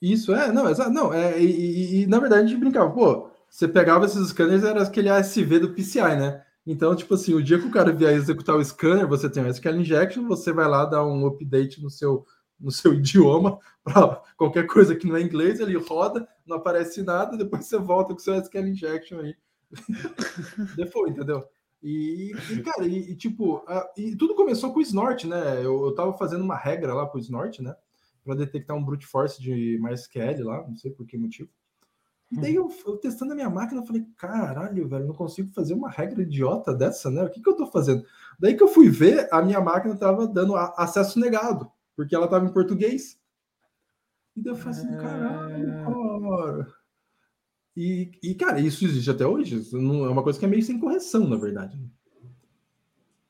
Isso, 0.00 0.34
é, 0.34 0.52
não, 0.52 0.68
exato, 0.68 0.90
não, 0.90 1.12
é, 1.12 1.40
e, 1.40 1.46
e, 1.46 2.02
e, 2.02 2.06
na 2.06 2.18
verdade 2.18 2.44
a 2.44 2.46
gente 2.46 2.60
brincava, 2.60 2.90
pô, 2.90 3.30
você 3.48 3.66
pegava 3.66 4.04
esses 4.04 4.28
scanners, 4.28 4.62
era 4.62 4.82
aquele 4.82 5.08
ASV 5.08 5.58
do 5.58 5.72
PCI, 5.72 6.16
né? 6.16 6.42
Então, 6.66 6.96
tipo 6.96 7.14
assim, 7.14 7.32
o 7.32 7.42
dia 7.42 7.60
que 7.60 7.66
o 7.66 7.70
cara 7.70 7.92
vier 7.92 8.12
executar 8.14 8.56
o 8.56 8.64
scanner, 8.64 9.06
você 9.06 9.30
tem 9.30 9.42
o 9.42 9.46
SQL 9.46 9.76
Injection, 9.76 10.26
você 10.26 10.52
vai 10.52 10.68
lá 10.68 10.84
dar 10.84 11.06
um 11.06 11.24
update 11.24 11.80
no 11.80 11.88
seu, 11.88 12.26
no 12.58 12.72
seu 12.72 12.92
idioma, 12.94 13.60
para 13.84 14.20
qualquer 14.36 14.66
coisa 14.66 14.96
que 14.96 15.06
não 15.06 15.16
é 15.16 15.22
inglês, 15.22 15.60
ele 15.60 15.76
roda, 15.76 16.26
não 16.44 16.56
aparece 16.56 17.02
nada, 17.02 17.36
depois 17.38 17.66
você 17.66 17.78
volta 17.78 18.12
com 18.12 18.20
o 18.20 18.22
seu 18.22 18.34
SQL 18.34 18.66
Injection 18.66 19.20
aí. 19.20 19.36
Depois, 20.76 21.10
entendeu? 21.12 21.44
E, 21.82 22.32
e 22.50 22.62
cara, 22.62 22.86
e, 22.86 23.10
e 23.10 23.16
tipo, 23.16 23.64
a, 23.66 23.92
e 23.96 24.16
tudo 24.16 24.34
começou 24.34 24.72
com 24.72 24.78
o 24.78 24.82
Snort, 24.82 25.24
né? 25.24 25.58
Eu, 25.58 25.86
eu 25.86 25.94
tava 25.94 26.16
fazendo 26.16 26.42
uma 26.42 26.56
regra 26.56 26.94
lá 26.94 27.04
pro 27.04 27.18
Snort, 27.18 27.60
né? 27.60 27.74
Para 28.24 28.36
detectar 28.36 28.76
um 28.76 28.84
brute 28.84 29.06
force 29.06 29.40
de 29.40 29.78
MySQL 29.80 30.44
lá, 30.44 30.66
não 30.66 30.76
sei 30.76 30.90
por 30.90 31.06
que 31.06 31.18
motivo. 31.18 31.50
E 32.30 32.40
daí 32.40 32.54
eu, 32.54 32.68
eu, 32.84 32.96
testando 32.96 33.32
a 33.32 33.34
minha 33.36 33.48
máquina, 33.48 33.80
eu 33.80 33.86
falei, 33.86 34.04
caralho, 34.16 34.88
velho, 34.88 35.06
não 35.06 35.14
consigo 35.14 35.52
fazer 35.52 35.74
uma 35.74 35.88
regra 35.88 36.22
idiota 36.22 36.74
dessa, 36.74 37.08
né? 37.10 37.22
O 37.22 37.30
que, 37.30 37.40
que 37.40 37.48
eu 37.48 37.54
tô 37.54 37.66
fazendo? 37.66 38.04
Daí 38.38 38.56
que 38.56 38.62
eu 38.62 38.68
fui 38.68 38.88
ver, 38.88 39.28
a 39.32 39.40
minha 39.40 39.60
máquina 39.60 39.96
tava 39.96 40.26
dando 40.26 40.56
acesso 40.56 41.20
negado, 41.20 41.70
porque 41.94 42.14
ela 42.14 42.26
tava 42.26 42.44
em 42.44 42.52
português. 42.52 43.18
E 44.34 44.42
daí 44.42 44.52
eu 44.52 44.56
falei 44.56 44.78
assim, 44.78 44.96
caralho, 44.96 45.72
ah. 45.72 45.84
cara. 45.84 46.76
E, 47.76 48.10
e, 48.22 48.34
cara, 48.34 48.58
isso 48.58 48.84
existe 48.84 49.10
até 49.10 49.26
hoje. 49.26 49.56
Isso 49.56 49.78
não, 49.78 50.04
é 50.06 50.08
uma 50.08 50.22
coisa 50.22 50.38
que 50.38 50.44
é 50.44 50.48
meio 50.48 50.62
sem 50.62 50.80
correção, 50.80 51.28
na 51.28 51.36
verdade. 51.36 51.78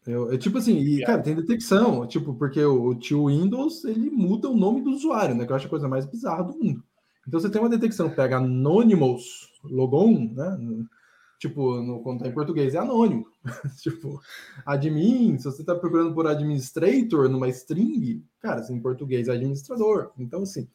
Eu, 0.07 0.33
é 0.33 0.39
tipo 0.39 0.57
assim, 0.57 0.79
e, 0.79 1.05
cara, 1.05 1.21
tem 1.21 1.35
detecção, 1.35 2.07
tipo, 2.07 2.33
porque 2.35 2.63
o, 2.65 2.91
o 2.91 2.95
tio 2.95 3.27
Windows 3.27 3.85
ele 3.85 4.09
muda 4.09 4.49
o 4.49 4.57
nome 4.57 4.81
do 4.81 4.91
usuário, 4.91 5.35
né? 5.35 5.45
Que 5.45 5.51
eu 5.51 5.57
acho 5.57 5.67
a 5.67 5.71
coisa 5.71 5.89
mais 5.89 6.07
bizarra 6.07 6.45
do 6.45 6.57
mundo. 6.57 6.83
Então 7.27 7.41
você 7.41 7.51
tem 7.51 7.61
uma 7.61 7.71
detecção, 7.71 8.11
pega 8.11 8.39
Anonymous 8.39 9.51
Logon, 9.65 10.33
né? 10.33 10.87
Tipo, 11.39 11.83
no, 11.83 12.03
quando 12.03 12.21
tá 12.21 12.29
em 12.29 12.33
português 12.33 12.75
é 12.75 12.79
anônimo. 12.79 13.27
tipo, 13.83 14.21
admin, 14.65 15.37
se 15.39 15.45
você 15.45 15.63
tá 15.65 15.75
procurando 15.75 16.15
por 16.15 16.27
administrator 16.27 17.29
numa 17.29 17.49
string, 17.49 18.25
cara, 18.41 18.61
assim, 18.61 18.75
em 18.75 18.81
português 18.81 19.29
é 19.29 19.33
administrador. 19.33 20.13
Então, 20.19 20.43
assim, 20.43 20.67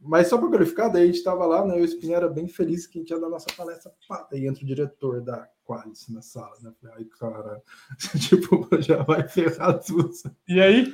mas 0.00 0.28
só 0.28 0.38
para 0.38 0.48
verificar, 0.48 0.88
daí 0.88 1.02
a 1.02 1.06
gente 1.06 1.16
estava 1.16 1.44
lá, 1.44 1.66
né? 1.66 1.74
Eu 1.74 1.80
e 1.80 1.82
o 1.82 1.84
Spin 1.84 2.12
era 2.12 2.28
bem 2.28 2.46
feliz 2.46 2.86
que 2.86 2.98
a 2.98 3.00
gente 3.00 3.10
ia 3.10 3.20
dar 3.20 3.28
nossa 3.28 3.48
palestra. 3.56 3.92
Pá, 4.08 4.26
daí 4.30 4.46
entra 4.46 4.62
o 4.62 4.66
diretor 4.66 5.20
da 5.20 5.48
Qualis 5.64 6.08
na 6.08 6.22
sala, 6.22 6.54
né? 6.62 6.72
Ai, 6.94 7.04
cara, 7.18 7.60
tipo, 8.20 8.68
já 8.80 9.02
vai 9.02 9.26
ferrar 9.28 9.80
tudo. 9.80 10.10
E 10.48 10.60
aí? 10.60 10.86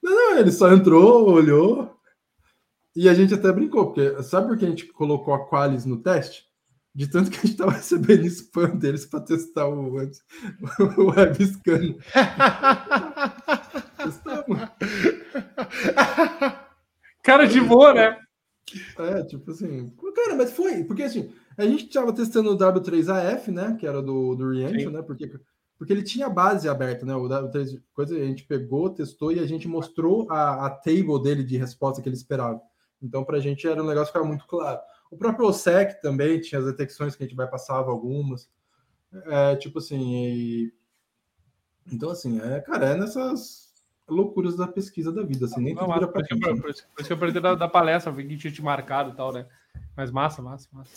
Não, 0.00 0.12
não, 0.12 0.38
ele 0.38 0.52
só 0.52 0.72
entrou, 0.72 1.30
olhou, 1.30 1.96
e 2.94 3.08
a 3.08 3.14
gente 3.14 3.32
até 3.32 3.50
brincou, 3.50 3.86
porque 3.86 4.22
sabe 4.22 4.48
por 4.48 4.58
que 4.58 4.66
a 4.66 4.68
gente 4.68 4.86
colocou 4.86 5.34
a 5.34 5.48
Qualis 5.48 5.84
no 5.84 5.96
teste? 5.96 6.44
De 6.94 7.08
tanto 7.08 7.30
que 7.30 7.38
a 7.38 7.40
gente 7.40 7.52
estava 7.52 7.72
recebendo 7.80 8.26
spam 8.26 8.76
deles 8.76 9.06
para 9.06 9.20
testar 9.20 9.66
o, 9.66 9.88
o 9.88 11.10
webscan. 11.10 11.96
Cara 17.22 17.46
de 17.46 17.60
boa, 17.60 17.94
né? 17.94 18.18
É, 18.98 19.22
tipo 19.22 19.50
assim. 19.50 19.90
Cara, 20.14 20.36
mas 20.36 20.52
foi, 20.52 20.84
porque 20.84 21.04
assim, 21.04 21.32
a 21.56 21.64
gente 21.64 21.86
estava 21.86 22.12
testando 22.12 22.50
o 22.50 22.58
W3AF, 22.58 23.48
né? 23.48 23.76
Que 23.78 23.86
era 23.86 24.02
do, 24.02 24.34
do 24.34 24.50
Reaction, 24.50 24.90
né? 24.90 25.02
Porque, 25.02 25.32
porque 25.78 25.92
ele 25.92 26.02
tinha 26.02 26.26
a 26.26 26.30
base 26.30 26.68
aberta, 26.68 27.06
né? 27.06 27.14
O 27.14 27.28
W3 27.28 27.80
coisa, 27.94 28.16
a 28.16 28.24
gente 28.24 28.44
pegou, 28.44 28.90
testou 28.90 29.32
e 29.32 29.40
a 29.40 29.46
gente 29.46 29.68
mostrou 29.68 30.30
a, 30.30 30.66
a 30.66 30.70
table 30.70 31.22
dele 31.22 31.42
de 31.42 31.56
resposta 31.56 32.02
que 32.02 32.08
ele 32.08 32.16
esperava. 32.16 32.60
Então, 33.02 33.24
para 33.24 33.38
a 33.38 33.40
gente 33.40 33.66
era 33.66 33.82
um 33.82 33.86
negócio 33.86 34.06
que 34.06 34.12
ficava 34.12 34.26
muito 34.26 34.46
claro. 34.46 34.80
O 35.10 35.16
próprio 35.16 35.46
OSEC 35.46 36.00
também 36.00 36.40
tinha 36.40 36.58
as 36.58 36.64
detecções 36.64 37.16
que 37.16 37.22
a 37.22 37.26
gente 37.26 37.36
vai 37.36 37.46
passava 37.46 37.90
algumas. 37.90 38.48
É, 39.26 39.56
tipo 39.56 39.78
assim, 39.78 40.00
e... 40.00 40.72
então 41.92 42.10
assim, 42.10 42.40
é, 42.40 42.60
cara, 42.60 42.86
é 42.86 42.96
nessas 42.96 43.70
loucuras 44.08 44.56
da 44.56 44.66
pesquisa 44.66 45.12
da 45.12 45.22
vida, 45.22 45.44
assim, 45.44 45.60
nem 45.60 45.74
não, 45.74 45.86
tudo 45.86 46.08
por, 46.08 46.22
isso 46.22 46.34
né? 46.34 46.60
por, 46.60 46.70
isso, 46.70 46.86
que 47.06 47.12
eu 47.12 47.18
perdi 47.18 47.40
da, 47.40 47.54
da 47.54 47.68
palestra, 47.68 48.10
vi 48.10 48.26
que 48.26 48.36
tinha 48.36 48.52
te 48.52 48.62
marcado 48.62 49.10
e 49.10 49.14
tal, 49.14 49.32
né? 49.32 49.46
Mas 49.96 50.10
massa, 50.10 50.40
massa, 50.40 50.68
massa. 50.72 50.92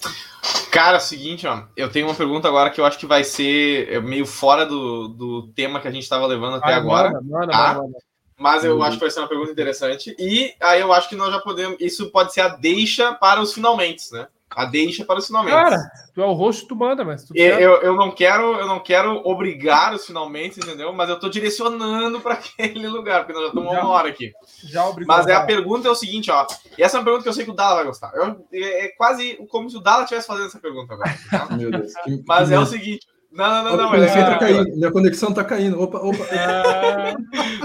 Cara, 0.72 1.00
seguinte, 1.00 1.48
ó, 1.48 1.68
eu 1.76 1.90
tenho 1.90 2.08
uma 2.08 2.16
pergunta 2.16 2.48
agora 2.48 2.70
que 2.70 2.80
eu 2.80 2.86
acho 2.86 3.00
que 3.00 3.06
vai 3.06 3.24
ser 3.24 4.02
meio 4.02 4.26
fora 4.26 4.66
do, 4.66 5.08
do 5.08 5.48
tema 5.54 5.80
que 5.80 5.88
a 5.88 5.92
gente 5.92 6.04
estava 6.04 6.26
levando 6.26 6.56
até 6.56 6.74
agora. 6.74 7.12
Manda, 7.12 7.22
manda, 7.24 7.52
tá? 7.52 7.74
manda. 7.76 7.98
Mas 8.38 8.66
eu 8.66 8.76
uhum. 8.78 8.84
acho 8.84 8.98
que 8.98 9.02
vai 9.02 9.12
ser 9.12 9.20
uma 9.20 9.30
pergunta 9.30 9.52
interessante. 9.52 10.16
E 10.20 10.54
aí 10.62 10.82
eu 10.82 10.92
acho 10.92 11.08
que 11.08 11.16
nós 11.16 11.32
já 11.32 11.40
podemos. 11.40 11.78
Isso 11.80 12.12
pode 12.12 12.34
ser 12.34 12.42
a 12.42 12.50
deixa 12.50 13.14
para 13.14 13.42
os 13.42 13.54
finalmente, 13.54 14.12
né? 14.12 14.28
A 14.50 14.66
deixa 14.66 15.04
para 15.04 15.20
os 15.20 15.28
finalmente. 15.28 15.54
Cara, 15.54 15.78
tu 16.14 16.22
é 16.22 16.26
o 16.26 16.34
rosto, 16.34 16.68
tu 16.68 16.76
manda, 16.76 17.04
mas 17.04 17.26
tu 17.26 17.34
eu, 17.36 17.60
eu, 17.60 17.82
eu, 17.82 17.96
não 17.96 18.12
quero, 18.12 18.54
eu 18.54 18.66
não 18.66 18.80
quero 18.80 19.22
obrigar 19.26 19.94
os 19.94 20.06
finalmente, 20.06 20.60
entendeu? 20.60 20.94
Mas 20.94 21.10
eu 21.10 21.16
estou 21.16 21.30
direcionando 21.30 22.22
para 22.22 22.36
aquele 22.36 22.88
lugar, 22.88 23.26
porque 23.26 23.34
nós 23.34 23.44
já 23.44 23.48
estamos 23.50 23.72
uma 23.72 23.90
hora 23.90 24.10
aqui. 24.10 24.32
Já 24.64 24.86
obrigado. 24.86 25.18
Mas 25.18 25.28
é, 25.28 25.34
a 25.34 25.46
pergunta 25.46 25.88
é 25.88 25.92
o 25.92 25.96
seguinte, 25.96 26.30
ó. 26.30 26.46
E 26.78 26.84
essa 26.84 26.98
é 26.98 27.00
uma 27.00 27.06
pergunta 27.06 27.24
que 27.24 27.30
eu 27.30 27.34
sei 27.34 27.44
que 27.44 27.52
o 27.52 27.56
Dala 27.56 27.76
vai 27.76 27.86
gostar. 27.86 28.12
Eu, 28.16 28.46
é, 28.54 28.86
é, 28.86 28.90
quase 28.90 29.36
como 29.50 29.70
se 29.70 29.78
o 29.78 29.82
Dala 29.82 30.04
estivesse 30.04 30.28
fazendo 30.28 30.48
essa 30.48 30.60
pergunta 30.60 30.94
agora. 30.94 31.18
Tá? 31.30 31.48
Meu 31.56 31.72
Deus. 31.72 31.94
Que, 32.04 32.24
mas 32.26 32.48
que 32.48 32.56
é 32.56 32.60
o 32.60 32.66
seguinte. 32.66 33.08
Não, 33.36 33.64
não, 33.66 33.76
não, 33.76 33.92
não. 33.92 33.96
É, 33.96 34.08
tá 34.08 34.40
caindo, 34.40 34.78
minha 34.78 34.92
conexão 34.92 35.34
tá 35.34 35.44
caindo. 35.44 35.82
Opa, 35.82 35.98
opa. 35.98 36.24
É... 36.34 37.14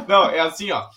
Não, 0.09 0.25
é 0.25 0.41
assim, 0.41 0.73
ó. 0.73 0.89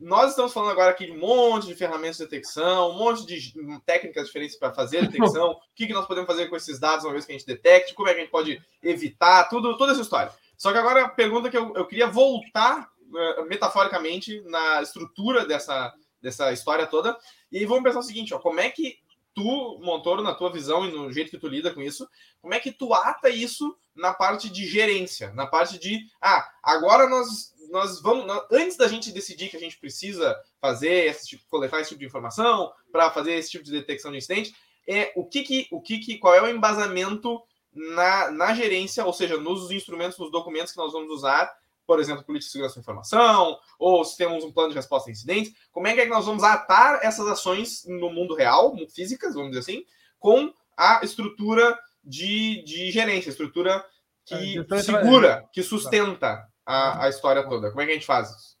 Nós 0.00 0.30
estamos 0.30 0.54
falando 0.54 0.70
agora 0.70 0.90
aqui 0.90 1.04
de 1.04 1.12
um 1.12 1.18
monte 1.18 1.66
de 1.66 1.74
ferramentas 1.74 2.16
de 2.16 2.24
detecção, 2.24 2.90
um 2.90 2.98
monte 2.98 3.26
de 3.26 3.52
técnicas 3.84 4.26
diferentes 4.26 4.56
para 4.56 4.72
fazer 4.72 4.98
a 4.98 5.00
detecção, 5.02 5.50
o 5.70 5.74
que, 5.76 5.86
que 5.86 5.92
nós 5.92 6.06
podemos 6.06 6.26
fazer 6.26 6.48
com 6.48 6.56
esses 6.56 6.80
dados 6.80 7.04
uma 7.04 7.12
vez 7.12 7.26
que 7.26 7.32
a 7.32 7.36
gente 7.36 7.46
detecte, 7.46 7.94
como 7.94 8.08
é 8.08 8.14
que 8.14 8.20
a 8.20 8.22
gente 8.22 8.32
pode 8.32 8.60
evitar, 8.82 9.44
tudo, 9.50 9.76
toda 9.76 9.92
essa 9.92 10.00
história. 10.00 10.32
Só 10.56 10.72
que 10.72 10.78
agora 10.78 11.04
a 11.04 11.08
pergunta 11.08 11.50
que 11.50 11.56
eu, 11.56 11.72
eu 11.76 11.86
queria 11.86 12.06
voltar 12.06 12.88
uh, 13.10 13.44
metaforicamente 13.46 14.40
na 14.46 14.80
estrutura 14.80 15.44
dessa, 15.44 15.92
dessa 16.22 16.50
história 16.52 16.86
toda. 16.86 17.16
E 17.50 17.66
vamos 17.66 17.84
pensar 17.84 17.98
o 17.98 18.02
seguinte: 18.02 18.32
ó, 18.32 18.38
como 18.38 18.60
é 18.60 18.70
que 18.70 18.96
tu, 19.34 19.78
Montoro, 19.82 20.22
na 20.22 20.34
tua 20.34 20.50
visão 20.50 20.86
e 20.86 20.90
no 20.90 21.12
jeito 21.12 21.30
que 21.30 21.38
tu 21.38 21.48
lida 21.48 21.72
com 21.72 21.82
isso, 21.82 22.08
como 22.40 22.54
é 22.54 22.60
que 22.60 22.72
tu 22.72 22.94
ata 22.94 23.28
isso 23.28 23.76
na 23.94 24.12
parte 24.14 24.48
de 24.48 24.66
gerência, 24.66 25.32
na 25.32 25.46
parte 25.46 25.78
de, 25.78 26.06
ah, 26.20 26.50
agora 26.62 27.08
nós, 27.08 27.54
nós 27.70 28.00
vamos, 28.00 28.24
antes 28.50 28.76
da 28.76 28.88
gente 28.88 29.12
decidir 29.12 29.48
que 29.48 29.56
a 29.56 29.60
gente 29.60 29.78
precisa 29.78 30.36
fazer 30.60 31.06
esse 31.06 31.28
tipo, 31.28 31.44
coletar 31.48 31.80
esse 31.80 31.90
tipo 31.90 32.00
de 32.00 32.06
informação 32.06 32.72
para 32.90 33.10
fazer 33.10 33.34
esse 33.34 33.50
tipo 33.50 33.64
de 33.64 33.70
detecção 33.70 34.10
de 34.10 34.18
incidente, 34.18 34.54
é 34.88 35.12
o 35.14 35.24
que 35.24 35.42
que, 35.42 35.68
o 35.70 35.80
que 35.80 35.98
que, 35.98 36.18
qual 36.18 36.34
é 36.34 36.42
o 36.42 36.48
embasamento 36.48 37.40
na, 37.72 38.30
na 38.30 38.54
gerência, 38.54 39.04
ou 39.04 39.12
seja, 39.12 39.36
nos 39.36 39.70
instrumentos, 39.70 40.18
nos 40.18 40.30
documentos 40.30 40.72
que 40.72 40.78
nós 40.78 40.92
vamos 40.92 41.10
usar 41.10 41.52
por 41.86 42.00
exemplo, 42.00 42.24
política 42.24 42.46
de 42.46 42.52
segurança 42.52 42.76
da 42.76 42.80
informação, 42.80 43.58
ou 43.78 44.04
se 44.04 44.16
temos 44.16 44.44
um 44.44 44.52
plano 44.52 44.70
de 44.70 44.76
resposta 44.76 45.10
a 45.10 45.12
incidentes, 45.12 45.52
como 45.70 45.86
é 45.86 45.94
que, 45.94 46.00
é 46.00 46.04
que 46.04 46.10
nós 46.10 46.24
vamos 46.24 46.42
atar 46.42 47.00
essas 47.02 47.26
ações 47.26 47.84
no 47.86 48.10
mundo 48.10 48.34
real, 48.34 48.74
físicas, 48.88 49.34
vamos 49.34 49.50
dizer 49.50 49.60
assim, 49.60 49.84
com 50.18 50.52
a 50.76 51.00
estrutura 51.02 51.78
de, 52.04 52.62
de 52.64 52.90
gerência, 52.90 53.30
estrutura 53.30 53.84
que 54.24 54.58
é, 54.58 54.82
segura, 54.82 55.44
que 55.52 55.62
sustenta 55.62 56.46
a, 56.64 57.04
a 57.04 57.08
história 57.08 57.46
toda. 57.48 57.70
Como 57.70 57.80
é 57.80 57.86
que 57.86 57.90
a 57.92 57.94
gente 57.94 58.06
faz 58.06 58.30
isso? 58.30 58.56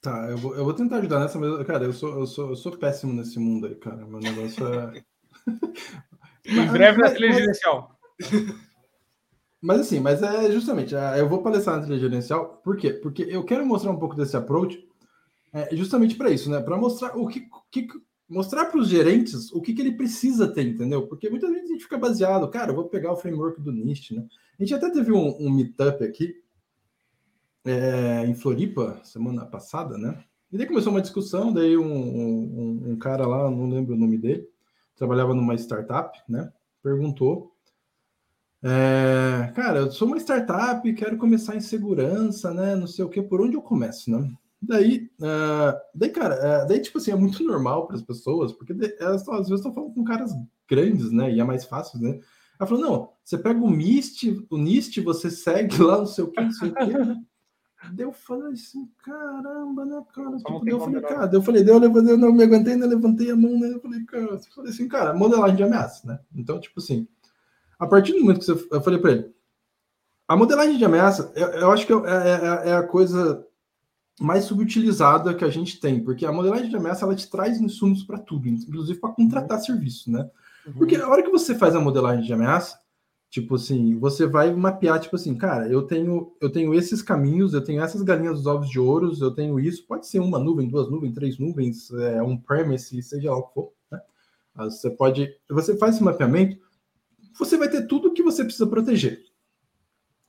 Tá, 0.00 0.28
eu 0.30 0.36
vou, 0.36 0.54
eu 0.54 0.64
vou 0.64 0.74
tentar 0.74 0.98
ajudar 0.98 1.20
nessa, 1.20 1.38
mas, 1.38 1.66
cara, 1.66 1.84
eu 1.84 1.92
sou, 1.92 2.18
eu, 2.18 2.26
sou, 2.26 2.50
eu 2.50 2.56
sou 2.56 2.76
péssimo 2.76 3.12
nesse 3.12 3.38
mundo 3.38 3.66
aí, 3.66 3.74
cara. 3.74 4.06
Meu 4.06 4.20
negócio 4.20 4.66
é. 4.66 5.04
em 6.46 6.66
breve 6.66 6.98
na 6.98 7.10
telegerencial. 7.10 7.98
Mas 9.60 9.80
assim, 9.80 9.98
mas 9.98 10.22
é 10.22 10.50
justamente, 10.52 10.94
é, 10.94 11.20
eu 11.20 11.28
vou 11.28 11.42
palestrar 11.42 11.76
na 11.76 11.82
trilha 11.82 11.98
gerencial, 11.98 12.60
por 12.62 12.76
quê? 12.76 12.92
Porque 12.92 13.22
eu 13.22 13.44
quero 13.44 13.66
mostrar 13.66 13.90
um 13.90 13.98
pouco 13.98 14.14
desse 14.14 14.36
approach 14.36 14.86
é, 15.52 15.74
justamente 15.74 16.14
para 16.14 16.30
isso, 16.30 16.50
né? 16.50 16.60
Para 16.60 16.76
mostrar 16.76 17.16
o 17.16 17.26
que, 17.26 17.48
que 17.72 17.88
mostrar 18.28 18.66
para 18.66 18.80
os 18.80 18.88
gerentes 18.88 19.52
o 19.52 19.60
que, 19.60 19.72
que 19.72 19.80
ele 19.80 19.96
precisa 19.96 20.48
ter, 20.48 20.66
entendeu? 20.66 21.06
Porque 21.06 21.30
muitas 21.30 21.50
vezes 21.50 21.70
a 21.70 21.72
gente 21.72 21.84
fica 21.84 21.98
baseado, 21.98 22.48
cara, 22.50 22.70
eu 22.70 22.74
vou 22.74 22.88
pegar 22.88 23.12
o 23.12 23.16
framework 23.16 23.60
do 23.60 23.72
NIST, 23.72 24.14
né? 24.14 24.26
A 24.58 24.62
gente 24.62 24.74
até 24.74 24.90
teve 24.90 25.12
um, 25.12 25.36
um 25.38 25.50
meetup 25.50 26.02
aqui 26.04 26.34
é, 27.64 28.24
em 28.26 28.34
Floripa 28.34 29.00
semana 29.04 29.44
passada, 29.44 29.96
né? 29.96 30.24
E 30.52 30.56
daí 30.56 30.66
começou 30.66 30.92
uma 30.92 31.02
discussão, 31.02 31.52
daí 31.52 31.76
um, 31.76 31.84
um, 31.84 32.92
um 32.92 32.98
cara 32.98 33.26
lá, 33.26 33.50
não 33.50 33.68
lembro 33.68 33.94
o 33.94 33.98
nome 33.98 34.16
dele, 34.18 34.48
trabalhava 34.94 35.34
numa 35.34 35.54
startup, 35.54 36.18
né? 36.28 36.52
Perguntou 36.82 37.56
é, 38.62 39.52
cara, 39.54 39.80
eu 39.80 39.92
sou 39.92 40.08
uma 40.08 40.16
startup, 40.16 40.92
quero 40.94 41.18
começar 41.18 41.54
em 41.54 41.60
segurança, 41.60 42.52
né? 42.52 42.74
Não 42.74 42.86
sei 42.86 43.04
o 43.04 43.08
que, 43.08 43.22
por 43.22 43.40
onde 43.40 43.54
eu 43.54 43.62
começo, 43.62 44.10
né? 44.10 44.28
Daí, 44.60 45.10
uh, 45.20 45.78
daí 45.94 46.10
cara, 46.10 46.64
uh, 46.64 46.68
daí, 46.68 46.80
tipo 46.80 46.98
assim, 46.98 47.10
é 47.10 47.16
muito 47.16 47.42
normal 47.44 47.86
para 47.86 47.96
as 47.96 48.02
pessoas, 48.02 48.52
porque 48.52 48.74
elas 48.98 49.22
tão, 49.22 49.34
às 49.34 49.48
vezes 49.48 49.64
estão 49.64 49.72
falando 49.72 49.94
com 49.94 50.04
caras 50.04 50.32
grandes, 50.68 51.12
né? 51.12 51.32
E 51.32 51.40
é 51.40 51.44
mais 51.44 51.64
fácil, 51.64 52.00
né? 52.00 52.18
Ela 52.58 52.68
falou: 52.68 52.82
não, 52.82 53.12
você 53.22 53.36
pega 53.36 53.60
o 53.60 53.70
MIST, 53.70 54.46
o 54.50 54.56
NIST, 54.56 55.00
você 55.00 55.30
segue 55.30 55.80
lá, 55.82 55.98
não 55.98 56.06
sei 56.06 56.24
o 56.24 56.30
que, 56.30 56.40
não 56.40 56.50
sei 56.52 56.70
o 56.70 56.74
que. 56.74 57.26
Daí 57.92 58.06
eu 58.06 58.12
falei 58.12 58.54
assim, 58.54 58.88
caramba, 59.04 59.84
né, 59.84 60.02
cara? 60.12 60.36
Tipo, 60.38 60.68
eu 60.68 60.80
falei, 60.80 61.00
cara, 61.02 61.30
eu 61.32 61.42
falei, 61.42 61.68
eu, 61.68 61.78
levantei, 61.78 62.12
eu 62.14 62.18
não 62.18 62.32
me 62.32 62.42
aguentei, 62.42 62.74
né? 62.74 62.86
Levantei 62.86 63.30
a 63.30 63.36
mão, 63.36 63.58
né? 63.60 63.72
Eu 63.72 63.80
falei, 63.80 64.04
cara, 64.04 64.24
eu 64.24 64.40
falei 64.54 64.72
assim, 64.72 64.88
cara, 64.88 65.14
modelagem 65.14 65.56
de 65.56 65.62
ameaça, 65.62 66.06
né? 66.06 66.18
Então, 66.34 66.58
tipo 66.58 66.80
assim, 66.80 67.06
a 67.78 67.86
partir 67.86 68.12
do 68.12 68.20
momento 68.20 68.40
que 68.40 68.46
você, 68.46 68.66
eu 68.72 68.80
falei 68.80 68.98
para 68.98 69.12
ele, 69.12 69.34
a 70.26 70.36
modelagem 70.36 70.76
de 70.76 70.84
ameaça, 70.84 71.32
eu, 71.36 71.46
eu 71.48 71.70
acho 71.70 71.86
que 71.86 71.92
é, 71.92 71.96
é, 71.96 72.70
é, 72.70 72.76
a 72.76 72.82
coisa 72.82 73.46
mais 74.20 74.44
subutilizada 74.44 75.34
que 75.34 75.44
a 75.44 75.50
gente 75.50 75.78
tem, 75.78 76.02
porque 76.02 76.24
a 76.24 76.32
modelagem 76.32 76.70
de 76.70 76.76
ameaça 76.76 77.04
ela 77.04 77.14
te 77.14 77.28
traz 77.28 77.60
insumos 77.60 78.02
para 78.02 78.18
tudo, 78.18 78.48
inclusive 78.48 78.98
para 78.98 79.12
contratar 79.12 79.58
uhum. 79.58 79.64
serviço, 79.64 80.10
né? 80.10 80.28
Uhum. 80.66 80.72
Porque 80.74 80.96
a 80.96 81.08
hora 81.08 81.22
que 81.22 81.30
você 81.30 81.54
faz 81.54 81.74
a 81.74 81.80
modelagem 81.80 82.24
de 82.24 82.32
ameaça, 82.32 82.78
tipo 83.28 83.56
assim, 83.56 83.98
você 83.98 84.26
vai 84.26 84.54
mapear, 84.54 84.98
tipo 85.00 85.16
assim, 85.16 85.34
cara, 85.34 85.68
eu 85.68 85.82
tenho 85.82 86.34
eu 86.40 86.50
tenho 86.50 86.72
esses 86.72 87.02
caminhos, 87.02 87.52
eu 87.52 87.62
tenho 87.62 87.82
essas 87.82 88.02
galinhas 88.02 88.36
dos 88.36 88.46
ovos 88.46 88.70
de 88.70 88.80
ouros, 88.80 89.20
eu 89.20 89.30
tenho 89.32 89.60
isso, 89.60 89.86
pode 89.86 90.06
ser 90.06 90.20
uma 90.20 90.38
nuvem, 90.38 90.68
duas 90.68 90.90
nuvens, 90.90 91.14
três 91.14 91.38
nuvens, 91.38 91.90
é, 91.92 92.22
um 92.22 92.38
premise, 92.38 93.02
seja 93.02 93.30
lá 93.30 93.36
o 93.36 93.42
que 93.42 93.54
for, 93.54 93.72
né? 93.90 94.00
Você 94.56 94.88
pode, 94.88 95.30
você 95.50 95.76
faz 95.76 95.96
esse 95.96 96.04
mapeamento, 96.04 96.58
você 97.38 97.58
vai 97.58 97.68
ter 97.68 97.86
tudo 97.86 98.14
que 98.14 98.22
você 98.22 98.42
precisa 98.42 98.66
proteger. 98.66 99.22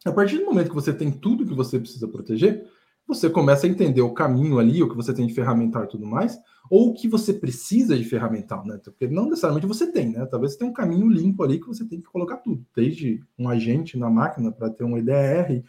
A 0.06 0.12
partir 0.12 0.40
do 0.40 0.46
momento 0.46 0.70
que 0.70 0.76
você 0.76 0.94
tem 0.94 1.10
tudo 1.10 1.46
que 1.46 1.54
você 1.54 1.80
precisa 1.80 2.08
proteger, 2.08 2.68
você 3.08 3.30
começa 3.30 3.66
a 3.66 3.70
entender 3.70 4.02
o 4.02 4.14
caminho 4.14 4.60
ali, 4.60 4.84
o 4.84 4.90
que 4.90 4.96
você 4.96 5.14
tem 5.14 5.26
de 5.26 5.34
ferramental 5.34 5.86
e 5.86 5.88
tudo 5.88 6.06
mais, 6.06 6.38
ou 6.70 6.90
o 6.90 6.94
que 6.94 7.08
você 7.08 7.34
precisa 7.34 7.98
de 7.98 8.04
ferramental, 8.04 8.66
né? 8.66 8.78
Porque 8.84 9.08
não 9.08 9.26
necessariamente 9.26 9.66
você 9.66 9.90
tem, 9.92 10.12
né? 10.12 10.26
Talvez 10.26 10.52
você 10.52 10.60
tenha 10.60 10.70
um 10.70 10.74
caminho 10.74 11.08
limpo 11.08 11.44
ali 11.44 11.60
que 11.60 11.68
você 11.68 11.86
tem 11.86 12.02
que 12.02 12.08
colocar 12.08 12.38
tudo, 12.38 12.66
desde 12.76 13.24
um 13.40 13.48
agente 13.48 13.98
na 13.98 14.10
máquina 14.10 14.52
para 14.52 14.70
ter 14.70 14.84
um 14.84 14.98
EDR, 14.98 15.64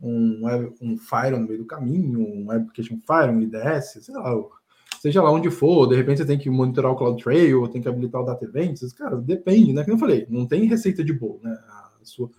um, 0.00 0.42
um 0.80 0.96
Fire 0.96 1.36
no 1.36 1.46
meio 1.46 1.58
do 1.58 1.66
caminho, 1.66 2.20
um 2.20 2.50
Application 2.50 2.98
Fire, 3.04 3.32
um 3.32 3.40
IDS, 3.40 4.04
sei 4.04 4.14
lá, 4.14 4.32
seja 5.00 5.22
lá 5.22 5.30
onde 5.32 5.50
for, 5.50 5.88
de 5.88 5.96
repente 5.96 6.18
você 6.18 6.26
tem 6.26 6.38
que 6.38 6.50
monitorar 6.50 6.92
o 6.92 6.96
CloudTrail, 6.96 7.68
tem 7.68 7.82
que 7.82 7.88
habilitar 7.88 8.20
o 8.20 8.24
Data 8.24 8.44
Events, 8.44 8.92
cara, 8.92 9.16
depende, 9.16 9.72
né? 9.72 9.82
Como 9.82 9.96
eu 9.96 10.00
falei, 10.00 10.26
não 10.28 10.46
tem 10.46 10.66
receita 10.66 11.02
de 11.02 11.12
bolo, 11.12 11.40
né? 11.42 11.50
A 11.50 12.04
sua... 12.04 12.30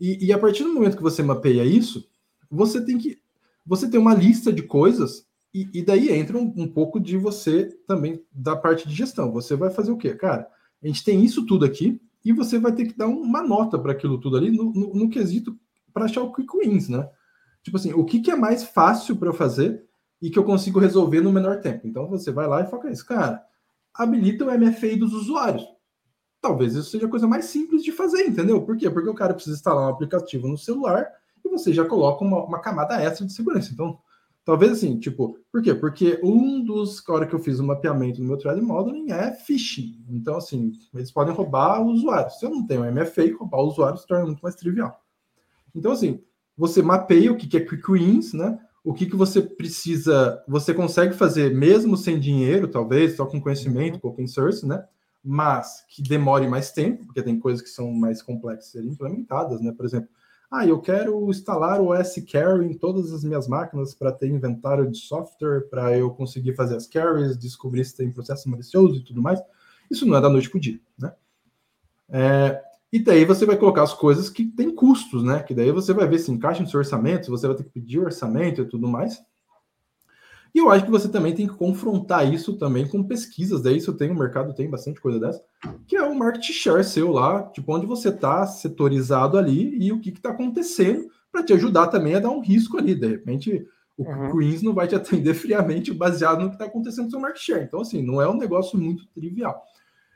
e, 0.00 0.26
e 0.26 0.32
a 0.32 0.38
partir 0.38 0.64
do 0.64 0.72
momento 0.72 0.96
que 0.96 1.02
você 1.02 1.22
mapeia 1.22 1.64
isso, 1.64 2.08
você 2.50 2.82
tem 2.82 2.96
que 2.96 3.21
você 3.64 3.88
tem 3.88 3.98
uma 3.98 4.14
lista 4.14 4.52
de 4.52 4.62
coisas 4.62 5.26
e, 5.54 5.68
e 5.72 5.82
daí 5.82 6.10
entra 6.10 6.36
um, 6.36 6.52
um, 6.56 6.66
pouco 6.66 6.98
de 6.98 7.16
você 7.16 7.66
também 7.86 8.24
da 8.32 8.56
parte 8.56 8.88
de 8.88 8.94
gestão. 8.94 9.30
Você 9.32 9.54
vai 9.54 9.70
fazer 9.70 9.92
o 9.92 9.96
quê? 9.96 10.14
Cara, 10.14 10.48
a 10.82 10.86
gente 10.86 11.04
tem 11.04 11.24
isso 11.24 11.46
tudo 11.46 11.64
aqui 11.64 12.00
e 12.24 12.32
você 12.32 12.58
vai 12.58 12.72
ter 12.72 12.86
que 12.86 12.96
dar 12.96 13.06
uma 13.06 13.42
nota 13.42 13.78
para 13.78 13.92
aquilo 13.92 14.18
tudo 14.18 14.36
ali 14.36 14.50
no, 14.50 14.72
no, 14.72 14.94
no 14.94 15.10
quesito 15.10 15.56
para 15.92 16.06
achar 16.06 16.22
o 16.22 16.32
quick 16.32 16.48
wins, 16.56 16.88
né? 16.88 17.08
Tipo 17.62 17.76
assim, 17.76 17.92
o 17.92 18.04
que, 18.04 18.20
que 18.20 18.30
é 18.30 18.36
mais 18.36 18.64
fácil 18.64 19.16
para 19.16 19.28
eu 19.28 19.34
fazer 19.34 19.84
e 20.20 20.30
que 20.30 20.38
eu 20.38 20.44
consigo 20.44 20.78
resolver 20.78 21.20
no 21.20 21.32
menor 21.32 21.60
tempo. 21.60 21.86
Então 21.86 22.08
você 22.08 22.30
vai 22.32 22.46
lá 22.46 22.62
e 22.62 22.66
foca 22.66 22.88
nisso. 22.88 23.04
Cara, 23.06 23.44
habilita 23.94 24.44
o 24.44 24.58
MFA 24.58 24.96
dos 24.96 25.12
usuários. 25.12 25.64
Talvez 26.40 26.74
isso 26.74 26.90
seja 26.90 27.06
a 27.06 27.10
coisa 27.10 27.26
mais 27.26 27.44
simples 27.46 27.84
de 27.84 27.92
fazer, 27.92 28.26
entendeu? 28.26 28.62
Por 28.62 28.76
quê? 28.76 28.90
Porque 28.90 29.08
o 29.08 29.14
cara 29.14 29.34
precisa 29.34 29.56
instalar 29.56 29.86
um 29.86 29.92
aplicativo 29.92 30.48
no 30.48 30.58
celular 30.58 31.08
e 31.44 31.48
você 31.48 31.72
já 31.72 31.84
coloca 31.84 32.24
uma, 32.24 32.44
uma 32.44 32.60
camada 32.60 33.00
extra 33.00 33.26
de 33.26 33.32
segurança. 33.32 33.70
Então, 33.72 33.98
talvez 34.44 34.72
assim, 34.72 34.98
tipo, 34.98 35.38
por 35.50 35.62
quê? 35.62 35.74
Porque 35.74 36.20
um 36.22 36.64
dos, 36.64 37.02
a 37.08 37.12
hora 37.12 37.26
que 37.26 37.34
eu 37.34 37.38
fiz 37.38 37.58
o 37.58 37.64
mapeamento 37.64 38.20
no 38.20 38.28
meu 38.28 38.36
thread 38.36 38.60
modeling 38.60 39.10
é 39.12 39.32
phishing. 39.32 40.04
Então, 40.08 40.36
assim, 40.36 40.72
eles 40.94 41.10
podem 41.10 41.34
roubar 41.34 41.80
o 41.80 41.86
usuário. 41.86 42.30
Se 42.32 42.44
eu 42.44 42.50
não 42.50 42.66
tenho 42.66 42.84
MFA, 42.84 43.36
roubar 43.38 43.58
o 43.58 43.68
usuário 43.68 43.98
se 43.98 44.06
torna 44.06 44.26
muito 44.26 44.42
mais 44.42 44.54
trivial. 44.54 45.00
Então, 45.74 45.92
assim, 45.92 46.20
você 46.56 46.82
mapeia 46.82 47.32
o 47.32 47.36
que 47.36 47.56
é 47.56 47.60
quick 47.60 47.90
wins, 47.90 48.32
né? 48.32 48.58
O 48.84 48.92
que, 48.92 49.06
que 49.06 49.16
você 49.16 49.40
precisa, 49.40 50.42
você 50.46 50.74
consegue 50.74 51.14
fazer 51.14 51.54
mesmo 51.54 51.96
sem 51.96 52.18
dinheiro, 52.18 52.66
talvez, 52.66 53.16
só 53.16 53.24
com 53.24 53.40
conhecimento, 53.40 54.00
com 54.00 54.08
open 54.08 54.26
source, 54.26 54.66
né? 54.66 54.84
Mas 55.24 55.84
que 55.88 56.02
demore 56.02 56.48
mais 56.48 56.72
tempo, 56.72 57.06
porque 57.06 57.22
tem 57.22 57.38
coisas 57.38 57.62
que 57.62 57.68
são 57.68 57.92
mais 57.92 58.20
complexas 58.20 58.66
de 58.66 58.72
serem 58.72 58.90
implementadas, 58.90 59.60
né? 59.60 59.72
Por 59.72 59.86
exemplo, 59.86 60.08
ah, 60.52 60.66
eu 60.66 60.78
quero 60.82 61.30
instalar 61.30 61.80
o 61.80 61.94
S-Carry 61.94 62.66
em 62.66 62.74
todas 62.74 63.10
as 63.10 63.24
minhas 63.24 63.48
máquinas 63.48 63.94
para 63.94 64.12
ter 64.12 64.28
inventário 64.28 64.90
de 64.90 64.98
software, 64.98 65.62
para 65.70 65.96
eu 65.96 66.10
conseguir 66.10 66.54
fazer 66.54 66.76
as 66.76 66.86
carries, 66.86 67.38
descobrir 67.38 67.82
se 67.86 67.96
tem 67.96 68.12
processo 68.12 68.50
malicioso 68.50 68.96
e 68.96 69.02
tudo 69.02 69.22
mais. 69.22 69.40
Isso 69.90 70.04
não 70.04 70.14
é 70.14 70.20
da 70.20 70.28
noite 70.28 70.50
para 70.50 70.58
o 70.58 70.60
dia, 70.60 70.78
né? 70.98 71.14
É, 72.10 72.62
e 72.92 72.98
daí 72.98 73.24
você 73.24 73.46
vai 73.46 73.56
colocar 73.56 73.82
as 73.82 73.94
coisas 73.94 74.28
que 74.28 74.44
têm 74.44 74.74
custos, 74.74 75.24
né? 75.24 75.42
Que 75.42 75.54
daí 75.54 75.72
você 75.72 75.94
vai 75.94 76.06
ver 76.06 76.18
se 76.18 76.30
encaixa 76.30 76.62
no 76.62 76.68
seu 76.68 76.80
orçamento, 76.80 77.30
você 77.30 77.46
vai 77.46 77.56
ter 77.56 77.64
que 77.64 77.70
pedir 77.70 78.00
orçamento 78.00 78.60
e 78.60 78.66
tudo 78.66 78.86
mais. 78.86 79.22
E 80.54 80.58
eu 80.58 80.70
acho 80.70 80.84
que 80.84 80.90
você 80.90 81.08
também 81.08 81.34
tem 81.34 81.46
que 81.46 81.54
confrontar 81.54 82.30
isso 82.30 82.58
também 82.58 82.86
com 82.86 83.02
pesquisas. 83.02 83.62
Daí 83.62 83.78
isso 83.78 83.92
tem, 83.94 84.10
o 84.10 84.14
mercado 84.14 84.54
tem 84.54 84.68
bastante 84.68 85.00
coisa 85.00 85.18
dessa, 85.18 85.42
que 85.86 85.96
é 85.96 86.02
o 86.02 86.14
market 86.14 86.44
share 86.44 86.84
seu 86.84 87.10
lá, 87.10 87.44
tipo, 87.44 87.74
onde 87.74 87.86
você 87.86 88.10
está 88.10 88.46
setorizado 88.46 89.38
ali 89.38 89.76
e 89.82 89.90
o 89.92 90.00
que 90.00 90.10
está 90.10 90.30
acontecendo, 90.30 91.08
para 91.30 91.42
te 91.42 91.54
ajudar 91.54 91.86
também 91.86 92.14
a 92.14 92.20
dar 92.20 92.30
um 92.30 92.40
risco 92.40 92.76
ali. 92.76 92.94
De 92.94 93.06
repente, 93.06 93.66
o 93.96 94.04
uhum. 94.04 94.38
Queens 94.38 94.62
não 94.62 94.74
vai 94.74 94.86
te 94.86 94.94
atender 94.94 95.32
friamente 95.34 95.92
baseado 95.92 96.42
no 96.42 96.48
que 96.48 96.56
está 96.56 96.66
acontecendo 96.66 97.06
no 97.06 97.10
seu 97.10 97.20
market 97.20 97.42
share. 97.42 97.64
Então, 97.64 97.80
assim, 97.80 98.02
não 98.02 98.20
é 98.20 98.28
um 98.28 98.36
negócio 98.36 98.78
muito 98.78 99.06
trivial. 99.08 99.62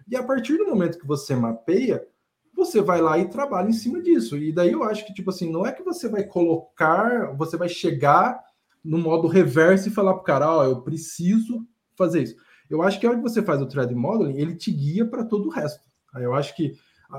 E 0.09 0.15
a 0.17 0.23
partir 0.23 0.59
do 0.59 0.67
momento 0.67 0.99
que 0.99 1.07
você 1.07 1.35
mapeia, 1.35 2.07
você 2.55 2.81
vai 2.81 3.01
lá 3.01 3.19
e 3.19 3.29
trabalha 3.29 3.69
em 3.69 3.73
cima 3.73 4.03
disso. 4.03 4.37
E 4.37 4.53
daí 4.53 4.73
eu 4.73 4.85
acho 4.85 5.07
que, 5.07 5.15
tipo 5.15 5.31
assim, 5.31 5.51
não 5.51 5.67
é 5.67 5.73
que 5.73 5.83
você 5.83 6.09
vai 6.09 6.25
colocar, 6.25 7.35
você 7.37 7.57
vai 7.57 7.69
chegar 7.69 8.39
no 8.87 8.99
modo 8.99 9.29
reverso 9.29 9.89
e 9.89 9.93
falar 9.93 10.15
para 10.15 10.23
o 10.23 10.25
cara, 10.25 10.51
ó, 10.51 10.61
oh, 10.61 10.65
eu 10.65 10.83
preciso 10.83 11.67
fazer 11.97 12.23
isso. 12.23 12.37
Eu 12.71 12.83
acho 12.83 12.99
que 12.99 13.07
a 13.07 13.11
hora 13.11 13.19
que 13.19 13.29
você 13.29 13.43
faz 13.43 13.61
o 13.61 13.67
thread 13.67 13.95
modeling, 13.95 14.39
ele 14.39 14.55
te 14.55 14.71
guia 14.71 15.05
para 15.05 15.25
todo 15.25 15.47
o 15.47 15.51
resto. 15.51 15.85
Aí 16.15 16.25
eu 16.25 16.35
acho 16.35 16.55
que 16.57 16.73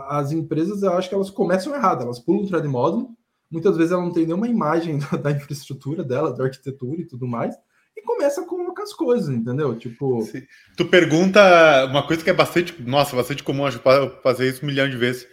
as 0.09 0.31
empresas, 0.31 0.83
eu 0.83 0.93
acho 0.93 1.07
que 1.07 1.15
elas 1.15 1.29
começam 1.29 1.73
errado, 1.75 2.03
elas 2.03 2.19
pulam 2.19 2.43
o 2.43 2.47
thread 2.47 2.67
modeling, 2.67 3.07
muitas 3.49 3.77
vezes 3.77 3.91
ela 3.91 4.01
não 4.01 4.11
tem 4.11 4.25
nenhuma 4.25 4.47
imagem 4.47 4.99
da, 5.21 5.31
infraestrutura 5.31 6.03
dela, 6.03 6.33
da 6.33 6.45
arquitetura 6.45 7.01
e 7.01 7.05
tudo 7.05 7.27
mais, 7.27 7.55
e 7.95 8.01
começa 8.01 8.41
a 8.41 8.45
colocar 8.45 8.83
as 8.83 8.93
coisas, 8.93 9.29
entendeu? 9.29 9.75
Tipo. 9.77 10.21
Sim. 10.21 10.43
Tu 10.75 10.85
pergunta 10.85 11.85
uma 11.85 12.05
coisa 12.05 12.23
que 12.23 12.29
é 12.29 12.33
bastante, 12.33 12.81
nossa, 12.81 13.15
bastante 13.15 13.43
comum, 13.43 13.65
acho 13.65 13.81
fazer 14.21 14.49
isso 14.49 14.63
um 14.63 14.67
milhão 14.67 14.89
de 14.89 14.97
vezes. 14.97 15.27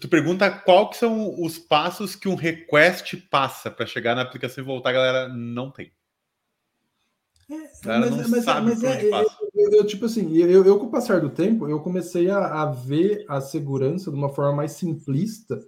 Tu 0.00 0.08
pergunta 0.08 0.50
qual 0.50 0.88
que 0.90 0.96
são 0.96 1.42
os 1.42 1.58
passos 1.58 2.16
que 2.16 2.28
um 2.28 2.34
request 2.34 3.16
passa 3.30 3.70
para 3.70 3.86
chegar 3.86 4.14
na 4.14 4.22
aplicação 4.22 4.62
e 4.62 4.66
voltar, 4.66 4.90
a 4.90 4.94
galera 4.94 5.28
não 5.28 5.70
tem. 5.70 5.92
É, 7.50 7.70
mas, 7.84 8.10
não 8.10 8.28
mas, 8.28 8.44
sabe 8.44 8.66
mas 8.66 8.82
é, 8.82 9.04
eu, 9.04 9.72
eu, 9.72 9.86
tipo 9.86 10.06
assim, 10.06 10.34
eu, 10.36 10.64
eu, 10.64 10.78
com 10.78 10.86
o 10.86 10.90
passar 10.90 11.20
do 11.20 11.28
tempo, 11.28 11.68
eu 11.68 11.80
comecei 11.80 12.30
a, 12.30 12.62
a, 12.62 12.66
ver 12.66 13.26
a 13.28 13.40
segurança 13.40 14.10
de 14.10 14.16
uma 14.16 14.30
forma 14.30 14.56
mais 14.56 14.72
simplista 14.72 15.60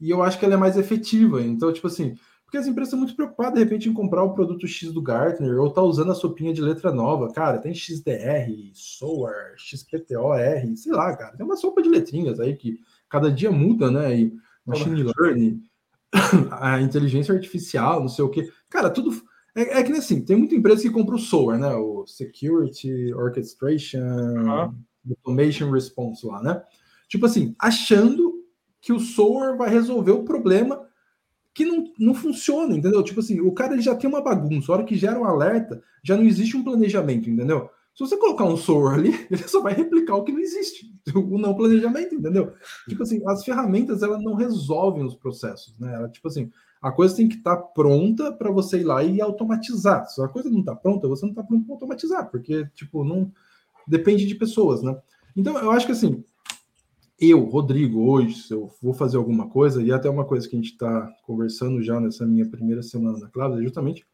e 0.00 0.10
eu 0.10 0.22
acho 0.22 0.38
que 0.38 0.44
ela 0.44 0.54
é 0.54 0.58
mais 0.58 0.78
efetiva. 0.78 1.42
Então, 1.42 1.72
tipo 1.72 1.86
assim, 1.88 2.16
porque 2.44 2.56
as 2.56 2.66
empresas 2.66 2.88
estão 2.88 2.98
muito 2.98 3.14
preocupadas, 3.14 3.54
de 3.54 3.64
repente, 3.64 3.90
em 3.90 3.92
comprar 3.92 4.22
o 4.22 4.32
produto 4.32 4.66
X 4.66 4.90
do 4.90 5.02
Gartner 5.02 5.60
ou 5.60 5.70
tá 5.70 5.82
usando 5.82 6.12
a 6.12 6.14
sopinha 6.14 6.54
de 6.54 6.62
letra 6.62 6.90
nova. 6.90 7.30
Cara, 7.30 7.58
tem 7.58 7.74
XDR, 7.74 8.70
SOAR, 8.72 9.54
XPTOR, 9.58 10.38
sei 10.76 10.92
lá, 10.92 11.14
cara. 11.14 11.36
Tem 11.36 11.44
uma 11.44 11.56
sopa 11.56 11.82
de 11.82 11.90
letrinhas 11.90 12.40
aí 12.40 12.56
que 12.56 12.80
cada 13.08 13.30
dia 13.30 13.50
muda, 13.50 13.90
né? 13.90 14.18
E 14.18 14.32
machine 14.66 15.02
learning, 15.02 15.62
a 16.50 16.80
inteligência 16.80 17.34
artificial, 17.34 18.00
não 18.00 18.08
sei 18.08 18.24
o 18.24 18.28
quê. 18.28 18.50
Cara, 18.68 18.90
tudo. 18.90 19.10
É, 19.54 19.80
é 19.80 19.82
que 19.82 19.92
assim, 19.92 20.24
tem 20.24 20.36
muita 20.36 20.54
empresa 20.54 20.82
que 20.82 20.90
compra 20.90 21.14
o 21.14 21.18
SOAR, 21.18 21.58
né? 21.58 21.74
O 21.74 22.06
Security 22.06 23.12
Orchestration 23.14 23.98
uhum. 23.98 24.74
Automation 25.10 25.70
Response 25.70 26.26
lá, 26.26 26.42
né? 26.42 26.62
Tipo 27.08 27.26
assim, 27.26 27.54
achando 27.58 28.44
que 28.80 28.92
o 28.92 29.00
SOAR 29.00 29.56
vai 29.56 29.70
resolver 29.70 30.12
o 30.12 30.24
problema 30.24 30.86
que 31.54 31.64
não, 31.64 31.92
não 31.98 32.14
funciona, 32.14 32.76
entendeu? 32.76 33.02
Tipo 33.02 33.20
assim, 33.20 33.40
o 33.40 33.50
cara 33.52 33.72
ele 33.72 33.82
já 33.82 33.94
tem 33.94 34.08
uma 34.08 34.22
bagunça, 34.22 34.70
a 34.70 34.76
hora 34.76 34.84
que 34.84 34.94
gera 34.94 35.18
um 35.18 35.24
alerta, 35.24 35.82
já 36.04 36.16
não 36.16 36.24
existe 36.24 36.56
um 36.56 36.62
planejamento, 36.62 37.28
entendeu? 37.28 37.68
Se 37.98 38.04
você 38.04 38.16
colocar 38.16 38.44
um 38.44 38.56
SOAR 38.56 38.94
ali, 38.94 39.08
ele 39.28 39.48
só 39.48 39.60
vai 39.60 39.74
replicar 39.74 40.14
o 40.14 40.22
que 40.22 40.30
não 40.30 40.38
existe, 40.38 40.88
o 41.12 41.36
não 41.36 41.52
planejamento, 41.52 42.14
entendeu? 42.14 42.52
Tipo 42.88 43.02
assim, 43.02 43.20
as 43.26 43.44
ferramentas 43.44 44.04
elas 44.04 44.22
não 44.22 44.34
resolvem 44.34 45.04
os 45.04 45.16
processos, 45.16 45.76
né? 45.80 45.92
Ela, 45.92 46.08
tipo 46.08 46.28
assim, 46.28 46.48
a 46.80 46.92
coisa 46.92 47.16
tem 47.16 47.28
que 47.28 47.34
estar 47.34 47.56
tá 47.56 47.62
pronta 47.62 48.30
para 48.30 48.52
você 48.52 48.78
ir 48.78 48.84
lá 48.84 49.02
e 49.02 49.20
automatizar. 49.20 50.06
Se 50.06 50.22
a 50.22 50.28
coisa 50.28 50.48
não 50.48 50.60
está 50.60 50.76
pronta, 50.76 51.08
você 51.08 51.26
não 51.26 51.32
está 51.32 51.42
pronto 51.42 51.64
para 51.64 51.74
automatizar, 51.74 52.30
porque 52.30 52.68
tipo 52.72 53.02
não 53.02 53.32
depende 53.84 54.26
de 54.26 54.36
pessoas, 54.36 54.80
né? 54.80 54.96
Então 55.36 55.58
eu 55.58 55.72
acho 55.72 55.86
que 55.86 55.90
assim, 55.90 56.22
eu, 57.18 57.46
Rodrigo, 57.46 58.08
hoje, 58.08 58.42
se 58.42 58.54
eu 58.54 58.70
vou 58.80 58.94
fazer 58.94 59.16
alguma 59.16 59.48
coisa, 59.48 59.82
e 59.82 59.90
até 59.90 60.08
uma 60.08 60.24
coisa 60.24 60.48
que 60.48 60.54
a 60.54 60.60
gente 60.60 60.70
está 60.70 61.10
conversando 61.24 61.82
já 61.82 61.98
nessa 61.98 62.24
minha 62.24 62.48
primeira 62.48 62.80
semana 62.80 63.18
na 63.18 63.28
Cloud, 63.28 63.58
é 63.58 63.62
justamente 63.64 64.06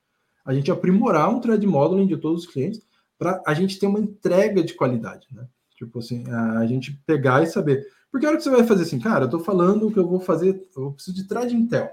a 0.42 0.54
gente 0.54 0.70
aprimorar 0.70 1.28
um 1.28 1.38
thread 1.38 1.66
modeling 1.66 2.06
de 2.06 2.16
todos 2.16 2.46
os 2.46 2.50
clientes 2.50 2.80
para 3.18 3.42
a 3.46 3.54
gente 3.54 3.78
ter 3.78 3.86
uma 3.86 4.00
entrega 4.00 4.62
de 4.62 4.74
qualidade, 4.74 5.26
né? 5.32 5.46
Tipo 5.76 5.98
assim, 5.98 6.24
a 6.30 6.66
gente 6.66 6.92
pegar 7.06 7.42
e 7.42 7.46
saber. 7.46 7.84
Porque 8.10 8.26
a 8.26 8.28
hora 8.28 8.38
que 8.38 8.44
você 8.44 8.50
vai 8.50 8.64
fazer 8.64 8.82
assim, 8.84 9.00
cara, 9.00 9.24
eu 9.24 9.26
estou 9.26 9.40
falando 9.40 9.90
que 9.90 9.98
eu 9.98 10.06
vou 10.06 10.20
fazer, 10.20 10.68
eu 10.76 10.92
preciso 10.92 11.16
de 11.16 11.26
thread 11.26 11.54
Intel. 11.54 11.90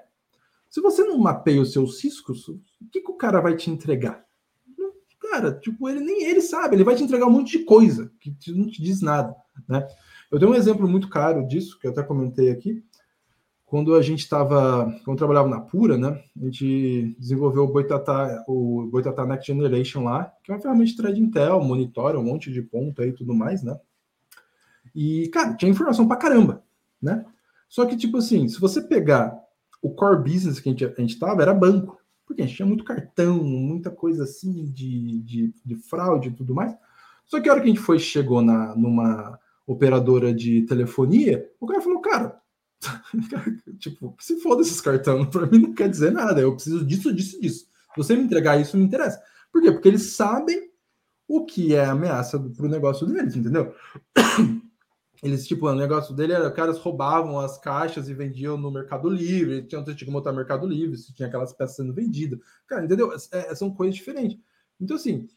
Se 0.69 0.79
você 0.79 1.03
não 1.03 1.17
mapeia 1.17 1.61
os 1.61 1.73
seus 1.73 1.99
ciscos, 1.99 2.47
o 2.47 2.59
que, 2.91 3.01
que 3.01 3.11
o 3.11 3.17
cara 3.17 3.41
vai 3.41 3.55
te 3.55 3.69
entregar? 3.69 4.23
Cara, 5.19 5.53
tipo, 5.53 5.87
ele 5.89 5.99
nem 5.99 6.23
ele 6.23 6.41
sabe, 6.41 6.75
ele 6.75 6.83
vai 6.83 6.95
te 6.95 7.03
entregar 7.03 7.25
um 7.25 7.31
monte 7.31 7.57
de 7.57 7.65
coisa 7.65 8.11
que 8.19 8.35
não 8.51 8.67
te 8.67 8.81
diz 8.81 9.01
nada, 9.01 9.35
né? 9.67 9.87
Eu 10.31 10.39
tenho 10.39 10.51
um 10.51 10.55
exemplo 10.55 10.87
muito 10.87 11.09
caro 11.09 11.45
disso, 11.45 11.77
que 11.79 11.87
eu 11.87 11.91
até 11.91 12.01
comentei 12.01 12.49
aqui. 12.49 12.83
Quando 13.71 13.95
a 13.95 14.01
gente 14.01 14.19
estava, 14.19 14.93
quando 15.05 15.17
trabalhava 15.17 15.47
na 15.47 15.61
Pura, 15.61 15.97
né, 15.97 16.21
a 16.35 16.43
gente 16.43 17.15
desenvolveu 17.17 17.63
o 17.63 17.71
Boitatá, 17.71 18.43
o 18.45 18.85
Boitatá 18.91 19.25
Next 19.25 19.47
Generation 19.47 20.03
lá, 20.03 20.29
que 20.43 20.51
é 20.51 20.53
uma 20.53 20.59
ferramenta 20.59 20.91
de 20.91 20.97
thread 20.97 21.21
Intel, 21.21 21.63
monitora 21.63 22.19
um 22.19 22.23
monte 22.23 22.51
de 22.51 22.61
ponto 22.61 23.01
aí 23.01 23.07
e 23.07 23.13
tudo 23.13 23.33
mais, 23.33 23.63
né? 23.63 23.79
E, 24.93 25.29
cara, 25.29 25.53
tinha 25.53 25.71
informação 25.71 26.05
pra 26.05 26.17
caramba, 26.17 26.61
né? 27.01 27.25
Só 27.69 27.85
que, 27.85 27.95
tipo 27.95 28.17
assim, 28.17 28.45
se 28.49 28.59
você 28.59 28.81
pegar 28.81 29.41
o 29.81 29.89
core 29.89 30.21
business 30.21 30.59
que 30.59 30.67
a 30.67 30.73
gente, 30.73 30.83
a 30.83 30.99
gente 30.99 31.17
tava, 31.17 31.41
era 31.41 31.53
banco. 31.53 31.97
Porque 32.25 32.41
a 32.41 32.45
gente 32.45 32.57
tinha 32.57 32.67
muito 32.67 32.83
cartão, 32.83 33.41
muita 33.41 33.89
coisa 33.89 34.25
assim 34.25 34.65
de, 34.65 35.21
de, 35.21 35.53
de 35.63 35.75
fraude 35.77 36.27
e 36.27 36.33
tudo 36.33 36.53
mais. 36.53 36.75
Só 37.25 37.39
que 37.39 37.47
a 37.47 37.53
hora 37.53 37.61
que 37.61 37.67
a 37.67 37.69
gente 37.69 37.79
foi, 37.79 37.99
chegou 37.99 38.41
na, 38.41 38.75
numa 38.75 39.39
operadora 39.65 40.33
de 40.33 40.63
telefonia, 40.63 41.49
o 41.57 41.65
cara 41.65 41.79
falou, 41.79 42.01
cara, 42.01 42.40
tipo, 43.79 44.15
se 44.19 44.39
foda 44.39 44.61
esses 44.61 44.81
cartões, 44.81 45.27
para 45.31 45.45
mim 45.47 45.59
não 45.59 45.73
quer 45.73 45.89
dizer 45.89 46.11
nada, 46.11 46.41
eu 46.41 46.53
preciso 46.53 46.85
disso, 46.85 47.13
disso, 47.13 47.39
disso. 47.39 47.67
Você 47.95 48.15
me 48.15 48.23
entregar 48.23 48.59
isso, 48.59 48.77
me 48.77 48.83
interessa. 48.83 49.21
Por 49.51 49.61
quê? 49.61 49.71
Porque 49.71 49.87
eles 49.87 50.13
sabem 50.13 50.71
o 51.27 51.45
que 51.45 51.75
é 51.75 51.85
ameaça 51.85 52.39
para 52.39 52.65
o 52.65 52.69
negócio 52.69 53.05
deles, 53.05 53.35
entendeu? 53.35 53.73
Eles, 55.23 55.47
tipo, 55.47 55.67
o 55.67 55.75
negócio 55.75 56.15
dele 56.15 56.33
era, 56.33 56.49
caras 56.49 56.79
roubavam 56.79 57.39
as 57.39 57.55
caixas 57.59 58.09
e 58.09 58.13
vendiam 58.13 58.57
no 58.57 58.71
Mercado 58.71 59.07
Livre, 59.07 59.61
tinha, 59.67 59.83
tinha 59.83 59.95
que 59.95 60.09
montar 60.09 60.33
Mercado 60.33 60.65
Livre, 60.65 60.97
se 60.97 61.13
tinha 61.13 61.27
aquelas 61.27 61.53
peças 61.53 61.75
sendo 61.75 61.93
vendidas. 61.93 62.39
Cara, 62.65 62.83
entendeu? 62.83 63.11
É, 63.31 63.53
são 63.53 63.71
coisas 63.71 63.95
diferentes. 63.95 64.39
Então, 64.79 64.95
assim, 64.95 65.27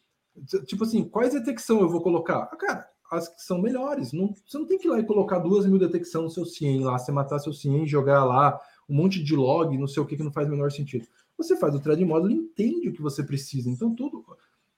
tipo 0.65 0.83
assim, 0.83 1.07
quais 1.07 1.33
detecção 1.33 1.81
eu 1.81 1.89
vou 1.89 2.01
colocar? 2.01 2.49
Ah, 2.51 2.55
cara, 2.55 2.89
as 3.11 3.27
que 3.27 3.41
são 3.41 3.61
melhores. 3.61 4.11
Não, 4.11 4.33
você 4.45 4.57
não 4.57 4.65
tem 4.65 4.77
que 4.77 4.87
ir 4.87 4.91
lá 4.91 4.99
e 4.99 5.05
colocar 5.05 5.39
duas 5.39 5.65
mil 5.65 5.79
detecção 5.79 6.23
no 6.23 6.29
seu 6.29 6.45
CIEM 6.45 6.83
lá, 6.83 6.97
você 6.97 7.11
matar 7.11 7.39
seu 7.39 7.53
CIEM 7.53 7.87
jogar 7.87 8.23
lá 8.23 8.59
um 8.87 8.95
monte 8.95 9.23
de 9.23 9.35
log, 9.35 9.77
não 9.77 9.87
sei 9.87 10.01
o 10.01 10.05
que, 10.05 10.15
que 10.15 10.23
não 10.23 10.31
faz 10.31 10.47
o 10.47 10.51
menor 10.51 10.71
sentido. 10.71 11.07
Você 11.37 11.55
faz 11.57 11.75
o 11.75 11.79
thread 11.79 12.03
model 12.05 12.31
entende 12.31 12.89
o 12.89 12.93
que 12.93 13.01
você 13.01 13.23
precisa. 13.23 13.69
Então, 13.69 13.93
tudo. 13.93 14.23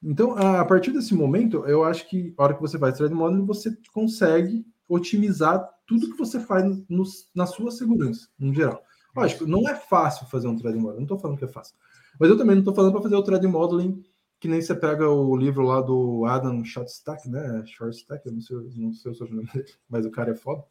Então, 0.02 0.38
a 0.38 0.64
partir 0.66 0.92
desse 0.92 1.14
momento, 1.14 1.66
eu 1.66 1.84
acho 1.84 2.08
que 2.10 2.34
a 2.38 2.44
hora 2.44 2.54
que 2.54 2.62
você 2.62 2.78
faz 2.78 2.98
thread 2.98 3.14
model, 3.14 3.46
você 3.46 3.76
consegue 3.94 4.66
otimizar 4.88 5.68
tudo 5.86 6.10
que 6.10 6.18
você 6.18 6.40
faz 6.40 6.64
no, 6.88 7.04
na 7.36 7.46
sua 7.46 7.72
segurança, 7.72 8.28
em 8.40 8.54
geral. 8.54 8.82
Lógico, 9.16 9.48
não 9.48 9.68
é 9.68 9.76
fácil 9.76 10.28
fazer 10.28 10.48
um 10.48 10.56
thread 10.56 10.78
modeling, 10.78 10.98
não 10.98 11.04
estou 11.04 11.20
falando 11.20 11.38
que 11.38 11.46
é 11.46 11.48
fácil. 11.48 11.76
Mas 12.20 12.30
eu 12.30 12.38
também 12.38 12.56
não 12.56 12.62
estou 12.62 12.74
falando 12.74 12.92
para 12.92 13.02
fazer 13.02 13.16
o 13.16 13.24
thread 13.24 13.46
modeling 13.48 14.04
que 14.40 14.48
nem 14.48 14.62
você 14.62 14.76
pega 14.76 15.10
o 15.10 15.36
livro 15.36 15.64
lá 15.64 15.82
do 15.82 16.26
Adam 16.26 16.64
Shortstack, 16.64 17.28
né? 17.30 17.64
Shortstack, 17.66 18.26
eu 18.26 18.34
não 18.34 18.42
sei, 18.42 18.58
não 18.76 18.94
sei 18.94 19.12
o 19.12 19.16
seu 19.16 19.28
nome 19.28 19.48
dele, 19.54 19.74
mas 19.90 20.06
o 20.06 20.12
cara 20.12 20.32
é 20.32 20.36
foda. 20.36 20.64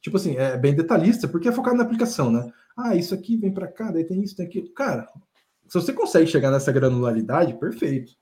Tipo 0.00 0.18
assim, 0.18 0.36
é 0.36 0.56
bem 0.56 0.74
detalhista, 0.74 1.26
porque 1.26 1.48
é 1.48 1.52
focado 1.52 1.76
na 1.76 1.82
aplicação, 1.82 2.30
né? 2.30 2.52
Ah, 2.76 2.94
isso 2.94 3.14
aqui 3.14 3.36
vem 3.36 3.52
para 3.52 3.66
cá, 3.66 3.90
daí 3.90 4.04
tem 4.04 4.22
isso, 4.22 4.36
tem 4.36 4.46
aquilo. 4.46 4.68
Cara, 4.72 5.08
se 5.66 5.74
você 5.74 5.92
consegue 5.92 6.26
chegar 6.26 6.50
nessa 6.50 6.70
granularidade, 6.70 7.54
perfeito. 7.54 8.12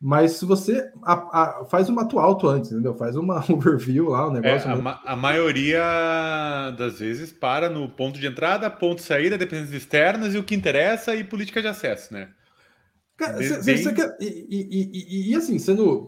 Mas 0.00 0.32
se 0.32 0.44
você 0.44 0.92
a, 1.02 1.12
a, 1.12 1.64
faz 1.64 1.88
uma 1.88 2.02
atual 2.02 2.38
antes, 2.46 2.70
entendeu? 2.70 2.94
Faz 2.94 3.16
uma 3.16 3.44
overview 3.50 4.10
lá, 4.10 4.28
o 4.28 4.32
negócio. 4.32 4.68
É, 4.68 4.72
a, 4.72 4.76
ma 4.76 5.00
a, 5.04 5.16
maioria 5.16 6.70
das 6.78 7.00
vezes 7.00 7.32
para 7.32 7.68
no 7.68 7.88
ponto 7.88 8.18
de 8.18 8.26
entrada, 8.26 8.70
ponto 8.70 8.96
de 8.96 9.02
saída, 9.02 9.36
dependências 9.36 9.82
externas 9.82 10.34
e 10.34 10.38
o 10.38 10.44
que 10.44 10.54
interessa 10.54 11.16
e 11.16 11.24
política 11.24 11.60
de 11.60 11.68
acesso, 11.68 12.12
né? 12.12 12.28
Cara, 13.18 13.42
cê, 13.42 13.62
bem... 13.62 13.82
cê 13.82 13.92
quer, 13.92 14.16
e, 14.20 14.46
e, 14.48 14.90
e, 14.92 15.30
e, 15.32 15.34
assim, 15.34 15.58
sendo 15.58 16.06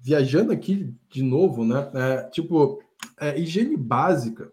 viajando 0.00 0.50
aqui 0.50 0.92
de 1.08 1.22
novo, 1.22 1.64
né? 1.64 1.90
É, 1.94 2.22
tipo, 2.30 2.82
é, 3.20 3.38
higiene 3.38 3.76
básica, 3.76 4.52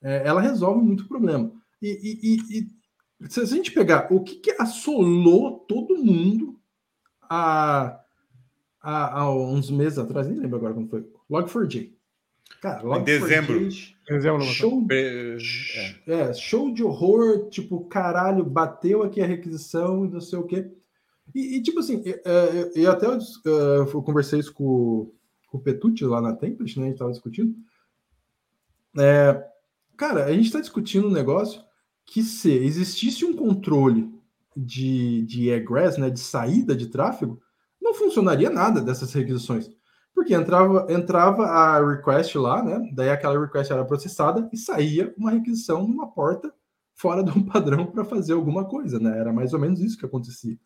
é, 0.00 0.22
ela 0.24 0.40
resolve 0.40 0.80
muito 0.80 1.08
problema. 1.08 1.52
E, 1.82 2.68
se 3.28 3.40
a 3.40 3.44
gente 3.44 3.72
pegar 3.72 4.12
o 4.12 4.22
que, 4.22 4.36
que 4.36 4.54
assolou 4.60 5.58
todo 5.60 5.96
mundo 5.96 6.60
há, 7.22 8.00
há, 8.80 9.20
há, 9.20 9.34
uns 9.34 9.72
meses 9.72 9.98
atrás, 9.98 10.28
nem 10.28 10.38
lembro 10.38 10.58
agora 10.58 10.74
como 10.74 10.88
foi. 10.88 11.04
Log4j. 11.28 11.92
Cara, 12.60 12.82
Log 12.82 13.00
em 13.00 13.04
dezembro. 13.04 13.68
Show, 14.42 14.86
é. 16.06 16.12
é, 16.12 16.34
show 16.34 16.72
de 16.72 16.82
horror, 16.82 17.48
tipo, 17.48 17.84
caralho, 17.84 18.44
bateu 18.44 19.02
aqui 19.02 19.20
a 19.20 19.26
requisição 19.26 20.04
e 20.04 20.10
não 20.10 20.20
sei 20.20 20.38
o 20.38 20.46
quê. 20.46 20.70
E, 21.34 21.56
e 21.56 21.62
tipo 21.62 21.80
assim, 21.80 22.02
e, 22.74 22.86
até 22.86 23.06
eu, 23.06 23.18
eu, 23.44 24.02
conversei 24.02 24.40
isso 24.40 24.52
com, 24.52 25.12
com 25.48 25.58
o 25.58 25.60
Petucci 25.60 26.04
lá 26.04 26.20
na 26.20 26.34
Tempest, 26.34 26.78
né? 26.78 26.86
A 26.86 26.88
gente 26.88 26.98
tava 26.98 27.10
discutindo. 27.10 27.54
É, 28.98 29.44
cara, 29.96 30.24
a 30.24 30.32
gente 30.32 30.46
está 30.46 30.60
discutindo 30.60 31.08
um 31.08 31.12
negócio 31.12 31.62
que 32.06 32.22
se 32.22 32.50
existisse 32.50 33.24
um 33.24 33.36
controle 33.36 34.10
de, 34.56 35.22
de 35.22 35.50
egress, 35.50 36.00
né, 36.00 36.10
de 36.10 36.18
saída 36.18 36.74
de 36.74 36.88
tráfego, 36.88 37.40
não 37.80 37.94
funcionaria 37.94 38.50
nada 38.50 38.80
dessas 38.80 39.12
requisições. 39.12 39.70
Porque 40.18 40.34
entrava, 40.34 40.84
entrava 40.90 41.44
a 41.44 41.78
request 41.78 42.36
lá, 42.36 42.60
né? 42.60 42.90
Daí 42.92 43.08
aquela 43.08 43.40
request 43.40 43.72
era 43.72 43.84
processada 43.84 44.50
e 44.52 44.56
saía 44.56 45.14
uma 45.16 45.30
requisição 45.30 45.86
numa 45.86 46.08
porta 46.08 46.52
fora 46.92 47.22
de 47.22 47.30
um 47.30 47.40
padrão 47.40 47.86
para 47.86 48.04
fazer 48.04 48.32
alguma 48.32 48.64
coisa, 48.64 48.98
né? 48.98 49.16
Era 49.16 49.32
mais 49.32 49.52
ou 49.52 49.60
menos 49.60 49.80
isso 49.80 49.96
que 49.96 50.04
acontecia. 50.04 50.58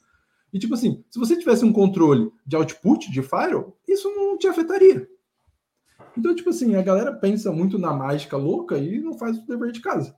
E 0.55 0.59
tipo 0.59 0.73
assim, 0.73 1.05
se 1.11 1.19
você 1.19 1.37
tivesse 1.37 1.67
um 1.67 1.73
controle 1.73 2.33
de 2.47 2.57
output 2.57 3.13
de 3.13 3.21
firewall, 3.21 3.77
isso 3.87 4.09
não 4.09 4.39
te 4.39 4.47
afetaria. 4.47 5.07
Então, 6.17 6.35
tipo 6.35 6.49
assim, 6.49 6.75
a 6.75 6.81
galera 6.81 7.13
pensa 7.13 7.53
muito 7.53 7.79
na 7.79 7.93
mágica 7.93 8.39
louca 8.39 8.79
e 8.79 9.01
não 9.01 9.19
faz 9.19 9.37
o 9.37 9.47
dever 9.47 9.71
de 9.71 9.83
casa. 9.83 10.17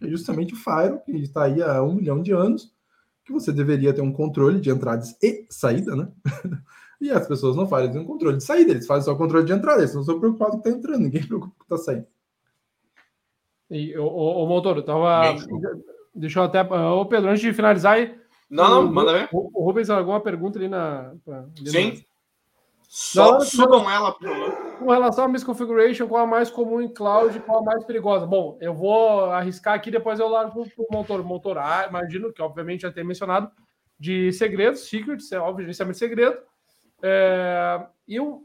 É 0.00 0.06
justamente 0.06 0.54
o 0.54 0.56
firewall, 0.56 1.00
que 1.00 1.10
está 1.10 1.42
aí 1.42 1.60
há 1.60 1.82
um 1.82 1.96
milhão 1.96 2.22
de 2.22 2.30
anos, 2.30 2.72
que 3.24 3.32
você 3.32 3.50
deveria 3.50 3.92
ter 3.92 4.00
um 4.00 4.12
controle 4.12 4.60
de 4.60 4.70
entradas 4.70 5.16
e 5.20 5.44
saída, 5.50 5.96
né? 5.96 6.08
e 7.00 7.10
as 7.10 7.26
pessoas 7.26 7.56
não 7.56 7.66
fazem 7.66 8.00
um 8.00 8.04
controle 8.04 8.36
de 8.36 8.44
saída, 8.44 8.70
eles 8.70 8.86
fazem 8.86 9.04
só 9.04 9.12
o 9.12 9.18
controle 9.18 9.44
de 9.44 9.52
entrada, 9.52 9.80
eles 9.80 9.94
não 9.94 10.00
estão 10.00 10.18
preocupados 10.18 10.54
com 10.54 10.60
o 10.60 10.62
que 10.62 10.68
está 10.68 10.78
entrando, 10.78 11.02
ninguém 11.02 11.26
preocupa 11.26 11.54
com 11.56 11.62
o 11.62 11.66
que 11.66 11.74
está 11.74 11.92
saindo. 11.92 12.06
E, 13.70 13.96
o, 13.98 14.04
o, 14.04 14.44
o 14.44 14.46
motor, 14.46 14.76
eu 14.76 14.82
tava. 14.82 15.34
Deixa 16.14 16.38
eu 16.38 16.44
até. 16.44 16.62
Ô, 16.62 17.04
Pedro, 17.06 17.30
antes 17.30 17.42
de 17.42 17.52
finalizar 17.52 17.94
aí. 17.94 18.16
Não, 18.48 18.82
não, 18.82 18.92
manda 18.92 19.12
ver. 19.12 19.28
O, 19.32 19.50
o 19.52 19.64
Rubens 19.64 19.90
alguma 19.90 20.20
pergunta 20.20 20.58
ali 20.58 20.68
na. 20.68 21.12
Ali 21.28 21.70
Sim. 21.70 22.04
Só 22.88 23.40
subam 23.40 23.90
ela, 23.90 24.12
por 24.12 24.28
favor. 24.28 24.52
Com 24.78 24.90
relação 24.90 25.24
à 25.24 25.28
misconfiguration, 25.28 26.06
qual 26.06 26.22
a 26.22 26.26
mais 26.26 26.50
comum 26.50 26.80
em 26.80 26.88
cloud 26.88 27.36
e 27.36 27.40
qual 27.40 27.58
a 27.58 27.62
mais 27.62 27.84
perigosa? 27.84 28.24
Bom, 28.24 28.56
eu 28.60 28.72
vou 28.72 29.24
arriscar 29.24 29.74
aqui, 29.74 29.90
depois 29.90 30.20
eu 30.20 30.28
largo 30.28 30.64
para 30.64 30.84
o 30.84 30.86
motor. 30.90 31.24
Motor 31.24 31.58
A, 31.58 31.86
imagino 31.88 32.32
que 32.32 32.40
obviamente 32.40 32.82
já 32.82 32.92
tem 32.92 33.02
mencionado, 33.02 33.50
de 33.98 34.32
segredos, 34.32 34.88
secrets, 34.88 35.32
é 35.32 35.38
óbvio, 35.38 35.64
gerenciamento 35.64 35.94
de 35.94 35.98
segredo. 35.98 36.38
É, 37.02 37.86
eu 38.08 38.44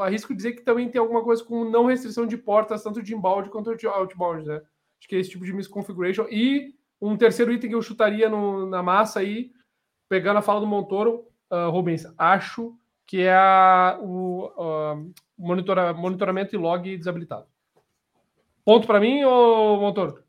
arrisco 0.00 0.34
dizer 0.34 0.52
que 0.52 0.62
também 0.62 0.88
tem 0.88 1.00
alguma 1.00 1.22
coisa 1.22 1.44
com 1.44 1.64
não 1.64 1.86
restrição 1.86 2.26
de 2.26 2.36
portas, 2.36 2.82
tanto 2.82 3.02
de 3.02 3.14
inbound 3.14 3.48
quanto 3.50 3.76
de 3.76 3.86
outbound, 3.86 4.46
né? 4.46 4.62
Acho 4.98 5.08
que 5.08 5.16
é 5.16 5.18
esse 5.18 5.30
tipo 5.30 5.44
de 5.44 5.52
misconfiguration. 5.52 6.26
E 6.30 6.74
um 7.00 7.16
terceiro 7.16 7.52
item 7.52 7.70
que 7.70 7.76
eu 7.76 7.82
chutaria 7.82 8.28
no, 8.28 8.66
na 8.66 8.82
massa 8.82 9.20
aí, 9.20 9.50
pegando 10.08 10.38
a 10.38 10.42
fala 10.42 10.60
do 10.60 10.66
Montoro, 10.66 11.26
uh, 11.50 11.70
Rubens, 11.70 12.06
acho 12.18 12.74
que 13.06 13.22
é 13.22 13.34
a, 13.34 13.98
o 14.00 14.46
uh, 14.56 15.12
monitora, 15.36 15.92
monitoramento 15.94 16.54
e 16.54 16.58
log 16.58 16.96
desabilitado. 16.96 17.46
Ponto 18.64 18.86
para 18.86 19.00
mim, 19.00 19.24
ou 19.24 19.80
Montoro? 19.80 20.22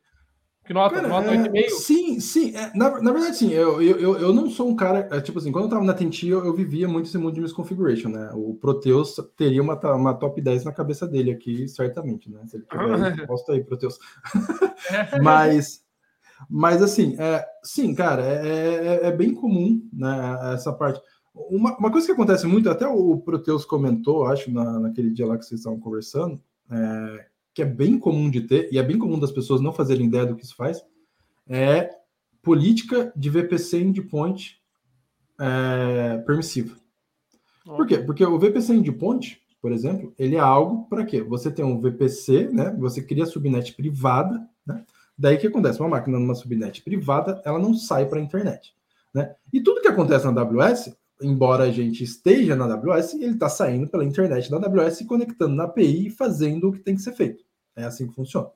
Que 0.71 0.73
nota? 0.73 0.95
Cara, 0.95 1.07
nota 1.09 1.31
8,5? 1.31 1.51
É, 1.53 1.69
sim, 1.69 2.19
sim. 2.21 2.55
É, 2.55 2.71
na, 2.73 3.01
na 3.01 3.11
verdade, 3.11 3.35
sim. 3.35 3.51
Eu, 3.51 3.81
eu, 3.81 4.17
eu 4.17 4.33
não 4.33 4.49
sou 4.49 4.69
um 4.69 4.75
cara. 4.75 5.05
É, 5.11 5.19
tipo 5.19 5.37
assim, 5.37 5.51
quando 5.51 5.65
eu 5.65 5.67
estava 5.67 5.83
na 5.83 5.93
Tenti, 5.93 6.29
eu, 6.29 6.45
eu, 6.45 6.53
vivia 6.53 6.87
muito 6.87 7.07
esse 7.07 7.17
mundo 7.17 7.33
de 7.33 7.41
misconfiguration, 7.41 8.07
né? 8.07 8.31
O 8.33 8.55
Proteus 8.55 9.17
teria 9.35 9.61
uma, 9.61 9.77
uma 9.93 10.13
top 10.13 10.39
10 10.41 10.63
na 10.63 10.71
cabeça 10.71 11.05
dele 11.05 11.29
aqui, 11.29 11.67
certamente, 11.67 12.31
né? 12.31 12.39
Se 12.47 12.55
ele 12.55 12.65
tiver, 12.71 13.27
posta 13.27 13.51
aí, 13.51 13.61
Proteus. 13.61 13.99
mas, 15.21 15.83
mas 16.49 16.81
assim, 16.81 17.17
é, 17.19 17.45
sim, 17.61 17.93
cara, 17.93 18.23
é, 18.23 18.45
é, 18.47 19.07
é, 19.07 19.11
bem 19.11 19.33
comum 19.33 19.85
né, 19.91 20.53
essa 20.53 20.71
parte. 20.71 21.01
Uma, 21.35 21.77
uma 21.77 21.91
coisa 21.91 22.07
que 22.07 22.13
acontece 22.13 22.47
muito, 22.47 22.69
até 22.69 22.87
o 22.87 23.17
Proteus 23.17 23.65
comentou, 23.65 24.25
acho, 24.25 24.49
na, 24.49 24.79
naquele 24.79 25.09
dia 25.09 25.27
lá 25.27 25.37
que 25.37 25.43
vocês 25.43 25.59
estavam 25.59 25.81
conversando, 25.81 26.41
é, 26.71 27.30
que 27.53 27.61
é 27.61 27.65
bem 27.65 27.99
comum 27.99 28.29
de 28.29 28.41
ter, 28.41 28.69
e 28.71 28.77
é 28.77 28.83
bem 28.83 28.97
comum 28.97 29.19
das 29.19 29.31
pessoas 29.31 29.61
não 29.61 29.73
fazerem 29.73 30.07
ideia 30.07 30.25
do 30.25 30.35
que 30.35 30.43
isso 30.43 30.55
faz, 30.55 30.83
é 31.47 31.89
política 32.41 33.11
de 33.15 33.29
VPC 33.29 33.81
endpoint 33.81 34.61
é, 35.39 36.17
permissiva. 36.19 36.75
Por 37.65 37.85
quê? 37.85 37.99
Porque 37.99 38.25
o 38.25 38.39
VPC 38.39 38.73
endpoint, 38.73 39.41
por 39.61 39.71
exemplo, 39.71 40.13
ele 40.17 40.35
é 40.35 40.39
algo 40.39 40.87
para 40.87 41.05
quê? 41.05 41.21
Você 41.21 41.51
tem 41.51 41.63
um 41.63 41.79
VPC, 41.79 42.49
né? 42.51 42.75
Você 42.79 43.01
cria 43.01 43.25
subnet 43.25 43.73
privada, 43.73 44.47
né? 44.65 44.83
Daí 45.17 45.35
o 45.35 45.39
que 45.39 45.47
acontece? 45.47 45.79
Uma 45.79 45.89
máquina 45.89 46.17
numa 46.17 46.33
subnet 46.33 46.81
privada, 46.81 47.41
ela 47.45 47.59
não 47.59 47.75
sai 47.75 48.07
para 48.07 48.19
a 48.19 48.23
internet, 48.23 48.73
né? 49.13 49.35
E 49.53 49.61
tudo 49.61 49.81
que 49.81 49.87
acontece 49.87 50.25
na 50.25 50.41
AWS 50.41 50.95
embora 51.21 51.65
a 51.65 51.71
gente 51.71 52.03
esteja 52.03 52.55
na 52.55 52.65
AWS, 52.65 53.13
ele 53.15 53.33
está 53.33 53.49
saindo 53.49 53.87
pela 53.87 54.03
internet 54.03 54.49
da 54.49 54.57
AWS, 54.57 55.05
conectando 55.05 55.55
na 55.55 55.65
API 55.65 56.07
e 56.07 56.09
fazendo 56.09 56.69
o 56.69 56.71
que 56.71 56.79
tem 56.79 56.95
que 56.95 57.01
ser 57.01 57.13
feito. 57.13 57.43
É 57.75 57.83
assim 57.83 58.07
que 58.07 58.13
funciona. 58.13 58.49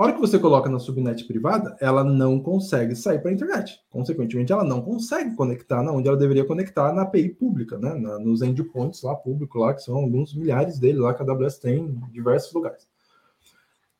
A 0.00 0.04
hora 0.04 0.12
que 0.14 0.20
você 0.20 0.38
coloca 0.38 0.70
na 0.70 0.78
subnet 0.78 1.26
privada, 1.26 1.76
ela 1.78 2.02
não 2.02 2.40
consegue 2.40 2.96
sair 2.96 3.18
para 3.18 3.30
a 3.30 3.34
internet. 3.34 3.80
Consequentemente, 3.90 4.50
ela 4.50 4.64
não 4.64 4.80
consegue 4.80 5.36
conectar 5.36 5.82
na 5.82 5.92
onde 5.92 6.08
ela 6.08 6.16
deveria 6.16 6.44
conectar 6.44 6.90
na 6.94 7.02
API 7.02 7.28
pública, 7.28 7.76
né? 7.76 7.92
Na, 7.92 8.18
nos 8.18 8.40
endpoints 8.40 9.02
lá 9.02 9.14
público 9.14 9.58
lá, 9.58 9.74
que 9.74 9.82
são 9.82 9.96
alguns 9.96 10.34
milhares 10.34 10.78
dele 10.78 11.00
lá 11.00 11.12
que 11.12 11.22
a 11.22 11.26
AWS 11.26 11.58
tem 11.58 11.80
em 11.80 12.00
diversos 12.10 12.50
lugares. 12.54 12.88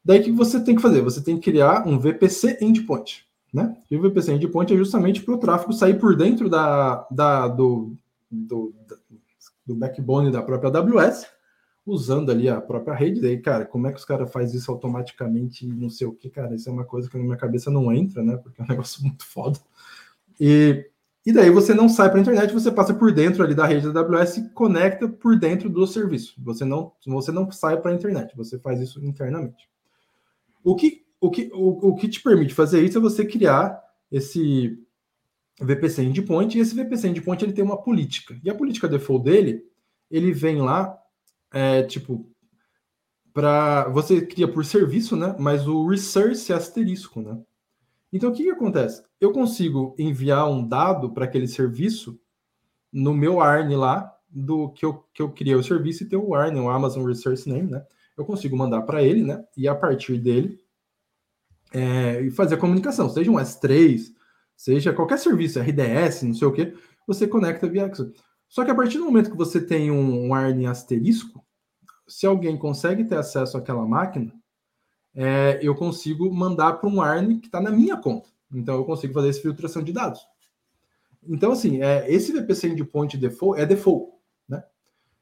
Daí 0.03 0.21
o 0.21 0.25
que 0.25 0.33
você 0.33 0.59
tem 0.61 0.75
que 0.75 0.81
fazer? 0.81 1.03
Você 1.03 1.23
tem 1.23 1.37
que 1.37 1.51
criar 1.51 1.87
um 1.87 1.99
VPC 1.99 2.57
endpoint. 2.63 3.30
Né? 3.53 3.77
E 3.91 3.97
o 3.97 4.01
VPC 4.01 4.33
endpoint 4.33 4.73
é 4.73 4.77
justamente 4.77 5.23
para 5.23 5.35
o 5.35 5.39
tráfego 5.39 5.73
sair 5.73 5.99
por 5.99 6.17
dentro 6.17 6.49
da, 6.49 7.07
da, 7.11 7.49
do, 7.49 7.97
do, 8.31 8.73
do 9.67 9.75
backbone 9.75 10.31
da 10.31 10.43
própria 10.43 10.71
AWS, 10.71 11.27
usando 11.85 12.31
ali 12.31 12.49
a 12.49 12.61
própria 12.61 12.95
rede. 12.95 13.21
Daí, 13.21 13.39
cara, 13.41 13.65
como 13.65 13.87
é 13.87 13.93
que 13.93 13.99
os 13.99 14.05
caras 14.05 14.31
fazem 14.33 14.57
isso 14.57 14.71
automaticamente 14.71 15.67
e 15.67 15.69
não 15.69 15.91
sei 15.91 16.07
o 16.07 16.13
que, 16.13 16.31
cara? 16.31 16.55
Isso 16.55 16.69
é 16.69 16.73
uma 16.73 16.85
coisa 16.85 17.11
que 17.11 17.19
na 17.19 17.25
minha 17.25 17.37
cabeça 17.37 17.71
não 17.71 17.93
entra, 17.93 18.23
né? 18.23 18.37
Porque 18.37 18.61
é 18.61 18.65
um 18.65 18.69
negócio 18.71 19.03
muito 19.03 19.25
foda. 19.25 19.59
E, 20.39 20.89
e 21.27 21.33
daí 21.33 21.51
você 21.51 21.75
não 21.75 21.89
sai 21.89 22.09
para 22.09 22.19
a 22.19 22.23
internet, 22.23 22.55
você 22.55 22.71
passa 22.71 22.95
por 22.95 23.13
dentro 23.13 23.43
ali 23.43 23.55
da 23.55 23.67
rede 23.67 23.93
da 23.93 24.01
AWS 24.01 24.37
e 24.37 24.49
conecta 24.51 25.09
por 25.09 25.37
dentro 25.37 25.69
do 25.69 25.87
serviço. 25.87 26.35
Você 26.45 26.65
não, 26.65 26.93
você 27.05 27.33
não 27.33 27.51
sai 27.51 27.81
para 27.81 27.91
a 27.91 27.95
internet, 27.95 28.37
você 28.37 28.59
faz 28.61 28.81
isso 28.81 29.05
internamente. 29.05 29.69
O 30.63 30.77
que 30.77 31.05
o 31.21 31.31
que, 31.31 31.51
o, 31.53 31.91
o 31.91 31.95
que 31.95 32.09
te 32.09 32.23
permite 32.23 32.55
fazer 32.55 32.83
isso 32.83 32.99
é 32.99 33.01
você 33.01 33.25
criar 33.25 33.81
esse 34.11 34.79
VPC 35.61 36.03
endpoint, 36.03 36.57
e 36.57 36.61
esse 36.61 36.75
VPC 36.75 37.09
endpoint 37.09 37.45
ele 37.45 37.53
tem 37.53 37.63
uma 37.63 37.83
política. 37.83 38.41
E 38.43 38.49
a 38.49 38.55
política 38.55 38.89
default 38.89 39.25
dele, 39.25 39.63
ele 40.11 40.33
vem 40.33 40.63
lá, 40.63 40.99
é, 41.53 41.83
tipo, 41.83 42.27
para 43.33 43.89
você 43.89 44.25
cria 44.25 44.49
por 44.49 44.65
serviço, 44.65 45.15
né? 45.15 45.37
Mas 45.39 45.69
o 45.69 45.87
resource 45.87 46.51
é 46.51 46.57
asterisco, 46.57 47.21
né? 47.21 47.39
Então 48.13 48.31
o 48.31 48.33
que, 48.33 48.43
que 48.43 48.51
acontece? 48.51 49.05
Eu 49.21 49.33
consigo 49.33 49.95
enviar 49.99 50.51
um 50.51 50.67
dado 50.67 51.13
para 51.13 51.27
aquele 51.27 51.47
serviço 51.47 52.19
no 52.93 53.15
meu 53.15 53.41
ARN 53.41 53.77
lá, 53.77 54.13
do 54.29 54.71
que 54.71 54.85
eu, 54.85 55.05
que 55.13 55.21
eu 55.21 55.31
criei 55.31 55.55
o 55.55 55.63
serviço 55.63 56.05
e 56.05 56.09
ter 56.09 56.17
o 56.17 56.35
ARN, 56.35 56.57
o 56.61 56.71
Amazon 56.71 57.07
Resource 57.07 57.49
Name, 57.49 57.71
né? 57.71 57.85
Eu 58.17 58.25
consigo 58.25 58.57
mandar 58.57 58.83
para 58.83 59.03
ele, 59.03 59.23
né? 59.23 59.45
E 59.57 59.69
a 59.69 59.75
partir 59.75 60.19
dele 60.19 60.59
é, 61.73 62.21
e 62.23 62.31
fazer 62.31 62.55
a 62.55 62.59
comunicação, 62.59 63.09
seja 63.09 63.31
um 63.31 63.37
S3, 63.37 64.13
seja 64.57 64.93
qualquer 64.93 65.19
serviço, 65.19 65.61
RDS, 65.61 66.23
não 66.23 66.35
sei 66.35 66.49
o 66.49 66.53
que, 66.53 66.75
você 67.07 67.27
conecta 67.27 67.69
via 67.69 67.87
Axo. 67.87 68.13
Só 68.49 68.65
que 68.65 68.71
a 68.71 68.75
partir 68.75 68.99
do 68.99 69.05
momento 69.05 69.31
que 69.31 69.37
você 69.37 69.61
tem 69.61 69.91
um, 69.91 70.27
um 70.27 70.35
ARN 70.35 70.67
asterisco, 70.67 71.45
se 72.07 72.27
alguém 72.27 72.57
consegue 72.59 73.05
ter 73.05 73.17
acesso 73.17 73.57
àquela 73.57 73.87
máquina, 73.87 74.33
é, 75.15 75.59
eu 75.63 75.75
consigo 75.75 76.33
mandar 76.33 76.75
para 76.75 76.89
um 76.89 77.01
ARN 77.01 77.39
que 77.39 77.47
está 77.47 77.61
na 77.61 77.71
minha 77.71 77.97
conta. 77.97 78.29
Então 78.53 78.75
eu 78.75 78.85
consigo 78.85 79.15
fazer 79.15 79.29
essa 79.29 79.41
filtração 79.41 79.83
de 79.83 79.93
dados. 79.93 80.21
Então, 81.29 81.53
assim, 81.53 81.83
é, 81.83 82.11
esse 82.11 82.33
VPC 82.33 82.69
endpoint 82.69 83.17
default 83.17 83.61
é 83.61 83.67
default. 83.67 84.13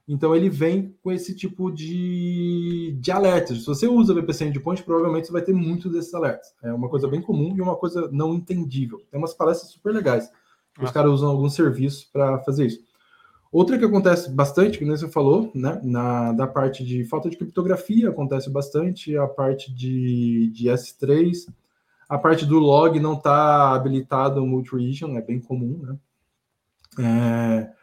Então 0.08 0.34
ele 0.34 0.48
vem 0.48 0.96
com 1.02 1.12
esse 1.12 1.36
tipo 1.36 1.70
de, 1.70 2.96
de 2.98 3.12
alertas. 3.12 3.58
Se 3.58 3.66
você 3.66 3.86
usa 3.86 4.14
VPC 4.14 4.46
Endpoint, 4.46 4.82
provavelmente 4.82 5.26
você 5.26 5.32
vai 5.32 5.42
ter 5.42 5.52
muitos 5.52 5.92
desses 5.92 6.14
alertas. 6.14 6.54
É 6.62 6.72
uma 6.72 6.88
coisa 6.88 7.06
bem 7.06 7.20
comum 7.20 7.54
e 7.54 7.60
uma 7.60 7.76
coisa 7.76 8.08
não 8.10 8.32
entendível. 8.34 9.02
Tem 9.10 9.18
umas 9.18 9.34
palestras 9.34 9.70
super 9.70 9.92
legais. 9.92 10.30
Ah. 10.78 10.84
Os 10.84 10.90
caras 10.90 11.12
usam 11.12 11.28
alguns 11.28 11.54
serviços 11.54 12.04
para 12.04 12.38
fazer 12.38 12.66
isso. 12.66 12.80
Outra 13.52 13.78
que 13.78 13.84
acontece 13.84 14.30
bastante, 14.30 14.78
que 14.78 14.84
você 14.84 15.08
falou, 15.08 15.50
né? 15.54 15.78
Na, 15.82 16.32
da 16.32 16.46
parte 16.46 16.84
de 16.84 17.04
falta 17.04 17.28
de 17.28 17.36
criptografia 17.36 18.08
acontece 18.08 18.48
bastante, 18.50 19.16
a 19.16 19.26
parte 19.26 19.72
de, 19.72 20.50
de 20.50 20.68
S3, 20.68 21.48
a 22.08 22.18
parte 22.18 22.46
do 22.46 22.58
log 22.58 22.98
não 22.98 23.14
está 23.14 23.74
habilitado 23.74 24.44
multi-region, 24.46 25.16
é 25.16 25.22
bem 25.22 25.38
comum, 25.38 25.80
né? 25.82 25.98
É, 27.00 27.77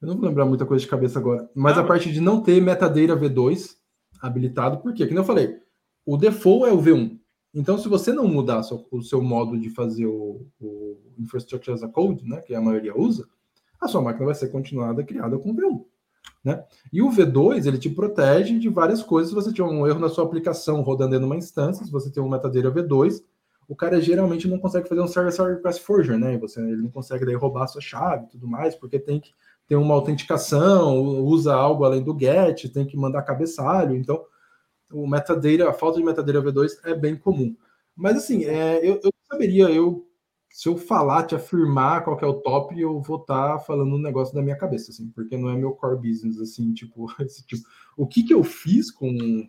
eu 0.00 0.08
não 0.08 0.16
vou 0.16 0.28
lembrar 0.28 0.46
muita 0.46 0.64
coisa 0.64 0.82
de 0.82 0.90
cabeça 0.90 1.18
agora. 1.18 1.48
Mas 1.54 1.76
ah, 1.76 1.82
a 1.82 1.84
parte 1.84 2.10
de 2.10 2.20
não 2.20 2.42
ter 2.42 2.60
metadata 2.60 3.16
V2 3.16 3.76
habilitado, 4.20 4.78
por 4.78 4.94
quê? 4.94 5.06
Como 5.06 5.18
eu 5.18 5.24
falei, 5.24 5.58
o 6.06 6.16
default 6.16 6.68
é 6.68 6.72
o 6.72 6.80
V1. 6.80 7.18
Então, 7.52 7.76
se 7.76 7.88
você 7.88 8.12
não 8.12 8.28
mudar 8.28 8.62
o 8.90 9.02
seu 9.02 9.20
modo 9.20 9.58
de 9.58 9.70
fazer 9.70 10.06
o, 10.06 10.46
o 10.60 10.96
Infrastructure 11.18 11.74
as 11.74 11.82
a 11.82 11.88
Code, 11.88 12.24
né, 12.24 12.40
que 12.40 12.54
a 12.54 12.60
maioria 12.60 12.96
usa, 12.96 13.28
a 13.80 13.88
sua 13.88 14.00
máquina 14.00 14.26
vai 14.26 14.34
ser 14.34 14.48
continuada 14.48 15.02
criada 15.02 15.38
com 15.38 15.54
V1. 15.54 15.84
Né? 16.44 16.64
E 16.92 17.02
o 17.02 17.10
V2 17.10 17.66
ele 17.66 17.78
te 17.78 17.90
protege 17.90 18.58
de 18.58 18.68
várias 18.68 19.02
coisas. 19.02 19.30
Se 19.30 19.34
você 19.34 19.52
tiver 19.52 19.68
um 19.68 19.86
erro 19.86 19.98
na 19.98 20.08
sua 20.08 20.24
aplicação 20.24 20.80
rodando 20.80 21.16
em 21.16 21.22
uma 21.22 21.36
instância, 21.36 21.84
se 21.84 21.90
você 21.90 22.10
tem 22.10 22.22
um 22.22 22.28
metadata 22.28 22.70
V2, 22.70 23.22
o 23.68 23.76
cara 23.76 24.00
geralmente 24.00 24.48
não 24.48 24.58
consegue 24.58 24.88
fazer 24.88 25.00
um 25.00 25.06
Service 25.06 25.40
Request 25.40 25.82
Forger, 25.82 26.18
né? 26.18 26.36
Você, 26.38 26.60
ele 26.60 26.82
não 26.82 26.90
consegue 26.90 27.24
daí 27.24 27.34
roubar 27.34 27.64
a 27.64 27.66
sua 27.68 27.80
chave 27.80 28.24
e 28.24 28.28
tudo 28.30 28.48
mais, 28.48 28.74
porque 28.74 28.98
tem 28.98 29.20
que 29.20 29.32
tem 29.70 29.78
uma 29.78 29.94
autenticação, 29.94 30.98
usa 30.98 31.54
algo 31.54 31.84
além 31.84 32.02
do 32.02 32.18
GET, 32.18 32.68
tem 32.70 32.84
que 32.84 32.96
mandar 32.96 33.22
cabeçalho. 33.22 33.94
Então, 33.94 34.20
o 34.92 35.06
metadata, 35.06 35.70
a 35.70 35.72
falta 35.72 36.00
de 36.00 36.04
metadata 36.04 36.42
V2 36.42 36.72
é 36.82 36.92
bem 36.92 37.14
comum. 37.14 37.56
Mas 37.94 38.16
assim, 38.16 38.44
é, 38.46 38.78
eu, 38.78 38.98
eu 39.00 39.12
saberia, 39.30 39.70
eu 39.70 40.04
se 40.48 40.68
eu 40.68 40.76
falar, 40.76 41.22
te 41.22 41.36
afirmar 41.36 42.02
qual 42.02 42.18
é 42.18 42.26
o 42.26 42.40
top, 42.40 42.76
eu 42.80 43.00
vou 43.00 43.18
estar 43.18 43.52
tá 43.52 43.58
falando 43.60 43.94
um 43.94 44.02
negócio 44.02 44.34
da 44.34 44.42
minha 44.42 44.56
cabeça, 44.56 44.90
assim, 44.90 45.08
porque 45.10 45.36
não 45.36 45.48
é 45.48 45.54
meu 45.54 45.70
core 45.70 45.98
business, 45.98 46.40
assim, 46.40 46.74
tipo, 46.74 47.06
esse 47.20 47.46
tipo. 47.46 47.62
O 47.96 48.08
que 48.08 48.24
que 48.24 48.34
eu 48.34 48.42
fiz 48.42 48.90
com 48.90 49.46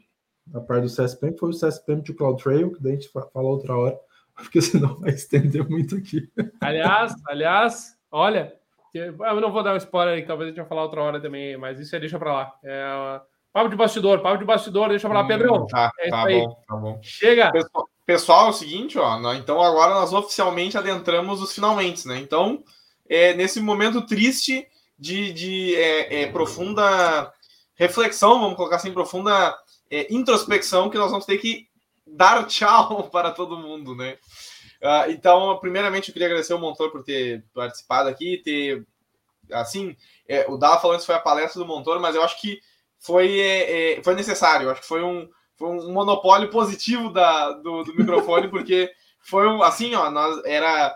a 0.54 0.60
parte 0.60 0.84
do 0.84 0.96
CSPM 0.96 1.36
foi 1.36 1.50
o 1.50 1.60
CSPM 1.60 2.04
to 2.04 2.14
CloudTrail, 2.14 2.74
que 2.74 2.84
daí 2.84 2.92
a 2.92 2.96
gente 2.96 3.10
fala 3.10 3.50
outra 3.50 3.76
hora, 3.76 4.00
porque 4.36 4.62
senão 4.62 5.00
vai 5.00 5.10
estender 5.10 5.68
muito 5.68 5.96
aqui. 5.96 6.32
Aliás, 6.62 7.16
aliás, 7.28 7.98
olha, 8.12 8.61
eu 8.94 9.42
não 9.42 9.52
vou 9.52 9.64
dar 9.64 9.74
um 9.74 9.78
spoiler 9.78 10.16
aí, 10.16 10.26
talvez 10.26 10.48
a 10.48 10.50
gente 10.50 10.60
vai 10.60 10.68
falar 10.68 10.84
outra 10.84 11.02
hora 11.02 11.22
também, 11.22 11.58
mas 11.58 11.80
isso 11.80 11.96
aí 11.96 12.02
deixa 12.02 12.20
pra 12.20 12.34
lá. 12.34 12.54
É, 12.64 13.22
papo 13.54 13.70
de 13.70 13.76
bastidor, 13.76 14.20
papo 14.20 14.38
de 14.38 14.46
bastidor, 14.46 14.90
deixa 14.90 15.08
pra 15.08 15.20
lá, 15.20 15.26
hum, 15.26 15.28
Pedrão. 15.28 15.68
Tá, 15.68 15.92
é 16.00 16.10
tá 16.10 16.26
bom, 16.26 16.64
tá 16.68 16.76
bom. 16.76 17.00
Chega! 17.02 17.52
Pessoal, 17.52 17.90
pessoal, 18.06 18.48
é 18.48 18.50
o 18.50 18.54
seguinte, 18.54 18.98
ó, 19.00 19.34
então 19.34 19.62
agora 19.62 19.94
nós 19.94 20.14
oficialmente 20.14 20.78
adentramos 20.78 21.42
os 21.42 21.54
finalmente, 21.54 22.08
né? 22.08 22.20
Então, 22.20 22.64
é, 23.10 23.34
nesse 23.34 23.60
momento 23.60 24.06
triste 24.06 24.68
de, 24.98 25.34
de 25.34 25.76
é, 25.76 26.24
é, 26.24 26.32
profunda 26.32 27.32
reflexão, 27.76 28.40
vamos 28.40 28.56
colocar 28.56 28.76
assim, 28.76 28.94
profunda 28.94 29.56
é, 29.90 30.14
introspecção, 30.14 30.90
que 30.90 30.98
nós 30.98 31.12
vamos 31.12 31.26
ter 31.26 31.38
que 31.38 31.68
dar 32.06 32.46
tchau 32.46 33.04
para 33.12 33.32
todo 33.32 33.58
mundo, 33.58 33.96
né? 33.96 34.18
Uh, 34.82 35.12
então, 35.12 35.58
primeiramente, 35.60 36.10
eu 36.10 36.14
queria 36.14 36.28
agradecer 36.28 36.54
o 36.54 36.60
Montor 36.60 36.92
por 36.92 37.04
ter 37.04 37.44
participado 37.54 38.10
aqui, 38.10 38.42
ter, 38.44 38.84
assim, 39.52 39.96
é, 40.28 40.46
o 40.50 40.58
Dala 40.58 40.80
falando 40.80 41.00
que 41.00 41.06
foi 41.06 41.16
a 41.16 41.20
palestra 41.20 41.62
do 41.62 41.68
Montor, 41.68 42.00
mas 42.00 42.16
eu 42.16 42.24
acho 42.24 42.42
que 42.42 42.60
foi, 43.00 43.40
é, 43.40 44.00
é, 44.00 44.04
foi 44.04 44.16
necessário, 44.16 44.66
eu 44.66 44.72
acho 44.72 44.82
que 44.82 44.88
foi 44.88 45.04
um, 45.04 45.30
foi 45.56 45.70
um 45.70 45.92
monopólio 45.92 46.50
positivo 46.50 47.12
da, 47.12 47.52
do, 47.52 47.84
do 47.84 47.96
microfone, 47.96 48.48
porque 48.50 48.92
foi 49.20 49.48
um, 49.48 49.62
assim, 49.62 49.94
ó, 49.94 50.10
nós, 50.10 50.42
era... 50.46 50.96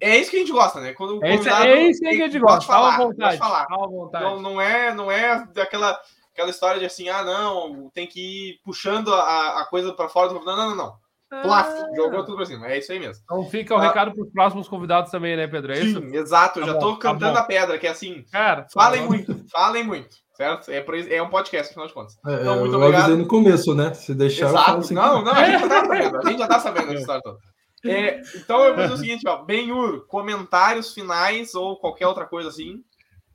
É 0.00 0.18
isso 0.18 0.30
que 0.30 0.36
a 0.36 0.40
gente 0.40 0.52
gosta, 0.52 0.80
né? 0.80 0.92
Quando 0.92 1.24
é, 1.24 1.34
isso, 1.36 1.48
é 1.48 1.82
isso 1.84 2.00
que 2.00 2.06
a 2.08 2.12
gente 2.12 2.38
gosta. 2.38 2.66
Falar, 2.66 2.98
vontade. 2.98 3.38
Falar. 3.38 3.66
Vontade. 3.68 4.24
Não, 4.24 4.42
não, 4.42 4.60
é, 4.60 4.92
não 4.92 5.10
é 5.10 5.46
daquela 5.54 5.98
aquela 6.34 6.50
história 6.50 6.80
de 6.80 6.84
assim, 6.84 7.08
ah, 7.08 7.22
não, 7.22 7.88
tem 7.90 8.06
que 8.06 8.20
ir 8.50 8.60
puxando 8.64 9.14
a, 9.14 9.60
a 9.60 9.66
coisa 9.66 9.92
para 9.92 10.08
fora. 10.08 10.28
Do... 10.28 10.34
Não, 10.44 10.56
não, 10.56 10.68
não, 10.70 10.76
não. 10.76 11.03
Plaf, 11.42 11.68
ah. 11.68 11.90
jogou 11.96 12.24
tudo 12.24 12.36
pra 12.36 12.46
cima. 12.46 12.66
É 12.68 12.78
isso 12.78 12.92
aí 12.92 12.98
mesmo. 12.98 13.22
Então 13.24 13.44
fica 13.50 13.74
o 13.74 13.78
ah. 13.78 13.82
recado 13.82 14.12
para 14.12 14.22
os 14.22 14.32
próximos 14.32 14.68
convidados 14.68 15.10
também, 15.10 15.36
né, 15.36 15.46
Pedro? 15.46 15.72
É 15.72 15.76
Sim, 15.76 15.86
isso? 15.86 16.04
exato. 16.14 16.60
Tá 16.60 16.66
já 16.66 16.72
bom, 16.74 16.78
tô 16.78 16.92
tá 16.92 16.98
cantando 16.98 17.34
tá 17.34 17.40
a 17.40 17.44
pedra, 17.44 17.78
que 17.78 17.86
é 17.86 17.90
assim. 17.90 18.24
Cara, 18.30 18.66
falem 18.72 19.02
tá 19.02 19.06
muito, 19.08 19.44
falem 19.50 19.84
muito. 19.84 20.16
Certo? 20.36 20.70
É, 20.70 20.84
é 21.14 21.22
um 21.22 21.30
podcast, 21.30 21.70
afinal 21.70 21.86
de 21.86 21.94
contas. 21.94 22.18
É, 22.26 22.40
então, 22.40 22.58
muito 22.58 22.72
eu 22.72 22.78
obrigado. 22.80 23.02
avisei 23.02 23.22
no 23.22 23.28
começo, 23.28 23.74
né? 23.74 23.94
Se 23.94 24.14
deixar. 24.14 24.48
Exato. 24.48 24.78
Assim, 24.78 24.94
não, 24.94 25.22
não, 25.22 25.32
a 25.32 25.44
gente 25.44 25.60
já 25.60 25.68
tá 25.68 25.80
sabendo. 25.80 26.16
A 26.16 26.28
gente 26.28 26.38
já 26.38 26.48
tá 26.48 26.60
sabendo 26.60 26.86
essa 26.90 27.00
história 27.00 27.22
toda. 27.22 27.38
É, 27.86 28.20
então 28.34 28.64
eu 28.64 28.74
vou 28.74 28.82
dizer 28.82 28.94
o 28.94 28.96
seguinte, 28.96 29.28
ó. 29.28 29.44
Benhur, 29.44 30.06
comentários 30.08 30.92
finais 30.92 31.54
ou 31.54 31.76
qualquer 31.76 32.08
outra 32.08 32.26
coisa 32.26 32.48
assim. 32.48 32.82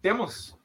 Temos? 0.01 0.59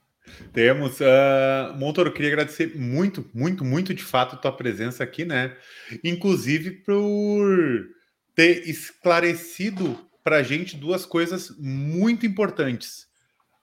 Temos. 0.52 1.00
Uh, 1.00 1.76
Montoro, 1.76 2.12
queria 2.12 2.32
agradecer 2.32 2.76
muito, 2.76 3.28
muito, 3.34 3.64
muito 3.64 3.92
de 3.92 4.02
fato 4.02 4.34
a 4.34 4.38
tua 4.38 4.52
presença 4.52 5.04
aqui, 5.04 5.24
né? 5.24 5.56
Inclusive 6.02 6.70
por 6.70 7.86
ter 8.34 8.68
esclarecido 8.68 9.98
para 10.22 10.36
a 10.36 10.42
gente 10.42 10.76
duas 10.76 11.04
coisas 11.04 11.54
muito 11.58 12.24
importantes. 12.26 13.06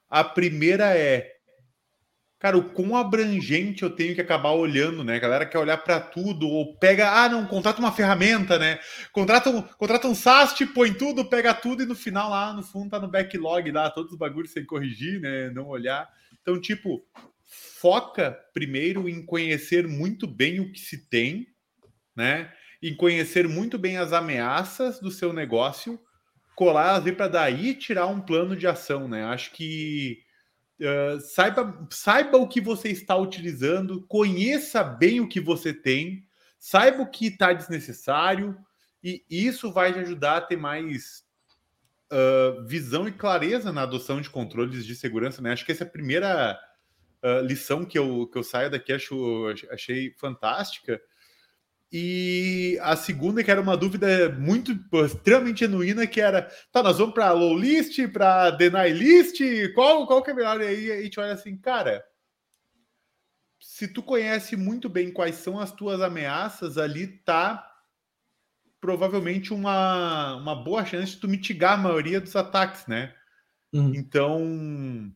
A 0.10 0.24
primeira 0.24 0.96
é 0.96 1.32
cara, 2.42 2.58
o 2.58 2.64
quão 2.64 2.98
abrangente 2.98 3.84
eu 3.84 3.90
tenho 3.92 4.16
que 4.16 4.22
acabar 4.22 4.50
olhando, 4.50 5.04
né? 5.04 5.16
A 5.16 5.20
galera 5.20 5.46
quer 5.46 5.60
olhar 5.60 5.78
para 5.78 6.00
tudo, 6.00 6.48
ou 6.48 6.76
pega, 6.76 7.12
ah, 7.12 7.30
não, 7.30 7.46
contrata 7.46 7.80
uma 7.80 7.92
ferramenta, 7.92 8.58
né? 8.58 8.80
Contrata 9.12 9.52
um, 9.52 9.62
contrata 9.62 10.08
um 10.08 10.16
SAST, 10.16 10.66
põe 10.74 10.92
tudo, 10.92 11.24
pega 11.24 11.54
tudo 11.54 11.84
e 11.84 11.86
no 11.86 11.94
final 11.94 12.32
lá, 12.32 12.52
no 12.52 12.64
fundo, 12.64 12.90
tá 12.90 13.00
no 13.00 13.08
backlog 13.08 13.72
lá, 13.72 13.92
todos 13.92 14.12
os 14.14 14.18
bagulhos 14.18 14.50
sem 14.50 14.66
corrigir, 14.66 15.22
né? 15.22 15.52
Não 15.52 15.68
olhar. 15.68 16.10
Então, 16.42 16.60
tipo, 16.60 17.06
foca 17.80 18.32
primeiro 18.54 19.08
em 19.08 19.26
conhecer 19.26 19.88
muito 19.88 20.28
bem 20.28 20.60
o 20.60 20.72
que 20.72 20.80
se 20.80 21.10
tem, 21.10 21.48
né? 22.16 22.52
Em 22.82 22.96
conhecer 22.96 23.48
muito 23.48 23.78
bem 23.78 23.98
as 23.98 24.14
ameaças 24.14 25.00
do 25.00 25.12
seu 25.12 25.32
negócio, 25.32 26.00
colar 26.56 26.98
elas 26.98 27.16
para 27.16 27.28
daí 27.28 27.76
tirar 27.76 28.08
um 28.08 28.22
plano 28.22 28.56
de 28.56 28.68
ação, 28.68 29.08
né? 29.08 29.24
Acho 29.24 29.52
que 29.52 30.20
uh, 30.80 31.20
saiba, 31.20 31.88
saiba 31.92 32.38
o 32.38 32.48
que 32.48 32.62
você 32.62 32.90
está 32.90 33.16
utilizando, 33.16 34.06
conheça 34.08 34.84
bem 34.84 35.20
o 35.20 35.28
que 35.28 35.40
você 35.40 35.74
tem, 35.74 36.26
saiba 36.60 37.04
o 37.04 37.10
que 37.10 37.28
está 37.28 37.54
desnecessário, 37.54 38.58
e 39.04 39.24
isso 39.30 39.72
vai 39.72 39.94
te 39.94 40.00
ajudar 40.00 40.38
a 40.38 40.42
ter 40.42 40.58
mais 40.58 41.24
uh, 42.12 42.66
visão 42.66 43.08
e 43.08 43.12
clareza 43.12 43.72
na 43.72 43.84
adoção 43.84 44.20
de 44.20 44.30
controles 44.30 44.86
de 44.86 44.96
segurança, 44.96 45.42
né? 45.42 45.54
Acho 45.54 45.66
que 45.66 45.72
essa 45.72 45.84
é 45.84 45.88
a 45.88 45.90
primeira 45.90 46.60
uh, 47.24 47.46
lição 47.46 47.86
que 47.86 47.98
eu, 47.98 48.28
que 48.28 48.38
eu 48.38 48.44
saio 48.44 48.70
daqui, 48.70 48.92
acho, 48.94 49.48
achei 49.72 50.14
fantástica. 50.18 51.02
E 51.92 52.78
a 52.82 52.96
segunda, 52.96 53.44
que 53.44 53.52
era 53.52 53.60
uma 53.60 53.76
dúvida 53.76 54.30
muito 54.30 54.72
extremamente 55.06 55.60
genuína, 55.60 56.08
que 56.08 56.22
era: 56.22 56.44
tá, 56.72 56.82
nós 56.82 56.98
vamos 56.98 57.14
para 57.14 57.32
low 57.34 57.58
list, 57.58 58.00
para 58.14 58.52
deny 58.52 58.92
list, 58.92 59.42
qual, 59.74 60.08
qual 60.08 60.24
que 60.24 60.32
é 60.32 60.34
melhor? 60.34 60.62
E 60.62 60.68
aí 60.68 60.92
a 60.92 61.02
gente 61.02 61.20
olha 61.20 61.34
assim, 61.34 61.58
cara, 61.58 62.02
se 63.60 63.90
tu 63.90 64.02
conhece 64.02 64.56
muito 64.56 64.88
bem 64.88 65.12
quais 65.12 65.36
são 65.36 65.60
as 65.60 65.72
tuas 65.72 66.02
ameaças, 66.02 66.78
ali 66.78 67.08
tá 67.08 67.71
provavelmente 68.82 69.54
uma, 69.54 70.36
uma 70.36 70.56
boa 70.56 70.84
chance 70.84 71.14
de 71.14 71.20
tu 71.20 71.28
mitigar 71.28 71.74
a 71.74 71.82
maioria 71.82 72.20
dos 72.20 72.36
ataques, 72.36 72.88
né? 72.88 73.14
Uhum. 73.72 73.94
Então, 73.96 75.14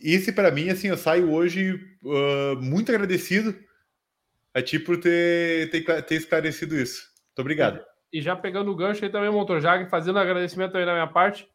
esse 0.00 0.32
para 0.32 0.50
mim, 0.50 0.70
assim, 0.70 0.88
eu 0.88 0.96
saio 0.96 1.30
hoje 1.30 1.74
uh, 2.02 2.56
muito 2.60 2.90
agradecido 2.90 3.54
a 4.54 4.62
ti 4.62 4.78
por 4.78 4.98
ter, 4.98 5.70
ter, 5.70 6.02
ter 6.02 6.14
esclarecido 6.14 6.74
isso. 6.74 7.02
Muito 7.26 7.40
obrigado. 7.40 7.84
E 8.10 8.22
já 8.22 8.34
pegando 8.34 8.70
o 8.72 8.76
gancho 8.76 9.04
aí 9.04 9.10
também, 9.10 9.30
Motor 9.30 9.60
Jag, 9.60 9.88
fazendo 9.90 10.18
agradecimento 10.18 10.76
aí 10.76 10.86
da 10.86 10.94
minha 10.94 11.06
parte. 11.06 11.46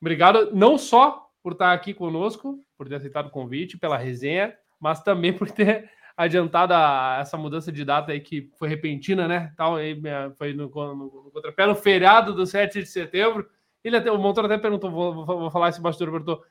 Obrigado 0.00 0.54
não 0.54 0.76
só 0.76 1.30
por 1.42 1.52
estar 1.52 1.72
aqui 1.72 1.94
conosco, 1.94 2.62
por 2.76 2.86
ter 2.88 2.96
aceitado 2.96 3.26
o 3.26 3.30
convite, 3.30 3.78
pela 3.78 3.96
resenha, 3.96 4.54
mas 4.78 5.02
também 5.02 5.32
por 5.32 5.50
ter 5.50 5.90
adiantado 6.16 6.72
a, 6.72 7.18
essa 7.20 7.36
mudança 7.36 7.70
de 7.70 7.84
data 7.84 8.12
aí 8.12 8.20
que 8.20 8.50
foi 8.56 8.68
repentina, 8.68 9.28
né? 9.28 9.52
Tal, 9.56 9.76
aí, 9.76 10.00
foi 10.36 10.54
no, 10.54 10.68
no, 10.68 10.94
no 10.94 11.30
contrapé, 11.30 11.66
no 11.66 11.74
feriado 11.74 12.32
do 12.34 12.46
7 12.46 12.80
de 12.80 12.86
setembro. 12.86 13.48
Ele 13.84 13.96
até, 13.96 14.10
o 14.10 14.18
Motor 14.18 14.46
até 14.46 14.56
perguntou, 14.56 14.90
vou, 14.90 15.24
vou 15.24 15.50
falar 15.50 15.68
esse 15.68 15.80
bastidor, 15.80 16.10
perguntou, 16.10 16.44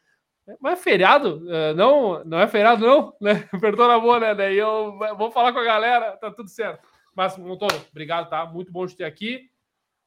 mas 0.60 0.80
é 0.80 0.82
feriado? 0.82 1.44
Uh, 1.46 1.74
não, 1.76 2.24
não 2.24 2.40
é 2.40 2.48
feriado, 2.48 2.86
não, 2.86 3.16
né? 3.20 3.50
Perdoa 3.60 3.88
na 3.88 4.00
boa, 4.00 4.20
né? 4.20 4.36
Daí 4.36 4.58
eu 4.58 4.98
vou 5.18 5.32
falar 5.32 5.52
com 5.52 5.60
a 5.60 5.64
galera, 5.64 6.16
tá 6.18 6.30
tudo 6.30 6.50
certo. 6.50 6.88
Mas, 7.16 7.38
Montoro, 7.38 7.76
obrigado, 7.90 8.30
tá? 8.30 8.46
Muito 8.46 8.72
bom 8.72 8.86
de 8.86 8.96
ter 8.96 9.06
aqui. 9.06 9.50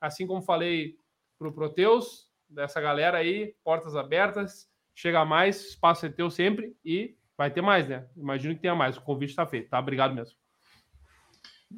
Assim 0.00 0.26
como 0.26 0.40
falei 0.40 0.96
pro 1.38 1.52
Proteus, 1.52 2.30
dessa 2.48 2.80
galera 2.80 3.18
aí, 3.18 3.54
portas 3.64 3.96
abertas, 3.96 4.70
chega 4.94 5.24
mais, 5.24 5.70
espaço 5.70 6.06
é 6.06 6.08
teu 6.08 6.30
sempre 6.30 6.76
e 6.84 7.16
vai 7.38 7.50
ter 7.50 7.62
mais, 7.62 7.88
né? 7.88 8.04
Imagino 8.16 8.54
que 8.54 8.60
tenha 8.60 8.74
mais. 8.74 8.96
O 8.96 9.02
convite 9.02 9.30
está 9.30 9.46
feito, 9.46 9.70
tá? 9.70 9.78
Obrigado 9.78 10.14
mesmo. 10.14 10.34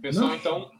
Pessoal, 0.01 0.28
não. 0.28 0.37
então, 0.37 0.70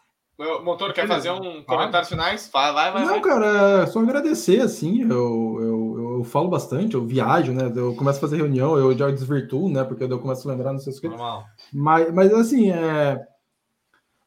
Motor, 0.65 0.95
quer 0.95 1.07
fazer 1.07 1.31
um 1.31 1.63
comentário 1.65 2.09
finais? 2.09 2.49
Vai, 2.51 2.73
vai, 2.73 2.93
vai. 2.93 3.05
Não, 3.05 3.21
cara, 3.21 3.87
só 3.87 4.01
agradecer, 4.01 4.61
assim, 4.63 5.03
eu, 5.03 5.59
eu, 5.61 6.17
eu, 6.19 6.25
falo 6.25 6.49
bastante, 6.49 6.95
eu 6.95 7.05
viajo, 7.05 7.53
né, 7.53 7.71
eu 7.77 7.95
começo 7.95 8.19
a 8.19 8.21
fazer 8.23 8.37
reunião, 8.37 8.79
eu 8.79 8.97
já 8.97 9.11
desvirtuo, 9.11 9.69
né, 9.69 9.85
porque 9.85 10.05
eu 10.05 10.19
começo 10.19 10.49
a 10.49 10.53
lembrar, 10.53 10.73
não 10.73 10.79
sei 10.79 10.95
o 10.95 11.01
que. 11.01 11.09
Normal. 11.09 11.45
Mas, 11.71 12.15
mas, 12.15 12.33
assim, 12.33 12.71
é... 12.71 13.21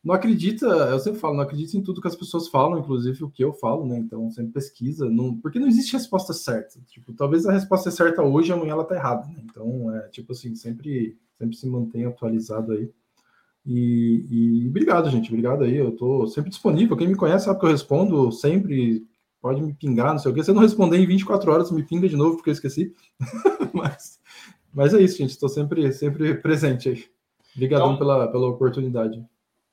Não 0.04 0.14
acredita, 0.14 0.66
eu 0.66 1.00
sempre 1.00 1.20
falo, 1.20 1.36
não 1.36 1.44
acredita 1.44 1.78
em 1.78 1.82
tudo 1.82 2.02
que 2.02 2.08
as 2.08 2.16
pessoas 2.16 2.50
falam, 2.50 2.80
inclusive 2.80 3.24
o 3.24 3.30
que 3.30 3.44
eu 3.44 3.54
falo, 3.54 3.86
né? 3.86 3.98
Então, 3.98 4.30
sempre 4.32 4.52
pesquisa, 4.52 5.10
não, 5.10 5.38
porque 5.38 5.58
não 5.58 5.68
existe 5.68 5.94
resposta 5.94 6.34
certa. 6.34 6.78
Tipo, 6.88 7.14
talvez 7.14 7.46
a 7.46 7.54
resposta 7.54 7.88
é 7.88 7.92
certa 7.92 8.22
hoje, 8.22 8.52
amanhã 8.52 8.74
ela 8.74 8.84
tá 8.84 8.96
errada, 8.96 9.26
né? 9.28 9.42
Então, 9.46 9.96
é 9.96 10.10
tipo 10.10 10.34
assim, 10.34 10.56
sempre, 10.56 11.18
sempre 11.38 11.56
se 11.56 11.66
mantém 11.68 12.06
atualizado 12.06 12.74
aí. 12.74 12.92
E, 13.66 14.26
e, 14.30 14.68
obrigado, 14.68 15.10
gente. 15.10 15.30
Obrigado 15.30 15.64
aí. 15.64 15.78
Eu 15.78 15.96
tô 15.96 16.28
sempre 16.28 16.50
disponível. 16.50 16.98
Quem 16.98 17.08
me 17.08 17.16
conhece 17.16 17.46
sabe 17.46 17.60
que 17.60 17.66
eu 17.66 17.72
respondo 17.72 18.32
sempre. 18.32 19.06
Pode 19.42 19.62
me 19.62 19.74
pingar, 19.74 20.12
não 20.14 20.20
sei 20.20 20.32
o 20.32 20.34
que. 20.34 20.44
Se 20.44 20.52
eu 20.52 20.56
não 20.56 20.62
responder 20.62 20.98
em 20.98 21.06
24 21.06 21.52
horas, 21.52 21.72
me 21.72 21.84
pinga 21.84 22.08
de 22.08 22.16
novo, 22.16 22.38
porque 22.38 22.50
eu 22.50 22.54
esqueci. 22.54 22.94
mas, 23.74 24.20
mas 24.74 24.94
é 24.94 25.02
isso, 25.02 25.18
gente. 25.18 25.32
Estou 25.32 25.50
sempre, 25.50 25.92
sempre 25.92 26.36
presente 26.36 26.90
aí. 26.90 27.06
Obrigadão 27.54 27.88
então, 27.88 27.98
pela, 27.98 28.28
pela 28.28 28.48
oportunidade. 28.48 29.24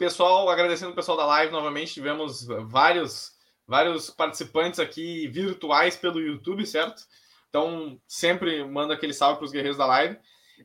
Pessoal, 0.01 0.48
agradecendo 0.48 0.93
o 0.93 0.94
pessoal 0.94 1.14
da 1.14 1.27
live 1.27 1.52
novamente. 1.52 1.93
Tivemos 1.93 2.47
vários, 2.47 3.32
vários 3.66 4.09
participantes 4.09 4.81
aqui 4.81 5.28
virtuais 5.28 5.94
pelo 5.94 6.18
YouTube, 6.18 6.64
certo? 6.64 7.02
Então, 7.51 8.01
sempre 8.09 8.64
manda 8.64 8.94
aquele 8.94 9.12
salve 9.12 9.36
para 9.36 9.44
os 9.44 9.52
guerreiros 9.52 9.77
da 9.77 9.85
live. 9.85 10.16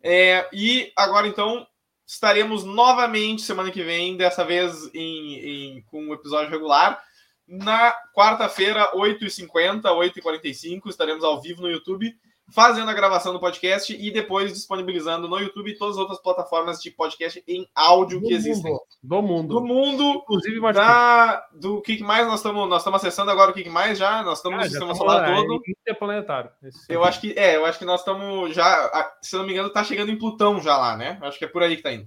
É, 0.01 0.47
e 0.53 0.89
agora, 0.95 1.27
então, 1.27 1.67
estaremos 2.07 2.63
novamente 2.63 3.41
semana 3.41 3.71
que 3.71 3.83
vem, 3.83 4.15
dessa 4.15 4.45
vez 4.45 4.89
em, 4.93 5.33
em 5.33 5.81
com 5.81 6.01
um 6.01 6.13
episódio 6.13 6.49
regular. 6.49 7.03
Na 7.45 7.93
quarta-feira, 8.15 8.89
8h50, 8.93 9.81
8h45, 9.81 10.87
estaremos 10.87 11.25
ao 11.25 11.41
vivo 11.41 11.61
no 11.61 11.69
YouTube 11.69 12.17
fazendo 12.51 12.89
a 12.89 12.93
gravação 12.93 13.33
do 13.33 13.39
podcast 13.39 13.95
e 13.95 14.11
depois 14.11 14.53
disponibilizando 14.53 15.27
no 15.27 15.39
YouTube 15.39 15.71
e 15.71 15.77
todas 15.77 15.95
as 15.95 16.01
outras 16.01 16.21
plataformas 16.21 16.79
de 16.79 16.91
podcast 16.91 17.43
em 17.47 17.67
áudio 17.73 18.19
do 18.19 18.27
que 18.27 18.33
existem. 18.33 18.71
Mundo. 18.71 18.83
Do 19.03 19.21
mundo. 19.21 19.47
Do 19.55 19.61
mundo. 19.61 20.21
Inclusive, 20.23 20.73
da, 20.73 21.45
do 21.53 21.81
que 21.81 22.01
mais 22.03 22.27
nós 22.27 22.39
estamos 22.39 22.69
nós 22.69 22.81
estamos 22.81 23.01
acessando 23.01 23.31
agora 23.31 23.51
o 23.51 23.53
que 23.53 23.67
mais 23.69 23.97
já? 23.97 24.21
Nós 24.23 24.39
estamos 24.39 24.59
ah, 24.59 24.63
no 24.63 24.69
sistema 24.69 24.95
solar 24.95 25.29
é, 25.29 25.35
todo. 25.35 25.61
Interplanetário. 25.67 26.49
Eu 26.87 27.03
acho 27.03 27.19
que 27.19 27.33
é, 27.37 27.55
eu 27.55 27.65
acho 27.65 27.79
que 27.79 27.85
nós 27.85 28.01
estamos 28.01 28.53
já, 28.53 29.11
se 29.21 29.35
não 29.35 29.45
me 29.45 29.51
engano, 29.51 29.67
está 29.69 29.83
chegando 29.83 30.11
em 30.11 30.17
Plutão 30.17 30.61
já 30.61 30.77
lá, 30.77 30.95
né? 30.95 31.17
Acho 31.21 31.39
que 31.39 31.45
é 31.45 31.47
por 31.47 31.63
aí 31.63 31.71
que 31.71 31.79
está 31.79 31.93
indo. 31.93 32.05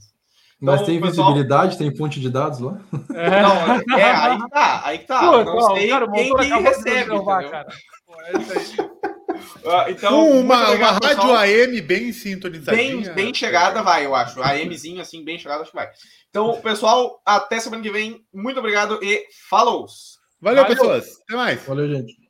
Então, 0.60 0.74
Mas 0.74 0.82
tem 0.82 1.01
pessoal... 1.01 1.28
visibilidade, 1.28 1.78
tem 1.78 1.94
fonte 1.94 2.19
de 2.19 2.28
dados 2.28 2.59
lá? 2.59 2.81
É, 3.15 3.43
não, 3.43 3.97
é 3.97 4.10
aí 4.10 4.39
que 4.39 4.51
tá, 4.51 4.82
aí 4.85 4.98
que 4.98 5.06
tá. 5.06 5.20
Pô, 5.20 5.44
não 5.44 5.60
sei 5.74 5.89
cara, 5.89 6.10
quem 6.10 6.35
que 6.35 6.44
recebe, 6.44 7.05
gravar, 7.05 7.48
cara. 7.48 7.69
Pô, 8.05 8.15
é 8.23 8.39
isso 8.40 8.81
aí. 8.82 8.98
Uh, 9.69 9.90
então, 9.90 10.31
uma, 10.40 10.70
uma 10.70 10.93
rádio 10.93 11.35
AM 11.35 11.81
bem 11.82 12.11
sintonizada. 12.11 12.74
Bem, 12.74 13.03
bem 13.12 13.35
chegada, 13.35 13.82
vai, 13.82 14.07
eu 14.07 14.15
acho. 14.15 14.43
AMzinho, 14.43 15.01
assim, 15.01 15.23
bem 15.23 15.39
chegada, 15.39 15.61
acho 15.61 15.70
que 15.70 15.77
vai. 15.77 15.90
Então, 16.31 16.59
pessoal, 16.62 17.20
até 17.24 17.61
semana 17.61 17.82
que 17.82 17.90
vem. 17.90 18.24
Muito 18.32 18.59
obrigado 18.59 18.99
e 19.03 19.27
falou! 19.51 19.86
Valeu, 20.40 20.62
Valeu. 20.62 20.77
pessoas. 20.77 21.20
Até 21.23 21.36
mais. 21.36 21.62
Valeu, 21.66 21.89
gente. 21.89 22.28